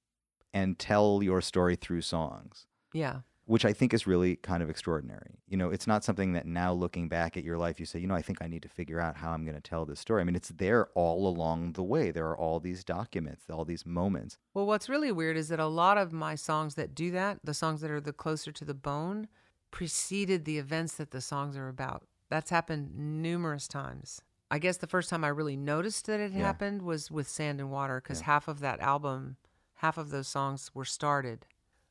and 0.54 0.78
tell 0.80 1.22
your 1.24 1.42
story 1.42 1.76
through 1.76 2.02
songs. 2.02 2.68
Yeah. 2.94 3.22
Which 3.46 3.66
I 3.66 3.74
think 3.74 3.94
is 3.94 4.08
really 4.08 4.38
kind 4.38 4.64
of 4.64 4.70
extraordinary. 4.70 5.41
You 5.50 5.58
know, 5.58 5.70
it's 5.70 5.86
not 5.86 6.04
something 6.06 6.32
that 6.32 6.46
now 6.46 6.72
looking 6.72 7.10
back 7.10 7.36
at 7.36 7.44
your 7.44 7.58
life, 7.58 7.78
you 7.78 7.86
say, 7.86 8.00
you 8.00 8.08
know, 8.08 8.16
I 8.16 8.22
think 8.22 8.41
I 8.41 8.48
need 8.48 8.62
to 8.62 8.70
figure 8.70 9.02
out 9.02 9.18
how 9.18 9.32
I'm 9.32 9.44
going 9.44 9.56
to 9.56 9.62
tell 9.62 9.86
this 9.86 10.00
story. 10.00 10.22
I 10.22 10.24
mean, 10.24 10.36
it's 10.36 10.48
there 10.50 10.88
all 10.96 11.28
along 11.28 11.74
the 11.74 11.84
way. 11.84 12.10
There 12.12 12.28
are 12.28 12.38
all 12.38 12.62
these 12.62 12.86
documents, 12.86 13.44
all 13.52 13.66
these 13.66 13.86
moments. 13.86 14.38
Well, 14.54 14.66
what's 14.66 14.88
really 14.88 15.12
weird 15.12 15.36
is 15.36 15.50
that 15.50 15.60
a 15.60 15.68
lot 15.68 15.98
of 15.98 16.14
my 16.14 16.36
songs 16.36 16.76
that 16.76 16.96
do 16.96 17.12
that, 17.12 17.39
the 17.44 17.54
songs 17.54 17.82
that 17.82 17.91
are 17.91 18.00
the 18.00 18.14
closer 18.14 18.54
to 18.54 18.64
the 18.64 18.74
bone, 18.74 19.28
preceded 19.72 20.46
the 20.46 20.58
events 20.58 20.96
that 20.96 21.12
the 21.12 21.20
songs 21.22 21.58
are 21.58 21.68
about. 21.68 22.04
That's 22.30 22.50
happened 22.50 22.96
numerous 22.96 23.68
times. 23.68 24.22
I 24.50 24.60
guess 24.60 24.78
the 24.78 24.88
first 24.88 25.10
time 25.10 25.24
I 25.24 25.30
really 25.30 25.58
noticed 25.58 26.06
that 26.06 26.20
it 26.20 26.32
Yeah. 26.32 26.39
happened 26.46 26.84
was 26.84 27.12
with 27.12 27.28
Sand 27.28 27.60
and 27.60 27.72
Water 27.72 28.00
because 28.00 28.20
Yeah. 28.20 28.26
half 28.26 28.48
of 28.48 28.60
that 28.60 28.80
album, 28.80 29.36
half 29.76 29.98
of 29.98 30.12
those 30.12 30.28
songs 30.28 30.72
were 30.74 30.86
started 30.86 31.46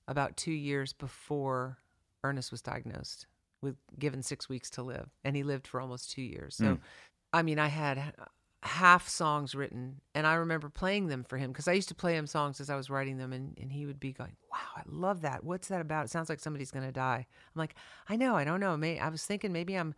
about 0.08 0.36
two 0.36 0.52
years 0.52 0.92
before 0.92 1.78
Ernest 2.24 2.50
was 2.50 2.62
diagnosed 2.62 3.26
with 3.60 3.76
given 3.98 4.22
six 4.22 4.48
weeks 4.48 4.70
to 4.70 4.82
live. 4.82 5.08
And 5.24 5.36
he 5.36 5.42
lived 5.42 5.66
for 5.66 5.80
almost 5.80 6.10
two 6.10 6.22
years. 6.22 6.56
So, 6.56 6.64
Mm. 6.64 6.80
I 7.32 7.42
mean, 7.42 7.58
I 7.58 7.68
had 7.68 8.12
half 8.62 9.08
songs 9.08 9.54
written 9.54 10.00
and 10.14 10.26
I 10.26 10.34
remember 10.34 10.68
playing 10.68 11.08
them 11.08 11.24
for 11.24 11.36
him 11.36 11.50
because 11.50 11.66
I 11.66 11.72
used 11.72 11.88
to 11.88 11.94
play 11.96 12.14
him 12.16 12.26
songs 12.28 12.60
as 12.60 12.70
I 12.70 12.76
was 12.76 12.90
writing 12.90 13.18
them 13.18 13.32
and, 13.32 13.58
and 13.60 13.72
he 13.72 13.86
would 13.86 13.98
be 13.98 14.12
going, 14.12 14.36
Wow, 14.52 14.58
I 14.76 14.82
love 14.86 15.22
that. 15.22 15.42
What's 15.42 15.68
that 15.68 15.80
about? 15.80 16.04
It 16.04 16.10
sounds 16.10 16.28
like 16.28 16.38
somebody's 16.38 16.70
gonna 16.70 16.92
die. 16.92 17.26
I'm 17.54 17.58
like, 17.58 17.74
I 18.08 18.14
know, 18.16 18.36
I 18.36 18.44
don't 18.44 18.60
know. 18.60 18.76
May 18.76 19.00
I 19.00 19.08
was 19.08 19.24
thinking 19.24 19.52
maybe 19.52 19.74
I'm 19.74 19.94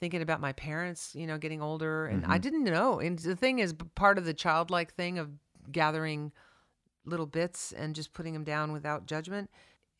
thinking 0.00 0.22
about 0.22 0.40
my 0.40 0.52
parents, 0.52 1.14
you 1.14 1.26
know, 1.26 1.36
getting 1.36 1.60
older 1.60 2.06
and 2.06 2.24
I 2.24 2.38
didn't 2.38 2.64
know. 2.64 3.00
And 3.00 3.18
the 3.18 3.36
thing 3.36 3.58
is 3.58 3.74
part 3.94 4.16
of 4.18 4.24
the 4.24 4.34
childlike 4.34 4.94
thing 4.94 5.18
of 5.18 5.30
gathering 5.70 6.32
little 7.06 7.26
bits 7.26 7.72
and 7.72 7.94
just 7.94 8.12
putting 8.12 8.34
them 8.34 8.44
down 8.44 8.72
without 8.72 9.06
judgment 9.06 9.50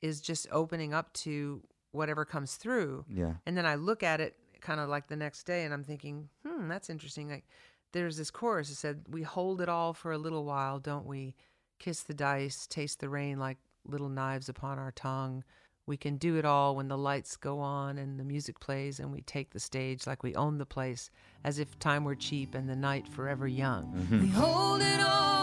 is 0.02 0.20
just 0.20 0.46
opening 0.50 0.92
up 0.92 1.12
to 1.14 1.62
whatever 1.92 2.24
comes 2.24 2.56
through. 2.56 3.04
Yeah. 3.08 3.34
And 3.46 3.56
then 3.56 3.64
I 3.66 3.76
look 3.76 4.02
at 4.02 4.20
it 4.20 4.36
kind 4.60 4.80
of 4.80 4.88
like 4.88 5.08
the 5.08 5.16
next 5.16 5.44
day 5.44 5.64
and 5.64 5.72
I'm 5.72 5.84
thinking, 5.84 6.28
hmm, 6.46 6.68
that's 6.68 6.90
interesting. 6.90 7.30
Like 7.30 7.46
there's 7.92 8.16
this 8.16 8.30
chorus 8.30 8.68
that 8.68 8.76
said, 8.76 9.04
We 9.08 9.22
hold 9.22 9.60
it 9.60 9.68
all 9.68 9.94
for 9.94 10.12
a 10.12 10.18
little 10.18 10.44
while, 10.44 10.78
don't 10.78 11.06
we? 11.06 11.34
Kiss 11.78 12.02
the 12.02 12.14
dice, 12.14 12.66
taste 12.66 13.00
the 13.00 13.08
rain 13.08 13.38
like 13.38 13.58
little 13.86 14.08
knives 14.08 14.48
upon 14.48 14.78
our 14.78 14.92
tongue. 14.92 15.44
We 15.86 15.96
can 15.96 16.16
do 16.16 16.36
it 16.36 16.44
all 16.44 16.74
when 16.74 16.88
the 16.88 16.98
lights 16.98 17.36
go 17.36 17.60
on 17.60 17.96
and 17.96 18.18
the 18.18 18.24
music 18.24 18.58
plays 18.58 18.98
and 18.98 19.12
we 19.12 19.20
take 19.20 19.50
the 19.50 19.60
stage 19.60 20.04
like 20.06 20.24
we 20.24 20.34
own 20.34 20.58
the 20.58 20.66
place, 20.66 21.10
as 21.44 21.60
if 21.60 21.78
time 21.78 22.02
were 22.02 22.16
cheap 22.16 22.56
and 22.56 22.68
the 22.68 22.74
night 22.74 23.06
forever 23.06 23.46
young. 23.46 24.08
We 24.10 24.28
hold 24.28 24.82
it 24.82 25.00
all 25.00 25.06
for 25.06 25.32
a 25.32 25.35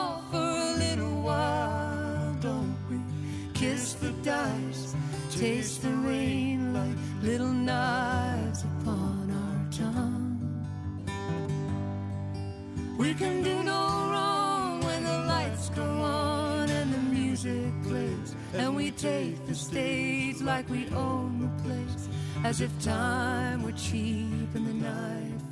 little 0.83 1.21
while, 1.21 2.35
don't 2.41 2.77
we? 2.89 2.97
Kiss 3.53 3.93
the 3.93 4.11
dice, 4.23 4.95
taste 5.31 5.81
the 5.81 5.95
rain 6.09 6.73
like 6.73 6.97
little 7.21 7.55
knives 7.69 8.63
upon 8.63 9.31
our 9.41 9.61
tongue. 9.71 10.39
We 12.97 13.13
can 13.13 13.43
do 13.43 13.63
no 13.63 13.81
wrong 14.11 14.81
when 14.81 15.03
the 15.03 15.19
lights 15.33 15.69
go 15.69 15.83
on 15.83 16.69
and 16.69 16.93
the 16.93 17.03
music 17.17 17.71
plays, 17.83 18.35
and 18.53 18.75
we 18.75 18.91
take 18.91 19.45
the 19.47 19.55
stage 19.55 20.41
like 20.41 20.69
we 20.69 20.87
own 20.89 21.29
the 21.45 21.51
place, 21.63 22.07
as 22.43 22.61
if 22.61 22.71
time 22.83 23.63
were 23.63 23.77
cheap 23.87 24.49
and 24.55 24.65
the 24.67 24.77
night. 24.91 25.42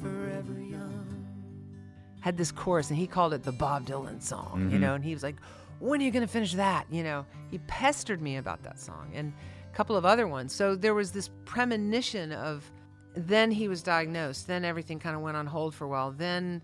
Had 2.21 2.37
this 2.37 2.51
chorus 2.51 2.89
and 2.89 2.97
he 2.97 3.07
called 3.07 3.33
it 3.33 3.43
the 3.43 3.51
Bob 3.51 3.85
Dylan 3.85 4.21
song, 4.21 4.61
you 4.61 4.69
mm-hmm. 4.69 4.79
know, 4.79 4.93
and 4.93 5.03
he 5.03 5.13
was 5.13 5.23
like, 5.23 5.35
when 5.79 5.99
are 5.99 6.03
you 6.03 6.11
going 6.11 6.25
to 6.25 6.31
finish 6.31 6.53
that? 6.53 6.85
You 6.89 7.03
know, 7.03 7.25
he 7.49 7.57
pestered 7.67 8.21
me 8.21 8.37
about 8.37 8.63
that 8.63 8.79
song 8.79 9.11
and 9.13 9.33
a 9.71 9.75
couple 9.75 9.97
of 9.97 10.05
other 10.05 10.27
ones. 10.27 10.53
So 10.53 10.75
there 10.75 10.93
was 10.93 11.11
this 11.11 11.29
premonition 11.45 12.31
of 12.31 12.71
then 13.15 13.51
he 13.51 13.67
was 13.67 13.81
diagnosed, 13.81 14.47
then 14.47 14.63
everything 14.63 14.99
kind 14.99 15.15
of 15.15 15.21
went 15.21 15.35
on 15.35 15.47
hold 15.47 15.73
for 15.73 15.85
a 15.85 15.87
while, 15.89 16.11
then 16.11 16.61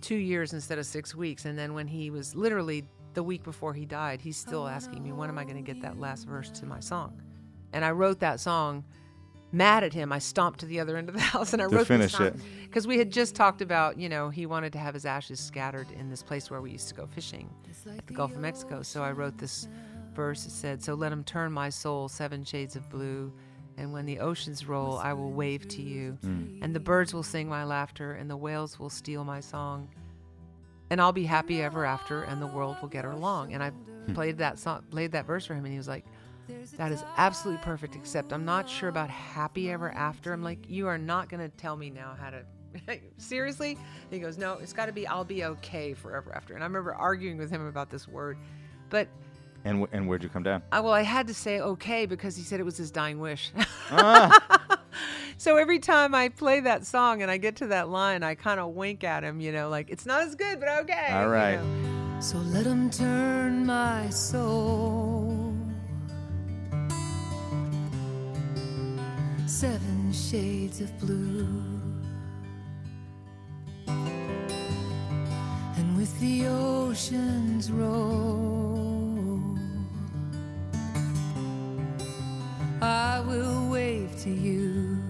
two 0.00 0.14
years 0.14 0.52
instead 0.52 0.78
of 0.78 0.86
six 0.86 1.14
weeks. 1.14 1.44
And 1.44 1.58
then 1.58 1.74
when 1.74 1.88
he 1.88 2.10
was 2.10 2.34
literally 2.36 2.84
the 3.14 3.22
week 3.22 3.42
before 3.42 3.74
he 3.74 3.84
died, 3.84 4.20
he's 4.20 4.36
still 4.36 4.68
asking 4.68 5.02
me, 5.02 5.12
when 5.12 5.28
am 5.28 5.38
I 5.38 5.44
going 5.44 5.56
to 5.56 5.62
get 5.62 5.82
that 5.82 5.98
last 5.98 6.26
verse 6.26 6.50
to 6.50 6.66
my 6.66 6.80
song? 6.80 7.20
And 7.72 7.84
I 7.84 7.90
wrote 7.90 8.20
that 8.20 8.38
song 8.38 8.84
mad 9.54 9.84
at 9.84 9.92
him. 9.92 10.12
I 10.12 10.18
stomped 10.18 10.60
to 10.60 10.66
the 10.66 10.80
other 10.80 10.96
end 10.96 11.08
of 11.08 11.14
the 11.14 11.20
house 11.34 11.52
and 11.52 11.62
I 11.62 11.68
To 11.68 11.76
wrote 11.76 11.86
finish 11.86 12.12
this 12.12 12.20
it. 12.20 12.36
because 12.62 12.86
we 12.86 12.98
had 12.98 13.10
just 13.10 13.34
talked 13.34 13.62
about, 13.62 13.98
you 13.98 14.08
know, 14.08 14.28
he 14.28 14.46
wanted 14.46 14.72
to 14.74 14.78
have 14.78 14.94
his 14.94 15.06
ashes 15.06 15.40
scattered 15.40 15.86
in 15.92 16.10
this 16.10 16.22
place 16.22 16.50
where 16.50 16.60
we 16.60 16.72
used 16.72 16.88
to 16.88 16.94
go 16.94 17.06
fishing 17.06 17.48
at 17.96 18.06
the 18.06 18.12
Gulf 18.12 18.32
of 18.32 18.38
Mexico. 18.38 18.82
So 18.82 19.02
I 19.02 19.12
wrote 19.12 19.38
this 19.38 19.68
verse 20.14 20.44
that 20.44 20.50
said, 20.50 20.82
So 20.82 20.94
let 20.94 21.12
him 21.12 21.24
turn 21.24 21.52
my 21.52 21.68
soul 21.70 22.08
seven 22.08 22.44
shades 22.44 22.76
of 22.76 22.88
blue. 22.90 23.32
And 23.76 23.92
when 23.92 24.06
the 24.06 24.20
oceans 24.20 24.66
roll, 24.66 24.98
I 24.98 25.12
will 25.14 25.32
wave 25.32 25.66
to 25.68 25.82
you. 25.82 26.16
Mm. 26.24 26.62
And 26.62 26.74
the 26.74 26.80
birds 26.80 27.12
will 27.12 27.24
sing 27.24 27.48
my 27.48 27.64
laughter, 27.64 28.12
and 28.12 28.30
the 28.30 28.36
whales 28.36 28.78
will 28.78 28.90
steal 28.90 29.24
my 29.24 29.40
song. 29.40 29.88
And 30.90 31.00
I'll 31.00 31.12
be 31.12 31.24
happy 31.24 31.60
ever 31.60 31.84
after, 31.84 32.22
and 32.22 32.40
the 32.40 32.46
world 32.46 32.76
will 32.80 32.88
get 32.88 33.04
along. 33.04 33.52
And 33.52 33.62
I 33.62 33.70
hmm. 33.70 34.14
played 34.14 34.38
that 34.38 34.60
song, 34.60 34.84
played 34.90 35.10
that 35.12 35.26
verse 35.26 35.46
for 35.46 35.54
him, 35.54 35.64
and 35.64 35.72
he 35.72 35.78
was 35.78 35.88
like, 35.88 36.04
that 36.76 36.92
is 36.92 37.02
absolutely 37.16 37.62
perfect, 37.64 37.96
except 37.96 38.32
I'm 38.32 38.44
not 38.44 38.68
sure 38.68 38.88
about 38.88 39.10
happy 39.10 39.70
ever 39.70 39.90
after. 39.92 40.32
I'm 40.32 40.42
like, 40.42 40.68
you 40.68 40.86
are 40.88 40.98
not 40.98 41.28
going 41.28 41.40
to 41.40 41.56
tell 41.56 41.76
me 41.76 41.90
now 41.90 42.16
how 42.18 42.30
to. 42.30 42.98
Seriously? 43.18 43.78
He 44.10 44.18
goes, 44.18 44.36
no, 44.36 44.54
it's 44.54 44.72
got 44.72 44.86
to 44.86 44.92
be, 44.92 45.06
I'll 45.06 45.24
be 45.24 45.44
okay 45.44 45.94
forever 45.94 46.34
after. 46.34 46.54
And 46.54 46.62
I 46.62 46.66
remember 46.66 46.94
arguing 46.94 47.38
with 47.38 47.50
him 47.50 47.64
about 47.66 47.88
this 47.90 48.08
word. 48.08 48.36
But, 48.90 49.08
And 49.64 49.82
wh- 49.82 49.94
and 49.94 50.08
where'd 50.08 50.22
you 50.22 50.28
come 50.28 50.42
down? 50.42 50.62
I, 50.72 50.80
well, 50.80 50.92
I 50.92 51.02
had 51.02 51.26
to 51.28 51.34
say 51.34 51.60
okay 51.60 52.04
because 52.06 52.36
he 52.36 52.42
said 52.42 52.58
it 52.60 52.64
was 52.64 52.76
his 52.76 52.90
dying 52.90 53.18
wish. 53.20 53.52
Ah. 53.90 54.58
so 55.36 55.56
every 55.58 55.78
time 55.78 56.14
I 56.14 56.30
play 56.30 56.60
that 56.60 56.86
song 56.86 57.20
and 57.20 57.30
I 57.30 57.36
get 57.36 57.56
to 57.56 57.66
that 57.68 57.90
line, 57.90 58.22
I 58.22 58.34
kind 58.34 58.58
of 58.58 58.70
wink 58.74 59.04
at 59.04 59.22
him, 59.22 59.40
you 59.40 59.52
know, 59.52 59.68
like, 59.68 59.90
it's 59.90 60.06
not 60.06 60.22
as 60.22 60.34
good, 60.34 60.58
but 60.58 60.68
okay. 60.80 61.08
All 61.12 61.28
right. 61.28 61.58
you 61.58 61.58
know. 61.58 62.20
So 62.20 62.38
let 62.38 62.64
him 62.64 62.88
turn 62.90 63.66
my 63.66 64.08
soul 64.08 65.13
seven 69.46 70.12
shades 70.12 70.80
of 70.80 70.98
blue. 71.00 71.46
And 73.86 75.96
with 75.96 76.18
the 76.20 76.46
oceans 76.46 77.70
roll, 77.70 79.58
I 82.80 83.20
will 83.20 83.70
wave 83.70 84.18
to 84.22 84.30
you. 84.30 85.04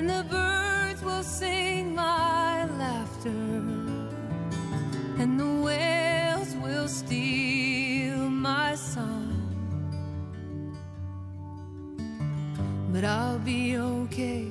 and 0.00 0.08
the 0.08 0.24
birds 0.30 1.02
will 1.02 1.22
sing 1.22 1.94
my 1.94 2.64
laughter, 2.78 3.28
and 5.20 5.38
the 5.38 5.62
whales 5.62 6.56
will 6.56 6.88
steal 6.88 8.30
my 8.30 8.74
song. 8.76 9.19
But 12.92 13.04
I'll 13.04 13.38
be 13.38 13.76
okay 13.76 14.48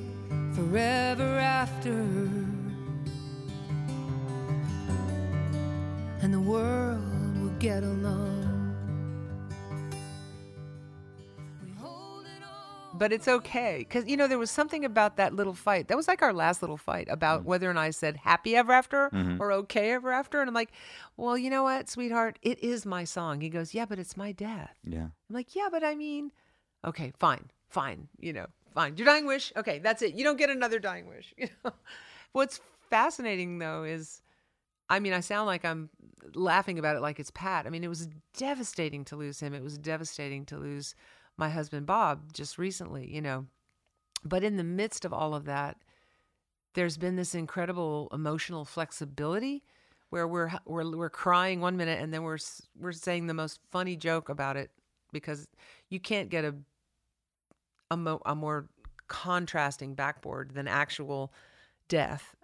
forever 0.54 1.38
after, 1.38 1.92
and 6.22 6.32
the 6.32 6.40
world 6.40 7.38
will 7.38 7.54
get 7.58 7.82
along. 7.82 8.74
We 11.62 11.70
hold 11.72 12.24
it 12.24 12.42
all. 12.42 12.94
but 12.94 13.12
it's 13.12 13.28
okay 13.28 13.80
because 13.80 14.06
you 14.06 14.16
know 14.16 14.26
there 14.26 14.38
was 14.38 14.50
something 14.50 14.86
about 14.86 15.18
that 15.18 15.34
little 15.34 15.52
fight 15.52 15.88
that 15.88 15.96
was 15.98 16.08
like 16.08 16.22
our 16.22 16.32
last 16.32 16.62
little 16.62 16.78
fight 16.78 17.08
about 17.10 17.40
mm-hmm. 17.40 17.50
whether 17.50 17.70
or 17.70 17.74
not 17.74 17.82
i 17.82 17.90
said 17.90 18.16
happy 18.16 18.56
ever 18.56 18.72
after 18.72 19.10
mm-hmm. 19.10 19.36
or 19.40 19.52
okay 19.52 19.92
ever 19.92 20.12
after 20.12 20.40
and 20.40 20.48
i'm 20.48 20.54
like 20.54 20.72
well 21.18 21.36
you 21.36 21.50
know 21.50 21.64
what 21.64 21.90
sweetheart? 21.90 22.38
It 22.40 22.58
is 22.64 22.86
my 22.86 23.04
song. 23.04 23.42
He 23.42 23.50
goes 23.50 23.74
yeah 23.74 23.84
but 23.84 23.98
it's 23.98 24.16
my 24.16 24.32
death. 24.32 24.78
Yeah. 24.82 25.08
i'm 25.28 25.34
like 25.34 25.54
yeah 25.54 25.68
but 25.70 25.84
i 25.84 25.94
mean 25.94 26.32
okay 26.86 27.12
fine 27.18 27.50
fine 27.70 28.08
you 28.18 28.32
know 28.32 28.46
fine 28.74 28.96
your 28.96 29.06
dying 29.06 29.26
wish 29.26 29.52
okay 29.56 29.78
that's 29.78 30.02
it 30.02 30.14
you 30.14 30.24
don't 30.24 30.36
get 30.36 30.50
another 30.50 30.78
dying 30.78 31.06
wish 31.08 31.32
you 31.38 31.48
know 31.64 31.72
what's 32.32 32.60
fascinating 32.90 33.58
though 33.58 33.84
is 33.84 34.22
I 34.90 34.98
mean, 34.98 35.12
I 35.12 35.20
sound 35.20 35.46
like 35.46 35.64
I'm 35.64 35.88
laughing 36.34 36.78
about 36.78 36.96
it 36.96 37.00
like 37.00 37.20
it's 37.20 37.30
Pat. 37.30 37.64
I 37.64 37.70
mean, 37.70 37.84
it 37.84 37.88
was 37.88 38.08
devastating 38.36 39.04
to 39.06 39.16
lose 39.16 39.38
him. 39.38 39.54
It 39.54 39.62
was 39.62 39.78
devastating 39.78 40.44
to 40.46 40.58
lose 40.58 40.96
my 41.36 41.48
husband 41.48 41.86
Bob 41.86 42.32
just 42.32 42.58
recently, 42.58 43.08
you 43.08 43.22
know. 43.22 43.46
But 44.24 44.42
in 44.42 44.56
the 44.56 44.64
midst 44.64 45.04
of 45.04 45.12
all 45.12 45.32
of 45.32 45.44
that, 45.44 45.76
there's 46.74 46.98
been 46.98 47.14
this 47.14 47.36
incredible 47.36 48.08
emotional 48.12 48.64
flexibility 48.64 49.62
where 50.10 50.26
we're 50.26 50.50
we're 50.66 50.96
we're 50.96 51.08
crying 51.08 51.60
one 51.60 51.76
minute 51.76 52.00
and 52.00 52.12
then 52.12 52.24
we're 52.24 52.38
we're 52.78 52.92
saying 52.92 53.26
the 53.26 53.34
most 53.34 53.60
funny 53.70 53.96
joke 53.96 54.28
about 54.28 54.56
it 54.56 54.70
because 55.12 55.48
you 55.88 56.00
can't 56.00 56.30
get 56.30 56.44
a 56.44 56.54
a, 57.90 57.96
mo- 57.96 58.22
a 58.24 58.34
more 58.34 58.68
contrasting 59.08 59.94
backboard 59.94 60.52
than 60.52 60.68
actual 60.68 61.32
death 61.88 62.36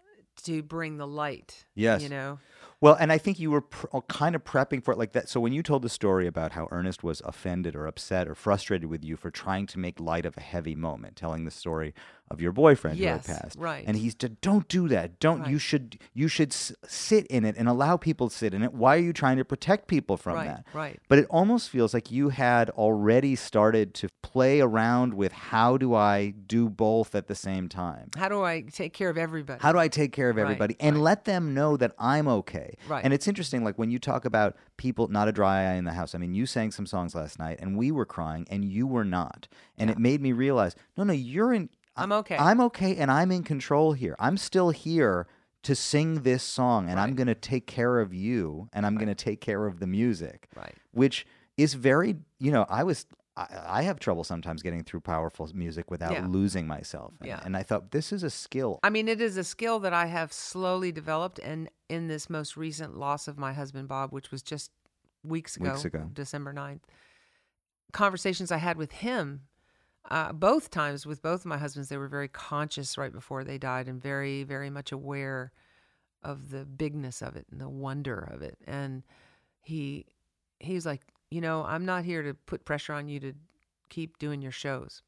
to 0.45 0.63
bring 0.63 0.99
the 0.99 1.07
light. 1.07 1.65
Yes. 1.75 2.03
you 2.03 2.09
know. 2.09 2.39
Well, 2.81 2.95
and 2.95 3.11
I 3.11 3.17
think 3.17 3.39
you 3.39 3.51
were 3.51 3.63
pr- 3.63 3.87
uh, 3.93 4.01
kind 4.03 4.35
of 4.35 4.45
prepping 4.45 4.85
for 4.85 4.93
it 4.93 4.99
like 4.99 5.13
that. 5.13 5.31
So 5.31 5.41
when 5.41 5.55
you 5.55 5.63
told 5.63 5.81
the 5.81 5.89
story 5.89 6.27
about 6.27 6.53
how 6.53 6.69
Ernest 6.71 7.03
was 7.03 7.23
offended 7.25 7.75
or 7.75 7.87
upset 7.87 8.29
or 8.29 8.35
frustrated 8.35 8.91
with 8.91 9.03
you 9.03 9.17
for 9.17 9.31
trying 9.31 9.67
to 9.69 9.79
make 9.79 9.99
light 9.99 10.27
of 10.27 10.37
a 10.37 10.43
heavy 10.43 10.75
moment, 10.75 11.17
telling 11.17 11.45
the 11.47 11.51
story 11.51 11.95
of 12.31 12.41
your 12.41 12.53
boyfriend 12.53 12.99
Yes, 12.99 13.27
who 13.27 13.33
had 13.33 13.41
passed, 13.43 13.59
right. 13.59 13.85
And 13.87 13.97
he's 13.97 14.17
said, 14.21 14.41
"Don't 14.41 14.67
do 14.69 14.89
that. 14.89 15.21
Don't. 15.21 15.47
You 15.47 15.59
should. 15.59 15.99
You 16.13 16.27
should 16.29 16.53
s- 16.53 16.73
sit 16.87 17.27
in 17.29 17.45
it 17.45 17.55
and 17.57 17.69
allow 17.69 17.97
people 17.97 18.29
to 18.29 18.35
sit 18.37 18.53
in 18.53 18.63
it. 18.63 18.75
Why 18.75 18.97
are 18.97 19.01
you 19.01 19.13
trying 19.13 19.37
to 19.37 19.45
protect 19.45 19.87
people 19.87 20.17
from 20.17 20.35
Right, 20.35 20.47
that? 20.49 20.65
right. 20.75 20.99
But 21.09 21.19
it 21.21 21.27
almost 21.31 21.71
feels 21.71 21.95
like 21.95 22.11
you 22.11 22.31
had 22.31 22.69
already 22.71 23.37
started 23.37 23.95
to 23.95 24.09
play 24.23 24.61
around 24.61 25.15
with 25.15 25.31
how 25.33 25.77
do 25.77 25.95
I 25.95 26.31
do 26.31 26.69
both 26.69 27.15
at 27.15 27.29
the 27.29 27.35
same 27.37 27.69
time. 27.69 28.11
How 28.17 28.29
do 28.29 28.43
I 28.43 28.63
take 28.63 28.93
care 28.93 29.09
of 29.11 29.17
everybody? 29.19 29.61
How 29.63 29.71
do 29.73 29.79
I 29.79 29.87
take 29.89 30.13
care 30.13 30.29
of 30.31 30.37
Right, 30.37 30.43
everybody 30.43 30.77
and 30.81 30.97
right. 30.97 31.03
let 31.03 31.25
them 31.27 31.55
know 31.55 31.77
that 31.77 31.93
I'm 31.99 32.27
okay? 32.29 32.75
Right. 32.89 33.05
And 33.05 33.13
it's 33.15 33.29
interesting, 33.29 33.63
like 33.63 33.79
when 33.79 33.91
you 33.91 33.99
talk 34.01 34.25
about 34.25 34.57
people, 34.77 35.07
not 35.09 35.29
a 35.29 35.33
dry 35.33 35.61
eye 35.71 35.75
in 35.75 35.85
the 35.85 35.93
house. 35.93 36.15
I 36.15 36.19
mean, 36.19 36.35
you 36.35 36.45
sang 36.47 36.71
some 36.73 36.87
songs 36.87 37.15
last 37.15 37.39
night, 37.39 37.59
and 37.61 37.77
we 37.79 37.91
were 37.93 38.05
crying, 38.05 38.47
and 38.51 38.65
you 38.65 38.87
were 38.87 39.05
not, 39.05 39.47
and 39.79 39.91
it 39.91 39.99
made 39.99 40.21
me 40.21 40.33
realize, 40.33 40.75
no, 40.97 41.05
no, 41.05 41.13
you're 41.13 41.53
in. 41.53 41.71
I'm 41.97 42.13
okay. 42.13 42.37
I'm 42.37 42.61
okay, 42.63 42.97
and 42.97 43.11
I'm 43.11 43.31
in 43.33 43.43
control 43.43 43.93
here. 43.93 44.15
I'm 44.19 44.37
still 44.37 44.71
here 44.71 45.27
to 45.63 45.75
sing 45.75 46.23
this 46.23 46.43
song, 46.43 46.89
and 46.89 47.01
I'm 47.01 47.15
going 47.15 47.27
to 47.27 47.35
take 47.35 47.67
care 47.67 47.99
of 48.01 48.15
you, 48.15 48.69
and 48.73 48.87
I'm 48.87 48.97
going 48.97 49.09
to 49.09 49.15
take 49.17 49.41
care 49.41 49.67
of 49.67 49.81
the 49.81 49.87
music, 49.87 50.49
Right. 50.55 50.75
which 50.93 51.27
is 51.57 51.75
very, 51.75 52.17
you 52.39 52.53
know, 52.53 52.67
I 52.69 52.85
was. 52.85 53.07
I, 53.39 53.47
I 53.67 53.83
have 53.83 53.99
trouble 54.01 54.25
sometimes 54.25 54.63
getting 54.63 54.83
through 54.83 55.01
powerful 55.01 55.47
music 55.55 55.91
without 55.91 56.13
Yeah. 56.13 56.27
losing 56.27 56.67
myself. 56.67 57.13
And, 57.21 57.29
Yeah. 57.29 57.41
and 57.45 57.55
I 57.57 57.63
thought 57.63 57.91
this 57.91 58.11
is 58.13 58.23
a 58.23 58.31
skill. 58.31 58.79
I 58.83 58.89
mean, 58.89 59.09
it 59.09 59.21
is 59.21 59.37
a 59.37 59.45
skill 59.45 59.79
that 59.81 59.93
I 59.93 60.07
have 60.07 60.33
slowly 60.33 60.91
developed, 60.93 61.39
and 61.41 61.69
in 61.91 62.09
this 62.09 62.31
most 62.31 62.57
recent 62.57 62.97
loss 62.97 63.29
of 63.29 63.37
my 63.37 63.53
husband 63.53 63.89
Bob, 63.89 64.11
which 64.13 64.31
was 64.31 64.43
just 64.43 64.71
weeks 65.23 65.57
ago, 65.57 65.73
Weeks 65.73 65.85
ago. 65.85 66.09
December 66.15 66.55
9th, 66.55 66.81
conversations 67.93 68.51
I 68.51 68.57
had 68.59 68.77
with 68.77 68.93
him, 68.93 69.43
uh, 70.11 70.33
both 70.33 70.71
times 70.71 71.07
with 71.07 71.23
both 71.23 71.41
of 71.41 71.47
my 71.47 71.59
husbands, 71.59 71.89
they 71.89 71.97
were 71.97 72.09
very 72.09 72.29
conscious 72.29 72.97
right 72.97 73.13
before 73.13 73.45
they 73.45 73.59
died, 73.59 73.89
and 73.89 74.03
very, 74.03 74.45
very 74.45 74.71
much 74.71 74.93
aware 74.93 75.53
of 76.23 76.51
the 76.51 76.65
bigness 76.65 77.23
of 77.23 77.37
it 77.37 77.47
and 77.51 77.61
the 77.61 77.69
wonder 77.69 78.29
of 78.33 78.43
it. 78.43 78.59
And 78.67 79.03
he, 79.63 80.07
he 80.59 80.75
was 80.75 80.87
like, 80.87 81.03
you 81.31 81.41
know, 81.41 81.65
I'm 81.65 81.85
not 81.85 82.05
here 82.05 82.23
to 82.23 82.35
put 82.35 82.65
pressure 82.65 82.93
on 82.93 83.09
you 83.09 83.21
to 83.21 83.33
keep 83.89 84.19
doing 84.19 84.43
your 84.43 84.53
shows, 84.53 85.03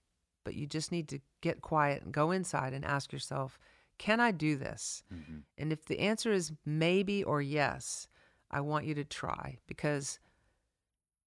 but 0.44 0.54
you 0.54 0.66
just 0.66 0.92
need 0.92 1.08
to 1.08 1.20
get 1.40 1.62
quiet 1.62 2.02
and 2.02 2.12
go 2.12 2.30
inside 2.30 2.72
and 2.72 2.84
ask 2.84 3.12
yourself, 3.12 3.58
can 3.98 4.20
I 4.20 4.30
do 4.30 4.56
this? 4.56 5.02
Mm-hmm. 5.12 5.38
And 5.58 5.72
if 5.72 5.86
the 5.86 5.98
answer 5.98 6.32
is 6.32 6.52
maybe 6.64 7.24
or 7.24 7.42
yes, 7.42 8.08
I 8.50 8.60
want 8.60 8.86
you 8.86 8.94
to 8.94 9.04
try 9.04 9.58
because 9.66 10.18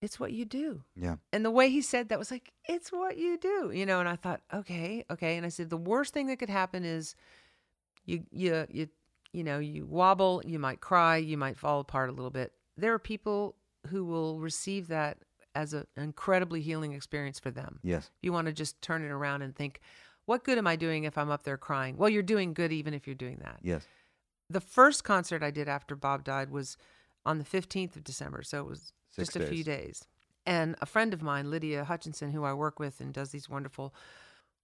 it's 0.02 0.20
what 0.20 0.34
you 0.34 0.46
do. 0.46 0.84
Yeah. 0.96 1.18
And 1.32 1.46
the 1.46 1.52
way 1.52 1.70
he 1.70 1.82
said 1.82 2.10
that 2.10 2.20
was 2.20 2.32
like, 2.32 2.52
it's 2.66 2.92
what 2.92 3.18
you 3.18 3.38
do, 3.38 3.72
you 3.74 3.86
know. 3.86 4.00
And 4.00 4.10
I 4.10 4.16
thought, 4.16 4.42
okay, 4.54 5.06
okay. 5.12 5.38
And 5.38 5.46
I 5.46 5.50
said, 5.50 5.70
the 5.70 5.78
worst 5.78 6.14
thing 6.14 6.28
that 6.28 6.38
could 6.38 6.50
happen 6.50 6.84
is 6.84 7.16
you, 8.06 8.24
you, 8.32 8.66
you, 8.70 8.88
you 9.32 9.44
know, 9.44 9.60
you 9.60 9.86
wobble, 9.86 10.42
you 10.46 10.58
might 10.60 10.82
cry, 10.82 11.18
you 11.18 11.38
might 11.38 11.58
fall 11.58 11.80
apart 11.80 12.10
a 12.10 12.14
little 12.14 12.32
bit. 12.32 12.52
There 12.78 12.94
are 12.94 13.00
people 13.00 13.56
who 13.88 14.04
will 14.04 14.40
receive 14.40 14.88
that 14.88 15.20
as 15.54 15.74
a- 15.74 15.86
an 15.96 16.04
incredibly 16.04 16.62
healing 16.62 16.94
experience 16.94 17.40
for 17.40 17.52
them. 17.52 17.80
Yes. 17.84 18.10
You 18.22 18.34
want 18.34 18.48
to 18.48 18.54
just 18.54 18.82
turn 18.82 19.04
it 19.04 19.12
around 19.12 19.44
and 19.44 19.56
think, 19.56 19.82
what 20.26 20.44
good 20.44 20.58
am 20.58 20.68
I 20.68 20.76
doing 20.76 21.04
if 21.04 21.18
I'm 21.18 21.30
up 21.30 21.44
there 21.44 21.58
crying? 21.58 21.98
Well, 21.98 22.10
you're 22.10 22.24
doing 22.24 22.54
good 22.54 22.72
even 22.72 22.94
if 22.94 23.06
you're 23.06 23.16
doing 23.16 23.40
that. 23.44 23.60
Yes. 23.62 23.86
The 24.50 24.62
first 24.62 25.04
concert 25.04 25.44
I 25.44 25.52
did 25.52 25.68
after 25.70 25.96
Bob 25.96 26.24
died 26.24 26.50
was 26.50 26.76
on 27.26 27.38
the 27.38 27.44
15th 27.46 27.96
of 27.96 28.04
December, 28.04 28.42
so 28.44 28.60
it 28.62 28.68
was 28.68 28.94
Six 29.12 29.34
just 29.34 29.36
a 29.36 29.48
few 29.48 29.64
days. 29.64 30.06
And 30.46 30.76
a 30.82 30.86
friend 30.86 31.14
of 31.14 31.22
mine, 31.22 31.52
Lydia 31.52 31.84
Hutchinson, 31.84 32.32
who 32.32 32.44
I 32.44 32.54
work 32.54 32.80
with 32.80 33.00
and 33.00 33.14
does 33.14 33.30
these 33.30 33.48
wonderful 33.48 33.94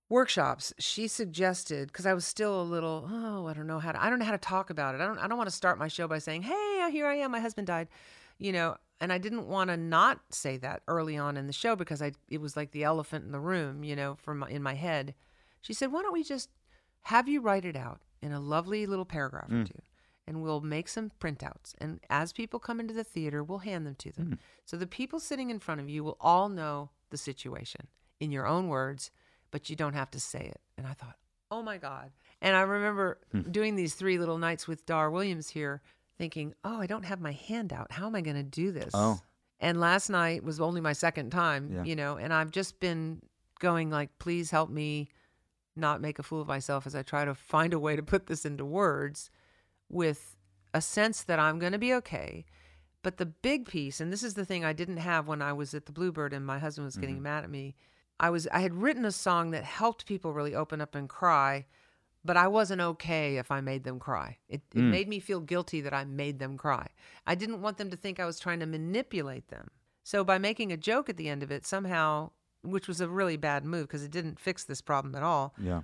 workshops, 0.09 0.73
she 0.79 1.07
suggested 1.07 1.87
because 1.87 2.05
I 2.05 2.13
was 2.13 2.25
still 2.25 2.61
a 2.61 2.63
little, 2.63 3.07
oh, 3.11 3.45
I 3.45 3.53
don't 3.53 3.67
know 3.67 3.79
how 3.79 3.91
to, 3.91 4.03
I 4.03 4.09
don't 4.09 4.19
know 4.19 4.25
how 4.25 4.31
to 4.31 4.37
talk 4.37 4.69
about 4.69 4.95
it. 4.95 5.01
I 5.01 5.05
don't, 5.05 5.19
I 5.19 5.27
don't 5.27 5.37
want 5.37 5.49
to 5.49 5.55
start 5.55 5.77
my 5.77 5.87
show 5.87 6.07
by 6.07 6.19
saying, 6.19 6.43
hey, 6.43 6.81
uh, 6.83 6.89
here 6.89 7.05
I 7.05 7.15
am, 7.15 7.31
my 7.31 7.39
husband 7.39 7.67
died, 7.67 7.89
you 8.39 8.51
know. 8.51 8.77
And 8.99 9.13
I 9.13 9.19
didn't 9.19 9.47
want 9.47 9.69
to 9.69 9.77
not 9.77 10.21
say 10.31 10.57
that 10.57 10.81
early 10.87 11.17
on 11.17 11.37
in 11.37 11.45
the 11.45 11.53
show 11.53 11.75
because 11.75 12.01
I, 12.01 12.13
it 12.29 12.41
was 12.41 12.57
like 12.57 12.71
the 12.71 12.83
elephant 12.83 13.25
in 13.25 13.31
the 13.31 13.39
room, 13.39 13.83
you 13.83 13.95
know, 13.95 14.15
from 14.15 14.39
my, 14.39 14.49
in 14.49 14.63
my 14.63 14.73
head. 14.73 15.13
She 15.61 15.73
said, 15.73 15.91
why 15.91 16.01
don't 16.01 16.13
we 16.13 16.23
just 16.23 16.49
have 17.03 17.27
you 17.27 17.39
write 17.39 17.63
it 17.63 17.75
out 17.75 18.01
in 18.23 18.31
a 18.31 18.39
lovely 18.39 18.87
little 18.87 19.05
paragraph 19.05 19.51
or 19.51 19.55
mm. 19.55 19.67
two, 19.67 19.81
and 20.27 20.41
we'll 20.41 20.61
make 20.61 20.89
some 20.89 21.11
printouts. 21.19 21.73
And 21.79 21.99
as 22.09 22.33
people 22.33 22.59
come 22.59 22.79
into 22.79 22.93
the 22.93 23.03
theater, 23.03 23.43
we'll 23.43 23.59
hand 23.59 23.87
them 23.87 23.95
to 23.95 24.11
them. 24.11 24.25
Hmm. 24.25 24.33
So 24.65 24.77
the 24.77 24.85
people 24.85 25.19
sitting 25.19 25.49
in 25.49 25.59
front 25.59 25.79
of 25.79 25.89
you 25.89 26.03
will 26.03 26.17
all 26.19 26.49
know 26.49 26.89
the 27.09 27.17
situation 27.17 27.87
in 28.19 28.31
your 28.31 28.45
own 28.45 28.67
words, 28.67 29.09
but 29.51 29.69
you 29.69 29.75
don't 29.75 29.93
have 29.93 30.11
to 30.11 30.19
say 30.19 30.41
it. 30.41 30.59
And 30.77 30.85
I 30.85 30.93
thought, 30.93 31.15
oh 31.49 31.63
my 31.63 31.77
God. 31.77 32.11
And 32.41 32.55
I 32.55 32.61
remember 32.61 33.19
hmm. 33.31 33.41
doing 33.49 33.75
these 33.75 33.95
three 33.95 34.19
little 34.19 34.37
nights 34.37 34.67
with 34.67 34.85
Dar 34.85 35.09
Williams 35.09 35.49
here, 35.49 35.81
thinking, 36.17 36.53
oh, 36.63 36.81
I 36.81 36.87
don't 36.87 37.05
have 37.05 37.21
my 37.21 37.31
handout. 37.31 37.91
How 37.91 38.07
am 38.07 38.15
I 38.15 38.21
going 38.21 38.35
to 38.35 38.43
do 38.43 38.71
this? 38.71 38.91
Oh. 38.93 39.21
And 39.59 39.79
last 39.79 40.09
night 40.09 40.43
was 40.43 40.59
only 40.59 40.81
my 40.81 40.93
second 40.93 41.31
time, 41.31 41.71
Yeah. 41.73 41.83
you 41.83 41.95
know, 41.95 42.17
and 42.17 42.33
I've 42.33 42.51
just 42.51 42.79
been 42.79 43.21
going 43.59 43.89
like, 43.89 44.19
please 44.19 44.51
help 44.51 44.69
me 44.69 45.09
not 45.75 46.01
make 46.01 46.19
a 46.19 46.23
fool 46.23 46.41
of 46.41 46.47
myself 46.47 46.85
as 46.85 46.95
I 46.95 47.03
try 47.03 47.23
to 47.25 47.33
find 47.33 47.73
a 47.73 47.79
way 47.79 47.95
to 47.95 48.03
put 48.03 48.27
this 48.27 48.45
into 48.45 48.65
words 48.65 49.29
with 49.89 50.35
a 50.73 50.81
sense 50.81 51.23
that 51.23 51.39
I'm 51.39 51.59
going 51.59 51.71
to 51.71 51.77
be 51.77 51.93
okay. 51.95 52.45
But 53.03 53.17
the 53.17 53.25
big 53.25 53.67
piece, 53.67 54.01
and 54.01 54.11
this 54.11 54.23
is 54.23 54.33
the 54.33 54.45
thing 54.45 54.65
I 54.65 54.73
didn't 54.73 54.97
have 54.97 55.27
when 55.27 55.41
I 55.41 55.53
was 55.53 55.73
at 55.73 55.85
the 55.85 55.91
Bluebird 55.91 56.33
and 56.33 56.45
my 56.45 56.59
husband 56.59 56.85
was 56.85 56.97
getting 56.97 57.15
mm-hmm. 57.15 57.23
mad 57.23 57.43
at 57.43 57.49
me. 57.49 57.75
I 58.19 58.29
was 58.29 58.47
I 58.47 58.59
had 58.59 58.73
written 58.73 59.05
a 59.05 59.11
song 59.11 59.51
that 59.51 59.63
helped 59.63 60.05
people 60.05 60.33
really 60.33 60.55
open 60.55 60.81
up 60.81 60.95
and 60.95 61.07
cry, 61.07 61.65
but 62.25 62.35
I 62.35 62.47
wasn't 62.47 62.81
okay 62.81 63.37
if 63.37 63.51
I 63.51 63.61
made 63.61 63.83
them 63.83 63.99
cry. 63.99 64.37
It, 64.49 64.61
it 64.73 64.79
mm. 64.79 64.89
made 64.89 65.07
me 65.07 65.19
feel 65.19 65.39
guilty 65.39 65.81
that 65.81 65.93
I 65.93 66.03
made 66.03 66.39
them 66.39 66.57
cry. 66.57 66.87
I 67.25 67.35
didn't 67.35 67.61
want 67.61 67.77
them 67.77 67.91
to 67.91 67.97
think 67.97 68.19
I 68.19 68.25
was 68.25 68.39
trying 68.39 68.59
to 68.59 68.65
manipulate 68.65 69.49
them. 69.49 69.67
So 70.03 70.23
by 70.23 70.37
making 70.37 70.71
a 70.71 70.77
joke 70.77 71.09
at 71.09 71.17
the 71.17 71.29
end 71.29 71.43
of 71.43 71.51
it, 71.51 71.65
somehow, 71.65 72.31
which 72.63 72.87
was 72.87 73.01
a 73.01 73.07
really 73.07 73.37
bad 73.37 73.63
move 73.63 73.87
because 73.87 74.03
it 74.03 74.11
didn't 74.11 74.39
fix 74.39 74.63
this 74.63 74.81
problem 74.81 75.15
at 75.15 75.23
all, 75.23 75.53
Yeah. 75.61 75.81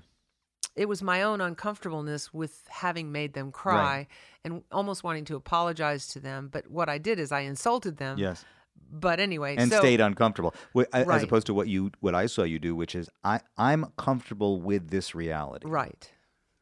It 0.75 0.87
was 0.89 1.01
my 1.03 1.21
own 1.21 1.39
uncomfortableness 1.41 2.33
with 2.33 2.63
having 2.69 3.11
made 3.11 3.33
them 3.33 3.51
cry 3.51 3.75
Right. 3.97 4.07
and 4.43 4.63
almost 4.71 5.03
wanting 5.03 5.25
to 5.25 5.35
apologize 5.35 6.07
to 6.09 6.19
them. 6.19 6.49
But 6.51 6.69
what 6.69 6.89
I 6.89 6.97
did 6.97 7.19
is 7.19 7.31
I 7.31 7.41
insulted 7.41 7.97
them. 7.97 8.17
Yes. 8.17 8.43
But 8.91 9.19
anyway, 9.19 9.55
And 9.57 9.71
so, 9.71 9.79
stayed 9.79 10.01
uncomfortable, 10.01 10.53
as 10.93 11.05
Right. 11.05 11.23
opposed 11.23 11.45
to 11.47 11.53
what 11.53 11.67
you, 11.67 11.91
what 11.99 12.15
I 12.15 12.25
saw 12.27 12.43
you 12.43 12.59
do, 12.59 12.75
which 12.75 12.95
is 12.95 13.09
I, 13.23 13.41
I'm 13.57 13.85
comfortable 13.97 14.61
with 14.61 14.89
this 14.89 15.13
reality 15.15 15.67
right. 15.67 16.11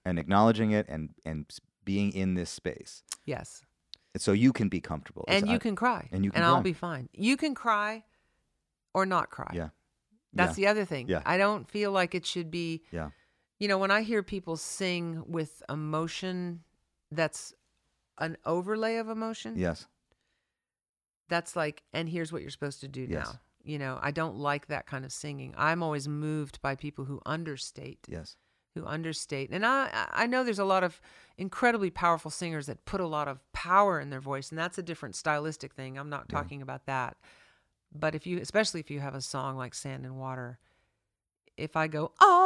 and 0.05 0.17
acknowledging 0.19 0.71
it 0.71 0.85
and 0.89 1.13
and 1.25 1.45
being 1.83 2.11
in 2.13 2.35
this 2.35 2.49
space, 2.49 3.03
Yes. 3.25 3.63
so 4.17 4.33
you 4.33 4.53
can 4.53 4.69
be 4.69 4.79
comfortable. 4.79 5.25
And 5.27 5.47
you 5.47 5.55
I- 5.55 5.59
can 5.59 5.75
cry. 5.75 6.09
and 6.11 6.23
you 6.23 6.31
can 6.31 6.43
I'll 6.43 6.61
be 6.61 6.73
fine. 6.73 7.09
You 7.13 7.35
can 7.37 7.55
cry 7.55 8.03
or 8.93 9.05
not 9.05 9.29
cry. 9.29 9.51
Yeah. 9.53 9.69
That's 10.33 10.57
yeah. 10.57 10.67
the 10.67 10.71
other 10.71 10.85
thing. 10.85 11.09
Yeah. 11.09 11.21
I 11.25 11.37
don't 11.37 11.67
feel 11.69 11.91
like 11.91 12.13
it 12.15 12.25
should 12.25 12.51
be 12.51 12.83
Yeah. 12.91 13.09
You 13.61 13.67
know, 13.67 13.77
when 13.77 13.91
I 13.91 14.01
hear 14.01 14.23
people 14.23 14.57
sing 14.57 15.23
with 15.27 15.61
emotion 15.69 16.63
that's 17.11 17.53
an 18.17 18.35
overlay 18.43 18.95
of 18.95 19.07
emotion, 19.07 19.55
Yes. 19.55 19.85
that's 21.29 21.55
like, 21.55 21.83
and 21.93 22.09
here's 22.09 22.31
what 22.33 22.41
you're 22.41 22.49
supposed 22.49 22.81
to 22.81 22.87
do 22.87 23.05
Yes. 23.07 23.27
now. 23.33 23.39
You 23.63 23.77
know, 23.77 23.99
I 24.01 24.09
don't 24.09 24.37
like 24.37 24.65
that 24.67 24.87
kind 24.87 25.05
of 25.05 25.11
singing. 25.11 25.53
I'm 25.55 25.83
always 25.83 26.07
moved 26.07 26.59
by 26.63 26.73
people 26.75 27.05
who 27.05 27.21
understate, 27.23 28.07
Yes. 28.09 28.35
who 28.73 28.83
understate. 28.83 29.51
And 29.51 29.63
I, 29.63 30.07
I 30.11 30.25
know 30.25 30.43
there's 30.43 30.57
a 30.57 30.65
lot 30.65 30.83
of 30.83 30.99
incredibly 31.37 31.91
powerful 31.91 32.31
singers 32.31 32.65
that 32.65 32.85
put 32.85 32.99
a 32.99 33.05
lot 33.05 33.27
of 33.27 33.39
power 33.53 33.99
in 33.99 34.09
their 34.09 34.19
voice, 34.19 34.49
and 34.49 34.57
that's 34.57 34.79
a 34.79 34.83
different 34.83 35.15
stylistic 35.15 35.75
thing. 35.75 35.99
I'm 35.99 36.09
not 36.09 36.25
Yeah. 36.31 36.39
talking 36.39 36.63
about 36.63 36.87
that. 36.87 37.15
But 37.93 38.15
if 38.15 38.25
you, 38.25 38.39
especially 38.39 38.79
if 38.79 38.89
you 38.89 39.01
have 39.01 39.13
a 39.13 39.21
song 39.21 39.55
like 39.55 39.75
Sand 39.75 40.03
and 40.03 40.17
Water, 40.17 40.57
if 41.57 41.75
I 41.75 41.87
go 41.87 42.13
all 42.19 42.40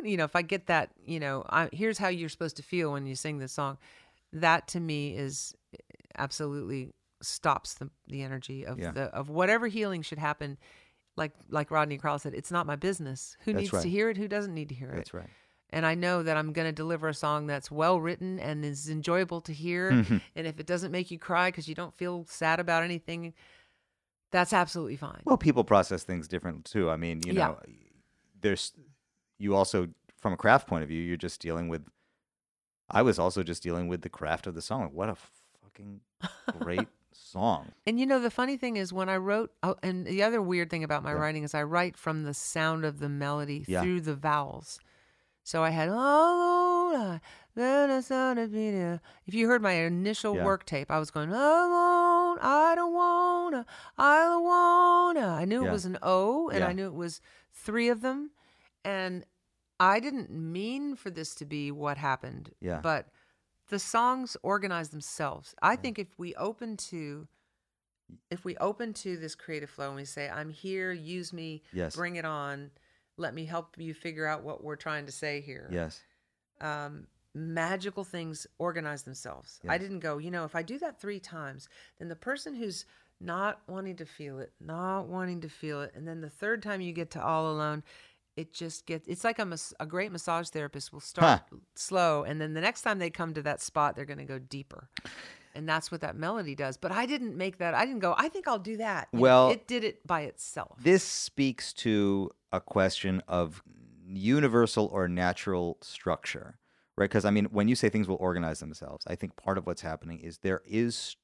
alone, 0.00 0.10
you 0.10 0.16
know, 0.16 0.24
if 0.24 0.34
I 0.36 0.42
get 0.42 0.66
that, 0.66 0.90
you 1.04 1.20
know, 1.20 1.44
I, 1.48 1.68
here's 1.72 1.98
how 1.98 2.08
you're 2.08 2.28
supposed 2.28 2.56
to 2.56 2.62
feel 2.62 2.92
when 2.92 3.06
you 3.06 3.14
sing 3.14 3.38
this 3.38 3.52
song, 3.52 3.78
that 4.32 4.68
to 4.68 4.80
me 4.80 5.14
is 5.16 5.54
eh, 5.74 5.78
absolutely 6.18 6.92
stops 7.22 7.74
the 7.74 7.90
the 8.06 8.22
energy 8.22 8.64
of 8.66 8.78
Yeah. 8.78 8.92
the 8.92 9.02
of 9.14 9.28
whatever 9.28 9.66
healing 9.68 10.02
should 10.02 10.18
happen. 10.18 10.58
Like 11.16 11.32
like 11.48 11.70
Rodney 11.70 11.98
Crowell 11.98 12.18
said, 12.18 12.34
it's 12.34 12.50
not 12.50 12.66
my 12.66 12.76
business. 12.76 13.36
Who 13.44 13.52
That's 13.52 13.62
needs 13.62 13.72
right. 13.74 13.82
to 13.82 13.88
hear 13.90 14.08
it? 14.10 14.16
Who 14.16 14.28
doesn't 14.28 14.54
need 14.54 14.68
to 14.70 14.74
hear 14.74 14.88
That's 14.88 15.10
it? 15.10 15.12
That's 15.12 15.14
right. 15.14 15.30
And 15.72 15.86
I 15.86 15.94
know 15.94 16.22
that 16.24 16.36
I'm 16.36 16.52
going 16.52 16.66
to 16.66 16.72
deliver 16.72 17.08
a 17.08 17.14
song 17.14 17.46
that's 17.46 17.70
well 17.70 18.00
written 18.00 18.40
and 18.40 18.64
is 18.64 18.88
enjoyable 18.88 19.40
to 19.42 19.52
hear. 19.52 19.92
Mm-hmm. 19.92 20.16
and 20.34 20.46
if 20.46 20.58
it 20.58 20.66
doesn't 20.66 20.90
make 20.90 21.10
you 21.12 21.18
cry 21.18 21.48
because 21.48 21.68
you 21.68 21.74
don't 21.76 21.94
feel 21.96 22.24
sad 22.28 22.58
about 22.58 22.82
anything, 22.82 23.34
that's 24.32 24.52
absolutely 24.52 24.96
fine. 24.96 25.20
Well, 25.24 25.36
people 25.36 25.62
process 25.64 26.02
things 26.02 26.26
different 26.28 26.64
too. 26.64 26.90
I 26.90 26.96
mean, 26.96 27.20
you 27.24 27.34
Yeah. 27.34 27.48
know, 27.48 27.58
there's 28.40 28.72
you 29.40 29.56
also 29.56 29.88
from 30.20 30.32
a 30.34 30.36
craft 30.36 30.68
point 30.68 30.82
of 30.82 30.88
view, 30.88 31.02
you're 31.02 31.16
just 31.16 31.40
dealing 31.40 31.68
with. 31.68 31.82
I 32.90 33.02
was 33.02 33.18
also 33.18 33.42
just 33.42 33.62
dealing 33.62 33.88
with 33.88 34.02
the 34.02 34.08
craft 34.08 34.46
of 34.46 34.54
the 34.54 34.62
song. 34.62 34.90
What 34.92 35.08
a 35.08 35.16
fucking 35.62 36.00
great 36.58 36.88
song! 37.12 37.72
And 37.86 37.98
you 37.98 38.04
know, 38.06 38.20
the 38.20 38.30
funny 38.30 38.56
thing 38.56 38.76
is 38.76 38.92
when 38.92 39.08
I 39.08 39.16
wrote, 39.16 39.52
oh, 39.62 39.76
and 39.82 40.06
the 40.06 40.22
other 40.22 40.42
weird 40.42 40.70
thing 40.70 40.84
about 40.84 41.02
my 41.02 41.12
Yeah. 41.12 41.18
writing 41.18 41.42
is 41.44 41.54
I 41.54 41.62
write 41.62 41.96
from 41.96 42.24
the 42.24 42.34
sound 42.34 42.84
of 42.84 42.98
the 42.98 43.08
melody 43.08 43.64
Yeah. 43.66 43.80
through 43.82 44.02
the 44.02 44.14
vowels. 44.14 44.78
So 45.42 45.64
I 45.64 45.70
had, 45.70 45.88
oh, 45.90 47.18
then 47.54 47.90
I 47.90 48.00
sound 48.00 48.38
of. 48.38 48.54
If 48.54 49.34
you 49.34 49.48
heard 49.48 49.62
my 49.62 49.72
initial 49.72 50.36
Yeah. 50.36 50.44
work 50.44 50.66
tape, 50.66 50.90
I 50.90 50.98
was 50.98 51.10
going, 51.10 51.30
won't, 51.30 52.40
I 52.42 52.74
don't 52.74 52.92
wanna, 52.92 53.64
I 53.96 54.18
don't 54.24 54.44
wanna. 54.44 55.26
I 55.28 55.44
knew 55.46 55.64
it 55.66 55.70
was 55.70 55.84
an 55.86 55.98
O, 56.02 56.50
and 56.50 56.62
I 56.64 56.72
knew 56.72 56.86
it 56.86 56.94
was 56.94 57.20
three 57.52 57.88
of 57.88 58.00
them. 58.02 58.30
And 58.84 59.24
I 59.80 59.98
didn't 59.98 60.30
mean 60.30 60.94
for 60.94 61.10
this 61.10 61.34
to 61.36 61.46
be 61.46 61.72
what 61.72 61.96
happened. 61.96 62.50
Yeah. 62.60 62.80
But 62.82 63.08
the 63.70 63.78
songs 63.78 64.36
organize 64.42 64.90
themselves. 64.90 65.54
I 65.62 65.76
think 65.76 65.98
if 65.98 66.08
we 66.18 66.34
open 66.34 66.76
to 66.76 67.26
if 68.28 68.44
we 68.44 68.56
open 68.56 68.92
to 68.92 69.16
this 69.16 69.36
creative 69.36 69.70
flow 69.70 69.86
and 69.86 69.96
we 69.96 70.04
say, 70.04 70.28
I'm 70.28 70.50
here, 70.50 70.90
use 70.92 71.32
me, 71.32 71.62
Yes. 71.72 71.94
bring 71.94 72.16
it 72.16 72.24
on, 72.24 72.72
let 73.16 73.34
me 73.34 73.44
help 73.44 73.76
you 73.78 73.94
figure 73.94 74.26
out 74.26 74.42
what 74.42 74.64
we're 74.64 74.74
trying 74.74 75.06
to 75.06 75.12
say 75.12 75.40
here. 75.40 75.68
Yes. 75.70 76.00
Um, 76.60 77.06
magical 77.34 78.02
things 78.02 78.48
organize 78.58 79.04
themselves. 79.04 79.60
I 79.68 79.78
didn't 79.78 80.00
go, 80.00 80.18
you 80.18 80.32
know, 80.32 80.44
if 80.44 80.56
I 80.56 80.62
do 80.62 80.76
that 80.80 81.00
three 81.00 81.20
times, 81.20 81.68
then 82.00 82.08
the 82.08 82.16
person 82.16 82.54
who's 82.54 82.84
not 83.20 83.60
wanting 83.68 83.96
to 83.96 84.06
feel 84.06 84.40
it, 84.40 84.52
not 84.60 85.06
wanting 85.06 85.40
to 85.42 85.48
feel 85.48 85.82
it. 85.82 85.92
And 85.94 86.08
then 86.08 86.20
the 86.20 86.30
third 86.30 86.62
time 86.62 86.80
you 86.80 86.92
get 86.92 87.10
to 87.12 87.22
all 87.24 87.50
alone, 87.52 87.84
it 88.36 88.52
just 88.52 88.86
gets, 88.86 89.08
it's 89.08 89.24
like 89.24 89.38
a, 89.38 89.44
mas- 89.44 89.74
a 89.80 89.86
great 89.86 90.12
massage 90.12 90.48
therapist 90.48 90.92
will 90.92 91.00
start 91.00 91.42
slow. 91.74 92.24
And 92.24 92.40
then 92.40 92.54
the 92.54 92.60
next 92.60 92.82
time 92.82 92.98
they 92.98 93.10
come 93.10 93.34
to 93.34 93.42
that 93.42 93.60
spot, 93.60 93.96
they're 93.96 94.04
going 94.04 94.18
to 94.18 94.24
go 94.24 94.38
deeper. 94.38 94.88
And 95.54 95.68
that's 95.68 95.90
what 95.90 96.00
that 96.02 96.16
melody 96.16 96.54
does. 96.54 96.76
But 96.76 96.92
I 96.92 97.06
didn't 97.06 97.36
make 97.36 97.58
that. 97.58 97.74
I 97.74 97.84
didn't 97.84 98.00
go, 98.00 98.14
I 98.16 98.28
think 98.28 98.46
I'll 98.46 98.58
do 98.58 98.76
that. 98.76 99.08
You 99.12 99.18
know, 99.18 99.22
Well, 99.22 99.50
it 99.50 99.66
did 99.66 99.82
it 99.84 100.06
by 100.06 100.22
itself. 100.22 100.78
This 100.80 101.02
speaks 101.02 101.72
to 101.74 102.30
a 102.52 102.60
question 102.60 103.22
of 103.26 103.62
universal 104.06 104.88
or 104.92 105.08
natural 105.08 105.78
structure, 105.80 106.58
right? 106.96 107.10
Because 107.10 107.24
I 107.24 107.30
mean, 107.30 107.46
when 107.46 107.68
you 107.68 107.74
say 107.74 107.88
things 107.88 108.08
will 108.08 108.16
organize 108.20 108.60
themselves, 108.60 109.04
I 109.08 109.16
think 109.16 109.36
part 109.36 109.58
of 109.58 109.66
what's 109.66 109.82
happening 109.82 110.20
is 110.20 110.38
there 110.38 110.62
is 110.64 111.16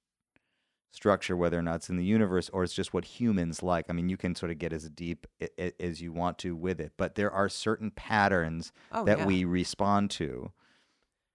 structure, 0.92 1.36
whether 1.36 1.58
or 1.58 1.62
not 1.62 1.76
it's 1.76 1.90
in 1.90 1.96
the 1.96 2.04
universe 2.04 2.48
or 2.50 2.64
it's 2.64 2.72
just 2.72 2.94
what 2.94 3.04
humans 3.04 3.62
like. 3.62 3.86
I 3.88 3.92
mean, 3.92 4.08
you 4.08 4.16
can 4.16 4.34
sort 4.34 4.50
of 4.50 4.58
get 4.58 4.72
as 4.72 4.88
deep 4.90 5.26
i- 5.42 5.48
i- 5.58 5.72
as 5.78 6.00
you 6.00 6.12
want 6.12 6.38
to 6.38 6.56
with 6.56 6.80
it, 6.80 6.92
but 6.96 7.14
there 7.16 7.30
are 7.30 7.48
certain 7.48 7.90
patterns 7.90 8.72
Oh, 8.92 9.04
that 9.04 9.18
yeah. 9.18 9.26
we 9.26 9.44
respond 9.44 10.10
to, 10.12 10.52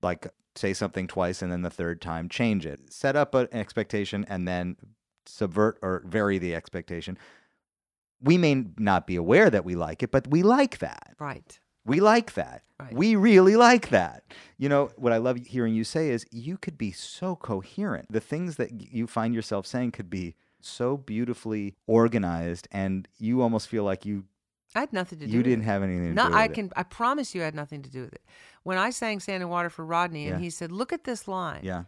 like 0.01 0.27
say 0.55 0.73
something 0.73 1.07
twice 1.07 1.41
and 1.41 1.51
then 1.51 1.61
the 1.61 1.69
third 1.69 2.01
time 2.01 2.27
change 2.27 2.65
it, 2.65 2.91
set 2.91 3.15
up 3.15 3.35
an 3.35 3.47
expectation 3.51 4.25
and 4.27 4.47
then 4.47 4.75
subvert 5.27 5.77
or 5.81 6.01
vary 6.05 6.37
the 6.39 6.55
expectation. 6.55 7.17
We 8.19 8.37
may 8.37 8.65
not 8.77 9.07
be 9.07 9.15
aware 9.15 9.49
that 9.49 9.63
we 9.65 9.75
like 9.75 10.03
it, 10.03 10.11
but 10.11 10.27
we 10.27 10.43
like 10.43 10.79
that. 10.79 11.15
right. 11.19 11.59
We 11.85 11.99
like 11.99 12.33
that. 12.33 12.63
Right. 12.79 12.93
We 12.93 13.15
really 13.15 13.55
like 13.55 13.89
that. 13.89 14.23
You 14.57 14.69
know, 14.69 14.91
what 14.97 15.11
I 15.13 15.17
love 15.17 15.37
hearing 15.37 15.73
you 15.73 15.83
say 15.83 16.09
is 16.09 16.25
you 16.31 16.57
could 16.57 16.77
be 16.77 16.91
so 16.91 17.35
coherent. 17.35 18.11
The 18.11 18.19
things 18.19 18.55
that 18.57 18.93
you 18.93 19.07
find 19.07 19.33
yourself 19.33 19.65
saying 19.65 19.91
could 19.91 20.09
be 20.09 20.35
so 20.59 20.97
beautifully 20.97 21.75
organized 21.87 22.67
and 22.71 23.07
you 23.17 23.41
almost 23.41 23.67
feel 23.67 23.83
like 23.83 24.05
you 24.05 24.25
I 24.75 24.79
had 24.81 24.93
nothing 24.93 25.19
to 25.19 25.25
do 25.25 25.31
you 25.31 25.39
with 25.39 25.45
didn't 25.47 25.63
it. 25.63 25.65
have 25.65 25.83
anything 25.83 26.09
to 26.09 26.13
No, 26.13 26.23
do 26.25 26.29
with 26.29 26.37
I 26.37 26.45
it. 26.45 26.53
can. 26.53 26.71
I 26.77 26.83
promise 26.83 27.35
you, 27.35 27.41
I 27.41 27.45
had 27.45 27.55
nothing 27.55 27.81
to 27.81 27.89
do 27.89 28.01
with 28.03 28.13
it. 28.13 28.21
When 28.63 28.77
I 28.77 28.89
sang 28.91 29.19
"Sand 29.19 29.41
and 29.43 29.49
Water" 29.51 29.69
for 29.69 29.83
Rodney, 29.85 30.27
and 30.27 30.37
Yeah. 30.39 30.43
he 30.43 30.49
said, 30.49 30.71
"Look 30.71 30.93
at 30.93 31.03
this 31.03 31.27
line. 31.27 31.59
Yeah. 31.63 31.83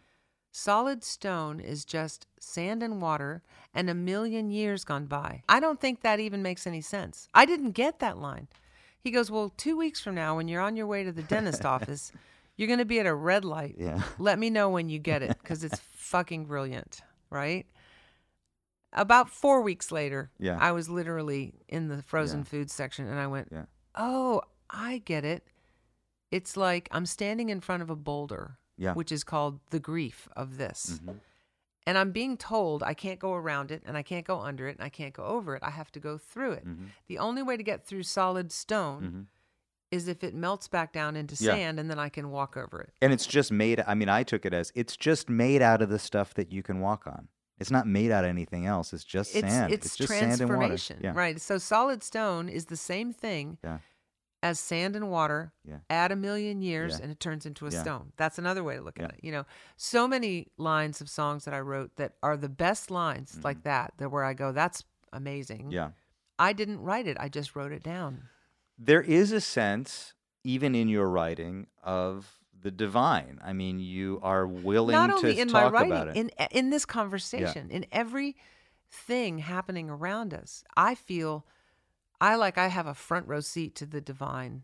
Solid 0.50 1.02
stone 1.02 1.60
is 1.60 1.84
just 1.84 2.26
sand 2.38 2.82
and 2.82 3.00
water, 3.00 3.42
and 3.72 3.88
a 3.88 3.94
million 3.94 4.50
years 4.50 4.84
gone 4.84 5.06
by." 5.06 5.42
I 5.48 5.60
don't 5.60 5.80
think 5.80 6.02
that 6.02 6.20
even 6.20 6.42
makes 6.42 6.66
any 6.66 6.80
sense. 6.82 7.28
I 7.32 7.46
didn't 7.46 7.70
get 7.72 8.00
that 8.00 8.18
line. 8.18 8.48
He 9.04 9.10
goes, 9.10 9.30
"Well, 9.30 9.52
two 9.56 9.76
weeks 9.76 10.00
from 10.00 10.14
now, 10.14 10.34
when 10.36 10.48
you're 10.48 10.62
on 10.62 10.76
your 10.76 10.86
way 10.86 11.04
to 11.04 11.12
the 11.12 11.22
dentist 11.22 11.64
office, 11.76 12.10
you're 12.56 12.66
going 12.68 12.78
to 12.78 12.84
be 12.86 12.98
at 13.00 13.06
a 13.06 13.14
red 13.14 13.44
light. 13.44 13.76
Yeah. 13.78 14.02
Let 14.18 14.38
me 14.38 14.48
know 14.50 14.70
when 14.70 14.88
you 14.88 14.98
get 14.98 15.22
it, 15.22 15.36
because 15.42 15.62
it's 15.62 15.78
fucking 15.92 16.46
brilliant, 16.46 17.02
right?" 17.30 17.66
About 18.96 19.28
four 19.28 19.60
weeks 19.60 19.90
later, 19.92 20.30
Yeah. 20.38 20.56
I 20.60 20.70
was 20.72 20.88
literally 20.88 21.52
in 21.68 21.88
the 21.88 22.00
frozen 22.02 22.40
Yeah. 22.40 22.44
food 22.44 22.70
section, 22.70 23.06
and 23.08 23.18
I 23.18 23.26
went, 23.26 23.48
Yeah. 23.52 23.64
Oh, 23.96 24.40
I 24.70 24.98
get 24.98 25.24
it. 25.24 25.46
It's 26.30 26.56
like 26.56 26.88
I'm 26.92 27.04
standing 27.06 27.48
in 27.50 27.60
front 27.60 27.82
of 27.82 27.90
a 27.90 27.96
boulder, 27.96 28.56
Yeah. 28.78 28.94
which 28.94 29.10
is 29.12 29.24
called 29.24 29.58
the 29.70 29.80
grief 29.80 30.28
of 30.36 30.56
this. 30.58 31.00
Mhm. 31.02 31.16
And 31.86 31.98
I'm 31.98 32.12
being 32.12 32.36
told 32.38 32.82
I 32.82 32.94
can't 32.94 33.18
go 33.18 33.34
around 33.34 33.70
it 33.70 33.82
and 33.84 33.96
I 33.96 34.02
can't 34.02 34.24
go 34.26 34.40
under 34.40 34.68
it 34.68 34.76
and 34.76 34.84
I 34.84 34.88
can't 34.88 35.12
go 35.12 35.24
over 35.24 35.54
it. 35.54 35.62
I 35.62 35.70
have 35.70 35.92
to 35.92 36.00
go 36.00 36.16
through 36.16 36.52
it. 36.52 36.66
Mhm. 36.66 36.86
The 37.08 37.18
only 37.18 37.42
way 37.42 37.56
to 37.58 37.62
get 37.62 37.84
through 37.86 38.04
solid 38.04 38.50
stone 38.52 39.02
Mhm. 39.02 39.26
is 39.90 40.08
if 40.08 40.24
it 40.24 40.34
melts 40.34 40.66
back 40.66 40.92
down 40.92 41.14
into 41.14 41.34
Yeah. 41.42 41.52
sand 41.54 41.78
and 41.78 41.90
then 41.90 41.98
I 41.98 42.08
can 42.08 42.30
walk 42.30 42.56
over 42.56 42.80
it. 42.80 42.94
And 43.02 43.12
it's 43.12 43.26
just 43.26 43.52
made 43.52 43.80
I 43.86 43.94
mean, 43.94 44.08
I 44.08 44.22
took 44.22 44.46
it 44.46 44.54
as 44.54 44.72
it's 44.74 44.96
just 44.96 45.28
made 45.28 45.60
out 45.60 45.82
of 45.82 45.90
the 45.90 45.98
stuff 45.98 46.32
that 46.34 46.50
you 46.50 46.62
can 46.62 46.80
walk 46.80 47.06
on. 47.06 47.28
It's 47.58 47.70
not 47.70 47.86
made 47.86 48.10
out 48.10 48.24
of 48.24 48.30
anything 48.30 48.66
else. 48.66 48.92
It's 48.92 49.04
just 49.04 49.36
It's 49.36 49.46
sand. 49.46 49.72
it's, 49.72 49.94
just 49.96 50.08
sand 50.08 50.22
and 50.40 50.40
water. 50.40 50.46
transformation, 50.46 51.00
Yeah. 51.02 51.12
right? 51.14 51.40
So 51.40 51.58
solid 51.58 52.02
stone 52.02 52.48
is 52.48 52.64
the 52.66 52.76
same 52.76 53.12
thing 53.12 53.58
Yeah. 53.62 53.78
As 54.44 54.60
sand 54.60 54.94
and 54.94 55.10
water 55.10 55.52
Yeah. 55.64 55.78
add 55.88 56.12
a 56.12 56.16
million 56.16 56.60
years 56.60 56.92
Yeah. 56.92 57.02
and 57.04 57.10
it 57.12 57.18
turns 57.18 57.46
into 57.46 57.66
a 57.66 57.70
Yeah. 57.70 57.82
stone 57.82 58.12
that's 58.16 58.38
another 58.38 58.62
way 58.62 58.76
to 58.76 58.82
look 58.82 59.00
at 59.00 59.10
it 59.14 59.20
you 59.22 59.32
know 59.32 59.44
so 59.76 60.06
many 60.06 60.48
lines 60.58 61.00
of 61.00 61.08
songs 61.08 61.44
that 61.46 61.54
i 61.54 61.60
wrote 61.60 61.96
that 61.96 62.12
are 62.22 62.36
the 62.36 62.48
best 62.50 62.90
lines 62.90 63.38
like 63.42 63.62
that 63.64 63.94
that 63.96 64.10
where 64.10 64.22
i 64.24 64.34
go 64.34 64.52
that's 64.52 64.84
amazing 65.12 65.62
Mm-hmm. 65.62 65.70
Yeah. 65.72 65.90
i 66.38 66.52
didn't 66.52 66.80
write 66.82 67.06
it 67.08 67.16
i 67.18 67.28
just 67.28 67.56
wrote 67.56 67.72
it 67.72 67.82
down 67.82 68.28
there 68.78 69.00
is 69.02 69.30
a 69.32 69.40
sense, 69.40 70.14
even 70.42 70.74
in 70.74 70.88
your 70.88 71.08
writing, 71.08 71.68
of 71.84 72.40
the 72.60 72.72
divine. 72.72 73.38
I 73.40 73.52
mean, 73.52 73.78
you 73.78 74.18
are 74.20 74.44
willing 74.48 74.94
not 74.94 75.10
only 75.10 75.38
in 75.38 75.52
my 75.52 75.68
writing 75.68 76.16
in 76.16 76.30
in 76.50 76.70
this 76.70 76.84
conversation 76.84 77.70
in 77.70 77.86
every 77.92 78.34
thing 78.90 79.38
happening 79.38 79.88
around 79.90 80.34
us 80.34 80.64
i 80.76 80.94
feel 80.94 81.46
i 82.30 82.34
like 82.44 82.56
i 82.58 82.68
have 82.68 82.86
a 82.86 82.94
front 83.08 83.26
row 83.28 83.40
seat 83.40 83.74
to 83.76 83.86
the 83.86 84.00
divine 84.00 84.62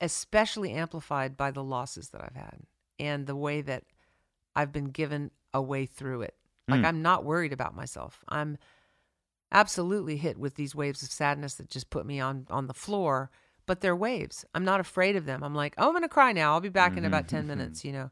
especially 0.00 0.72
amplified 0.72 1.36
by 1.36 1.50
the 1.50 1.64
losses 1.64 2.08
that 2.10 2.22
i've 2.26 2.36
had 2.36 2.58
and 2.98 3.26
the 3.26 3.36
way 3.46 3.60
that 3.60 3.84
i've 4.54 4.72
been 4.72 4.90
given 4.90 5.30
a 5.54 5.62
way 5.62 5.86
through 5.86 6.20
it. 6.22 6.34
Like 6.68 6.80
Mm. 6.82 6.88
i'm 6.88 7.02
not 7.02 7.24
worried 7.24 7.52
about 7.52 7.74
myself. 7.74 8.24
I'm 8.28 8.58
absolutely 9.52 10.16
hit 10.16 10.36
with 10.38 10.54
these 10.56 10.74
waves 10.74 11.02
of 11.02 11.10
sadness 11.10 11.54
that 11.54 11.70
just 11.70 11.88
put 11.90 12.04
me 12.04 12.20
on 12.20 12.46
on 12.50 12.66
the 12.66 12.74
floor 12.74 13.30
but 13.66 13.80
they're 13.80 13.96
waves. 13.96 14.44
I'm 14.54 14.64
not 14.64 14.78
afraid 14.80 15.16
of 15.16 15.24
them. 15.26 15.42
I'm 15.42 15.54
like 15.54 15.74
oh 15.78 15.86
i'm 15.88 15.92
gonna 15.94 16.08
cry 16.08 16.32
now. 16.32 16.52
I'll 16.52 16.60
be 16.60 16.68
back 16.68 16.96
in 16.98 17.04
about 17.04 17.28
10 17.28 17.46
minutes 17.46 17.84
you 17.84 17.92
know. 17.92 18.10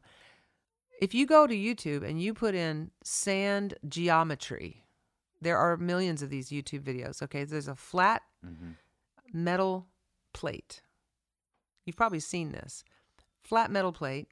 If 1.01 1.13
you 1.13 1.25
go 1.27 1.45
to 1.45 1.53
YouTube 1.53 2.03
and 2.09 2.21
you 2.21 2.33
put 2.33 2.55
in 2.55 2.91
sand 3.03 3.75
geometry, 3.87 4.84
there 5.45 5.57
are 5.59 5.77
millions 5.77 6.21
of 6.23 6.29
these 6.31 6.49
YouTube 6.49 6.81
videos. 6.81 7.21
Okay, 7.21 7.43
there's 7.43 7.67
a 7.67 7.75
flat 7.75 8.23
Mhm. 8.43 8.75
metal 9.31 9.87
plate. 10.33 10.81
You've 11.85 11.95
probably 11.95 12.19
seen 12.19 12.51
this 12.51 12.83
flat 13.43 13.69
metal 13.69 13.93
plate. 13.93 14.27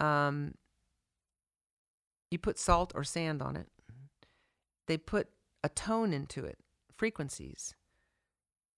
Um, 0.00 0.54
you 2.30 2.38
put 2.38 2.58
salt 2.58 2.92
or 2.96 3.04
sand 3.04 3.40
on 3.42 3.54
it. 3.56 3.68
They 4.86 4.98
put 4.98 5.28
a 5.62 5.68
tone 5.68 6.12
into 6.12 6.44
it, 6.44 6.58
frequencies. 6.96 7.74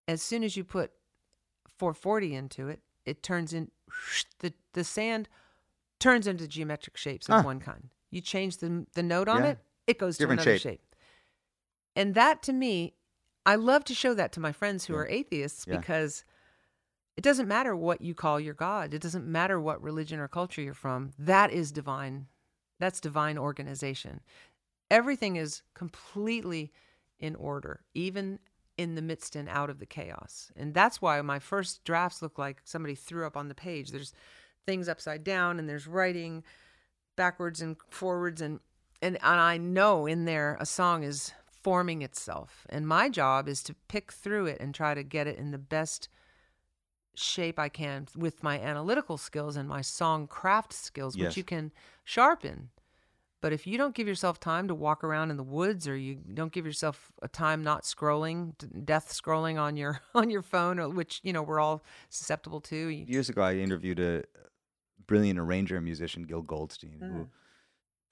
As 0.06 0.20
soon 0.20 0.44
as 0.44 0.56
you 0.56 0.64
put 0.64 0.92
440 1.78 2.34
into 2.34 2.68
it, 2.68 2.82
it 3.06 3.22
turns 3.22 3.52
in 3.54 3.70
the 4.40 4.52
the 4.74 4.84
sand 4.84 5.28
turns 5.98 6.26
into 6.26 6.46
geometric 6.48 6.96
shapes 6.96 7.28
of 7.28 7.36
Huh. 7.36 7.42
one 7.44 7.60
kind. 7.60 7.88
You 8.10 8.20
change 8.20 8.58
the 8.58 8.86
the 8.92 9.02
note 9.02 9.28
on 9.28 9.44
Yeah. 9.44 9.50
it, 9.52 9.58
it 9.86 9.98
goes 9.98 10.16
Different 10.16 10.40
to 10.40 10.48
another 10.48 10.58
shape. 10.58 10.80
shape. 10.80 10.96
And 11.96 12.14
that 12.14 12.42
to 12.44 12.52
me, 12.52 12.94
I 13.44 13.56
love 13.56 13.84
to 13.84 13.94
show 13.94 14.14
that 14.14 14.32
to 14.32 14.40
my 14.40 14.52
friends 14.52 14.84
who 14.86 14.94
Yeah. 14.94 15.00
are 15.00 15.08
atheists 15.08 15.66
Yeah. 15.66 15.78
because 15.78 16.24
it 17.16 17.22
doesn't 17.22 17.48
matter 17.48 17.76
what 17.76 18.00
you 18.00 18.14
call 18.14 18.40
your 18.40 18.54
God. 18.54 18.94
It 18.94 19.02
doesn't 19.02 19.26
matter 19.26 19.60
what 19.60 19.82
religion 19.82 20.18
or 20.18 20.28
culture 20.28 20.62
you're 20.62 20.72
from. 20.74 21.12
That 21.18 21.50
is 21.50 21.70
divine. 21.72 22.28
That's 22.78 23.00
divine 23.00 23.36
organization. 23.36 24.20
Everything 24.90 25.36
is 25.36 25.62
completely 25.74 26.72
in 27.18 27.34
order, 27.36 27.84
even 27.94 28.38
in 28.78 28.94
the 28.94 29.02
midst 29.02 29.36
and 29.36 29.48
out 29.48 29.68
of 29.70 29.78
the 29.78 29.86
chaos. 29.86 30.50
And 30.56 30.72
that's 30.72 31.02
why 31.02 31.20
my 31.20 31.38
first 31.38 31.84
drafts 31.84 32.22
look 32.22 32.38
like 32.38 32.62
somebody 32.64 32.94
threw 32.94 33.26
up 33.26 33.36
on 33.36 33.48
the 33.48 33.54
page. 33.54 33.90
There's 33.90 34.14
things 34.66 34.88
upside 34.88 35.22
down 35.24 35.58
and 35.58 35.68
there's 35.68 35.86
writing 35.86 36.42
backwards 37.16 37.60
and 37.60 37.76
forwards 37.90 38.40
and 38.40 38.60
and, 39.02 39.16
and 39.16 39.40
I 39.40 39.58
know 39.58 40.06
in 40.06 40.24
there 40.24 40.56
a 40.60 40.64
song 40.66 41.02
is 41.02 41.32
forming 41.50 42.02
itself. 42.02 42.66
And 42.70 42.86
my 42.88 43.08
job 43.08 43.48
is 43.48 43.62
to 43.64 43.74
pick 43.88 44.12
through 44.12 44.46
it 44.46 44.58
and 44.60 44.74
try 44.74 44.94
to 44.94 45.02
get 45.02 45.26
it 45.26 45.38
in 45.38 45.50
the 45.50 45.58
best 45.58 46.08
shape 47.14 47.58
I 47.58 47.68
can 47.68 48.08
with 48.16 48.42
my 48.42 48.58
analytical 48.58 49.18
skills 49.18 49.56
and 49.56 49.68
my 49.68 49.82
song 49.82 50.26
craft 50.26 50.72
skills, 50.72 51.14
Yes. 51.14 51.28
which 51.28 51.36
you 51.36 51.44
can 51.44 51.72
sharpen. 52.04 52.70
But 53.42 53.52
if 53.52 53.66
you 53.66 53.76
don't 53.76 53.94
give 53.94 54.06
yourself 54.06 54.38
time 54.38 54.68
to 54.68 54.74
walk 54.74 55.02
around 55.04 55.30
in 55.32 55.36
the 55.36 55.42
woods, 55.42 55.88
or 55.88 55.96
you 55.96 56.14
don't 56.14 56.52
give 56.52 56.64
yourself 56.64 57.10
a 57.22 57.28
time 57.28 57.62
not 57.62 57.82
scrolling, 57.82 58.54
death 58.84 59.12
scrolling 59.12 59.60
on 59.60 59.76
your 59.76 60.00
on 60.14 60.30
your 60.30 60.42
phone, 60.42 60.78
or- 60.78 60.88
which 60.88 61.20
you 61.24 61.32
know 61.32 61.42
we're 61.42 61.58
all 61.60 61.82
susceptible 62.08 62.60
to. 62.60 62.76
Years 62.88 63.28
ago, 63.28 63.42
I 63.42 63.54
interviewed 63.56 63.98
a 63.98 64.22
brilliant 65.06 65.38
arranger 65.40 65.74
and 65.76 65.84
musician, 65.84 66.22
Gil 66.22 66.42
Goldstein, 66.42 67.00
Mm. 67.02 67.12
who 67.12 67.28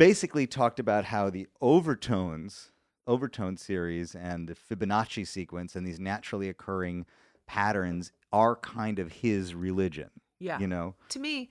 basically 0.00 0.46
talked 0.46 0.80
about 0.80 1.04
how 1.04 1.28
the 1.28 1.46
overtones, 1.60 2.70
overtone 3.06 3.58
series, 3.58 4.14
and 4.14 4.48
the 4.48 4.54
Fibonacci 4.54 5.26
sequence, 5.26 5.76
and 5.76 5.86
these 5.86 6.00
naturally 6.00 6.48
occurring 6.48 7.04
patterns 7.46 8.10
are 8.32 8.56
kind 8.56 8.98
of 8.98 9.12
his 9.12 9.54
religion. 9.54 10.08
Yeah. 10.38 10.58
You 10.58 10.68
know? 10.68 10.94
To 11.10 11.18
me, 11.18 11.50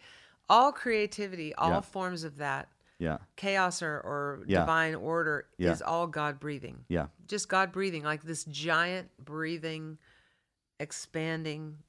all 0.50 0.72
creativity, 0.72 1.54
all 1.54 1.70
Yeah. 1.70 1.82
forms 1.82 2.24
of 2.24 2.38
that 2.38 2.70
Yeah. 2.98 3.20
chaos 3.36 3.84
or, 3.84 4.00
or 4.00 4.44
Yeah. 4.48 4.62
divine 4.62 4.96
order 4.96 5.48
Yeah. 5.58 5.72
is 5.72 5.84
all 5.84 6.08
God 6.08 6.40
breathing. 6.40 6.86
Yeah. 6.88 7.10
Just 7.28 7.50
God 7.50 7.72
breathing, 7.72 8.02
like 8.02 8.24
this 8.24 8.46
giant 8.46 9.12
breathing, 9.24 10.00
expanding 10.80 11.84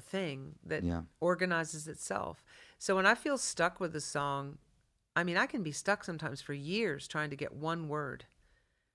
thing 0.00 0.56
that 0.64 0.82
Yeah. 0.82 1.02
organizes 1.20 1.86
itself. 1.86 2.42
So 2.78 2.96
when 2.96 3.06
I 3.06 3.14
feel 3.14 3.38
stuck 3.38 3.78
with 3.78 3.94
a 3.94 4.00
song, 4.00 4.58
I 5.14 5.24
mean, 5.24 5.36
I 5.36 5.46
can 5.46 5.62
be 5.62 5.72
stuck 5.72 6.04
sometimes 6.04 6.40
for 6.40 6.54
years 6.54 7.06
trying 7.06 7.30
to 7.30 7.36
get 7.36 7.54
one 7.54 7.88
word. 7.88 8.24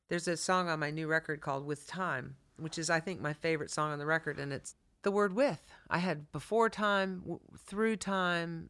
There's 0.09 0.27
a 0.27 0.37
song 0.37 0.69
on 0.69 0.79
my 0.79 0.89
new 0.89 1.07
record 1.07 1.41
called 1.41 1.65
With 1.65 1.87
Time, 1.87 2.37
which 2.57 2.77
is, 2.77 2.89
I 2.89 2.99
think, 2.99 3.21
my 3.21 3.33
favorite 3.33 3.69
song 3.69 3.91
on 3.91 3.99
the 3.99 4.05
record. 4.05 4.39
And 4.39 4.51
it's 4.51 4.75
the 5.03 5.11
word 5.11 5.33
with. 5.33 5.61
I 5.89 5.99
had 5.99 6.31
before 6.31 6.69
time, 6.69 7.19
w- 7.19 7.39
through 7.65 7.97
time, 7.97 8.69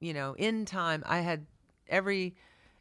you 0.00 0.12
know, 0.12 0.34
in 0.36 0.64
time. 0.64 1.02
I 1.06 1.20
had 1.20 1.46
every, 1.88 2.34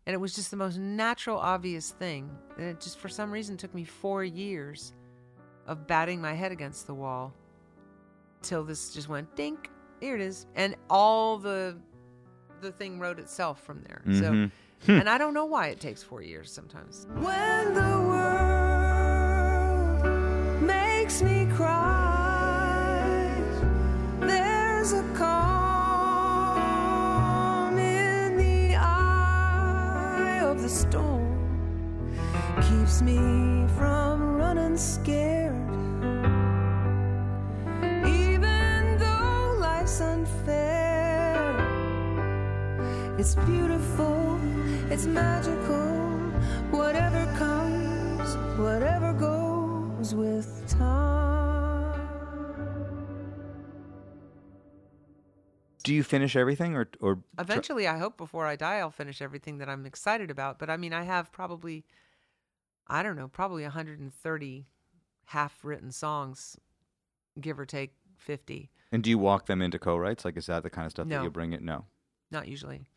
and 0.06 0.14
it 0.14 0.18
was 0.18 0.36
just 0.36 0.52
the 0.52 0.58
most 0.58 0.78
natural, 0.78 1.38
obvious 1.38 1.92
thing. 1.92 2.30
And 2.58 2.68
it 2.68 2.82
just, 2.82 2.98
for 2.98 3.08
some 3.08 3.32
reason, 3.32 3.56
took 3.56 3.74
me 3.74 3.84
four 3.84 4.24
years 4.24 4.94
of 5.68 5.88
batting 5.88 6.20
my 6.20 6.34
head 6.34 6.52
against 6.52 6.88
the 6.88 6.94
wall 6.94 7.34
till 8.42 8.64
this 8.64 8.94
just 8.94 9.08
went 9.08 9.36
dink. 9.36 9.70
Here 10.00 10.16
it 10.16 10.22
is. 10.22 10.48
And 10.56 10.76
all 10.90 11.38
the 11.38 11.78
the 12.62 12.72
thing 12.72 13.00
wrote 13.00 13.20
itself 13.20 13.62
from 13.64 13.82
there. 13.88 14.02
Mhm. 14.06 14.20
So, 14.20 14.94
and 14.94 15.10
I 15.10 15.18
don't 15.18 15.34
know 15.34 15.46
why 15.46 15.68
it 15.68 15.80
takes 15.80 16.02
four 16.04 16.22
years 16.22 16.52
sometimes. 16.52 17.08
When 17.16 17.74
the 17.74 18.00
world 18.10 20.06
makes 20.62 21.22
me 21.22 21.48
cry, 21.56 23.34
there's 24.20 24.94
a 24.94 25.04
calm 25.16 26.58
in 27.78 28.38
the 28.38 28.76
eye 28.76 30.40
of 30.44 30.62
the 30.62 30.70
storm, 30.70 32.16
keeps 32.62 33.02
me 33.02 33.18
from 33.78 34.36
running 34.36 34.78
scared. 34.78 35.31
It's 43.22 43.36
beautiful, 43.36 44.40
it's 44.90 45.06
magical. 45.06 45.92
Whatever 46.72 47.24
comes, 47.38 48.36
whatever 48.58 49.14
goes 49.14 50.16
with 50.16 50.68
time. 50.68 52.02
Do 55.84 55.94
you 55.94 56.02
finish 56.02 56.36
everything 56.36 56.76
or 56.76 56.90
or 57.00 57.20
Eventually, 57.38 57.88
I 57.88 58.00
hope 58.00 58.18
before 58.18 58.48
I 58.48 58.56
die, 58.56 58.78
I'll 58.78 58.90
finish 58.90 59.22
everything 59.22 59.60
that 59.60 59.70
I'm 59.70 59.86
excited 59.86 60.32
about. 60.32 60.58
But 60.58 60.72
I 60.72 60.78
mean, 60.78 60.92
I 60.92 61.04
have 61.04 61.32
probably, 61.32 61.86
I 62.88 63.04
don't 63.04 63.16
know, 63.16 63.28
probably 63.28 63.62
130 63.62 64.66
half 65.26 65.60
written 65.64 65.92
songs, 65.92 66.58
give 67.40 67.60
or 67.60 67.68
take 67.68 67.94
50. 68.18 68.72
and 68.92 69.04
do 69.04 69.12
you 69.12 69.20
walk 69.20 69.46
them 69.46 69.62
into 69.62 69.78
co-writes? 69.78 70.26
Like 70.26 70.38
is 70.38 70.48
that 70.48 70.64
the 70.64 70.72
kind 70.72 70.88
of 70.88 70.92
stuff 70.92 71.08
that 71.08 71.22
you 71.22 71.30
bring 71.30 71.54
it? 71.54 71.62
No. 71.62 71.86
Not 72.32 72.48
usually. 72.48 72.88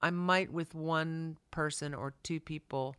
I 0.00 0.10
might 0.10 0.52
with 0.52 0.74
one 0.74 1.38
person 1.50 1.94
or 1.94 2.14
two 2.22 2.40
people 2.40 2.94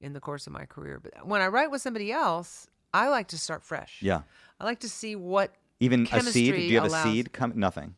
in 0.00 0.12
the 0.12 0.20
course 0.20 0.46
of 0.46 0.52
my 0.52 0.64
career. 0.66 1.00
But 1.02 1.26
when 1.26 1.40
I 1.40 1.48
write 1.48 1.70
with 1.70 1.82
somebody 1.82 2.12
else, 2.12 2.68
I 2.94 3.08
like 3.08 3.28
to 3.28 3.38
start 3.38 3.64
fresh. 3.64 3.98
Yeah. 4.02 4.22
I 4.60 4.64
like 4.64 4.80
to 4.80 4.88
see 4.88 5.16
what 5.16 5.54
Even 5.80 6.06
a 6.12 6.20
seed? 6.22 6.54
Do 6.54 6.60
you 6.60 6.76
have 6.80 6.88
allows- 6.90 7.06
a 7.06 7.08
seed? 7.10 7.32
Come 7.32 7.52
nothing. 7.56 7.94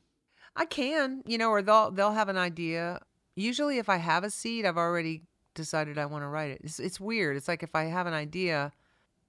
I 0.57 0.65
can, 0.65 1.23
you 1.27 1.39
know, 1.39 1.51
or 1.51 1.63
they'll 1.63 1.91
they'll 1.93 2.13
have 2.13 2.29
an 2.29 2.37
idea. 2.39 3.01
Usually, 3.37 3.79
if 3.79 3.89
I 3.89 3.99
have 3.99 4.25
a 4.25 4.31
seed, 4.31 4.65
I've 4.67 4.77
already 4.77 5.23
decided 5.55 5.99
I 5.99 6.07
want 6.07 6.25
to 6.25 6.29
write 6.29 6.51
it. 6.51 6.61
It's, 6.65 6.81
it's 6.81 6.99
weird. 6.99 7.37
It's 7.37 7.47
like 7.47 7.63
if 7.63 7.77
I 7.77 7.85
have 7.85 8.09
an 8.09 8.15
idea, 8.15 8.73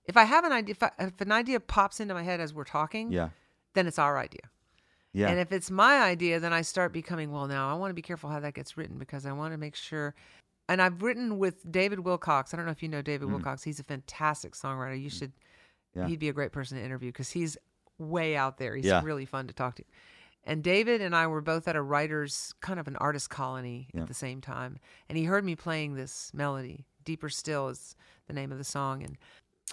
if 0.05 0.17
I 0.17 0.23
have 0.23 0.43
an 0.43 0.51
idea, 0.51 0.71
if, 0.71 0.81
I, 0.81 0.91
if 0.99 1.21
an 1.21 1.31
idea 1.31 1.59
pops 1.59 1.99
into 1.99 2.15
my 2.15 2.23
head 2.23 2.39
as 2.39 2.51
we're 2.53 2.63
talking, 2.63 3.11
Yeah. 3.11 3.29
then 3.75 3.85
it's 3.85 3.99
our 3.99 4.17
idea. 4.17 4.49
Yeah. 5.19 5.29
And 5.29 5.39
if 5.39 5.51
it's 5.51 5.69
my 5.69 5.99
idea, 5.99 6.39
then 6.39 6.53
I 6.53 6.61
start 6.61 6.93
becoming, 6.93 7.31
well, 7.31 7.47
now 7.47 7.69
I 7.69 7.73
want 7.73 7.89
to 7.91 7.95
be 7.95 8.01
careful 8.01 8.29
how 8.29 8.39
that 8.39 8.53
gets 8.53 8.77
written 8.77 8.97
because 8.97 9.25
I 9.25 9.31
want 9.33 9.53
to 9.53 9.57
make 9.57 9.75
sure. 9.75 10.15
And 10.69 10.81
I've 10.81 11.01
written 11.01 11.39
with 11.39 11.69
David 11.69 11.99
Wilcox. 11.99 12.53
I 12.53 12.57
don't 12.57 12.65
know 12.65 12.71
if 12.71 12.81
you 12.81 12.89
know 12.89 13.01
David 13.01 13.27
mm. 13.27 13.31
Wilcox. 13.31 13.63
He's 13.63 13.79
a 13.79 13.83
fantastic 13.83 14.53
songwriter. 14.53 14.99
You 14.99 15.09
mm. 15.09 15.19
should, 15.19 15.33
Yeah. 15.93 16.07
he'd 16.07 16.19
be 16.19 16.29
a 16.29 16.33
great 16.33 16.51
person 16.51 16.77
to 16.77 16.83
interview 16.83 17.09
because 17.09 17.31
he's 17.31 17.57
way 17.97 18.37
out 18.37 18.57
there. 18.57 18.75
He's 18.75 18.85
Yeah. 18.85 19.01
really 19.03 19.25
fun 19.25 19.47
to 19.47 19.53
talk 19.53 19.75
to. 19.75 19.83
And 20.45 20.63
David 20.63 21.01
and 21.01 21.15
I 21.15 21.27
were 21.27 21.41
both 21.41 21.67
at 21.67 21.75
a 21.75 21.81
writer's, 21.81 22.53
kind 22.61 22.79
of 22.79 22.87
an 22.87 22.95
artist 22.95 23.29
colony 23.29 23.89
Yeah. 23.93 24.01
at 24.01 24.07
the 24.07 24.13
same 24.13 24.41
time. 24.41 24.79
And 25.09 25.17
he 25.17 25.25
heard 25.25 25.43
me 25.43 25.55
playing 25.55 25.95
this 25.95 26.31
melody. 26.33 26.85
Deeper 27.03 27.29
Still 27.29 27.67
is 27.69 27.95
the 28.27 28.33
name 28.33 28.51
of 28.51 28.57
the 28.57 28.63
song. 28.63 29.03
And 29.03 29.17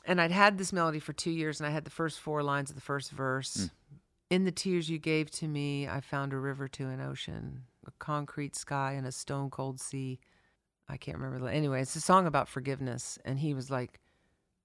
and 0.05 0.21
I'd 0.21 0.31
had 0.31 0.59
this 0.59 0.73
melody 0.73 0.99
for 0.99 1.13
two 1.13 1.31
years, 1.31 1.59
and 1.59 1.67
I 1.67 1.71
had 1.71 1.85
the 1.85 1.91
first 1.91 2.21
four 2.21 2.43
lines 2.43 2.71
of 2.71 2.77
the 2.77 2.83
first 2.83 3.11
verse. 3.11 3.57
Mm. 3.57 3.71
In 4.29 4.45
the 4.45 4.51
tears 4.53 4.91
you 4.91 4.99
gave 4.99 5.31
to 5.33 5.47
me, 5.47 5.87
I 5.89 6.01
found 6.01 6.33
a 6.33 6.39
river 6.39 6.67
to 6.69 6.89
an 6.89 7.01
ocean, 7.01 7.63
a 7.87 7.93
concrete 7.99 8.57
sky 8.57 8.93
and 8.93 9.07
a 9.07 9.13
stone 9.13 9.51
cold 9.51 9.81
sea. 9.81 10.19
I 10.89 10.97
can't 10.97 11.19
remember 11.19 11.45
the 11.45 11.53
anyway. 11.53 11.83
It's 11.83 11.95
a 11.97 12.01
song 12.01 12.27
about 12.27 12.49
forgiveness, 12.49 13.19
and 13.25 13.39
he 13.39 13.55
was 13.55 13.71
like, 13.71 14.01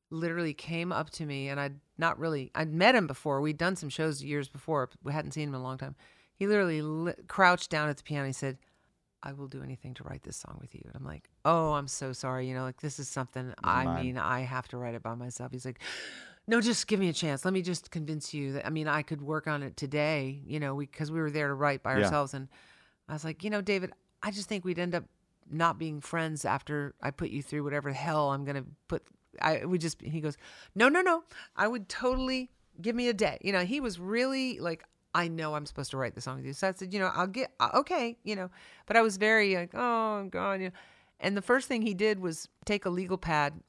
literally 0.09 0.53
came 0.53 0.91
up 0.91 1.09
to 1.11 1.25
me, 1.25 1.47
and 1.47 1.59
I'd 1.59 1.79
not 1.97 2.17
really 2.19 2.51
I'd 2.55 2.73
met 2.73 2.95
him 2.95 3.05
before. 3.07 3.39
We'd 3.39 3.57
done 3.57 3.75
some 3.75 3.89
shows 3.89 4.23
years 4.23 4.49
before. 4.49 4.87
but 4.87 4.97
We 5.03 5.13
hadn't 5.13 5.31
seen 5.31 5.49
him 5.49 5.55
in 5.55 5.61
a 5.61 5.63
long 5.63 5.77
time. 5.77 5.95
He 6.33 6.47
literally 6.47 6.81
li- 6.81 7.13
crouched 7.27 7.69
down 7.69 7.87
at 7.89 7.97
the 7.97 8.03
piano. 8.03 8.25
He 8.27 8.33
said, 8.33 8.57
"I 9.21 9.33
will 9.33 9.47
do 9.47 9.61
anything 9.63 9.93
to 9.95 10.03
write 10.03 10.23
this 10.23 10.37
song 10.37 10.57
with 10.59 10.73
you." 10.73 10.81
And 10.85 10.95
I'm 10.95 11.05
like, 11.05 11.29
"Oh, 11.45 11.73
I'm 11.73 11.87
so 11.87 12.13
sorry. 12.13 12.47
You 12.47 12.55
know, 12.55 12.63
like 12.63 12.81
this 12.81 12.97
is 12.99 13.07
something. 13.07 13.53
I 13.63 13.85
mine. 13.85 14.03
mean, 14.03 14.17
I 14.17 14.41
have 14.41 14.67
to 14.69 14.77
write 14.77 14.95
it 14.95 15.03
by 15.03 15.13
myself." 15.15 15.51
He's 15.51 15.65
like, 15.65 15.79
"No, 16.51 16.61
just 16.61 16.85
give 16.87 16.99
me 16.99 17.09
a 17.09 17.13
chance. 17.13 17.45
Let 17.45 17.53
me 17.53 17.61
just 17.61 17.89
convince 17.89 18.33
you 18.33 18.53
that. 18.53 18.67
I 18.67 18.69
mean, 18.69 18.87
I 18.87 19.01
could 19.01 19.21
work 19.21 19.47
on 19.47 19.63
it 19.63 19.75
today. 19.77 20.41
You 20.45 20.59
know, 20.59 20.75
because 20.77 21.09
we, 21.11 21.19
were 21.19 21.31
there 21.31 21.47
to 21.47 21.53
write 21.55 21.81
by 21.81 21.97
Yeah. 21.97 22.03
ourselves." 22.03 22.33
And 22.33 22.47
I 23.09 23.13
was 23.13 23.23
like, 23.23 23.43
"You 23.43 23.49
know, 23.49 23.61
David, 23.61 23.91
I 24.21 24.29
just 24.31 24.47
think 24.49 24.63
we'd 24.65 24.77
end 24.77 24.93
up 24.93 25.05
not 25.49 25.79
being 25.79 26.01
friends 26.01 26.45
after 26.45 26.93
I 27.01 27.09
put 27.11 27.29
you 27.29 27.41
through 27.41 27.63
whatever 27.63 27.91
hell 27.91 28.31
I'm 28.31 28.45
gonna 28.45 28.65
put." 28.87 29.01
I 29.41 29.65
we 29.65 29.77
just 29.77 30.01
he 30.01 30.19
goes, 30.21 30.37
"No, 30.75 30.89
no, 30.89 31.01
no. 31.01 31.23
I 31.55 31.67
would 31.67 31.87
totally 31.89 32.51
give 32.81 32.95
me 32.95 33.07
a 33.07 33.13
day." 33.13 33.37
You 33.41 33.53
know, 33.53 33.63
he 33.65 33.79
was 33.79 33.99
really 33.99 34.59
like. 34.59 34.83
I 35.13 35.27
know 35.27 35.55
I'm 35.55 35.65
supposed 35.65 35.91
to 35.91 35.97
write 35.97 36.15
the 36.15 36.21
song 36.21 36.37
with 36.37 36.45
you. 36.45 36.53
So 36.53 36.69
I 36.69 36.71
said, 36.71 36.93
you 36.93 36.99
know, 37.01 37.11
I'll 37.13 37.27
get, 37.27 37.51
uh, 37.59 37.71
okay, 37.73 38.17
you 38.23 38.33
know, 38.33 38.49
but 38.85 38.95
I 38.95 39.01
was 39.01 39.17
very 39.17 39.53
like, 39.57 39.71
oh, 39.73 40.23
God, 40.31 40.61
you 40.61 40.67
know. 40.67 40.75
And 41.19 41.35
the 41.35 41.41
first 41.41 41.67
thing 41.67 41.81
he 41.81 41.93
did 41.93 42.17
was 42.17 42.47
take 42.63 42.85
a 42.85 42.89
legal 42.89 43.17
pad 43.17 43.59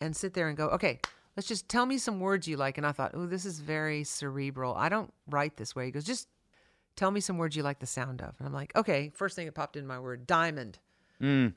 and 0.00 0.16
sit 0.16 0.32
there 0.32 0.48
and 0.48 0.56
go, 0.56 0.68
okay, 0.68 0.98
let's 1.36 1.48
just 1.48 1.68
tell 1.68 1.86
me 1.86 1.98
some 1.98 2.20
words 2.20 2.48
you 2.48 2.56
like. 2.56 2.78
And 2.78 2.86
I 2.86 2.92
thought, 2.92 3.12
oh, 3.14 3.26
this 3.26 3.44
is 3.44 3.60
very 3.60 4.04
cerebral. 4.04 4.74
I 4.74 4.88
don't 4.88 5.12
write 5.28 5.56
this 5.56 5.74
way. 5.74 5.86
He 5.86 5.90
goes, 5.90 6.04
just 6.04 6.28
tell 6.96 7.10
me 7.10 7.20
some 7.20 7.38
words 7.38 7.56
you 7.56 7.62
like 7.62 7.78
the 7.78 7.86
sound 7.86 8.20
of. 8.20 8.34
And 8.38 8.46
I'm 8.46 8.54
like, 8.54 8.74
okay, 8.76 9.10
first 9.14 9.36
thing 9.36 9.46
that 9.46 9.54
popped 9.54 9.76
in 9.76 9.86
my 9.86 9.98
word, 9.98 10.26
diamond. 10.26 10.78
Mm. 11.20 11.54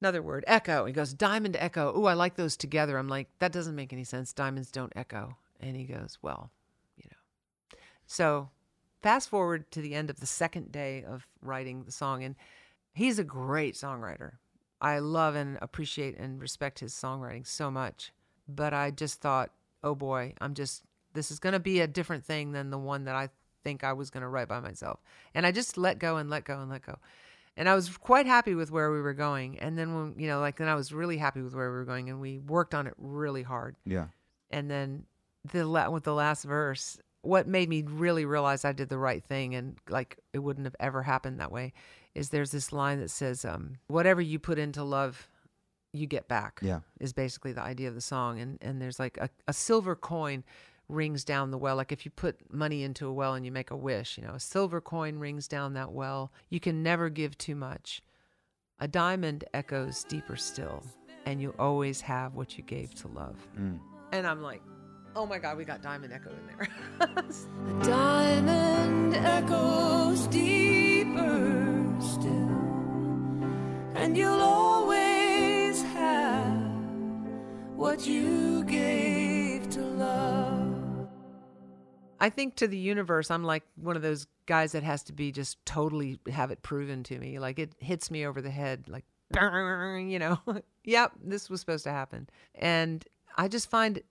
Another 0.00 0.22
word, 0.22 0.44
echo. 0.46 0.84
He 0.84 0.92
goes, 0.92 1.12
diamond, 1.12 1.56
echo. 1.58 1.92
Oh, 1.94 2.04
I 2.04 2.14
like 2.14 2.36
those 2.36 2.56
together. 2.56 2.96
I'm 2.96 3.08
like, 3.08 3.28
that 3.40 3.52
doesn't 3.52 3.74
make 3.74 3.92
any 3.92 4.04
sense. 4.04 4.32
Diamonds 4.32 4.70
don't 4.70 4.92
echo. 4.94 5.36
And 5.60 5.76
he 5.76 5.84
goes, 5.84 6.18
well, 6.22 6.50
you 6.96 7.04
know. 7.10 7.78
So 8.06 8.50
fast 9.02 9.28
forward 9.28 9.70
to 9.72 9.80
the 9.80 9.94
end 9.94 10.08
of 10.08 10.20
the 10.20 10.26
second 10.26 10.70
day 10.70 11.04
of 11.04 11.26
writing 11.42 11.82
the 11.82 11.92
song. 11.92 12.22
And 12.22 12.36
he's 12.94 13.18
a 13.18 13.24
great 13.24 13.74
songwriter. 13.74 14.32
I 14.80 15.00
love 15.00 15.34
and 15.34 15.58
appreciate 15.60 16.16
and 16.16 16.40
respect 16.40 16.78
his 16.78 16.94
songwriting 16.94 17.44
so 17.44 17.70
much. 17.70 18.12
But 18.48 18.72
I 18.72 18.90
just 18.90 19.20
thought, 19.20 19.50
oh 19.84 19.94
boy, 19.94 20.34
I'm 20.40 20.54
just, 20.54 20.82
this 21.14 21.30
is 21.30 21.38
going 21.38 21.52
to 21.52 21.60
be 21.60 21.80
a 21.80 21.86
different 21.86 22.24
thing 22.24 22.52
than 22.52 22.70
the 22.70 22.78
one 22.78 23.04
that 23.04 23.14
I 23.14 23.28
think 23.62 23.84
I 23.84 23.92
was 23.92 24.10
going 24.10 24.22
to 24.22 24.28
write 24.28 24.48
by 24.48 24.60
myself. 24.60 25.00
And 25.34 25.46
I 25.46 25.52
just 25.52 25.76
let 25.76 25.98
go 25.98 26.16
and 26.16 26.30
let 26.30 26.44
go 26.44 26.58
and 26.60 26.70
let 26.70 26.82
go. 26.82 26.96
And 27.56 27.68
I 27.68 27.74
was 27.74 27.88
quite 27.96 28.26
happy 28.26 28.54
with 28.54 28.70
where 28.70 28.90
we 28.92 29.00
were 29.00 29.14
going. 29.14 29.58
And 29.58 29.76
then 29.76 29.94
when, 29.94 30.14
you 30.16 30.28
know, 30.28 30.40
like 30.40 30.56
then 30.56 30.68
I 30.68 30.74
was 30.74 30.92
really 30.92 31.18
happy 31.18 31.42
with 31.42 31.54
where 31.54 31.70
we 31.70 31.76
were 31.76 31.84
going 31.84 32.08
and 32.08 32.20
we 32.20 32.38
worked 32.38 32.74
on 32.74 32.86
it 32.86 32.94
really 32.96 33.42
hard. 33.42 33.76
Yeah. 33.84 34.06
And 34.50 34.70
then 34.70 35.04
the 35.52 35.66
la- 35.66 35.90
with 35.90 36.04
the 36.04 36.14
last 36.14 36.44
verse, 36.44 36.98
what 37.22 37.48
made 37.48 37.68
me 37.68 37.82
really 37.82 38.24
realize 38.24 38.64
I 38.64 38.72
did 38.72 38.88
the 38.88 38.98
right 38.98 39.22
thing 39.22 39.54
and 39.54 39.76
like 39.88 40.18
it 40.32 40.38
wouldn't 40.38 40.66
have 40.66 40.76
ever 40.78 41.02
happened 41.02 41.40
that 41.40 41.50
way 41.50 41.72
is 42.14 42.30
there's 42.30 42.52
this 42.52 42.72
line 42.72 43.00
that 43.00 43.10
says, 43.10 43.44
um, 43.44 43.76
whatever 43.88 44.20
you 44.20 44.38
put 44.38 44.58
into 44.58 44.82
love, 44.82 45.28
you 45.92 46.06
get 46.06 46.28
back. 46.28 46.60
Yeah. 46.62 46.80
Is 47.00 47.12
basically 47.12 47.52
the 47.52 47.62
idea 47.62 47.88
of 47.88 47.94
the 47.94 48.00
song. 48.00 48.40
And 48.40 48.58
and 48.60 48.80
there's 48.80 48.98
like 48.98 49.16
a, 49.18 49.30
a 49.46 49.52
silver 49.52 49.94
coin 49.96 50.44
rings 50.88 51.24
down 51.24 51.50
the 51.50 51.58
well. 51.58 51.76
Like 51.76 51.92
if 51.92 52.04
you 52.04 52.10
put 52.10 52.52
money 52.52 52.82
into 52.82 53.06
a 53.06 53.12
well 53.12 53.34
and 53.34 53.44
you 53.44 53.52
make 53.52 53.70
a 53.70 53.76
wish, 53.76 54.18
you 54.18 54.24
know, 54.24 54.34
a 54.34 54.40
silver 54.40 54.80
coin 54.80 55.18
rings 55.18 55.48
down 55.48 55.74
that 55.74 55.92
well. 55.92 56.32
You 56.48 56.60
can 56.60 56.82
never 56.82 57.08
give 57.10 57.36
too 57.38 57.54
much. 57.54 58.02
A 58.80 58.88
diamond 58.88 59.44
echoes 59.54 60.04
deeper 60.04 60.36
still, 60.36 60.84
and 61.26 61.42
you 61.42 61.52
always 61.58 62.00
have 62.00 62.34
what 62.34 62.56
you 62.56 62.62
gave 62.62 62.94
to 62.96 63.08
love. 63.08 63.36
Mm. 63.58 63.80
And 64.12 64.26
I'm 64.26 64.40
like, 64.40 64.62
oh 65.16 65.26
my 65.26 65.38
God, 65.38 65.56
we 65.56 65.64
got 65.64 65.82
Diamond 65.82 66.12
Echo 66.12 66.30
in 66.30 66.46
there. 66.46 66.68
The 67.66 67.84
diamond 67.84 69.14
echoes 69.16 70.26
deeper 70.28 71.84
still, 72.00 72.30
and 73.94 74.16
you'll 74.16 74.40
always 74.40 74.98
have 74.98 75.07
what 77.78 78.04
you 78.04 78.64
gave 78.64 79.70
to 79.70 79.80
love. 79.80 81.08
I 82.18 82.28
think 82.28 82.56
to 82.56 82.66
the 82.66 82.76
universe, 82.76 83.30
I'm 83.30 83.44
like 83.44 83.62
one 83.76 83.94
of 83.94 84.02
those 84.02 84.26
guys 84.46 84.72
that 84.72 84.82
has 84.82 85.04
to 85.04 85.12
be 85.12 85.30
just 85.30 85.64
totally 85.64 86.18
have 86.28 86.50
it 86.50 86.60
proven 86.62 87.04
to 87.04 87.18
me. 87.20 87.38
Like 87.38 87.60
it 87.60 87.72
hits 87.78 88.10
me 88.10 88.26
over 88.26 88.42
the 88.42 88.50
head, 88.50 88.88
like, 88.88 89.04
you 89.32 90.18
know, 90.18 90.40
yep, 90.84 91.12
this 91.22 91.48
was 91.48 91.60
supposed 91.60 91.84
to 91.84 91.92
happen. 91.92 92.28
And 92.56 93.04
I 93.36 93.46
just 93.46 93.70
find 93.70 94.02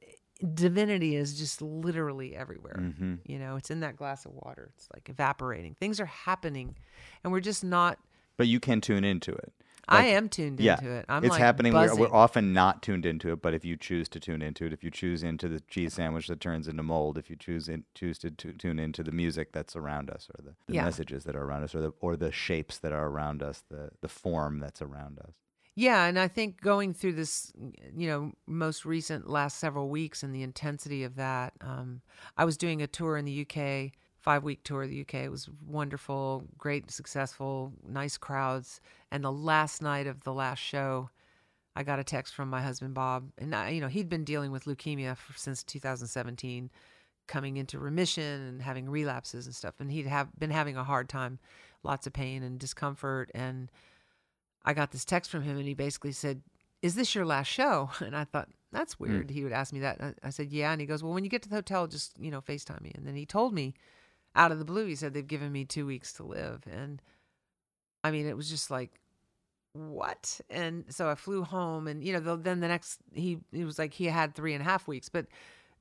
divinity 0.53 1.17
is 1.17 1.37
just 1.37 1.61
literally 1.61 2.37
everywhere. 2.37 2.77
Mm-hmm. 2.79 3.15
You 3.25 3.37
know, 3.37 3.57
it's 3.57 3.69
in 3.69 3.81
that 3.81 3.97
glass 3.97 4.25
of 4.25 4.31
water. 4.31 4.71
It's 4.75 4.87
like 4.93 5.09
evaporating. 5.09 5.75
Things 5.77 5.99
are 5.99 6.05
happening, 6.05 6.77
and 7.21 7.33
we're 7.33 7.41
just 7.41 7.65
not. 7.65 7.99
But 8.37 8.47
you 8.47 8.61
can 8.61 8.79
tune 8.79 9.03
into 9.03 9.33
it. 9.33 9.51
I 9.89 10.05
am 10.07 10.29
tuned 10.29 10.59
yeah, 10.59 10.77
into 10.77 10.91
it. 10.91 11.05
I'm 11.07 11.23
it's 11.23 11.31
like 11.31 11.39
happening. 11.39 11.73
We're, 11.73 11.95
we're 11.95 12.13
often 12.13 12.53
not 12.53 12.81
tuned 12.83 13.05
into 13.05 13.31
it, 13.31 13.41
but 13.41 13.53
if 13.53 13.63
you 13.63 13.77
choose 13.77 14.09
to 14.09 14.19
tune 14.19 14.41
into 14.41 14.65
it, 14.65 14.73
if 14.73 14.83
you 14.83 14.91
choose 14.91 15.23
into 15.23 15.47
the 15.47 15.59
cheese 15.61 15.93
sandwich 15.93 16.27
that 16.27 16.39
turns 16.41 16.67
into 16.67 16.83
mold, 16.83 17.17
if 17.17 17.29
you 17.29 17.35
choose 17.35 17.69
in, 17.69 17.83
choose 17.95 18.17
to, 18.19 18.31
tu- 18.31 18.53
tune 18.53 18.79
into 18.79 19.03
the 19.03 19.11
music 19.11 19.51
that's 19.53 19.75
around 19.75 20.09
us, 20.09 20.29
or 20.37 20.43
the, 20.43 20.55
the 20.67 20.73
Yeah. 20.73 20.83
messages 20.85 21.23
that 21.23 21.35
are 21.35 21.43
around 21.43 21.63
us, 21.63 21.73
or 21.73 21.81
the 21.81 21.91
or 22.01 22.15
the 22.17 22.31
shapes 22.31 22.77
that 22.79 22.91
are 22.91 23.07
around 23.07 23.41
us, 23.41 23.63
the 23.69 23.91
the 24.01 24.09
form 24.09 24.59
that's 24.59 24.81
around 24.81 25.19
us. 25.19 25.33
Yeah, 25.75 26.05
and 26.05 26.17
I 26.17 26.27
think 26.27 26.59
going 26.59 26.95
through 26.95 27.13
this, 27.13 27.53
you 27.95 28.07
know, 28.07 28.31
most 28.47 28.83
recent 28.83 29.29
last 29.29 29.59
several 29.59 29.89
weeks 29.89 30.23
and 30.23 30.33
the 30.33 30.41
intensity 30.41 31.03
of 31.03 31.15
that, 31.17 31.53
um, 31.61 32.01
I 32.35 32.45
was 32.45 32.57
doing 32.57 32.81
a 32.81 32.87
tour 32.87 33.15
in 33.15 33.25
the 33.25 33.41
UK, 33.47 33.91
five 34.27 34.43
week 34.43 34.61
tour 34.61 34.83
of 34.83 34.89
the 34.89 34.99
UK. 34.99 35.13
It 35.13 35.31
was 35.31 35.49
wonderful, 35.65 36.43
great, 36.57 36.91
successful, 36.91 37.71
nice 37.87 38.17
crowds. 38.17 38.81
And 39.09 39.23
the 39.23 39.31
last 39.31 39.81
night 39.81 40.05
of 40.05 40.25
the 40.25 40.33
last 40.33 40.59
show, 40.59 41.09
I 41.77 41.83
got 41.83 41.97
a 41.97 42.03
text 42.03 42.35
from 42.35 42.49
my 42.49 42.61
husband 42.61 42.93
Bob, 42.93 43.31
and 43.37 43.55
I, 43.55 43.69
you 43.69 43.79
know 43.79 43.87
he'd 43.87 44.09
been 44.09 44.25
dealing 44.25 44.51
with 44.51 44.65
leukemia 44.65 45.15
for, 45.15 45.31
since 45.37 45.63
2017, 45.63 46.69
coming 47.25 47.55
into 47.55 47.79
remission 47.79 48.41
and 48.41 48.61
having 48.61 48.89
relapses 48.89 49.45
and 49.45 49.55
stuff, 49.55 49.75
and 49.79 49.89
he'd 49.89 50.07
have 50.07 50.27
been 50.37 50.51
having 50.51 50.75
a 50.75 50.83
hard 50.83 51.07
time, 51.07 51.39
lots 51.81 52.05
of 52.05 52.11
pain 52.11 52.43
and 52.43 52.59
discomfort, 52.59 53.31
and 53.33 53.71
I 54.65 54.73
got 54.73 54.91
this 54.91 55.05
text 55.05 55.31
from 55.31 55.43
him, 55.43 55.55
and 55.57 55.69
he 55.69 55.73
basically 55.73 56.11
said, 56.11 56.41
"Is 56.81 56.95
this 56.95 57.15
your 57.15 57.25
last 57.25 57.47
show?" 57.47 57.91
And 58.01 58.13
I 58.13 58.25
thought 58.25 58.49
that's 58.73 58.95
hmm. 58.95 59.05
weird. 59.05 59.29
He 59.29 59.45
would 59.45 59.53
ask 59.53 59.71
me 59.71 59.79
that. 59.79 60.01
I 60.01 60.13
I 60.21 60.31
said, 60.31 60.51
"Yeah," 60.51 60.73
and 60.73 60.81
he 60.81 60.87
goes, 60.87 61.01
"Well, 61.01 61.13
when 61.13 61.23
you 61.23 61.29
get 61.29 61.43
to 61.43 61.49
the 61.49 61.55
hotel, 61.55 61.87
just 61.87 62.19
you 62.19 62.29
know 62.29 62.41
Facetime 62.41 62.81
me." 62.81 62.91
And 62.93 63.07
then 63.07 63.15
he 63.15 63.25
told 63.25 63.53
me, 63.53 63.73
out 64.37 64.53
of 64.53 64.59
the 64.59 64.65
blue, 64.65 64.85
he 64.85 64.95
said 64.95 65.13
they've 65.13 65.27
given 65.27 65.51
me 65.51 65.65
two 65.65 65.85
weeks 65.85 66.13
to 66.13 66.23
live, 66.23 66.63
and 66.71 67.01
I 68.03 68.11
mean, 68.11 68.25
it 68.27 68.37
was 68.37 68.49
just 68.49 68.71
like 68.71 69.01
what? 69.77 70.39
And 70.49 70.85
so 70.89 71.09
i 71.09 71.15
flew 71.15 71.43
home 71.43 71.87
and 71.87 72.03
you 72.03 72.13
know 72.13 72.19
the, 72.19 72.35
then 72.35 72.59
the 72.59 72.67
next 72.67 72.99
he 73.13 73.39
he 73.51 73.63
was 73.63 73.77
like 73.77 73.93
he 73.93 74.05
had 74.05 74.33
three 74.33 74.53
and 74.53 74.61
a 74.61 74.65
half 74.65 74.87
weeks 74.87 75.09
but 75.09 75.27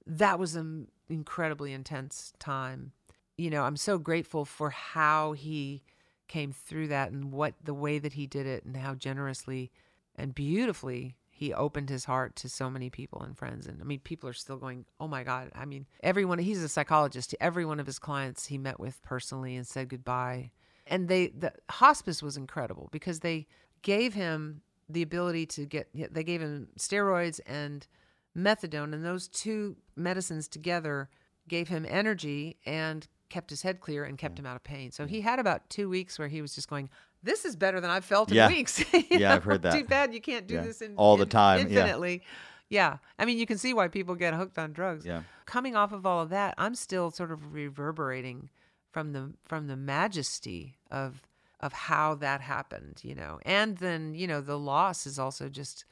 that 0.07 0.39
was 0.39 0.55
an 0.55 0.89
incredibly 1.09 1.73
intense 1.73 2.33
time. 2.39 2.93
You 3.39 3.51
know 3.51 3.63
i'm 3.65 3.77
so 3.77 3.99
grateful 3.99 4.45
for 4.45 4.71
how 4.71 5.33
he 5.33 5.83
came 6.29 6.53
through 6.53 6.89
that 6.89 7.11
and 7.13 7.33
what 7.33 7.55
the 7.63 7.75
way 7.75 7.99
that 7.99 8.15
he 8.15 8.27
did 8.27 8.47
it 8.47 8.65
and 8.65 8.77
how 8.77 8.95
generously 8.95 9.71
and 10.17 10.35
beautifully 10.35 11.17
he 11.37 11.53
opened 11.53 11.91
his 11.91 12.07
heart 12.07 12.35
to 12.35 12.49
so 12.49 12.71
many 12.71 12.89
people 12.89 13.21
and 13.21 13.37
friends 13.37 13.67
and 13.67 13.79
i 13.83 13.85
mean 13.85 14.01
people 14.01 14.27
are 14.27 14.33
still 14.33 14.57
going 14.57 14.87
oh 14.99 15.07
my 15.07 15.23
god. 15.23 15.51
I 15.55 15.67
mean 15.67 15.87
everyone 16.03 16.39
he's 16.39 16.63
a 16.63 16.69
psychologist. 16.69 17.35
Every 17.41 17.67
one 17.67 17.79
of 17.79 17.87
his 17.87 17.99
clients 17.99 18.47
he 18.47 18.57
met 18.57 18.81
with 18.81 19.03
personally 19.03 19.55
and 19.55 19.67
said 19.67 19.91
goodbye. 19.91 20.53
And 20.87 21.09
they 21.09 21.29
the 21.29 21.53
hospice 21.69 22.23
was 22.23 22.39
incredible 22.39 22.89
because 22.91 23.21
they 23.21 23.47
gave 23.83 24.15
him 24.15 24.63
the 24.89 25.03
ability 25.03 25.45
to 25.47 25.67
get 25.67 25.89
they 25.93 26.25
gave 26.25 26.41
him 26.41 26.69
steroids 26.79 27.39
and 27.47 27.87
methadone 28.35 28.95
and 28.95 29.05
those 29.05 29.29
two 29.29 29.77
medicines 29.95 30.49
together 30.49 31.11
gave 31.49 31.69
him 31.69 31.87
energy 31.89 32.57
and 32.65 33.09
kept 33.29 33.51
his 33.51 33.63
head 33.63 33.81
clear 33.81 34.05
and 34.05 34.17
kept 34.17 34.39
him 34.39 34.47
out 34.47 34.57
of 34.57 34.65
pain. 34.65 34.91
So 34.91 35.05
he 35.07 35.21
had 35.21 35.39
about 35.39 35.69
two 35.69 35.89
weeks 35.89 36.19
where 36.19 36.29
he 36.29 36.41
was 36.41 36.55
just 36.55 36.71
going 36.71 36.89
this 37.27 37.45
is 37.45 37.55
better 37.57 37.81
than 37.81 37.91
i've 37.91 38.05
felt 38.05 38.31
in 38.31 38.37
Yeah. 38.37 38.49
weeks 38.49 38.83
Yeah, 39.11 39.35
I've 39.35 39.45
heard 39.45 39.63
that. 39.63 39.75
too 39.75 39.85
bad 39.85 40.15
you 40.15 40.21
can't 40.21 40.47
do 40.47 40.55
Yeah. 40.55 40.63
this 40.63 40.81
in, 40.81 40.95
All 40.97 41.17
the 41.17 41.25
in- 41.25 41.29
time, 41.29 41.59
yeah. 41.69 41.81
infinitely 41.81 42.23
yeah 42.71 42.99
i 43.19 43.25
mean 43.27 43.39
you 43.39 43.47
can 43.47 43.59
see 43.59 43.73
why 43.75 43.89
people 43.89 44.15
get 44.15 44.33
hooked 44.35 44.59
on 44.59 44.73
drugs 44.73 45.05
Yeah. 45.05 45.23
coming 45.45 45.77
off 45.77 45.93
of 45.93 46.07
all 46.07 46.21
of 46.23 46.31
that 46.31 46.55
i'm 46.59 46.75
still 46.75 47.11
sort 47.11 47.31
of 47.31 47.53
reverberating 47.53 48.49
from 48.93 49.13
the 49.13 49.33
from 49.45 49.67
the 49.67 49.77
majesty 49.77 50.77
of 50.91 51.23
of 51.61 51.73
how 51.73 52.15
that 52.17 52.41
happened 52.41 53.01
you 53.03 53.15
know 53.15 53.39
and 53.45 53.79
then 53.79 54.15
you 54.15 54.27
know 54.27 54.41
the 54.41 54.59
loss 54.59 55.07
is 55.07 55.19
also 55.19 55.49
just 55.49 55.85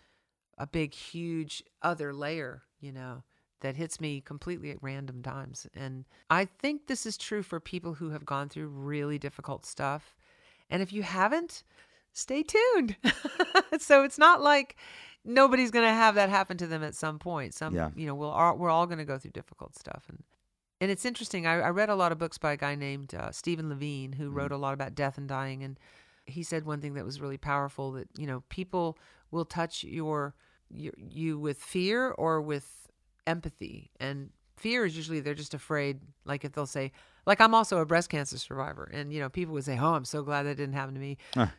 a 0.58 0.66
big 0.66 0.94
huge 0.94 1.62
other 1.82 2.12
layer 2.12 2.62
you 2.80 2.92
know 2.92 3.22
that 3.60 3.76
hits 3.76 3.98
me 4.00 4.20
completely 4.20 4.70
at 4.70 4.82
random 4.82 5.22
times 5.22 5.66
and 5.74 6.04
i 6.28 6.44
think 6.44 6.86
this 6.86 7.06
is 7.06 7.16
true 7.16 7.42
for 7.42 7.58
people 7.60 7.94
who 7.94 8.10
have 8.10 8.24
gone 8.26 8.48
through 8.48 8.68
really 8.68 9.18
difficult 9.18 9.64
stuff 9.64 10.14
and 10.70 10.82
if 10.82 10.92
you 10.92 11.02
haven't 11.02 11.62
stay 12.12 12.42
tuned 12.42 12.96
so 13.78 14.04
it's 14.04 14.18
not 14.18 14.40
like 14.40 14.76
nobody's 15.24 15.70
going 15.70 15.84
to 15.86 15.92
have 15.92 16.14
that 16.14 16.28
happen 16.28 16.56
to 16.56 16.66
them 16.66 16.82
at 16.82 16.94
some 16.94 17.18
point 17.18 17.54
some 17.54 17.74
Yeah. 17.74 17.90
you 17.96 18.06
know 18.06 18.14
we'll 18.14 18.30
all, 18.30 18.56
we're 18.56 18.70
all 18.70 18.86
going 18.86 18.98
to 18.98 19.04
go 19.04 19.18
through 19.18 19.32
difficult 19.32 19.76
stuff 19.76 20.04
and 20.08 20.22
and 20.80 20.90
it's 20.90 21.04
interesting. 21.04 21.46
I, 21.46 21.60
I 21.60 21.68
read 21.70 21.88
a 21.88 21.94
lot 21.94 22.10
of 22.12 22.18
books 22.18 22.36
by 22.36 22.52
a 22.52 22.56
guy 22.56 22.74
named 22.74 23.14
uh, 23.14 23.30
Stephen 23.30 23.68
Levine 23.70 24.12
who 24.12 24.28
wrote 24.28 24.50
a 24.52 24.56
lot 24.56 24.74
about 24.74 24.94
death 24.94 25.16
and 25.16 25.26
dying, 25.28 25.62
and 25.62 25.78
he 26.26 26.42
said 26.42 26.66
one 26.66 26.80
thing 26.80 26.94
that 26.94 27.04
was 27.04 27.20
really 27.20 27.38
powerful 27.38 27.92
that 27.92 28.08
you 28.18 28.26
know 28.26 28.42
people 28.50 28.98
will 29.30 29.44
touch 29.46 29.84
your, 29.84 30.34
your 30.68 30.92
you 30.98 31.38
with 31.38 31.58
fear 31.58 32.10
or 32.10 32.42
with 32.42 32.88
empathy, 33.26 33.92
and 34.00 34.30
fear 34.56 34.84
is 34.84 34.96
usually 34.96 35.20
they're 35.20 35.32
just 35.32 35.54
afraid. 35.54 36.00
Like 36.26 36.44
if 36.44 36.52
they'll 36.52 36.66
say, 36.66 36.90
like 37.26 37.40
I'm 37.40 37.54
also 37.54 37.78
a 37.78 37.86
breast 37.86 38.08
cancer 38.10 38.38
survivor, 38.38 38.90
and 38.92 39.12
you 39.12 39.20
know 39.20 39.28
people 39.28 39.54
would 39.54 39.64
say, 39.64 39.78
"Oh, 39.80 39.94
I'm 39.94 40.04
so 40.04 40.22
glad 40.22 40.44
that 40.44 40.56
didn't 40.56 40.74
happen 40.74 40.94
to 40.94 41.00
me. 41.00 41.18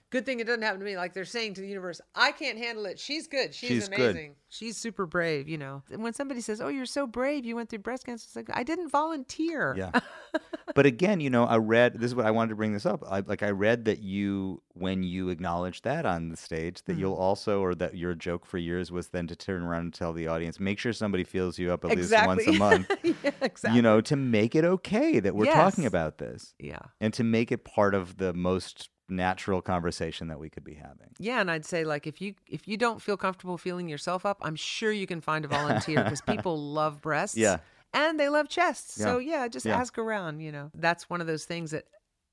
Good 0.09 0.25
thing 0.25 0.39
it 0.39 0.47
doesn't 0.47 0.61
happen 0.61 0.79
to 0.79 0.85
me." 0.85 0.95
Like 0.97 1.13
they're 1.13 1.25
saying 1.25 1.55
to 1.55 1.61
the 1.61 1.67
universe, 1.67 2.01
"I 2.13 2.31
can't 2.31 2.57
handle 2.57 2.85
it. 2.85 2.99
She's 2.99 3.27
good. 3.27 3.53
She's, 3.53 3.69
She's 3.69 3.89
good. 3.89 3.99
amazing. 3.99 4.35
She's 4.49 4.77
super 4.77 5.05
brave." 5.05 5.47
You 5.49 5.57
know, 5.57 5.83
and 5.91 6.03
when 6.03 6.13
somebody 6.13 6.41
says, 6.41 6.61
"Oh, 6.61 6.67
you're 6.67 6.85
so 6.85 7.07
brave. 7.07 7.45
You 7.45 7.55
went 7.55 7.69
through 7.69 7.79
breast 7.79 8.05
cancer," 8.05 8.25
it's 8.27 8.35
like 8.35 8.49
I 8.53 8.63
didn't 8.63 8.89
volunteer. 8.89 9.75
Yeah. 9.77 9.91
but 10.75 10.85
again, 10.85 11.19
you 11.19 11.29
know, 11.29 11.45
I 11.45 11.57
read 11.57 11.95
this 11.99 12.11
is 12.11 12.15
what 12.15 12.25
I 12.25 12.31
wanted 12.31 12.49
to 12.49 12.55
bring 12.55 12.73
this 12.73 12.85
up. 12.85 13.03
I 13.09 13.21
like 13.21 13.43
I 13.43 13.49
read 13.51 13.85
that 13.85 13.99
you 13.99 14.61
when 14.73 15.03
you 15.03 15.29
acknowledge 15.29 15.81
that 15.83 16.05
on 16.05 16.29
the 16.29 16.37
stage 16.37 16.83
that 16.83 16.93
Mm-hmm. 16.93 16.99
you'll 17.01 17.13
also 17.13 17.61
or 17.61 17.73
that 17.75 17.95
your 17.95 18.13
joke 18.13 18.45
for 18.45 18.57
years 18.57 18.91
was 18.91 19.07
then 19.09 19.25
to 19.27 19.35
turn 19.35 19.63
around 19.63 19.81
and 19.81 19.93
tell 19.93 20.13
the 20.13 20.27
audience, 20.27 20.59
make 20.59 20.79
sure 20.79 20.91
somebody 20.93 21.23
feels 21.23 21.57
you 21.57 21.71
up 21.71 21.83
at 21.85 21.91
exactly. 21.91 22.45
least 22.45 22.59
once 22.59 22.87
a 22.89 22.99
month. 23.03 23.15
yeah, 23.23 23.31
exactly. 23.41 23.75
You 23.75 23.81
know, 23.81 24.01
to 24.01 24.15
make 24.15 24.53
it 24.55 24.63
okay 24.65 25.19
that 25.19 25.33
we're 25.35 25.45
talking 25.55 25.85
about 25.85 26.17
this. 26.17 26.53
Yeah. 26.59 26.79
And 27.01 27.13
to 27.15 27.23
make 27.23 27.51
it 27.51 27.63
part 27.65 27.93
of 27.95 28.17
the 28.17 28.33
most 28.33 28.89
natural 29.07 29.61
conversation 29.61 30.27
that 30.29 30.39
we 30.39 30.49
could 30.49 30.63
be 30.63 30.73
having. 30.73 31.13
Yeah, 31.19 31.39
and 31.39 31.51
I'd 31.51 31.65
say 31.65 31.83
like 31.83 32.07
if 32.07 32.21
you 32.21 32.33
if 32.47 32.67
you 32.67 32.75
don't 32.77 33.01
feel 33.01 33.17
comfortable 33.17 33.57
feeling 33.57 33.87
yourself 33.87 34.25
up, 34.25 34.39
I'm 34.41 34.55
sure 34.55 34.91
you 34.91 35.05
can 35.07 35.21
find 35.21 35.45
a 35.45 35.47
volunteer 35.47 36.03
because 36.03 36.21
people 36.33 36.57
love 36.73 37.01
breasts. 37.01 37.37
Yeah. 37.37 37.57
And 37.93 38.19
they 38.19 38.29
love 38.29 38.49
chests. 38.49 38.95
So 39.01 39.19
Yeah. 39.19 39.41
yeah, 39.41 39.47
just 39.47 39.65
Yeah. 39.65 39.77
ask 39.77 39.97
around, 39.97 40.39
you 40.41 40.51
know. 40.51 40.71
That's 40.73 41.09
one 41.09 41.21
of 41.21 41.27
those 41.27 41.45
things 41.45 41.71
that 41.71 41.85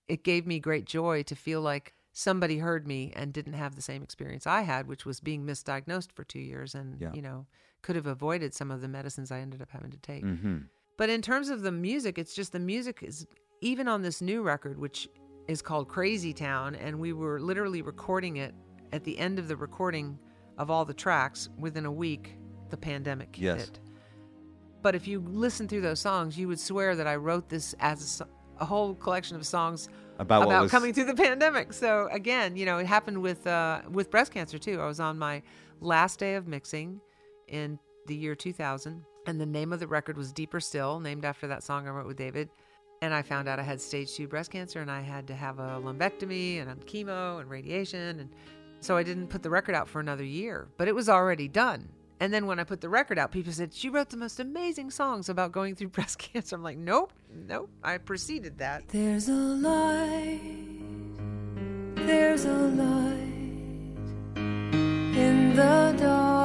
it 0.09 0.25
gave 0.25 0.47
me 0.47 0.59
great 0.59 0.85
joy 0.87 1.23
to 1.25 1.37
feel 1.37 1.61
like 1.61 1.95
somebody 2.13 2.59
heard 2.59 2.87
me 2.87 3.13
and 3.15 3.33
didn't 3.33 3.53
have 3.55 3.75
the 3.77 3.83
same 3.83 4.03
experience 4.03 4.47
I 4.47 4.63
had, 4.63 4.87
which 4.87 5.07
was 5.07 5.21
being 5.21 5.47
misdiagnosed 5.47 6.13
for 6.13 6.25
2 6.25 6.41
years 6.41 6.75
and, 6.75 7.01
Yeah. 7.01 7.13
you 7.15 7.23
know, 7.23 7.47
could 7.83 7.97
have 7.97 8.07
avoided 8.07 8.55
some 8.55 8.71
of 8.71 8.81
the 8.81 8.89
medicines 8.89 9.31
I 9.31 9.41
ended 9.41 9.63
up 9.63 9.71
having 9.71 9.91
to 9.93 9.99
take. 9.99 10.23
hmm 10.25 10.59
But 10.97 11.11
in 11.11 11.23
terms 11.23 11.49
of 11.49 11.63
the 11.63 11.73
music, 11.73 12.19
it's 12.19 12.35
just 12.35 12.53
the 12.53 12.59
music 12.61 12.99
is 13.03 13.27
even 13.61 13.89
on 13.89 14.03
this 14.03 14.21
new 14.21 14.43
record, 14.43 14.79
which 14.79 15.09
is 15.49 15.63
called 15.63 15.89
Crazy 15.89 16.33
Town, 16.33 16.75
and 16.75 16.99
we 16.99 17.13
were 17.13 17.41
literally 17.41 17.83
recording 17.83 18.37
it 18.37 18.55
at 18.93 19.05
the 19.05 19.19
end 19.19 19.39
of 19.39 19.49
the 19.49 19.57
recording 19.57 20.19
of 20.59 20.71
all 20.71 20.85
the 20.85 20.95
tracks 20.95 21.49
within 21.59 21.87
a 21.87 21.91
week, 21.93 22.37
the 22.71 22.77
pandemic 22.77 23.37
Yes. 23.39 23.61
hit. 23.63 23.81
But 24.83 24.95
if 24.95 25.07
you 25.07 25.21
listen 25.21 25.67
through 25.69 25.81
those 25.81 26.01
songs, 26.01 26.37
you 26.37 26.49
would 26.49 26.61
swear 26.61 26.95
that 26.97 27.07
I 27.07 27.17
wrote 27.17 27.49
this 27.49 27.75
as 27.81 28.21
a, 28.21 28.63
a 28.63 28.65
whole 28.65 28.95
collection 28.95 29.37
of 29.37 29.47
songs 29.47 29.89
About 30.19 30.43
about 30.43 30.63
was- 30.63 30.71
coming 30.71 30.93
through 30.93 31.05
the 31.05 31.15
pandemic. 31.15 31.73
So 31.73 32.09
again, 32.13 32.57
you 32.57 32.67
know, 32.67 32.79
it 32.79 32.87
happened 32.87 33.23
with 33.23 33.47
uh, 33.47 33.83
with 33.91 34.11
breast 34.11 34.33
cancer 34.33 34.59
too. 34.59 34.81
I 34.81 34.87
was 34.87 35.01
on 35.01 35.19
my 35.19 35.43
last 35.81 36.19
day 36.19 36.35
of 36.35 36.47
mixing 36.47 37.01
in 37.49 37.79
the 38.07 38.15
year 38.17 38.35
2000, 38.35 39.05
and 39.27 39.41
the 39.41 39.47
name 39.47 39.73
of 39.73 39.81
the 39.81 39.87
record 39.87 40.17
was 40.17 40.33
Deeper 40.33 40.61
Still, 40.61 41.01
named 41.01 41.25
after 41.25 41.47
that 41.47 41.63
song 41.63 41.87
I 41.87 41.91
wrote 41.91 42.07
with 42.07 42.17
David. 42.17 42.49
And 43.01 43.13
I 43.13 43.23
found 43.23 43.49
out 43.49 43.59
I 43.59 43.63
had 43.63 43.81
stage 43.81 44.15
two 44.15 44.29
breast 44.29 44.51
cancer, 44.51 44.81
and 44.81 44.91
I 44.91 45.01
had 45.01 45.27
to 45.27 45.35
have 45.35 45.59
a 45.59 45.81
lumpectomy 45.83 46.61
and 46.61 46.87
chemo 46.87 47.41
and 47.41 47.51
radiation, 47.51 48.21
and 48.21 48.31
so 48.81 48.97
I 48.97 49.03
didn't 49.03 49.29
put 49.29 49.43
the 49.43 49.51
record 49.51 49.75
out 49.75 49.89
for 49.89 50.01
another 50.01 50.25
year. 50.25 50.69
But 50.77 50.89
it 50.89 50.95
was 50.95 51.09
already 51.09 51.49
done. 51.49 51.89
And 52.21 52.33
then 52.33 52.47
when 52.47 52.61
I 52.61 52.65
put 52.65 52.81
the 52.81 52.89
record 52.89 53.19
out, 53.19 53.33
people 53.33 53.53
said, 53.53 53.75
She 53.75 53.89
wrote 53.89 54.11
the 54.11 54.17
most 54.17 54.39
amazing 54.39 54.93
songs 54.93 55.29
about 55.29 55.51
going 55.51 55.75
through 55.75 55.89
breast 55.97 56.19
cancer. 56.19 56.55
I'm 56.55 56.63
like, 56.63 56.79
Nope, 56.79 57.13
nope. 57.49 57.69
I 57.83 57.99
preceded 57.99 58.59
that. 58.59 58.89
There's 58.89 59.29
a 59.29 59.33
light, 59.33 60.41
there's 61.97 62.45
a 62.45 62.53
light 62.53 63.19
in 65.17 65.57
the 65.57 65.97
darkness, 65.99 66.42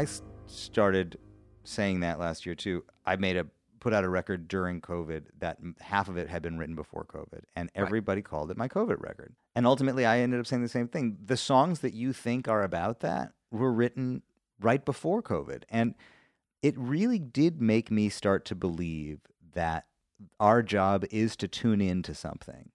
I 0.00 0.06
started 0.46 1.18
saying 1.64 2.00
that 2.00 2.18
last 2.18 2.46
year 2.46 2.54
too. 2.54 2.84
I 3.04 3.16
made 3.16 3.36
a 3.36 3.46
put 3.80 3.92
out 3.94 4.04
a 4.04 4.08
record 4.08 4.46
during 4.46 4.80
COVID 4.80 5.24
that 5.38 5.58
half 5.80 6.08
of 6.08 6.16
it 6.16 6.28
had 6.28 6.42
been 6.42 6.58
written 6.58 6.74
before 6.74 7.04
COVID, 7.04 7.42
and 7.56 7.70
everybody 7.74 8.22
called 8.22 8.50
it 8.50 8.56
my 8.56 8.68
COVID 8.68 9.00
record. 9.00 9.34
And 9.54 9.66
ultimately, 9.66 10.04
I 10.04 10.20
ended 10.20 10.40
up 10.40 10.46
saying 10.46 10.62
the 10.62 10.68
same 10.68 10.88
thing. 10.88 11.18
The 11.24 11.36
songs 11.36 11.80
that 11.80 11.94
you 11.94 12.12
think 12.12 12.46
are 12.48 12.62
about 12.62 13.00
that 13.00 13.32
were 13.50 13.72
written 13.72 14.22
right 14.60 14.84
before 14.84 15.22
COVID, 15.22 15.64
and 15.68 15.94
it 16.62 16.78
really 16.78 17.18
did 17.18 17.60
make 17.60 17.90
me 17.90 18.08
start 18.08 18.44
to 18.46 18.54
believe 18.54 19.20
that 19.54 19.86
our 20.38 20.62
job 20.62 21.04
is 21.10 21.36
to 21.36 21.48
tune 21.48 21.80
in 21.80 22.02
to 22.02 22.14
something. 22.14 22.70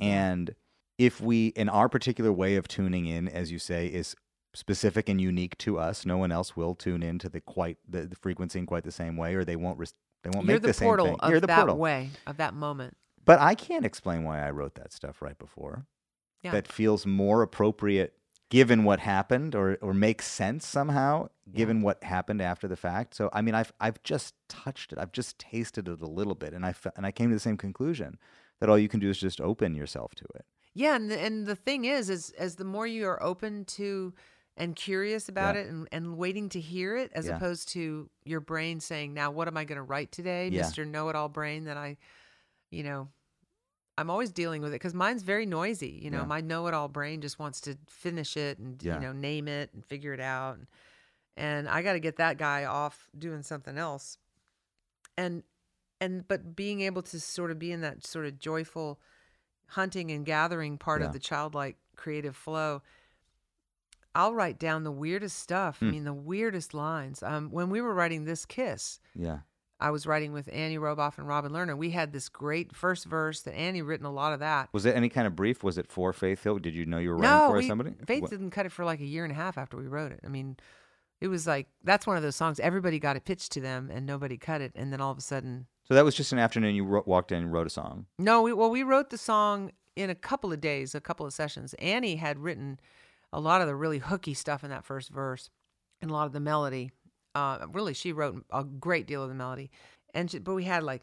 And 0.00 0.54
if 0.96 1.20
we, 1.20 1.48
in 1.48 1.68
our 1.68 1.90
particular 1.90 2.32
way 2.32 2.56
of 2.56 2.66
tuning 2.66 3.04
in, 3.06 3.28
as 3.28 3.52
you 3.52 3.58
say, 3.58 3.86
is 3.86 4.16
specific 4.54 5.08
and 5.08 5.20
unique 5.20 5.56
to 5.58 5.78
us, 5.78 6.04
no 6.04 6.16
one 6.16 6.32
else 6.32 6.56
will 6.56 6.74
tune 6.74 7.02
in 7.02 7.18
to 7.20 7.28
the 7.28 7.40
quite 7.40 7.78
the, 7.88 8.02
the 8.06 8.16
frequency 8.16 8.58
in 8.58 8.66
quite 8.66 8.84
the 8.84 8.92
same 8.92 9.16
way, 9.16 9.34
or 9.34 9.44
they 9.44 9.56
won't. 9.56 9.78
Res- 9.78 9.94
they 10.22 10.30
won't 10.30 10.46
You're 10.46 10.56
make 10.56 10.62
the, 10.62 10.68
the, 10.68 10.74
same 10.74 10.86
portal 10.86 11.06
thing. 11.06 11.16
of 11.20 11.30
You're 11.30 11.40
the 11.40 11.46
that 11.46 11.56
portal. 11.56 11.78
way, 11.78 12.10
of 12.26 12.36
that 12.36 12.54
moment. 12.54 12.96
But 13.24 13.40
I 13.40 13.54
can't 13.54 13.86
explain 13.86 14.24
why 14.24 14.46
I 14.46 14.50
wrote 14.50 14.74
that 14.74 14.92
stuff 14.92 15.22
right 15.22 15.38
before. 15.38 15.86
Yeah. 16.42 16.52
That 16.52 16.68
feels 16.68 17.06
more 17.06 17.42
appropriate 17.42 18.14
given 18.50 18.84
what 18.84 19.00
happened, 19.00 19.54
or 19.54 19.78
or 19.80 19.94
makes 19.94 20.26
sense 20.26 20.66
somehow 20.66 21.28
given 21.52 21.82
what 21.82 22.02
happened 22.02 22.40
after 22.42 22.66
the 22.68 22.76
fact. 22.76 23.14
So 23.14 23.30
I 23.32 23.42
mean, 23.42 23.54
I've 23.54 23.72
I've 23.80 24.02
just 24.02 24.34
touched 24.48 24.92
it. 24.92 24.98
I've 24.98 25.12
just 25.12 25.38
tasted 25.38 25.88
it 25.88 26.00
a 26.00 26.06
little 26.06 26.34
bit, 26.34 26.52
and 26.52 26.66
I 26.66 26.72
fe- 26.72 26.90
and 26.96 27.06
I 27.06 27.12
came 27.12 27.28
to 27.30 27.36
the 27.36 27.40
same 27.40 27.56
conclusion 27.56 28.18
that 28.58 28.68
all 28.68 28.78
you 28.78 28.88
can 28.88 29.00
do 29.00 29.08
is 29.10 29.18
just 29.18 29.40
open 29.40 29.74
yourself 29.74 30.14
to 30.16 30.24
it. 30.34 30.44
Yeah, 30.74 30.94
and 30.96 31.10
the, 31.10 31.18
and 31.18 31.46
the 31.46 31.56
thing 31.56 31.84
is, 31.84 32.08
is 32.08 32.30
as 32.38 32.56
the 32.56 32.64
more 32.64 32.86
you 32.86 33.06
are 33.06 33.22
open 33.22 33.64
to 33.66 34.14
and 34.56 34.76
curious 34.76 35.28
about 35.28 35.54
Yeah. 35.54 35.62
it 35.62 35.68
and, 35.68 35.88
and 35.92 36.16
waiting 36.16 36.48
to 36.50 36.60
hear 36.60 36.96
it, 36.96 37.10
as 37.14 37.26
Yeah. 37.26 37.36
opposed 37.36 37.68
to 37.70 38.10
your 38.24 38.40
brain 38.40 38.80
saying, 38.80 39.14
"Now, 39.14 39.30
what 39.30 39.48
am 39.48 39.56
I 39.56 39.64
going 39.64 39.76
to 39.76 39.82
write 39.82 40.12
today, 40.12 40.50
Yeah. 40.50 40.62
Mister 40.62 40.84
Know-it-all 40.84 41.28
brain?" 41.28 41.64
That 41.64 41.76
I, 41.76 41.96
you 42.70 42.82
know, 42.82 43.08
I'm 43.96 44.10
always 44.10 44.30
dealing 44.30 44.62
with 44.62 44.72
it 44.72 44.76
because 44.76 44.94
mine's 44.94 45.22
very 45.22 45.46
noisy. 45.46 45.98
You 46.02 46.10
know, 46.10 46.24
my 46.24 46.40
know-it-all 46.40 46.88
brain 46.88 47.20
just 47.20 47.38
wants 47.38 47.60
to 47.62 47.76
finish 47.88 48.36
it 48.36 48.58
and 48.58 48.82
you 48.82 49.00
know 49.00 49.12
name 49.12 49.48
it 49.48 49.70
and 49.72 49.84
figure 49.84 50.12
it 50.12 50.20
out, 50.20 50.56
and, 50.56 50.66
and 51.36 51.68
I 51.68 51.82
got 51.82 51.94
to 51.94 52.00
get 52.00 52.16
that 52.16 52.36
guy 52.38 52.64
off 52.64 53.08
doing 53.18 53.42
something 53.42 53.78
else, 53.78 54.18
and 55.16 55.42
and 56.00 56.26
but 56.26 56.56
being 56.56 56.80
able 56.80 57.02
to 57.02 57.20
sort 57.20 57.50
of 57.50 57.58
be 57.58 57.72
in 57.72 57.82
that 57.82 58.06
sort 58.06 58.26
of 58.26 58.38
joyful 58.38 59.00
hunting 59.68 60.10
and 60.10 60.26
gathering 60.26 60.76
part 60.78 61.00
of 61.02 61.12
the 61.12 61.18
childlike 61.18 61.76
creative 61.94 62.34
flow 62.34 62.82
i'll 64.14 64.34
write 64.34 64.58
down 64.58 64.84
the 64.84 64.90
weirdest 64.92 65.38
stuff 65.38 65.78
i 65.80 65.84
Hmm. 65.86 65.90
mean 65.92 66.04
the 66.04 66.12
weirdest 66.12 66.74
lines 66.74 67.22
um, 67.22 67.50
when 67.50 67.70
we 67.70 67.80
were 67.80 67.94
writing 67.94 68.24
this 68.24 68.44
kiss 68.44 69.00
Yeah. 69.14 69.38
i 69.78 69.90
was 69.90 70.06
writing 70.06 70.32
with 70.32 70.48
annie 70.52 70.78
roboff 70.78 71.18
and 71.18 71.26
robin 71.28 71.52
lerner 71.52 71.76
we 71.76 71.90
had 71.90 72.12
this 72.12 72.28
great 72.28 72.74
first 72.74 73.04
verse 73.06 73.42
that 73.42 73.54
annie 73.54 73.82
written 73.82 74.06
a 74.06 74.12
lot 74.12 74.32
of 74.32 74.40
that 74.40 74.68
Was 74.72 74.84
it 74.86 74.96
any 74.96 75.08
kind 75.08 75.26
of 75.26 75.34
brief? 75.36 75.62
Was 75.62 75.78
it 75.78 75.86
for 75.90 76.12
Faith 76.12 76.42
Hill? 76.44 76.58
Did 76.58 76.74
you 76.74 76.86
know 76.86 76.98
you 76.98 77.10
were 77.10 77.16
writing 77.16 77.30
no 77.38 77.48
for 77.50 77.56
we, 77.58 77.66
somebody? 77.66 77.94
faith 78.06 78.22
What- 78.22 78.30
didn't 78.30 78.50
cut 78.50 78.66
it 78.66 78.72
for 78.72 78.84
like 78.84 79.00
a 79.00 79.04
year 79.06 79.24
and 79.24 79.32
a 79.32 79.36
half 79.36 79.56
after 79.58 79.76
we 79.76 79.86
wrote 79.86 80.12
it 80.12 80.20
i 80.24 80.28
mean 80.28 80.56
it 81.20 81.28
was 81.28 81.46
like 81.46 81.68
that's 81.84 82.06
one 82.06 82.16
of 82.16 82.22
those 82.22 82.36
songs 82.36 82.58
everybody 82.60 82.98
got 82.98 83.16
it 83.16 83.24
pitched 83.24 83.52
to 83.52 83.60
them 83.60 83.90
and 83.92 84.06
nobody 84.06 84.36
cut 84.38 84.60
it 84.60 84.72
and 84.74 84.92
then 84.92 85.00
all 85.00 85.12
of 85.12 85.18
a 85.18 85.22
sudden 85.22 85.66
So 85.86 85.94
that 85.94 86.04
was 86.04 86.14
just 86.14 86.32
an 86.32 86.38
afternoon. 86.38 86.74
You 86.74 86.84
wrote, 86.84 87.06
walked 87.06 87.30
in 87.32 87.38
and 87.42 87.52
wrote 87.52 87.66
a 87.66 87.70
song. 87.70 88.06
No, 88.18 88.42
we, 88.42 88.52
well, 88.52 88.70
we 88.70 88.82
wrote 88.84 89.10
the 89.10 89.18
song 89.18 89.72
in 89.96 90.08
a 90.08 90.14
couple 90.14 90.52
of 90.52 90.60
days, 90.60 90.94
a 90.94 91.00
couple 91.00 91.26
of 91.26 91.32
sessions. 91.32 91.74
Annie 91.80 92.14
had 92.16 92.38
written 92.38 92.78
a 93.32 93.40
lot 93.40 93.60
of 93.60 93.66
the 93.66 93.74
really 93.74 93.98
hooky 93.98 94.34
stuff 94.34 94.64
in 94.64 94.70
that 94.70 94.84
first 94.84 95.10
verse 95.10 95.50
and 96.00 96.10
a 96.10 96.14
lot 96.14 96.26
of 96.26 96.32
the 96.32 96.40
melody. 96.40 96.90
Uh, 97.34 97.66
really, 97.72 97.94
she 97.94 98.12
wrote 98.12 98.44
a 98.52 98.64
great 98.64 99.06
deal 99.06 99.22
of 99.22 99.28
the 99.28 99.34
melody. 99.34 99.70
And 100.14 100.30
she, 100.30 100.38
but 100.40 100.54
we 100.54 100.64
had 100.64 100.82
like 100.82 101.02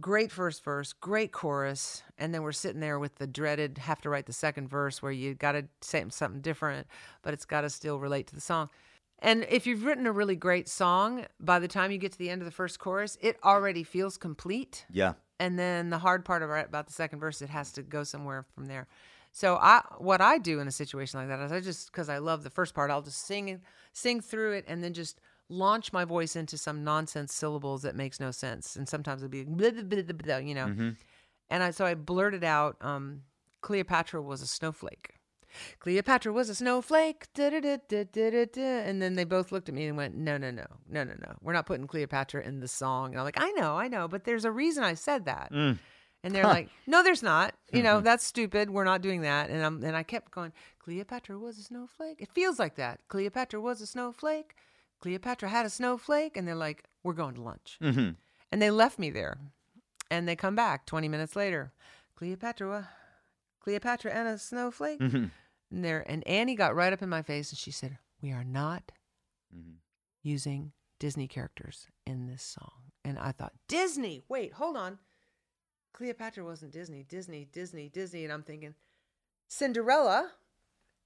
great 0.00 0.32
first 0.32 0.64
verse, 0.64 0.92
great 0.94 1.32
chorus, 1.32 2.02
and 2.16 2.32
then 2.32 2.42
we're 2.42 2.52
sitting 2.52 2.80
there 2.80 2.98
with 2.98 3.16
the 3.16 3.26
dreaded 3.26 3.78
have 3.78 4.00
to 4.02 4.10
write 4.10 4.26
the 4.26 4.32
second 4.32 4.68
verse 4.68 5.02
where 5.02 5.12
you 5.12 5.34
got 5.34 5.52
to 5.52 5.66
say 5.82 6.04
something 6.10 6.40
different, 6.40 6.86
but 7.22 7.34
it's 7.34 7.44
got 7.44 7.62
to 7.62 7.70
still 7.70 7.98
relate 7.98 8.26
to 8.28 8.34
the 8.34 8.40
song. 8.40 8.70
And 9.18 9.46
if 9.50 9.66
you've 9.66 9.84
written 9.84 10.06
a 10.06 10.12
really 10.12 10.36
great 10.36 10.68
song, 10.68 11.26
by 11.40 11.58
the 11.58 11.68
time 11.68 11.90
you 11.90 11.98
get 11.98 12.12
to 12.12 12.18
the 12.18 12.28
end 12.30 12.42
of 12.42 12.46
the 12.46 12.52
first 12.52 12.78
chorus, 12.78 13.16
it 13.20 13.38
already 13.44 13.82
feels 13.82 14.16
complete 14.18 14.84
Yeah. 14.90 15.14
and 15.38 15.58
then 15.58 15.90
the 15.90 15.98
hard 15.98 16.24
part 16.24 16.42
about 16.42 16.66
about 16.66 16.86
the 16.86 16.92
second 16.94 17.18
verse 17.20 17.42
it 17.42 17.50
has 17.50 17.72
to 17.72 17.82
go 17.82 18.02
somewhere 18.04 18.46
from 18.54 18.66
there 18.66 18.86
so 19.36 19.56
i 19.56 19.82
what 19.98 20.22
i 20.22 20.38
do 20.38 20.60
in 20.60 20.66
a 20.66 20.72
situation 20.72 21.20
like 21.20 21.28
that 21.28 21.38
is 21.40 21.52
i 21.52 21.60
just 21.60 21.92
because 21.92 22.08
i 22.08 22.16
love 22.16 22.42
the 22.42 22.50
first 22.50 22.74
part 22.74 22.90
i'll 22.90 23.02
just 23.02 23.26
sing 23.26 23.60
sing 23.92 24.20
through 24.20 24.52
it 24.52 24.64
and 24.66 24.82
then 24.82 24.94
just 24.94 25.20
launch 25.50 25.92
my 25.92 26.04
voice 26.04 26.34
into 26.34 26.56
some 26.56 26.82
nonsense 26.82 27.34
syllables 27.34 27.82
that 27.82 27.94
makes 27.94 28.18
no 28.18 28.30
sense 28.30 28.76
and 28.76 28.88
sometimes 28.88 29.22
it'll 29.22 29.30
be 29.30 29.44
blah, 29.44 29.70
blah, 29.82 30.02
blah, 30.02 30.36
you 30.38 30.54
know 30.54 30.94
and 31.50 31.62
I, 31.62 31.70
so 31.70 31.84
i 31.84 31.94
blurted 31.94 32.44
out 32.44 32.76
um, 32.80 33.22
cleopatra 33.60 34.22
was 34.22 34.40
a 34.40 34.46
snowflake 34.46 35.12
Cleopatra 35.78 36.32
was 36.32 36.50
a 36.50 36.54
snowflake. 36.54 37.26
And 37.38 39.00
then 39.00 39.14
they 39.14 39.24
both 39.24 39.52
looked 39.52 39.70
at 39.70 39.74
me 39.74 39.86
and 39.86 39.96
went, 39.96 40.14
No, 40.14 40.36
no, 40.36 40.50
no, 40.50 40.66
no, 40.88 41.04
no, 41.04 41.14
no. 41.14 41.34
We're 41.40 41.54
not 41.54 41.64
putting 41.64 41.86
Cleopatra 41.86 42.42
in 42.42 42.60
the 42.60 42.68
song. 42.68 43.12
And 43.12 43.18
I'm 43.18 43.24
like, 43.24 43.40
I 43.40 43.50
know, 43.52 43.76
I 43.76 43.88
know, 43.88 44.06
but 44.06 44.24
there's 44.24 44.44
a 44.44 44.50
reason 44.50 44.84
I 44.84 44.94
said 44.94 45.24
that. 45.26 45.48
And 46.26 46.34
they're 46.34 46.44
like, 46.44 46.68
No, 46.86 47.02
there's 47.02 47.22
not. 47.22 47.54
You 47.72 47.82
know, 47.82 48.00
that's 48.00 48.24
stupid. 48.24 48.68
We're 48.70 48.84
not 48.84 49.00
doing 49.00 49.20
that. 49.22 49.48
And 49.48 49.64
I'm 49.64 49.82
and 49.84 49.96
I 49.96 50.02
kept 50.02 50.32
going, 50.32 50.52
Cleopatra 50.80 51.38
was 51.38 51.58
a 51.58 51.62
snowflake. 51.62 52.20
It 52.20 52.30
feels 52.32 52.58
like 52.58 52.74
that. 52.76 53.00
Cleopatra 53.08 53.60
was 53.60 53.80
a 53.80 53.86
snowflake. 53.86 54.54
Cleopatra 55.00 55.48
had 55.48 55.66
a 55.66 55.70
snowflake. 55.70 56.36
And 56.36 56.46
they're 56.46 56.54
like, 56.54 56.84
We're 57.04 57.12
going 57.12 57.34
to 57.36 57.42
lunch. 57.42 57.78
Mm-hmm. 57.80 58.10
And 58.50 58.62
they 58.62 58.70
left 58.70 58.98
me 58.98 59.10
there. 59.10 59.38
And 60.10 60.26
they 60.28 60.36
come 60.36 60.54
back 60.56 60.86
20 60.86 61.08
minutes 61.08 61.36
later. 61.36 61.72
Cleopatra, 62.16 62.88
Cleopatra 63.60 64.12
and 64.12 64.28
a 64.28 64.38
snowflake. 64.38 65.00
Mm-hmm. 65.00 65.24
And 65.70 65.84
there, 65.84 66.04
and 66.08 66.26
Annie 66.26 66.54
got 66.54 66.74
right 66.74 66.92
up 66.92 67.02
in 67.02 67.08
my 67.08 67.22
face 67.22 67.50
and 67.50 67.58
she 67.58 67.70
said, 67.72 67.98
"We 68.22 68.32
are 68.32 68.44
not 68.44 68.92
Mhm. 69.54 69.76
using 70.22 70.72
Disney 70.98 71.26
characters 71.28 71.88
in 72.06 72.26
this 72.26 72.42
song." 72.42 72.92
And 73.04 73.18
I 73.18 73.32
thought, 73.32 73.52
Disney. 73.68 74.22
Wait, 74.28 74.54
hold 74.54 74.76
on. 74.76 74.98
Cleopatra 75.96 76.44
wasn't 76.44 76.72
Disney. 76.72 77.04
Disney, 77.08 77.48
Disney, 77.52 77.88
Disney. 77.88 78.24
And 78.24 78.32
I'm 78.32 78.42
thinking, 78.42 78.74
Cinderella 79.48 80.30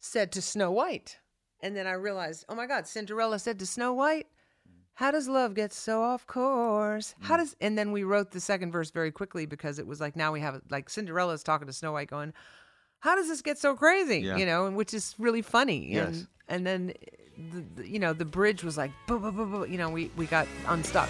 said 0.00 0.32
to 0.32 0.42
Snow 0.42 0.72
White. 0.72 1.18
And 1.60 1.76
then 1.76 1.86
I 1.86 1.92
realized, 1.92 2.44
oh 2.48 2.54
my 2.54 2.66
God, 2.66 2.86
Cinderella 2.86 3.38
said 3.38 3.58
to 3.60 3.66
Snow 3.66 3.92
White, 3.92 4.26
how 4.94 5.10
does 5.10 5.28
love 5.28 5.54
get 5.54 5.72
so 5.72 6.02
off 6.02 6.26
course? 6.26 7.14
How 7.20 7.36
mm. 7.36 7.38
does 7.38 7.56
and 7.60 7.78
then 7.78 7.92
we 7.92 8.02
wrote 8.02 8.32
the 8.32 8.40
second 8.40 8.72
verse 8.72 8.90
very 8.90 9.10
quickly 9.10 9.46
because 9.46 9.78
it 9.78 9.86
was 9.86 10.00
like 10.00 10.16
now 10.16 10.32
we 10.32 10.40
have 10.40 10.60
like 10.70 10.90
Cinderella's 10.90 11.42
talking 11.42 11.66
to 11.66 11.72
Snow 11.72 11.92
White 11.92 12.10
going, 12.10 12.34
How 12.98 13.14
does 13.14 13.28
this 13.28 13.40
get 13.40 13.58
so 13.58 13.74
crazy? 13.74 14.18
Yeah. 14.18 14.36
You 14.36 14.44
know, 14.44 14.66
and 14.66 14.76
which 14.76 14.92
is 14.92 15.14
really 15.18 15.42
funny. 15.42 15.92
Yes. 15.92 16.26
And 16.48 16.66
and 16.66 16.66
then 16.66 16.94
the, 17.38 17.64
the, 17.76 17.88
you 17.88 17.98
know, 17.98 18.12
the 18.12 18.24
bridge 18.24 18.62
was 18.64 18.76
like 18.76 18.90
boo 19.06 19.18
boo 19.18 19.32
boo 19.32 19.46
boo 19.46 19.66
you 19.70 19.78
know, 19.78 19.88
we, 19.88 20.10
we 20.16 20.26
got 20.26 20.46
unstuck. 20.66 21.08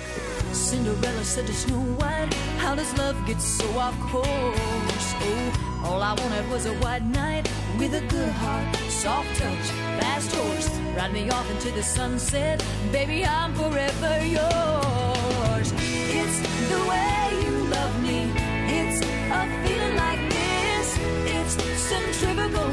Cinderella 0.52 1.24
said 1.24 1.46
to 1.46 1.54
Snow 1.54 1.80
White, 1.80 2.32
How 2.62 2.74
does 2.74 2.92
love 2.98 3.16
get 3.26 3.40
so 3.40 3.66
off 3.78 3.98
course? 4.12 4.26
Oh, 4.26 5.82
all 5.84 6.02
I 6.02 6.12
wanted 6.12 6.48
was 6.50 6.66
a 6.66 6.74
white 6.74 7.02
knight 7.02 7.50
with 7.78 7.94
a 7.94 8.02
good 8.08 8.32
heart, 8.42 8.76
soft 8.88 9.34
touch, 9.38 9.66
fast 9.98 10.30
horse. 10.36 10.68
Ride 10.94 11.12
me 11.12 11.30
off 11.30 11.50
into 11.50 11.70
the 11.72 11.82
sunset, 11.82 12.62
baby, 12.92 13.24
I'm 13.24 13.54
forever 13.54 14.14
yours. 14.24 15.72
It's 16.20 16.38
the 16.72 16.80
way 16.90 17.20
you 17.44 17.54
love 17.76 17.94
me, 18.02 18.30
it's 18.78 19.00
a 19.38 19.42
feeling 19.64 19.96
like 19.96 20.22
this. 20.36 20.88
It's 21.36 21.54
centrifugal 21.90 22.69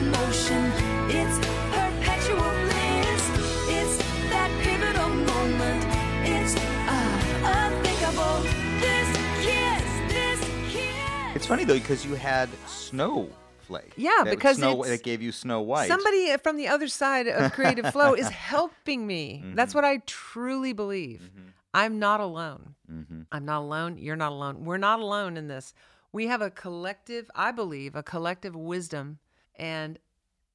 funny 11.47 11.63
though 11.63 11.73
because 11.73 12.05
you 12.05 12.15
had 12.15 12.49
snow 12.67 13.29
snowflake. 13.67 13.93
Yeah, 13.95 14.23
That 14.23 14.31
because 14.31 14.57
Snow, 14.57 14.83
it 14.83 15.03
gave 15.03 15.21
you 15.21 15.31
Snow 15.31 15.61
White. 15.61 15.87
Somebody 15.87 16.35
from 16.37 16.57
the 16.57 16.67
other 16.67 16.87
side 16.87 17.27
of 17.27 17.51
creative 17.53 17.91
flow 17.91 18.13
is 18.13 18.29
helping 18.51 19.05
me. 19.05 19.41
Mm-hmm. 19.43 19.55
That's 19.55 19.75
what 19.75 19.85
I 19.85 19.97
truly 20.05 20.73
believe. 20.73 21.29
I'm 21.73 21.99
not 21.99 22.19
alone. 22.19 22.75
Mm-hmm. 22.91 23.21
I'm 23.31 23.45
not 23.45 23.59
alone. 23.61 23.97
You're 23.97 24.15
not 24.15 24.31
alone. 24.31 24.65
We're 24.65 24.77
not 24.77 24.99
alone 24.99 25.37
in 25.37 25.47
this. 25.47 25.73
We 26.11 26.27
have 26.27 26.41
a 26.41 26.49
collective, 26.49 27.29
I 27.35 27.51
believe, 27.51 27.95
a 27.95 28.01
collective 28.01 28.55
wisdom. 28.55 29.19
And, 29.55 29.99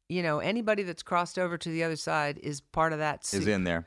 you 0.09 0.23
know, 0.23 0.39
anybody 0.39 0.83
that's 0.83 1.03
crossed 1.03 1.39
over 1.39 1.57
to 1.59 1.69
the 1.69 1.85
other 1.85 1.97
side 1.97 2.39
is 2.43 2.61
part 2.61 2.93
of 2.93 2.99
that. 2.99 3.23
is 3.23 3.29
soup. 3.29 3.47
in 3.47 3.65
there. 3.65 3.87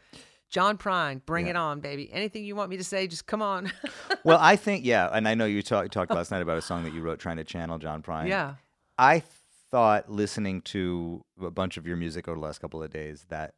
John 0.56 0.78
Prine, 0.78 1.20
bring 1.26 1.48
Yeah. 1.48 1.50
it 1.52 1.56
on, 1.58 1.82
baby. 1.82 2.10
Anything 2.14 2.46
you 2.46 2.56
want 2.56 2.70
me 2.70 2.78
to 2.78 2.84
say, 2.86 3.08
just 3.08 3.26
come 3.26 3.42
on. 3.42 3.74
Well, 4.24 4.40
I 4.42 4.56
think 4.56 4.86
yeah, 4.86 5.10
and 5.12 5.28
I 5.28 5.36
know 5.36 5.44
you 5.46 5.62
talk, 5.62 5.92
talked 5.92 6.12
last 6.12 6.32
night 6.32 6.42
about 6.42 6.58
a 6.58 6.62
song 6.62 6.84
that 6.86 6.94
you 6.94 7.02
wrote 7.02 7.20
trying 7.20 7.36
to 7.38 7.44
channel 7.44 7.78
John 7.78 8.02
Prine. 8.02 8.30
yeah. 8.30 8.56
I 8.98 9.22
thought 9.70 10.10
listening 10.10 10.62
to 10.62 11.26
a 11.42 11.52
bunch 11.52 11.76
of 11.76 11.86
your 11.86 11.98
music 11.98 12.30
over 12.30 12.40
the 12.40 12.44
last 12.46 12.60
couple 12.62 12.82
of 12.82 12.90
days 12.90 13.26
that 13.28 13.56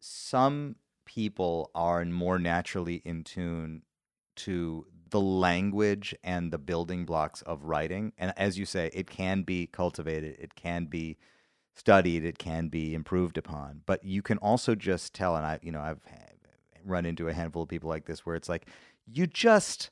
some 0.00 0.74
people 1.06 1.70
are 1.76 2.04
more 2.04 2.38
naturally 2.40 2.96
in 3.04 3.22
tune 3.22 3.82
to 4.36 4.84
the 5.10 5.20
language 5.20 6.12
and 6.24 6.52
the 6.52 6.58
building 6.58 7.04
blocks 7.06 7.40
of 7.42 7.62
writing. 7.64 8.12
And 8.18 8.32
as 8.36 8.58
you 8.58 8.66
say, 8.66 8.90
it 8.92 9.06
can 9.06 9.42
be 9.44 9.68
cultivated, 9.68 10.36
it 10.40 10.56
can 10.56 10.86
be 10.86 11.16
studied, 11.74 12.24
it 12.24 12.38
can 12.38 12.68
be 12.68 12.94
improved 12.94 13.38
upon. 13.38 13.82
But 13.86 14.04
you 14.04 14.20
can 14.20 14.38
also 14.38 14.74
just 14.74 15.14
tell, 15.14 15.36
and 15.36 15.46
I, 15.46 15.58
you 15.62 15.70
know, 15.72 15.80
I've 15.80 16.00
run 16.84 17.06
into 17.06 17.28
a 17.28 17.32
handful 17.32 17.62
of 17.62 17.68
people 17.68 17.88
like 17.88 18.06
this 18.06 18.24
where 18.26 18.36
it's 18.36 18.48
like 18.48 18.66
you 19.06 19.26
just 19.26 19.90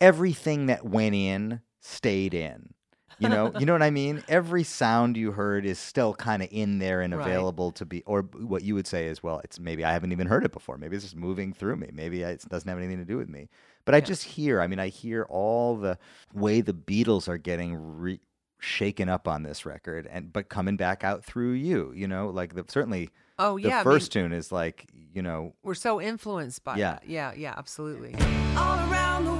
everything 0.00 0.66
that 0.66 0.84
went 0.84 1.14
in 1.14 1.60
stayed 1.80 2.34
in. 2.34 2.74
You 3.20 3.28
know, 3.28 3.52
you 3.58 3.66
know 3.66 3.72
what 3.72 3.82
I 3.82 3.90
mean? 3.90 4.22
Every 4.28 4.62
sound 4.62 5.16
you 5.16 5.32
heard 5.32 5.66
is 5.66 5.80
still 5.80 6.14
kind 6.14 6.40
of 6.40 6.48
in 6.52 6.78
there 6.78 7.00
and 7.00 7.12
Right. 7.12 7.26
available 7.26 7.72
to 7.72 7.84
be, 7.84 8.04
or 8.04 8.22
what 8.22 8.62
you 8.62 8.76
would 8.76 8.86
say 8.86 9.08
is, 9.08 9.24
well, 9.24 9.40
it's 9.42 9.58
maybe 9.58 9.84
I 9.84 9.92
haven't 9.92 10.12
even 10.12 10.28
heard 10.28 10.44
it 10.44 10.52
before. 10.52 10.78
Maybe 10.78 10.94
it's 10.94 11.04
just 11.04 11.16
moving 11.16 11.52
through 11.52 11.76
me. 11.76 11.90
Maybe 11.92 12.22
it 12.22 12.44
doesn't 12.48 12.68
have 12.68 12.78
anything 12.78 12.98
to 12.98 13.04
do 13.04 13.16
with 13.16 13.28
me. 13.28 13.48
But 13.84 13.96
I 13.96 14.00
just 14.00 14.22
hear, 14.22 14.60
I 14.60 14.68
mean, 14.68 14.78
I 14.78 14.86
hear 14.86 15.26
all 15.28 15.76
the 15.76 15.98
way 16.32 16.60
the 16.60 16.74
Beatles 16.74 17.26
are 17.26 17.38
getting 17.38 17.74
re- 17.98 18.20
shaken 18.60 19.08
up 19.08 19.26
on 19.26 19.42
this 19.42 19.66
record, 19.66 20.06
and 20.08 20.32
but 20.32 20.48
coming 20.48 20.76
back 20.76 21.02
out 21.02 21.24
through 21.24 21.52
you. 21.54 21.92
You 21.96 22.06
know, 22.06 22.28
like 22.28 22.54
the 22.54 22.64
certainly 22.68 23.10
Oh, 23.38 23.56
the 23.58 23.68
yeah. 23.68 23.74
I 23.74 23.76
mean, 23.78 23.84
first 23.84 24.12
tune 24.12 24.32
is 24.32 24.50
like, 24.52 24.86
you 25.14 25.22
know, 25.22 25.54
we're 25.62 25.74
so 25.74 26.00
influenced 26.00 26.64
by 26.64 26.76
Yeah. 26.76 26.92
that. 26.94 27.08
Yeah, 27.08 27.32
yeah, 27.36 27.54
absolutely. 27.56 28.14
All 28.56 28.78
around 28.90 29.24
the 29.24 29.32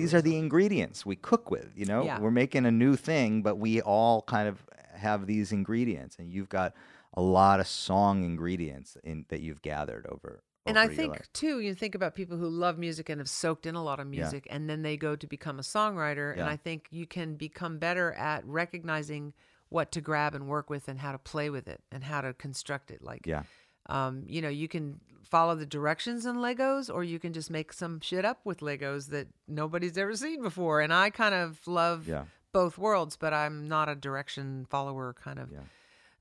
these 0.00 0.14
are 0.14 0.22
the 0.22 0.36
ingredients 0.36 1.04
we 1.06 1.16
cook 1.16 1.50
with 1.50 1.68
you 1.76 1.84
know 1.84 2.04
Yeah. 2.04 2.18
we're 2.20 2.30
making 2.30 2.64
a 2.66 2.70
new 2.70 2.96
thing 2.96 3.42
but 3.42 3.56
we 3.56 3.80
all 3.80 4.22
kind 4.22 4.48
of 4.48 4.56
have 4.94 5.26
these 5.26 5.52
ingredients 5.52 6.16
and 6.18 6.32
you've 6.32 6.48
got 6.48 6.74
a 7.14 7.20
lot 7.22 7.60
of 7.60 7.66
song 7.66 8.24
ingredients 8.24 8.96
in 9.04 9.24
that 9.28 9.40
you've 9.40 9.62
gathered 9.62 10.06
over 10.14 10.42
And 10.66 10.78
I 10.78 10.84
over 10.84 10.94
think 10.94 11.10
life. 11.12 11.28
too, 11.32 11.60
you 11.60 11.74
think 11.74 11.94
about 11.94 12.14
people 12.14 12.36
who 12.36 12.48
love 12.48 12.78
music 12.78 13.08
and 13.08 13.18
have 13.20 13.28
soaked 13.28 13.66
in 13.66 13.74
a 13.74 13.82
lot 13.82 13.98
of 13.98 14.06
Yeah. 14.06 14.20
music, 14.20 14.46
and 14.50 14.68
then 14.70 14.82
they 14.82 14.96
go 14.96 15.16
to 15.16 15.26
become 15.26 15.58
a 15.58 15.62
songwriter. 15.62 16.32
And 16.32 16.48
I 16.54 16.56
think 16.56 16.86
you 16.90 17.06
can 17.06 17.34
become 17.36 17.78
better 17.78 18.12
at 18.12 18.44
recognizing 18.46 19.32
what 19.70 19.90
to 19.92 20.00
grab 20.00 20.34
and 20.34 20.46
work 20.48 20.68
with, 20.70 20.86
and 20.86 21.00
how 21.00 21.12
to 21.12 21.18
play 21.18 21.48
with 21.50 21.66
it, 21.66 21.80
and 21.90 22.04
how 22.04 22.20
to 22.20 22.34
construct 22.34 22.90
it. 22.90 23.02
Like, 23.02 23.26
yeah 23.26 23.42
um, 23.86 24.22
you 24.26 24.40
know, 24.42 24.48
you 24.62 24.68
can 24.68 25.00
follow 25.30 25.54
the 25.54 25.66
directions 25.66 26.26
in 26.26 26.36
Legos, 26.36 26.92
or 26.92 27.04
you 27.04 27.18
can 27.18 27.32
just 27.32 27.50
make 27.50 27.72
some 27.72 28.00
shit 28.00 28.24
up 28.24 28.40
with 28.44 28.60
Legos 28.60 29.08
that 29.10 29.28
nobody's 29.46 29.96
ever 29.96 30.14
seen 30.16 30.42
before. 30.42 30.80
And 30.80 30.92
I 30.92 31.10
kind 31.10 31.34
of 31.34 31.66
love 31.66 32.08
Yeah. 32.08 32.24
both 32.52 32.76
worlds, 32.78 33.16
but 33.16 33.32
I'm 33.32 33.68
not 33.68 33.88
a 33.88 33.94
direction 33.94 34.66
follower 34.68 35.14
kind 35.14 35.38
of 35.38 35.50
Yeah. 35.52 35.60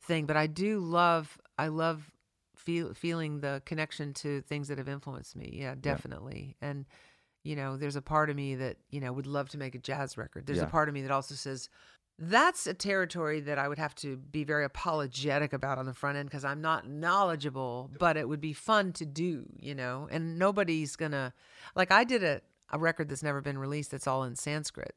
thing. 0.02 0.26
But 0.28 0.38
I 0.38 0.48
do 0.48 0.80
love, 0.80 1.40
I 1.58 1.68
love 1.68 2.12
feel, 2.56 2.94
feeling 2.94 3.40
the 3.40 3.62
connection 3.66 4.14
to 4.16 4.42
things 4.42 4.68
that 4.68 4.78
have 4.78 4.90
influenced 4.90 5.36
me. 5.36 5.50
Yeah, 5.54 5.76
definitely. 5.80 6.56
And 6.62 6.86
you 7.42 7.56
know, 7.56 7.78
there's 7.78 7.96
a 7.96 8.02
part 8.02 8.30
of 8.30 8.36
me 8.36 8.56
that 8.56 8.78
you 8.90 9.00
know 9.00 9.14
would 9.14 9.26
love 9.26 9.48
to 9.50 9.58
make 9.58 9.74
a 9.74 9.80
jazz 9.80 10.18
record. 10.18 10.46
There's 10.46 10.60
Yeah. 10.60 10.66
a 10.66 10.70
part 10.70 10.90
of 10.90 10.94
me 10.94 11.02
that 11.04 11.12
also 11.12 11.36
says. 11.36 11.70
That's 12.22 12.68
a 12.68 12.74
territory 12.74 13.40
that 13.42 13.58
I 13.58 13.68
would 13.68 13.78
have 13.78 13.96
to 13.96 14.18
be 14.18 14.44
very 14.44 14.66
apologetic 14.66 15.54
about 15.54 15.78
on 15.78 15.86
the 15.86 15.94
front 15.94 16.18
end 16.18 16.30
because 16.30 16.44
I'm 16.44 16.62
not 16.62 16.88
knowledgeable, 16.88 17.90
but 17.98 18.18
it 18.18 18.28
would 18.28 18.42
be 18.42 18.54
fun 18.54 18.92
to 18.94 19.06
do, 19.06 19.46
you 19.58 19.74
know. 19.74 20.08
And 20.12 20.38
nobody's 20.38 20.96
gonna 20.96 21.34
like 21.76 21.92
I 21.92 22.04
did 22.04 22.24
a, 22.24 22.42
a 22.72 22.78
record 22.78 23.10
that's 23.10 23.24
never 23.24 23.42
been 23.42 23.58
released 23.58 23.92
that's 23.92 24.08
all 24.08 24.24
in 24.24 24.36
Sanskrit. 24.36 24.96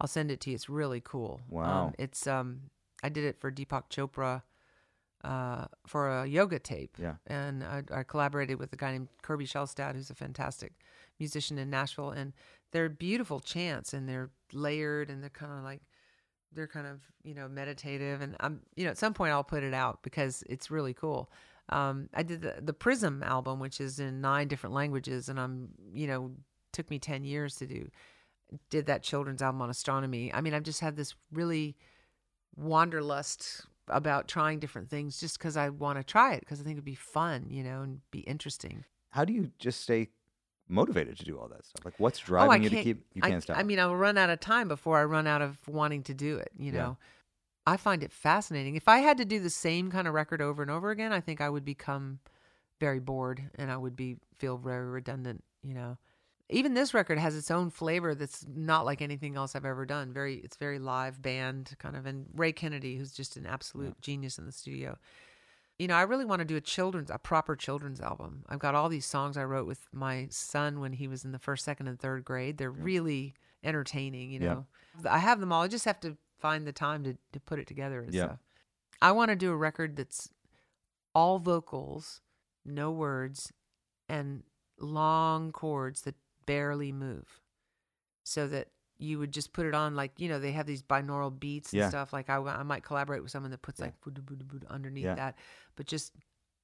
I'll 0.00 0.08
send 0.08 0.30
it 0.30 0.40
to 0.42 0.50
you. 0.50 0.56
It's 0.56 0.68
really 0.68 1.00
cool. 1.02 1.40
Wow. 1.48 1.86
Um, 1.86 1.94
it's 1.98 2.26
um 2.26 2.60
I 3.02 3.08
did 3.08 3.24
it 3.24 3.40
for 3.40 3.50
Deepak 3.50 3.84
Chopra 3.90 4.42
uh, 5.24 5.64
for 5.86 6.08
a 6.08 6.26
yoga 6.26 6.58
tape. 6.58 6.96
Yeah. 7.00 7.14
And 7.26 7.64
I, 7.64 7.82
I 7.92 8.02
collaborated 8.02 8.58
with 8.58 8.72
a 8.72 8.76
guy 8.76 8.92
named 8.92 9.08
Kirby 9.22 9.46
Shelstad, 9.46 9.94
who's 9.94 10.10
a 10.10 10.14
fantastic 10.14 10.72
musician 11.18 11.58
in 11.58 11.70
Nashville. 11.70 12.10
And 12.10 12.34
they're 12.72 12.88
beautiful 12.88 13.40
chants 13.40 13.94
and 13.94 14.08
they're 14.08 14.30
layered 14.52 15.10
and 15.10 15.22
they're 15.22 15.30
kind 15.30 15.52
of 15.52 15.64
like, 15.64 15.80
they're 16.54 16.66
kind 16.68 16.86
of, 16.86 17.00
you 17.22 17.34
know, 17.34 17.48
meditative. 17.48 18.20
And 18.20 18.36
I'm, 18.40 18.60
you 18.76 18.84
know, 18.84 18.90
at 18.90 18.98
some 18.98 19.14
point 19.14 19.32
I'll 19.32 19.44
put 19.44 19.62
it 19.62 19.74
out 19.74 20.02
because 20.02 20.42
it's 20.48 20.70
really 20.70 20.94
cool. 20.94 21.30
Um, 21.68 22.08
I 22.14 22.22
did 22.22 22.42
the, 22.42 22.56
the 22.60 22.72
Prism 22.72 23.22
album, 23.22 23.58
which 23.58 23.80
is 23.80 23.98
in 23.98 24.20
nine 24.20 24.48
different 24.48 24.74
languages. 24.74 25.28
And 25.28 25.40
I'm, 25.40 25.70
you 25.92 26.06
know, 26.06 26.32
took 26.72 26.90
me 26.90 26.98
10 26.98 27.24
years 27.24 27.56
to 27.56 27.66
do. 27.66 27.88
Did 28.70 28.86
that 28.86 29.02
children's 29.02 29.42
album 29.42 29.62
on 29.62 29.70
astronomy. 29.70 30.32
I 30.32 30.40
mean, 30.40 30.54
I've 30.54 30.62
just 30.62 30.80
had 30.80 30.96
this 30.96 31.14
really 31.32 31.76
wanderlust 32.56 33.62
about 33.88 34.28
trying 34.28 34.58
different 34.58 34.88
things 34.88 35.20
just 35.20 35.38
because 35.38 35.56
I 35.56 35.68
want 35.68 35.98
to 35.98 36.04
try 36.04 36.34
it 36.34 36.40
because 36.40 36.60
I 36.60 36.64
think 36.64 36.74
it'd 36.74 36.84
be 36.84 36.94
fun, 36.94 37.46
you 37.50 37.62
know, 37.62 37.82
and 37.82 38.00
be 38.10 38.20
interesting. 38.20 38.84
how 39.10 39.24
do 39.24 39.32
you 39.32 39.50
just 39.58 39.82
stay 39.82 40.08
motivated 40.68 41.16
to 41.18 41.24
do 41.24 41.38
all 41.38 41.48
that 41.48 41.64
stuff 41.64 41.84
like 41.84 41.94
what's 41.98 42.20
oh, 42.20 42.26
driving 42.26 42.62
you 42.62 42.70
to 42.70 42.76
keep 42.76 43.04
you 43.14 43.22
can't 43.22 43.42
stop 43.42 43.58
I 43.58 43.62
mean, 43.62 43.78
I'll 43.78 43.94
run 43.94 44.16
out 44.16 44.30
of 44.30 44.40
time 44.40 44.68
before 44.68 44.98
I 44.98 45.04
run 45.04 45.26
out 45.26 45.42
of 45.42 45.58
wanting 45.68 46.02
to 46.04 46.14
do 46.14 46.36
it. 46.38 46.50
You 46.58 46.72
Yeah. 46.72 46.78
know, 46.78 46.96
I 47.66 47.76
find 47.76 48.02
it 48.02 48.12
fascinating. 48.12 48.76
If 48.76 48.88
I 48.88 48.98
had 48.98 49.18
to 49.18 49.24
do 49.24 49.40
the 49.40 49.50
same 49.50 49.90
kind 49.90 50.06
of 50.08 50.14
record 50.14 50.40
over 50.42 50.62
and 50.62 50.70
over 50.70 50.90
again, 50.90 51.12
I 51.12 51.20
think 51.20 51.40
I 51.40 51.48
would 51.48 51.64
become 51.64 52.20
very 52.80 53.00
bored 53.00 53.50
and 53.56 53.70
I 53.70 53.76
would 53.76 53.96
be 53.96 54.16
feel 54.34 54.56
very 54.58 54.86
redundant. 54.86 55.44
You 55.62 55.74
know, 55.74 55.98
even 56.50 56.74
this 56.74 56.92
record 56.92 57.18
has 57.18 57.36
its 57.36 57.50
own 57.50 57.70
flavor 57.70 58.14
that's 58.14 58.44
not 58.48 58.84
like 58.84 59.00
anything 59.00 59.36
else 59.36 59.56
I've 59.56 59.64
ever 59.64 59.86
done. 59.86 60.12
Very, 60.12 60.36
it's 60.36 60.56
very 60.56 60.78
live 60.78 61.22
band 61.22 61.74
kind 61.78 61.96
of. 61.96 62.04
And 62.06 62.26
Ray 62.34 62.52
Kennedy, 62.52 62.96
who's 62.96 63.12
just 63.12 63.36
an 63.36 63.46
absolute 63.46 64.00
genius 64.00 64.38
in 64.38 64.44
the 64.46 64.52
studio. 64.52 64.98
You 65.78 65.88
know, 65.88 65.94
I 65.94 66.02
really 66.02 66.24
want 66.24 66.38
to 66.40 66.44
do 66.44 66.56
a 66.56 66.60
children's, 66.60 67.10
a 67.10 67.18
proper 67.18 67.56
children's 67.56 68.00
album. 68.00 68.44
I've 68.48 68.60
got 68.60 68.74
all 68.76 68.88
these 68.88 69.06
songs 69.06 69.36
I 69.36 69.44
wrote 69.44 69.66
with 69.66 69.86
my 69.92 70.28
son 70.30 70.78
when 70.80 70.92
he 70.92 71.08
was 71.08 71.24
in 71.24 71.32
the 71.32 71.38
first, 71.38 71.64
second, 71.64 71.88
and 71.88 71.98
third 71.98 72.24
grade. 72.24 72.58
They're 72.58 72.70
really 72.70 73.34
entertaining. 73.64 74.30
You 74.30 74.40
Yeah. 74.40 74.54
know, 74.54 74.66
I 75.10 75.18
have 75.18 75.40
them 75.40 75.52
all. 75.52 75.62
I 75.62 75.68
just 75.68 75.84
have 75.84 75.98
to 76.00 76.16
find 76.38 76.66
the 76.66 76.72
time 76.72 77.02
to 77.04 77.16
to 77.32 77.40
put 77.40 77.58
it 77.58 77.66
together. 77.66 78.02
and 78.02 78.14
Yeah. 78.14 78.24
stuff. 78.26 78.38
I 79.02 79.10
want 79.12 79.30
to 79.30 79.36
do 79.36 79.50
a 79.50 79.56
record 79.56 79.96
that's 79.96 80.30
all 81.14 81.38
vocals, 81.40 82.20
no 82.64 82.90
words, 82.92 83.52
and 84.08 84.44
long 84.78 85.50
chords 85.52 86.02
that 86.02 86.14
barely 86.46 86.92
move, 86.92 87.40
so 88.22 88.46
that 88.48 88.68
you 89.04 89.18
would 89.18 89.32
just 89.32 89.52
put 89.52 89.66
it 89.66 89.74
on 89.74 89.94
like 89.94 90.12
you 90.18 90.28
know 90.28 90.38
they 90.38 90.52
have 90.52 90.66
these 90.66 90.82
binaural 90.82 91.38
beats 91.38 91.72
and 91.72 91.80
Yeah. 91.80 91.88
stuff. 91.88 92.12
Like 92.12 92.28
I, 92.30 92.36
I 92.36 92.62
might 92.62 92.82
collaborate 92.82 93.22
with 93.22 93.30
someone 93.30 93.50
that 93.52 93.62
puts 93.62 93.80
like 93.80 93.94
boo 94.00 94.10
boo 94.10 94.60
underneath 94.68 95.04
Yeah. 95.04 95.14
that, 95.14 95.36
but 95.76 95.86
just 95.86 96.12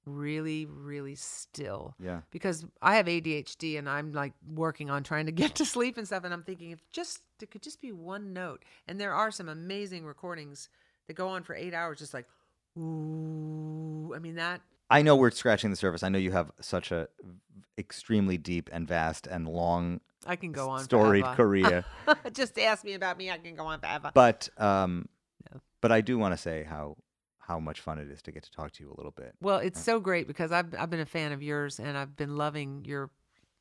really 0.07 0.65
really 0.67 1.15
still 1.15 1.95
yeah 2.01 2.23
because 2.31 2.65
I 2.81 2.97
have 2.97 3.05
ADHD 3.07 3.77
and 3.79 3.87
I'm 3.89 4.13
like 4.13 4.33
working 4.55 4.89
on 4.89 5.03
trying 5.05 5.27
to 5.27 5.33
get 5.43 5.55
to 5.57 5.65
sleep 5.65 5.99
and 5.99 6.07
stuff. 6.07 6.25
And 6.25 6.33
I'm 6.33 6.43
thinking 6.43 6.71
if 6.71 6.81
just 6.93 7.21
there 7.39 7.47
could 7.47 7.63
just 7.63 7.81
be 7.81 7.93
one 7.93 8.33
note. 8.33 8.65
And 8.89 9.01
there 9.01 9.13
are 9.15 9.31
some 9.31 9.49
amazing 9.49 10.05
recordings 10.07 10.69
that 11.07 11.15
go 11.15 11.29
on 11.29 11.43
for 11.43 11.55
eight 11.55 11.75
hours, 11.75 11.99
just 11.99 12.15
like 12.15 12.27
ooh. 12.79 14.13
I 14.15 14.19
mean 14.19 14.37
that. 14.37 14.61
I 14.91 15.03
know 15.03 15.17
we're 15.17 15.31
scratching 15.31 15.71
the 15.71 15.77
surface 15.77 16.03
i 16.03 16.09
know 16.09 16.19
you 16.19 16.33
have 16.33 16.51
such 16.61 16.93
a 16.93 17.09
extremely 17.79 18.37
deep 18.37 18.69
and 18.73 18.87
vast 18.87 19.27
and 19.27 19.49
long 19.49 20.01
I 20.27 20.37
can 20.37 20.53
go 20.53 20.69
on. 20.69 20.85
storied 20.85 21.25
forever. 21.25 21.37
career 21.37 21.85
just 22.35 22.59
ask 22.59 22.85
me 22.85 22.93
about 22.93 23.17
me. 23.17 23.31
I 23.31 23.39
can 23.39 23.55
go 23.55 23.65
on 23.65 23.81
forever. 23.81 24.11
but 24.13 24.51
um 24.59 25.09
but 25.81 25.91
i 25.91 26.03
do 26.03 26.19
want 26.19 26.35
to 26.35 26.37
say 26.37 26.65
how 26.65 26.97
how 27.51 27.59
much 27.59 27.81
fun 27.81 27.99
it 27.99 28.09
is 28.09 28.23
to 28.23 28.31
get 28.31 28.45
to 28.45 28.51
talk 28.53 28.71
to 28.71 28.85
you 28.85 28.91
a 28.91 28.97
little 28.97 29.11
bit. 29.11 29.35
Well, 29.41 29.59
it's 29.59 29.81
so 29.81 29.99
great 29.99 30.29
because 30.29 30.53
I've 30.53 30.73
I've 30.79 30.89
been 30.89 31.01
a 31.01 31.07
fan 31.07 31.33
of 31.33 31.43
yours 31.43 31.81
and 31.81 31.99
I've 31.99 32.17
been 32.17 32.37
loving 32.37 32.85
your 32.85 33.11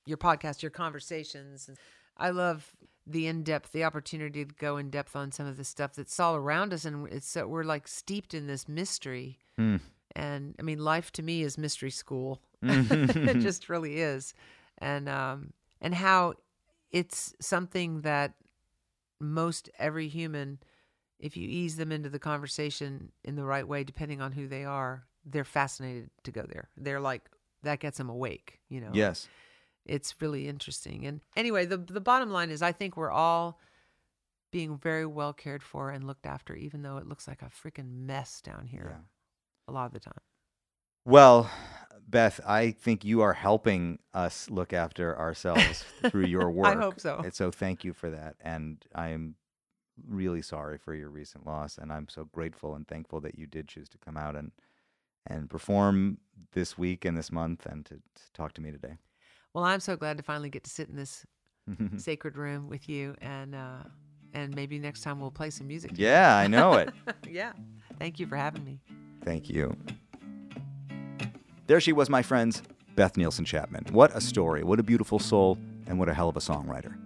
your 0.05 0.17
podcast, 0.17 0.61
your 0.61 0.69
conversations. 0.69 1.71
I 2.15 2.29
love 2.29 2.71
the 3.07 3.25
in 3.25 3.41
depth, 3.43 3.71
the 3.71 3.83
opportunity 3.85 4.45
to 4.45 4.53
go 4.53 4.77
in 4.77 4.91
depth 4.91 5.15
on 5.15 5.31
some 5.31 5.47
of 5.47 5.57
the 5.57 5.63
stuff 5.63 5.95
that's 5.95 6.19
all 6.19 6.35
around 6.35 6.71
us, 6.71 6.85
and 6.85 7.07
it's 7.11 7.27
so 7.27 7.47
we're 7.47 7.63
like 7.63 7.87
steeped 7.87 8.35
in 8.35 8.45
this 8.45 8.67
mystery. 8.67 9.39
Hmm. 9.57 9.77
And 10.15 10.55
I 10.59 10.63
mean, 10.63 10.79
life 10.79 11.11
to 11.13 11.23
me 11.23 11.43
is 11.43 11.57
mystery 11.57 11.91
school. 11.91 12.41
it 12.61 13.39
just 13.39 13.69
really 13.69 13.99
is, 13.99 14.33
and 14.79 15.07
um, 15.07 15.53
and 15.81 15.95
how 15.95 16.33
it's 16.91 17.33
something 17.39 18.01
that 18.01 18.33
most 19.21 19.69
every 19.77 20.07
human, 20.07 20.59
if 21.19 21.37
you 21.37 21.47
ease 21.47 21.77
them 21.77 21.91
into 21.91 22.09
the 22.09 22.19
conversation 22.19 23.11
in 23.23 23.35
the 23.35 23.43
right 23.43 23.67
way, 23.67 23.83
depending 23.83 24.21
on 24.21 24.31
who 24.31 24.47
they 24.47 24.65
are, 24.65 25.05
they're 25.25 25.45
fascinated 25.45 26.09
to 26.23 26.31
go 26.31 26.45
there. 26.49 26.69
They're 26.75 26.99
like 26.99 27.29
that 27.63 27.79
gets 27.79 27.97
them 27.97 28.09
awake. 28.09 28.59
You 28.69 28.81
know. 28.81 28.91
Yes. 28.93 29.27
It's 29.85 30.13
really 30.21 30.47
interesting. 30.47 31.05
And 31.05 31.21
anyway, 31.35 31.65
the 31.65 31.77
the 31.77 32.01
bottom 32.01 32.29
line 32.29 32.49
is 32.49 32.61
I 32.61 32.71
think 32.71 32.97
we're 32.97 33.11
all 33.11 33.59
being 34.51 34.77
very 34.77 35.05
well 35.05 35.33
cared 35.33 35.63
for 35.63 35.91
and 35.91 36.05
looked 36.05 36.25
after, 36.25 36.55
even 36.55 36.81
though 36.81 36.97
it 36.97 37.07
looks 37.07 37.27
like 37.27 37.41
a 37.41 37.45
freaking 37.45 38.05
mess 38.05 38.41
down 38.41 38.65
here 38.65 38.97
Yeah. 38.97 39.03
A 39.69 39.71
lot 39.71 39.85
of 39.85 39.93
the 39.93 39.99
time. 39.99 40.19
Well, 41.05 41.49
Beth, 42.07 42.39
I 42.45 42.71
think 42.71 43.05
you 43.05 43.21
are 43.21 43.33
helping 43.33 43.99
us 44.13 44.49
look 44.49 44.73
after 44.73 45.17
ourselves 45.17 45.85
through 46.09 46.25
your 46.25 46.49
work. 46.49 46.67
I 46.77 46.79
hope 46.79 46.99
so. 46.99 47.21
And 47.23 47.33
so 47.33 47.51
thank 47.51 47.83
you 47.83 47.93
for 47.93 48.09
that. 48.09 48.35
And 48.41 48.83
I 48.95 49.09
am 49.09 49.35
really 50.07 50.41
sorry 50.41 50.77
for 50.77 50.93
your 50.93 51.09
recent 51.09 51.45
loss. 51.45 51.77
And 51.77 51.91
I'm 51.91 52.07
so 52.09 52.25
grateful 52.25 52.75
and 52.75 52.87
thankful 52.87 53.21
that 53.21 53.37
you 53.37 53.45
did 53.45 53.67
choose 53.67 53.89
to 53.89 53.97
come 53.97 54.17
out 54.17 54.35
and 54.35 54.51
and 55.27 55.49
perform 55.49 56.17
this 56.53 56.77
week 56.77 57.05
and 57.05 57.15
this 57.15 57.31
month 57.31 57.65
and 57.65 57.85
to, 57.85 57.95
to 57.95 58.31
talk 58.33 58.53
to 58.53 58.61
me 58.61 58.71
today. 58.71 58.97
Well, 59.53 59.63
I'm 59.63 59.81
so 59.81 59.95
glad 59.95 60.17
to 60.17 60.23
finally 60.23 60.49
get 60.49 60.63
to 60.63 60.69
sit 60.69 60.89
in 60.89 60.95
this 60.95 61.25
sacred 61.97 62.37
room 62.37 62.69
with 62.69 62.89
you 62.89 63.15
and 63.21 63.53
uh 63.53 63.83
and 64.33 64.55
maybe 64.55 64.77
next 64.79 65.01
time 65.01 65.19
we'll 65.19 65.31
play 65.31 65.49
some 65.49 65.67
music. 65.67 65.91
together. 65.91 66.11
yeah, 66.11 66.37
I 66.37 66.47
know 66.47 66.73
it. 66.73 66.93
yeah. 67.29 67.53
Thank 67.97 68.19
you 68.19 68.27
for 68.27 68.35
having 68.35 68.63
me. 68.63 68.79
Thank 69.29 69.47
you. 69.47 69.77
There 71.67 71.79
she 71.79 71.93
was, 71.93 72.09
my 72.09 72.23
friends, 72.23 72.63
Beth 72.95 73.15
Nielsen 73.15 73.45
Chapman. 73.45 73.85
What 73.91 74.09
a 74.15 74.21
story, 74.21 74.63
what 74.63 74.79
a 74.79 74.83
beautiful 74.83 75.19
soul, 75.19 75.59
and 75.85 75.99
what 75.99 76.09
a 76.09 76.15
hell 76.15 76.29
of 76.29 76.35
a 76.35 76.39
songwriter. 76.39 76.97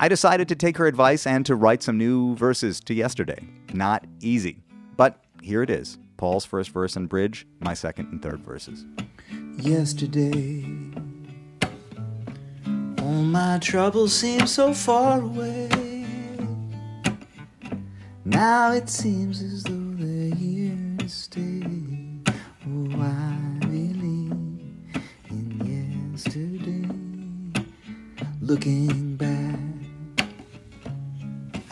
I 0.00 0.08
decided 0.08 0.48
to 0.48 0.56
take 0.56 0.76
her 0.76 0.88
advice 0.88 1.24
and 1.24 1.46
to 1.46 1.54
write 1.54 1.84
some 1.84 1.96
new 1.96 2.34
verses 2.34 2.80
to 2.80 2.94
yesterday. 2.94 3.38
Not 3.72 4.04
easy, 4.22 4.64
but 4.96 5.22
here 5.40 5.62
it 5.62 5.70
is 5.70 5.98
Paul's 6.16 6.44
first 6.44 6.70
verse 6.70 6.96
and 6.96 7.08
bridge, 7.08 7.46
my 7.60 7.74
second 7.74 8.08
and 8.10 8.20
third 8.20 8.40
verses. 8.40 8.84
yesterday. 9.56 10.66
All 12.98 13.22
my 13.22 13.60
troubles 13.60 14.12
seem 14.12 14.48
so 14.48 14.74
far 14.74 15.20
away. 15.20 15.68
Now 18.24 18.72
it 18.72 18.88
seems 18.88 19.40
as 19.40 19.62
though 19.62 19.83
Looking 28.54 29.16
back, 29.16 30.28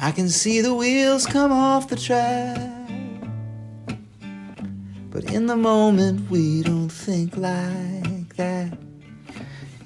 I 0.00 0.10
can 0.10 0.28
see 0.28 0.60
the 0.60 0.74
wheels 0.74 1.26
come 1.26 1.52
off 1.52 1.86
the 1.86 1.94
track. 1.94 2.58
But 5.08 5.30
in 5.32 5.46
the 5.46 5.54
moment, 5.54 6.28
we 6.28 6.64
don't 6.64 6.88
think 6.88 7.36
like 7.36 8.34
that. 8.34 8.76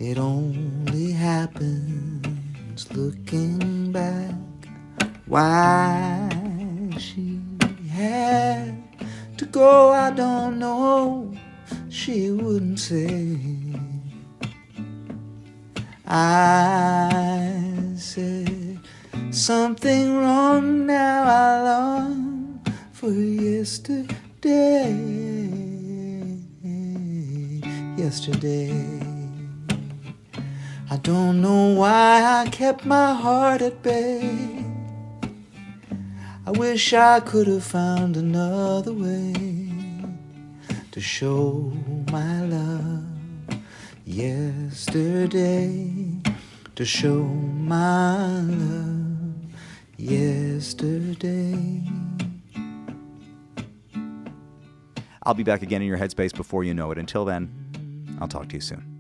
It 0.01 0.16
only 0.16 1.12
happens 1.12 2.90
looking 2.93 3.93
back. 3.93 4.32
Why 5.27 6.31
she 6.98 7.39
had 7.90 8.74
to 9.36 9.44
go, 9.44 9.90
I 9.93 10.12
don't 10.12 10.59
know. 10.59 11.36
She 11.90 12.31
wouldn't 12.31 12.81
say. 12.81 13.65
I 16.07 17.95
said 17.97 18.78
something 19.31 20.16
wrong 20.16 20.87
now. 20.87 21.24
I 21.24 21.62
long 21.62 22.61
for 22.93 23.11
yesterday. 23.11 24.07
Yesterday. 27.97 29.01
I 30.89 30.97
don't 30.99 31.43
know 31.43 31.74
why 31.74 32.23
I 32.23 32.49
kept 32.51 32.87
my 32.87 33.12
heart 33.12 33.61
at 33.62 33.83
bay. 33.83 34.65
I 36.47 36.53
wish 36.53 36.93
I 36.93 37.19
could 37.19 37.49
have 37.49 37.65
found 37.65 38.16
another 38.16 38.93
way 38.93 39.35
to 40.93 41.01
show 41.01 41.73
my 42.12 42.43
love 42.43 43.06
yesterday. 44.07 45.91
To 46.77 46.85
show 46.85 47.24
my 47.24 48.41
love 48.41 49.35
yesterday. 49.97 51.83
I'll 55.24 55.35
be 55.35 55.43
back 55.43 55.62
again 55.62 55.83
in 55.83 55.89
your 55.89 55.99
headspace 55.99 56.35
before 56.35 56.62
you 56.62 56.73
know 56.73 56.93
it. 56.93 56.99
Until 56.99 57.24
then, 57.24 57.51
I'll 58.20 58.28
talk 58.28 58.49
to 58.51 58.55
you 58.55 58.61
soon. 58.61 58.93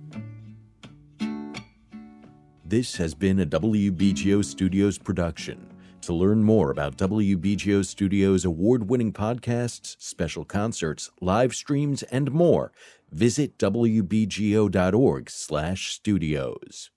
This 2.64 2.96
has 2.96 3.14
been 3.14 3.38
a 3.38 3.46
WBGO 3.46 4.44
Studios 4.44 4.98
production. 4.98 5.72
To 6.02 6.12
learn 6.12 6.42
more 6.44 6.70
about 6.70 6.96
WBGO 6.96 7.84
Studios 7.84 8.44
award 8.44 8.88
winning 8.88 9.12
podcasts, 9.12 9.96
special 9.98 10.44
concerts, 10.44 11.10
live 11.20 11.54
streams, 11.54 12.02
and 12.04 12.30
more, 12.32 12.70
visit 13.10 13.58
wbgo.org 13.58 15.30
slash 15.30 15.92
studios. 15.92 16.90